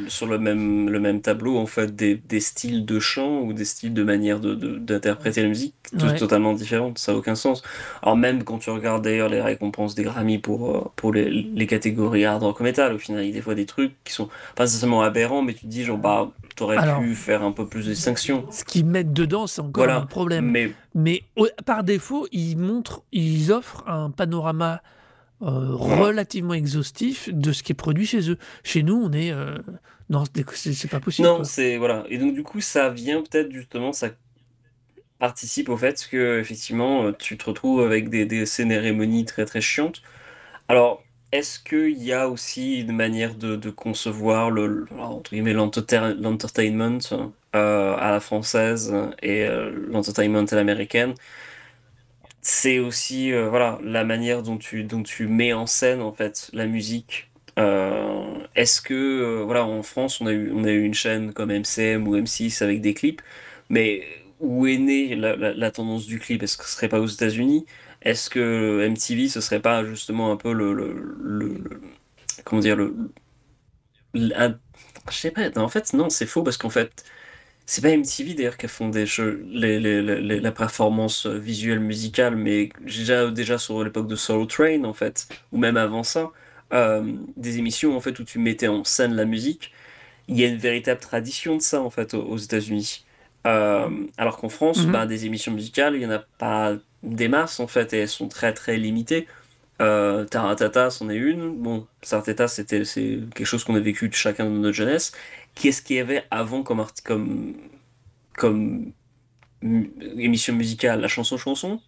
sur 0.07 0.27
le 0.27 0.37
même, 0.37 0.89
le 0.89 0.99
même 0.99 1.21
tableau 1.21 1.57
en 1.57 1.65
fait 1.65 1.95
des, 1.95 2.15
des 2.15 2.39
styles 2.39 2.85
de 2.85 2.99
chant 2.99 3.39
ou 3.41 3.53
des 3.53 3.65
styles 3.65 3.93
de 3.93 4.03
manière 4.03 4.39
d'interpréter 4.39 5.41
de, 5.41 5.45
la 5.45 5.49
musique 5.49 5.75
totalement 6.17 6.53
différentes, 6.53 6.99
ça 6.99 7.11
n'a 7.11 7.17
aucun 7.17 7.35
sens. 7.35 7.63
Alors 8.03 8.17
même 8.17 8.43
quand 8.43 8.59
tu 8.59 8.69
regardes 8.69 9.03
d'ailleurs 9.03 9.29
les 9.29 9.41
récompenses 9.41 9.95
des 9.95 10.03
Grammy 10.03 10.37
pour, 10.37 10.69
euh, 10.69 10.91
pour 10.95 11.13
les, 11.13 11.29
les, 11.29 11.67
catégories 11.67 12.25
hard 12.25 12.43
rock 12.43 12.59
metal, 12.59 12.93
au 12.93 12.99
final 12.99 13.23
il 13.23 13.29
y 13.29 13.31
a 13.31 13.33
des 13.33 13.41
fois 13.41 13.55
des 13.55 13.65
trucs 13.65 13.93
qui 14.03 14.13
sont 14.13 14.29
pas 14.55 14.65
nécessairement 14.65 15.01
aberrants, 15.01 15.41
mais 15.41 15.53
tu 15.53 15.61
te 15.61 15.67
dis 15.67 15.83
genre 15.83 15.97
bah 15.97 16.31
t'aurais 16.55 16.77
pu 16.99 17.15
faire 17.15 17.43
un 17.43 17.51
peu 17.51 17.65
plus 17.65 17.85
de 17.85 17.91
distinction. 17.91 18.45
Ce 18.51 18.63
qu'ils 18.65 18.85
mettent 18.85 19.13
dedans 19.13 19.47
c'est 19.47 19.61
encore 19.61 19.89
un 19.89 20.05
problème. 20.05 20.45
Mais, 20.45 20.73
mais 20.93 21.23
par 21.65 21.83
défaut 21.83 22.27
ils 22.31 22.57
montrent, 22.57 23.03
ils 23.11 23.51
offrent 23.51 23.83
un 23.87 24.11
panorama 24.11 24.81
euh, 25.41 25.75
relativement 25.75 26.53
exhaustif 26.53 27.29
de 27.31 27.51
ce 27.51 27.63
qui 27.63 27.71
est 27.71 27.75
produit 27.75 28.05
chez 28.05 28.29
eux. 28.29 28.37
Chez 28.63 28.83
nous, 28.83 28.95
on 28.95 29.11
est. 29.13 29.31
Euh, 29.31 29.57
non, 30.09 30.23
c'est 30.53 30.89
pas 30.89 30.99
possible. 30.99 31.27
Non, 31.27 31.43
c'est. 31.43 31.77
Voilà. 31.77 32.03
Et 32.09 32.17
donc, 32.17 32.33
du 32.33 32.43
coup, 32.43 32.61
ça 32.61 32.89
vient 32.89 33.21
peut-être 33.21 33.51
justement, 33.51 33.93
ça 33.93 34.09
participe 35.17 35.69
au 35.69 35.77
fait 35.77 36.07
que, 36.09 36.39
effectivement, 36.39 37.05
euh, 37.05 37.11
tu 37.17 37.37
te 37.37 37.45
retrouves 37.45 37.81
avec 37.81 38.09
des, 38.09 38.25
des 38.25 38.45
cérémonies 38.45 39.25
très 39.25 39.45
très 39.45 39.61
chiantes. 39.61 40.01
Alors, 40.67 41.03
est-ce 41.31 41.59
qu'il 41.59 42.03
y 42.03 42.11
a 42.11 42.27
aussi 42.27 42.79
une 42.81 42.91
manière 42.91 43.35
de, 43.35 43.55
de 43.55 43.69
concevoir 43.69 44.49
le, 44.51 44.87
l'entertainment 45.31 46.99
à 47.53 48.11
la 48.11 48.19
française 48.19 48.93
et 49.21 49.47
l'entertainment 49.89 50.45
à 50.51 50.55
l'américaine? 50.55 51.13
C'est 52.41 52.79
aussi 52.79 53.31
euh, 53.33 53.49
voilà 53.49 53.79
la 53.83 54.03
manière 54.03 54.43
dont 54.43 54.57
tu 54.57 54.83
dont 54.83 55.03
tu 55.03 55.27
mets 55.27 55.53
en 55.53 55.67
scène 55.67 56.01
en 56.01 56.13
fait 56.13 56.49
la 56.53 56.65
musique. 56.65 57.29
Euh, 57.57 58.39
est-ce 58.55 58.81
que 58.81 58.93
euh, 58.93 59.43
voilà 59.43 59.65
en 59.65 59.83
France 59.83 60.21
on 60.21 60.27
a 60.27 60.31
eu 60.31 60.51
on 60.53 60.63
a 60.63 60.69
eu 60.71 60.83
une 60.83 60.93
chaîne 60.93 61.33
comme 61.33 61.51
MCM 61.51 62.07
ou 62.07 62.15
M6 62.17 62.63
avec 62.63 62.81
des 62.81 62.93
clips, 62.93 63.21
mais 63.69 64.03
où 64.39 64.67
est 64.67 64.77
née 64.77 65.15
la, 65.15 65.71
tendance 65.71 66.05
du 66.05 66.19
clip? 66.19 66.43
Est-ce 66.43 66.57
que 66.57 66.65
ce 66.65 66.71
serait 66.71 66.89
pas 66.89 67.01
aux 67.01 67.07
États-Unis? 67.07 67.65
Est-ce 68.01 68.29
que 68.29 68.87
MTV 68.89 69.27
ce 69.27 69.41
serait 69.41 69.61
pas 69.61 69.83
justement 69.83 70.31
un 70.31 70.37
peu 70.37 70.53
le, 70.53 70.73
le, 70.73 71.81
comment 72.45 72.61
dire 72.61 72.77
le, 72.77 72.95
je 74.13 75.15
sais 75.15 75.31
pas. 75.31 75.49
En 75.57 75.67
fait, 75.69 75.93
non, 75.93 76.09
c'est 76.09 76.25
faux 76.25 76.43
parce 76.43 76.57
qu'en 76.57 76.69
fait, 76.69 77.03
c'est 77.69 77.81
pas 77.81 77.95
MTV 77.95 78.33
d'ailleurs 78.33 78.57
qui 78.57 78.65
a 78.65 78.69
fondé 78.69 79.05
les, 79.51 79.79
les, 79.79 80.39
la 80.39 80.51
performance 80.51 81.27
visuelle 81.27 81.79
musicale, 81.79 82.35
mais 82.35 82.69
déjà 82.81 83.29
déjà 83.29 83.59
sur 83.59 83.83
l'époque 83.83 84.07
de 84.07 84.15
Soul 84.15 84.47
Train 84.47 84.83
en 84.85 84.93
fait, 84.93 85.27
ou 85.51 85.59
même 85.59 85.77
avant 85.77 86.01
ça, 86.01 86.31
euh, 86.73 87.03
des 87.37 87.59
émissions 87.59 87.95
en 87.95 87.99
fait 87.99 88.17
où 88.17 88.23
tu 88.23 88.39
mettais 88.39 88.67
en 88.67 88.83
scène 88.83 89.13
la 89.13 89.25
musique. 89.25 89.71
Il 90.27 90.39
y 90.39 90.43
a 90.43 90.47
une 90.47 90.57
véritable 90.57 90.99
tradition 90.99 91.57
de 91.57 91.61
ça 91.61 91.79
en 91.81 91.91
fait 91.91 92.15
aux 92.15 92.37
États-Unis. 92.37 93.05
Euh, 93.45 93.87
alors 94.17 94.37
qu'en 94.37 94.49
France, 94.49 94.83
mhm. 94.83 94.91
bah, 94.91 95.05
des 95.05 95.27
émissions 95.27 95.53
musicales, 95.53 95.93
il 95.93 95.99
n'y 95.99 96.07
en 96.07 96.11
a 96.11 96.25
pas 96.39 96.73
des 97.03 97.27
masses 97.27 97.59
en 97.59 97.67
fait, 97.67 97.93
et 97.93 97.99
elles 97.99 98.07
sont 98.07 98.29
très 98.29 98.51
très 98.51 98.77
limitées. 98.77 99.27
Euh, 99.79 100.25
Taratata, 100.25 100.89
c'en 100.89 101.07
est 101.09 101.15
une. 101.15 101.55
Bon, 101.55 101.85
Taratata, 102.01 102.47
c'était 102.47 102.83
c'est 102.83 103.19
quelque 103.35 103.45
chose 103.45 103.63
qu'on 103.63 103.75
a 103.75 103.79
vécu 103.79 104.09
chacun 104.11 104.45
de 104.45 104.57
notre 104.57 104.75
jeunesse. 104.75 105.13
Qu'est-ce 105.59 105.81
qu'il 105.81 105.97
y 105.97 105.99
avait 105.99 106.23
avant 106.31 106.63
comme 106.63 106.83
comme 107.03 107.53
comme 108.33 108.93
émission 109.61 110.55
musicale 110.55 111.01
La 111.01 111.07
chanson 111.07 111.37
chanson, 111.37 111.81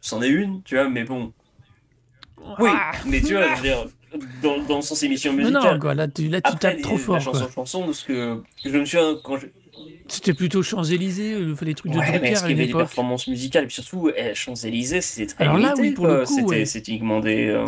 c'en 0.00 0.22
est 0.22 0.28
une, 0.28 0.62
tu 0.62 0.74
vois. 0.74 0.88
Mais 0.88 1.04
bon, 1.04 1.32
oui, 2.60 2.70
mais 3.06 3.20
tu 3.20 3.32
vois, 3.32 3.54
je 3.54 3.62
veux 3.62 3.62
dire, 3.62 3.86
dans, 4.42 4.62
dans 4.62 4.76
le 4.76 4.82
sens 4.82 5.02
émission 5.02 5.32
musicale. 5.32 5.74
Non, 5.74 5.80
quoi, 5.80 5.94
là 5.94 6.08
tu, 6.08 6.28
là, 6.28 6.40
tu 6.40 6.54
tapes 6.56 6.82
trop 6.82 6.98
fort. 6.98 7.16
La 7.16 7.20
chanson 7.22 7.48
chanson, 7.48 7.84
parce 7.86 8.02
que 8.02 8.42
je 8.64 8.76
me 8.76 8.84
suis 8.84 8.98
quand 9.24 9.38
je, 9.38 9.46
c'était 10.08 10.34
plutôt 10.34 10.62
Champs-Élysées, 10.62 11.34
euh, 11.34 11.54
les 11.62 11.74
trucs 11.74 11.92
de 11.92 11.98
ouais, 11.98 12.18
mais 12.20 12.30
est-ce 12.30 12.42
qu'il 12.42 12.56
y 12.56 12.60
avait 12.60 12.66
des 12.66 12.72
performances 12.72 13.26
musicales 13.26 13.64
Et 13.64 13.66
puis 13.66 13.74
surtout, 13.74 14.10
eh, 14.16 14.34
Champs-Élysées, 14.34 15.00
c'était 15.00 15.34
très 15.34 15.44
Alors 15.44 15.56
limité. 15.56 15.74
Là, 15.74 15.80
oui, 15.82 15.90
pour 15.92 16.06
le 16.06 16.24
coup, 16.24 16.52
c'était 16.64 16.92
uniquement 16.92 17.20
des, 17.20 17.48
euh, 17.48 17.64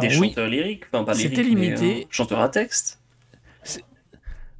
des 0.00 0.10
chanteurs 0.10 0.48
lyriques, 0.48 0.84
enfin 0.92 1.04
pas 1.04 1.14
lyriques, 1.14 1.36
limité. 1.38 1.86
Mais, 1.86 2.02
euh, 2.02 2.06
chanteurs 2.10 2.40
à 2.40 2.48
texte. 2.48 3.00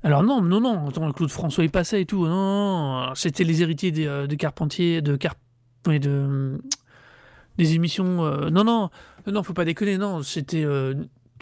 Alors 0.04 0.22
non, 0.22 0.40
non, 0.40 0.60
non, 0.60 0.88
attends, 0.88 1.10
Claude 1.12 1.30
François 1.30 1.64
est 1.64 1.68
passé 1.68 2.00
et 2.00 2.06
tout. 2.06 2.26
Non, 2.26 2.30
non, 2.30 3.06
non. 3.06 3.14
c'était 3.14 3.42
les 3.42 3.62
héritiers 3.62 3.90
des, 3.90 4.06
euh, 4.06 4.26
de 4.26 4.34
Carpentier, 4.36 5.02
de 5.02 5.16
Carp... 5.16 5.38
de 5.86 6.60
des 7.56 7.74
émissions. 7.74 8.50
non, 8.50 8.64
non, 8.64 8.90
non, 9.26 9.42
faut 9.42 9.52
pas 9.52 9.64
déconner. 9.64 9.96
Non, 9.96 10.22
c'était 10.22 10.66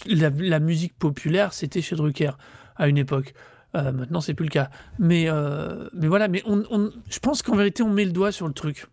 la, 0.06 0.30
la, 0.30 0.60
musique 0.60 0.96
populaire, 0.98 1.54
c'était 1.54 1.80
chez 1.80 1.96
Drucker 1.96 2.32
à 2.76 2.88
une 2.88 2.98
époque. 2.98 3.34
Euh, 3.74 3.92
maintenant, 3.92 4.20
c'est 4.20 4.34
plus 4.34 4.44
le 4.44 4.50
cas. 4.50 4.70
Mais, 4.98 5.28
euh, 5.28 5.88
mais 5.94 6.08
voilà, 6.08 6.28
mais 6.28 6.42
on, 6.46 6.90
je 7.08 7.18
pense 7.18 7.42
qu'en 7.42 7.56
vérité, 7.56 7.82
on 7.82 7.90
met 7.90 8.04
le 8.04 8.12
doigt 8.12 8.32
sur 8.32 8.46
le 8.46 8.52
truc. 8.52 8.86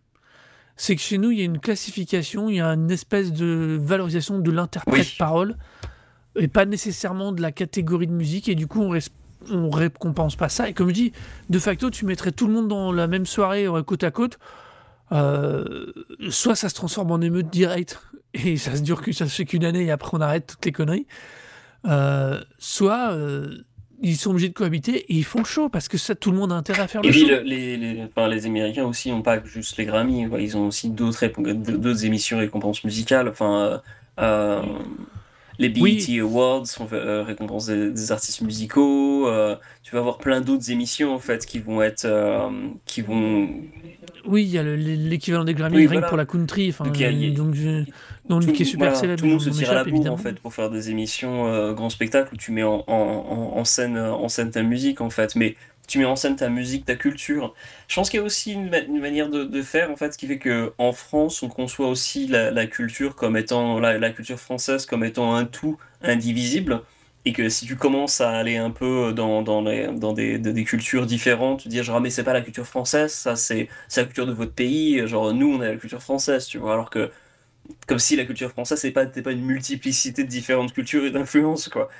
C'est 0.76 0.96
que 0.96 1.02
chez 1.02 1.18
nous, 1.18 1.30
il 1.30 1.38
y 1.38 1.42
a 1.42 1.44
une 1.44 1.58
classification, 1.58 2.48
il 2.48 2.56
y 2.56 2.60
a 2.60 2.68
une 2.68 2.90
espèce 2.90 3.32
de 3.32 3.78
valorisation 3.80 4.38
de 4.38 4.50
l'interprète-parole, 4.50 5.56
et 6.36 6.48
pas 6.48 6.64
nécessairement 6.64 7.32
de 7.32 7.42
la 7.42 7.52
catégorie 7.52 8.06
de 8.06 8.12
musique, 8.12 8.48
et 8.48 8.54
du 8.54 8.66
coup, 8.66 8.80
on, 8.80 8.94
on 9.50 9.70
récompense 9.70 10.36
pas 10.36 10.48
ça. 10.48 10.68
Et 10.68 10.74
comme 10.74 10.88
je 10.88 10.94
dis, 10.94 11.12
de 11.48 11.58
facto, 11.58 11.90
tu 11.90 12.04
mettrais 12.04 12.32
tout 12.32 12.46
le 12.46 12.52
monde 12.52 12.68
dans 12.68 12.92
la 12.92 13.06
même 13.06 13.26
soirée, 13.26 13.66
euh, 13.66 13.82
côte 13.82 14.04
à 14.04 14.10
côte, 14.10 14.38
soit 16.30 16.54
ça 16.54 16.68
se 16.68 16.74
transforme 16.74 17.10
en 17.10 17.20
émeute 17.20 17.50
directe, 17.50 18.00
et 18.34 18.56
ça 18.56 18.76
se 18.76 18.82
dure 18.82 19.02
que 19.02 19.12
ça 19.12 19.26
se 19.26 19.34
fait 19.34 19.44
qu'une 19.44 19.64
année, 19.64 19.84
et 19.84 19.90
après 19.90 20.10
on 20.16 20.20
arrête 20.20 20.46
toutes 20.46 20.64
les 20.64 20.72
conneries, 20.72 21.06
soit 22.58 23.16
ils 24.02 24.16
sont 24.16 24.30
obligés 24.30 24.48
de 24.48 24.54
cohabiter 24.54 24.96
et 24.96 25.14
ils 25.14 25.24
font 25.24 25.44
chaud 25.44 25.68
parce 25.68 25.88
que 25.88 25.98
ça, 25.98 26.14
tout 26.14 26.30
le 26.30 26.38
monde 26.38 26.52
a 26.52 26.54
intérêt 26.54 26.82
à 26.82 26.88
faire 26.88 27.02
le 27.02 27.08
et 27.08 27.12
show. 27.12 27.26
Et 27.26 27.44
les, 27.44 27.76
les, 27.76 28.02
enfin, 28.04 28.28
les 28.28 28.46
Américains 28.46 28.84
aussi 28.84 29.10
n'ont 29.10 29.22
pas 29.22 29.42
juste 29.44 29.76
les 29.76 29.84
Grammy, 29.84 30.26
ils 30.38 30.56
ont 30.56 30.68
aussi 30.68 30.90
d'autres 30.90 32.04
émissions 32.04 32.38
récompenses 32.38 32.82
musicales. 32.84 33.28
Enfin, 33.28 33.60
euh, 33.60 33.78
euh 34.20 34.62
les 35.60 35.68
BET 35.68 36.20
Awards 36.20 36.66
font 36.66 36.88
euh, 36.92 37.22
récompense 37.22 37.66
des, 37.66 38.12
artistes 38.12 38.40
musicaux. 38.40 39.28
Euh, 39.28 39.56
tu 39.82 39.92
vas 39.92 39.98
avoir 39.98 40.18
plein 40.18 40.40
d'autres 40.40 40.70
émissions 40.70 41.14
en 41.14 41.18
fait 41.18 41.46
qui 41.46 41.58
vont 41.58 41.82
être, 41.82 42.06
qui 42.86 43.02
vont. 43.02 43.48
Oui, 44.26 44.44
il 44.44 44.50
y 44.50 44.58
a 44.58 44.62
l'équivalent 44.62 45.44
des 45.44 45.54
Grammy 45.54 45.86
oui, 45.86 46.00
pour 46.08 46.16
la 46.16 46.26
country. 46.26 46.70
Enfin, 46.70 46.84
donc, 46.84 47.54
donc 48.28 48.46
tout, 48.46 48.52
qui 48.52 48.62
est 48.62 48.66
super 48.66 48.96
célèbre. 48.96 49.20
Tout 49.20 49.26
le 49.26 49.32
monde 49.32 49.40
se 49.40 49.50
tire 49.50 49.70
à 49.70 49.74
la 49.74 49.84
bourre 49.84 50.12
en 50.12 50.16
fait 50.16 50.38
pour 50.40 50.52
faire 50.54 50.70
des 50.70 50.90
émissions 50.90 51.46
euh, 51.46 51.72
grand 51.72 51.90
spectacle 51.90 52.34
où 52.34 52.36
tu 52.36 52.52
mets 52.52 52.62
en, 52.62 52.84
en, 52.86 53.52
en, 53.56 53.64
scène, 53.64 53.98
en 53.98 54.28
scène 54.28 54.50
ta 54.50 54.62
musique 54.62 55.00
en 55.00 55.10
fait, 55.10 55.36
mais 55.36 55.56
tu 55.90 55.98
mets 55.98 56.04
en 56.04 56.16
scène 56.16 56.36
ta 56.36 56.48
musique, 56.48 56.84
ta 56.84 56.94
culture. 56.94 57.54
Je 57.88 57.96
pense 57.96 58.10
qu'il 58.10 58.20
y 58.20 58.22
a 58.22 58.24
aussi 58.24 58.52
une, 58.52 58.70
manière 59.00 59.28
de, 59.28 59.62
faire 59.62 59.90
en 59.90 59.96
fait, 59.96 60.16
qui 60.16 60.26
fait 60.28 60.38
que 60.38 60.72
en 60.78 60.92
France 60.92 61.42
on 61.42 61.48
conçoit 61.48 61.88
aussi 61.88 62.28
la, 62.28 62.66
culture 62.66 63.16
comme 63.16 63.36
étant 63.36 63.80
la, 63.80 64.10
culture 64.10 64.38
française 64.38 64.86
comme 64.86 65.04
étant 65.04 65.34
un 65.34 65.44
tout 65.44 65.78
indivisible. 66.02 66.82
Et 67.26 67.34
que 67.34 67.50
si 67.50 67.66
tu 67.66 67.76
commences 67.76 68.22
à 68.22 68.30
aller 68.30 68.56
un 68.56 68.70
peu 68.70 69.12
dans, 69.12 69.42
dans, 69.42 69.62
des, 69.62 70.38
des, 70.38 70.64
cultures 70.64 71.04
différentes, 71.04 71.60
tu 71.60 71.68
dis 71.68 71.82
genre 71.82 71.96
ah, 71.96 72.00
mais 72.00 72.08
c'est 72.08 72.24
pas 72.24 72.32
la 72.32 72.40
culture 72.40 72.66
française, 72.66 73.12
ça 73.12 73.36
c'est 73.36 73.68
la 73.94 74.04
culture 74.04 74.26
de 74.26 74.32
votre 74.32 74.52
pays, 74.54 75.06
genre 75.06 75.34
nous 75.34 75.52
on 75.54 75.60
a 75.60 75.68
la 75.68 75.76
culture 75.76 76.02
française, 76.02 76.46
tu 76.46 76.56
vois, 76.56 76.72
alors 76.72 76.88
que 76.88 77.10
comme 77.86 77.98
si 77.98 78.16
la 78.16 78.24
culture 78.24 78.50
française 78.50 78.82
n'est 78.84 78.90
pas, 78.92 79.06
pas 79.06 79.32
une 79.32 79.44
multiplicité 79.44 80.24
de 80.24 80.28
différentes 80.28 80.72
cultures 80.72 81.04
et 81.04 81.10
d'influences, 81.10 81.68
quoi. 81.68 81.90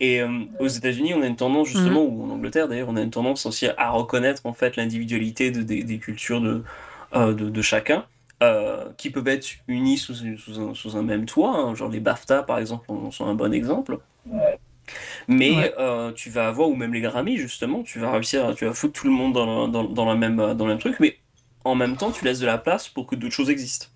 Et 0.00 0.22
euh, 0.22 0.28
aux 0.58 0.66
États-Unis, 0.66 1.12
on 1.14 1.22
a 1.22 1.26
une 1.26 1.36
tendance 1.36 1.68
justement, 1.68 2.04
mhm. 2.04 2.20
ou 2.20 2.24
en 2.24 2.30
Angleterre 2.30 2.68
d'ailleurs, 2.68 2.88
on 2.88 2.96
a 2.96 3.02
une 3.02 3.10
tendance 3.10 3.44
aussi 3.44 3.66
à 3.76 3.90
reconnaître 3.90 4.42
en 4.44 4.54
fait 4.54 4.76
l'individualité 4.76 5.50
de, 5.50 5.62
des, 5.62 5.98
cultures 5.98 6.40
de, 6.40 6.64
euh, 7.14 7.34
de, 7.34 7.50
de, 7.50 7.62
chacun, 7.62 8.06
euh, 8.42 8.86
qui 8.96 9.10
peuvent 9.10 9.28
être 9.28 9.46
unies 9.68 9.98
sous, 9.98 10.14
sous, 10.14 10.58
un, 10.58 10.74
sous 10.74 10.96
un, 10.96 11.02
même 11.02 11.26
toit. 11.26 11.54
Hein. 11.54 11.74
genre 11.74 11.90
les 11.90 12.00
BAFTA 12.00 12.42
par 12.42 12.58
exemple 12.58 12.90
en 12.90 13.10
sont 13.10 13.26
un 13.26 13.34
bon 13.34 13.52
exemple. 13.52 13.98
Mais 15.28 15.72
tu 16.16 16.30
vas 16.30 16.48
avoir, 16.48 16.68
ou 16.68 16.74
même 16.74 16.94
les 16.94 17.02
Grammy 17.02 17.36
justement, 17.36 17.82
tu 17.82 17.98
vas 17.98 18.10
réussir, 18.10 18.54
tu 18.56 18.64
vas 18.64 18.72
foutre 18.72 18.98
tout 18.98 19.06
le 19.06 19.12
monde 19.12 19.34
dans, 19.34 19.68
dans, 19.68 19.84
dans, 19.84 20.06
la 20.06 20.14
même, 20.14 20.36
dans 20.36 20.64
le 20.64 20.72
même 20.72 20.78
truc, 20.78 20.96
mais 20.98 21.18
en 21.64 21.74
même 21.74 21.98
temps, 21.98 22.10
tu 22.10 22.24
laisses 22.24 22.40
de 22.40 22.46
la 22.46 22.56
place 22.56 22.88
pour 22.88 23.06
que 23.06 23.14
d'autres 23.14 23.34
choses 23.34 23.50
existent. 23.50 23.88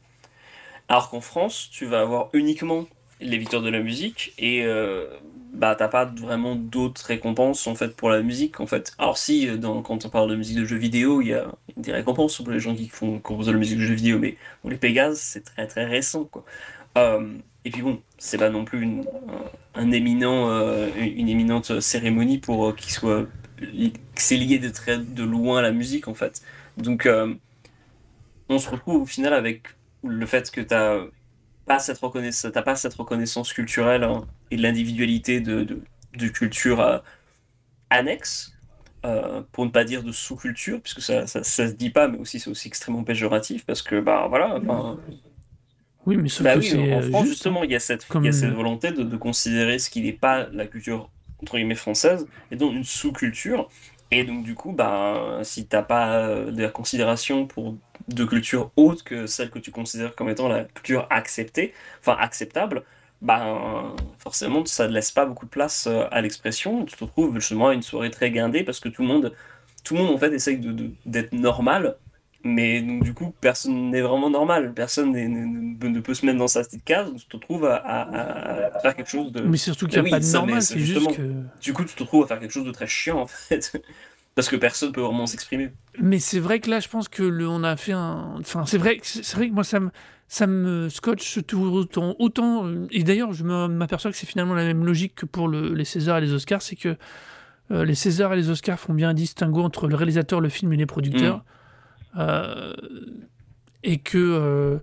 Alors 0.91 1.09
qu'en 1.09 1.23
France, 1.23 1.71
tu 1.73 1.87
vas 1.87 2.03
avoir 2.03 2.29
uniquement 2.35 2.85
les 3.21 3.39
victoires 3.39 3.63
de 3.63 3.71
la 3.71 3.81
musique 3.81 4.35
et 4.37 4.67
bah 5.55 5.75
t'as 5.77 5.89
pas 5.89 6.05
vraiment 6.05 6.57
d'autres 6.57 7.05
récompenses 7.07 7.67
en 7.67 7.75
fait 7.75 7.97
pour 7.97 8.11
la 8.11 8.23
musique 8.23 8.61
en 8.61 8.67
fait. 8.67 8.95
Alors 8.99 9.19
si 9.19 9.59
dans, 9.59 9.83
quand 9.83 10.05
on 10.05 10.09
parle 10.09 10.31
de 10.31 10.37
musique 10.37 10.59
de 10.59 10.65
jeux 10.65 10.77
vidéo, 10.77 11.21
il 11.23 11.29
y 11.29 11.35
a 11.35 11.47
des 11.77 11.93
récompenses 11.93 12.37
pour 12.39 12.51
les 12.53 12.61
gens 12.61 12.75
qui 12.75 12.89
font 12.89 13.19
composer 13.21 13.53
la 13.53 13.59
musique 13.59 13.79
de 13.79 13.85
jeux 13.85 13.95
vidéo, 13.95 14.19
mais 14.19 14.37
pour 14.61 14.71
les 14.71 14.77
Pégases 14.77 15.21
c'est 15.21 15.45
très 15.45 15.67
très 15.67 15.85
récent 15.85 16.25
quoi. 16.25 16.45
Euh, 16.99 17.39
et 17.65 17.71
puis 17.71 17.83
bon, 17.83 18.01
c'est 18.19 18.39
pas 18.39 18.51
non 18.51 18.65
plus 18.65 18.83
une, 18.83 19.05
un, 19.75 19.91
éminent, 19.91 20.51
euh, 20.51 20.89
une 20.97 21.29
éminente 21.29 21.81
cérémonie 21.81 22.39
pour 22.39 22.69
euh, 22.69 22.73
qu'il 22.73 22.93
soit 22.93 23.27
c'est 24.17 24.37
lié 24.37 24.59
de 24.59 24.69
très 24.69 24.99
de 24.99 25.23
loin 25.25 25.59
à 25.61 25.63
la 25.63 25.73
musique 25.73 26.09
en 26.09 26.15
fait. 26.15 26.43
Donc 26.77 27.09
on 28.49 28.59
se 28.59 28.69
retrouve 28.69 29.03
au 29.03 29.07
final 29.07 29.33
avec 29.33 29.63
le 30.03 30.27
fait 30.27 30.51
que 30.51 30.61
tu 30.61 30.75
n'as 30.75 30.99
pas, 31.67 31.79
cette 31.79 31.99
reconnaissance, 31.99 32.53
pas 32.53 32.77
cette 32.77 32.95
reconnaissance 32.95 33.53
culturelle 33.53 34.05
hein, 34.05 34.27
et 34.55 34.57
de 34.57 34.63
l'individualité 34.63 35.41
de, 35.41 35.65
de, 35.65 35.83
de, 36.17 36.29
culture 36.29 36.81
euh, 36.81 36.99
annexe, 37.91 38.57
euh, 39.05 39.43
pour 39.51 39.67
ne 39.67 39.71
pas 39.71 39.83
dire 39.83 40.05
de 40.05 40.13
sous-culture, 40.13 40.81
puisque 40.81 41.03
ça, 41.03 41.27
ça, 41.27 41.43
ça, 41.43 41.69
se 41.69 41.73
dit 41.73 41.91
pas, 41.91 42.07
mais 42.07 42.19
aussi 42.19 42.39
c'est 42.39 42.49
aussi 42.49 42.69
extrêmement 42.69 43.03
péjoratif, 43.03 43.67
parce 43.67 43.83
que, 43.83 44.01
bah 44.01 44.27
voilà. 44.29 44.61
oui, 46.07 46.17
mais 46.17 46.29
bah 46.41 46.55
oui, 46.57 46.93
en 46.93 47.03
France, 47.03 47.23
hein. 47.23 47.27
justement, 47.27 47.65
il 47.65 47.73
y 47.73 47.75
a 47.75 47.81
cette, 47.81 48.07
il 48.15 48.25
y 48.25 48.29
a 48.29 48.33
cette 48.33 48.55
volonté 48.55 48.93
de, 48.93 49.03
de 49.03 49.17
considérer 49.17 49.81
ce 49.81 49.91
qui 49.91 50.03
n'est 50.03 50.13
pas 50.13 50.47
la 50.53 50.67
culture, 50.67 51.11
entre 51.43 51.57
guillemets, 51.57 51.75
française, 51.75 52.29
et 52.53 52.57
donc 52.57 52.73
une 52.75 52.85
sous-culture. 52.85 53.69
Et 54.13 54.23
donc, 54.23 54.45
du 54.45 54.55
coup, 54.55 54.71
bah, 54.71 55.41
si 55.43 55.67
t'as 55.67 55.83
pas 55.83 56.19
euh, 56.19 56.53
de 56.53 56.63
la 56.63 56.69
considération 56.69 57.47
pour 57.47 57.77
de 58.07 58.25
culture 58.25 58.71
autre 58.77 59.03
que 59.03 59.27
celle 59.27 59.51
que 59.51 59.59
tu 59.59 59.73
considères 59.73 60.15
comme 60.15 60.29
étant 60.29 60.47
la 60.47 60.63
culture 60.63 61.09
acceptée, 61.11 61.75
enfin 62.01 62.17
acceptable, 62.21 62.85
ben 63.25 63.95
forcément 64.19 64.65
ça 64.67 64.87
ne 64.87 64.93
laisse 64.93 65.11
pas 65.11 65.25
beaucoup 65.25 65.47
de 65.47 65.51
place 65.51 65.87
euh, 65.87 66.05
à 66.11 66.21
l'expression. 66.21 66.85
Tu 66.85 66.95
te 66.95 67.05
retrouves 67.05 67.35
justement 67.35 67.69
à 67.69 67.75
une 67.75 67.83
soirée 67.83 68.11
très 68.11 68.31
guindée 68.31 68.63
parce 68.63 68.81
que 68.81 68.89
tout 68.89 69.03
le 69.03 69.09
monde, 69.09 69.33
tout 69.83 69.95
le 69.95 70.03
monde 70.03 70.15
en 70.15 70.19
fait 70.19 70.33
essaye 70.33 70.59
de, 70.59 70.91
d'être 71.07 71.33
normal, 71.33 71.97
mais 72.45 72.83
donc 72.83 73.03
du 73.03 73.15
coup 73.15 73.35
personne 73.41 73.91
n'est 73.91 74.03
vraiment 74.03 74.29
normal, 74.29 74.75
personne 74.75 75.13
ne, 75.13 76.01
peut 76.01 76.15
se 76.15 76.27
mettre 76.27 76.39
dans 76.39 76.49
sa 76.49 76.63
petite 76.63 76.85
case, 76.85 77.09
donc 77.09 77.19
tu 77.19 77.27
te 77.27 77.37
retrouves 77.37 77.65
à, 77.67 78.79
faire 78.83 78.95
quelque 78.95 79.11
chose 79.11 79.33
de. 79.33 79.41
Mais 79.41 79.57
surtout 79.57 79.87
qu'il 79.87 80.03
n'y 80.03 80.09
a 80.09 80.11
ben 80.11 80.19
pas 80.19 80.21
de 80.21 80.33
normal, 80.33 80.63
c'est 80.63 80.79
juste 80.79 81.17
que. 81.17 81.23
Du 81.63 81.73
coup 81.73 81.85
tu 81.85 81.95
te 81.95 82.03
retrouves 82.03 82.25
à 82.25 82.27
faire 82.27 82.41
quelque 82.41 82.53
chose 82.53 82.67
de 82.67 82.73
très 82.73 82.87
chiant 82.87 83.21
en 83.21 83.27
fait 83.27 83.83
parce 84.35 84.49
que 84.49 84.57
personne 84.57 84.93
peut 84.93 85.01
vraiment 85.01 85.27
s'exprimer. 85.27 85.71
Mais 85.99 86.19
c'est 86.19 86.41
vrai 86.41 86.61
que 86.61 86.69
là, 86.69 86.81
je 86.81 86.89
pense 86.89 87.09
que 87.09 87.23
le, 87.23 87.49
on 87.49 87.63
a 87.63 87.77
fait 87.77 87.93
un. 87.93 88.35
Enfin, 88.41 88.67
c'est 88.67 88.79
vrai, 88.79 88.99
c'est 89.03 89.37
vrai 89.37 89.49
que 89.49 89.55
moi, 89.55 89.63
ça 89.63 89.79
me, 89.79 89.91
ça 90.29 90.47
me 90.47 90.89
scotche 90.89 91.41
tout 91.47 91.61
autant. 91.61 92.17
autant 92.19 92.69
et 92.91 93.03
d'ailleurs, 93.03 93.33
je 93.33 93.45
m'aperçois 93.45 94.11
que 94.11 94.17
c'est 94.17 94.27
finalement 94.27 94.55
la 94.55 94.65
même 94.65 94.85
logique 94.85 95.15
que 95.15 95.27
pour 95.27 95.49
le, 95.49 95.75
les 95.75 95.85
Césars 95.85 96.19
et 96.19 96.21
les 96.23 96.33
Oscars, 96.33 96.63
c'est 96.63 96.77
que 96.77 96.97
euh, 97.71 97.85
les 97.85 97.95
Césars 97.95 98.33
et 98.33 98.37
les 98.37 98.51
Oscars 98.51 98.79
font 98.79 98.95
bien 98.95 99.11
un 99.11 99.15
distinguo 99.15 99.63
entre 99.63 99.89
le 99.89 99.95
réalisateur, 99.97 100.41
le 100.41 100.49
film 100.49 100.73
et 100.73 100.77
les 100.77 100.87
producteurs. 100.87 101.45
et 103.83 103.99
que 103.99 104.81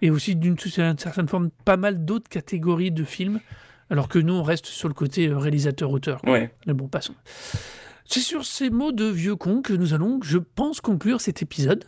et 0.00 0.10
aussi 0.10 0.36
d'une 0.36 0.58
certaine 0.58 1.28
forme 1.28 1.50
pas 1.64 1.78
mal 1.78 2.04
d'autres 2.04 2.28
catégories 2.28 2.90
de 2.90 3.04
films, 3.04 3.40
alors 3.88 4.08
que 4.08 4.18
nous 4.18 4.34
on 4.34 4.42
reste 4.42 4.66
sur 4.66 4.88
le 4.88 4.94
côté 4.94 5.32
réalisateur-auteur. 5.32 6.20
Ouais. 6.26 6.54
Mais 6.66 6.74
bon, 6.74 6.88
passons. 6.88 7.14
C'est 8.04 8.20
sur 8.20 8.44
ces 8.44 8.68
mots 8.68 8.92
de 8.92 9.06
vieux 9.06 9.36
con 9.36 9.62
que 9.62 9.72
nous 9.72 9.94
allons, 9.94 10.20
je 10.22 10.38
pense, 10.38 10.80
conclure 10.80 11.20
cet 11.20 11.40
épisode. 11.42 11.84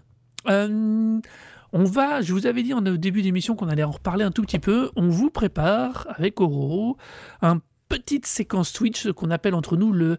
On 1.73 1.85
va, 1.85 2.21
je 2.21 2.33
vous 2.33 2.47
avais 2.47 2.63
dit 2.63 2.75
en, 2.75 2.85
au 2.87 2.97
début 2.97 3.23
d'émission 3.23 3.57
qu'on 3.57 3.69
allait 3.69 3.85
en 3.85 3.91
reparler 3.91 4.25
un 4.25 4.31
tout 4.31 4.43
petit 4.43 4.59
peu. 4.59 4.91
On 4.97 5.09
vous 5.09 5.31
prépare 5.31 6.07
avec 6.17 6.41
Oro 6.41 6.97
un 7.43 7.61
petite 7.89 8.27
séquence 8.27 8.73
Twitch, 8.73 9.11
qu'on 9.13 9.31
appelle 9.31 9.55
entre 9.55 9.77
nous 9.77 9.93
le 9.93 10.17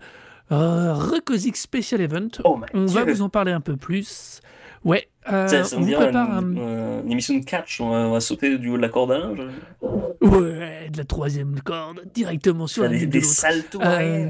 euh, 0.52 0.96
Special 1.54 2.02
Event. 2.02 2.30
Oh 2.44 2.60
on 2.74 2.86
va 2.86 3.04
vous 3.04 3.22
en 3.22 3.30
parler 3.30 3.52
un 3.52 3.62
peu 3.62 3.76
plus. 3.76 4.42
Ouais, 4.84 5.10
euh, 5.32 5.64
on 5.76 5.82
vous 5.82 5.92
prépare 5.92 6.40
une, 6.40 6.58
une, 7.04 7.12
émission 7.12 7.36
de 7.36 7.44
catch, 7.44 7.82
on 7.82 8.12
va, 8.12 8.20
sauter 8.22 8.58
du 8.58 8.70
haut 8.70 8.78
de 8.78 8.82
la 8.82 8.90
corde 8.90 9.12
à 9.12 9.18
linge. 9.18 9.42
Ouais, 10.22 10.90
de 10.92 10.98
la 10.98 11.04
troisième 11.04 11.60
corde, 11.62 12.04
directement 12.14 12.68
sur 12.68 12.84
la 12.84 12.90
des, 12.90 13.06
des 13.06 13.22
saltos 13.22 13.82
euh, 13.82 14.28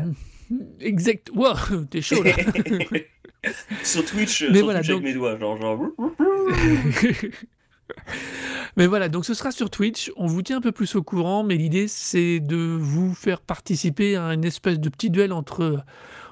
Exact. 0.80 1.30
Wow, 1.34 1.86
t'es 1.90 2.02
chaud 2.02 2.24
là. 2.24 2.34
sur 3.84 4.06
Twitch, 4.06 4.44
Mais 4.44 4.58
sur 4.58 4.66
voilà, 4.66 4.80
Twitch 4.80 4.90
donc... 4.90 5.02
avec 5.02 5.04
mes 5.04 5.14
doigts, 5.14 5.38
genre. 5.38 5.60
genre... 5.60 5.80
Mais 8.76 8.86
voilà, 8.86 9.08
donc 9.10 9.26
ce 9.26 9.34
sera 9.34 9.52
sur 9.52 9.70
Twitch. 9.70 10.12
On 10.18 10.28
vous 10.28 10.42
tient 10.42 10.58
un 10.58 10.62
peu 10.62 10.72
plus 10.72 10.96
au 10.96 11.04
courant, 11.04 11.44
mais 11.44 11.56
l'idée 11.56 11.88
c'est 11.88 12.40
de 12.40 12.58
vous 12.58 13.14
faire 13.14 13.40
participer 13.40 14.18
à 14.18 14.34
une 14.34 14.44
espèce 14.44 14.80
de 14.80 14.90
petit 14.90 15.10
duel 15.10 15.32
entre 15.32 15.84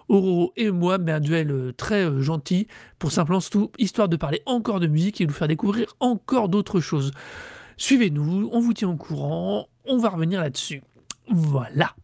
Oro 0.09 0.53
et 0.55 0.69
moi, 0.69 0.97
mais 0.97 1.11
un 1.11 1.19
duel 1.19 1.51
euh, 1.51 1.71
très 1.71 2.05
euh, 2.05 2.21
gentil 2.21 2.67
pour 2.99 3.11
simplement 3.11 3.39
tout, 3.39 3.71
histoire 3.79 4.07
de 4.09 4.17
parler 4.17 4.41
encore 4.45 4.79
de 4.79 4.87
musique 4.87 5.21
et 5.21 5.25
de 5.25 5.31
vous 5.31 5.37
faire 5.37 5.47
découvrir 5.47 5.95
encore 5.99 6.49
d'autres 6.49 6.79
choses. 6.79 7.11
Suivez-nous, 7.77 8.49
on 8.51 8.59
vous 8.59 8.73
tient 8.73 8.89
au 8.89 8.95
courant, 8.95 9.67
on 9.85 9.97
va 9.97 10.09
revenir 10.09 10.41
là-dessus. 10.41 10.83
Voilà. 11.29 11.95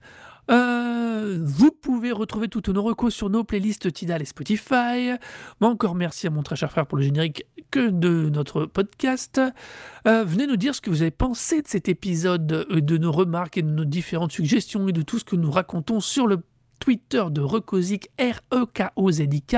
Euh, 0.51 1.39
vous 1.41 1.71
pouvez 1.71 2.11
retrouver 2.11 2.47
toutes 2.47 2.69
nos 2.69 2.83
recos 2.83 3.13
sur 3.13 3.29
nos 3.29 3.43
playlists 3.43 3.91
Tidal 3.93 4.21
et 4.21 4.25
Spotify. 4.25 5.11
encore 5.61 5.95
merci 5.95 6.27
à 6.27 6.29
mon 6.29 6.43
très 6.43 6.55
cher 6.55 6.71
frère 6.71 6.85
pour 6.85 6.97
le 6.97 7.03
générique 7.03 7.45
que 7.69 7.89
de 7.89 8.29
notre 8.29 8.65
podcast. 8.65 9.39
Euh, 10.07 10.23
venez 10.25 10.47
nous 10.47 10.57
dire 10.57 10.75
ce 10.75 10.81
que 10.81 10.89
vous 10.89 11.01
avez 11.01 11.11
pensé 11.11 11.61
de 11.61 11.67
cet 11.67 11.87
épisode, 11.87 12.51
euh, 12.69 12.81
de 12.81 12.97
nos 12.97 13.11
remarques 13.11 13.57
et 13.57 13.61
de 13.61 13.69
nos 13.69 13.85
différentes 13.85 14.31
suggestions 14.31 14.87
et 14.87 14.91
de 14.91 15.01
tout 15.01 15.19
ce 15.19 15.23
que 15.23 15.35
nous 15.35 15.51
racontons 15.51 16.01
sur 16.01 16.27
le 16.27 16.39
Twitter 16.79 17.23
de 17.29 17.41
Recozic, 17.41 18.09
R-E-K-O-Z-I-K 18.19 19.55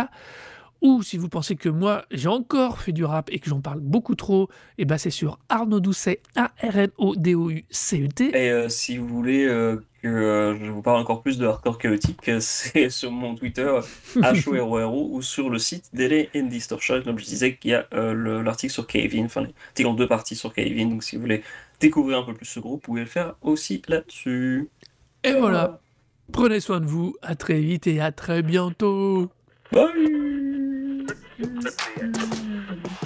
ou 0.84 1.01
si 1.01 1.18
vous 1.18 1.30
pensez 1.30 1.55
que 1.55 1.69
moi 1.69 2.05
j'ai 2.11 2.27
encore 2.27 2.80
fait 2.80 2.91
du 2.91 3.05
rap 3.05 3.30
et 3.31 3.39
que 3.39 3.49
j'en 3.49 3.61
parle 3.61 3.80
beaucoup 3.80 4.15
trop, 4.15 4.49
et 4.77 4.84
eh 4.84 4.85
ben 4.85 4.97
c'est 4.97 5.10
sur 5.10 5.39
Arnaud 5.49 5.80
Doucet, 5.80 6.22
A-R-N-O-D-O-U-C-E-T. 6.35 8.38
Et 8.38 8.51
euh, 8.51 8.69
si 8.69 8.97
vous 8.97 9.07
voulez 9.07 9.45
euh, 9.45 9.77
que 10.03 10.10
euh, 10.10 10.60
je 10.60 10.69
vous 10.69 10.81
parle 10.81 10.99
encore 10.99 11.23
plus 11.23 11.38
de 11.38 11.47
hardcore 11.47 11.77
chaotique, 11.77 12.30
c'est 12.39 12.89
sur 12.89 13.11
mon 13.11 13.34
Twitter 13.34 13.72
h 14.18 14.49
o 14.49 14.53
r 14.53 14.69
o 14.69 14.77
r 14.77 14.93
o 14.93 15.10
ou 15.14 15.22
sur 15.22 15.49
le 15.49 15.57
site 15.57 15.89
Delay 15.93 16.30
and 16.35 16.47
Distortion, 16.47 17.01
comme 17.01 17.18
je 17.18 17.26
disais, 17.26 17.55
qu'il 17.55 17.72
y 17.72 17.73
a 17.73 17.88
l'article 17.93 18.73
sur 18.73 18.85
Kevin, 18.85 19.26
enfin 19.26 19.41
l'article 19.41 19.88
en 19.88 19.93
deux 19.93 20.07
parties 20.07 20.35
sur 20.35 20.53
Kevin, 20.53 20.89
donc 20.89 21.03
si 21.03 21.15
vous 21.15 21.22
voulez 21.22 21.43
découvrir 21.80 22.19
un 22.19 22.23
peu 22.23 22.34
plus 22.34 22.45
ce 22.45 22.60
groupe, 22.60 22.81
vous 22.81 22.91
pouvez 22.91 23.01
le 23.01 23.07
faire 23.07 23.35
aussi 23.41 23.81
là-dessus. 23.88 24.69
Et 25.23 25.31
voilà. 25.31 25.80
Prenez 26.31 26.60
soin 26.60 26.80
de 26.80 26.85
vous, 26.85 27.15
à 27.22 27.35
très 27.35 27.60
vite 27.60 27.88
et 27.88 28.01
à 28.01 28.11
très 28.11 28.41
bientôt. 28.41 29.30
Bye 29.72 30.32
Bye. 31.43 33.02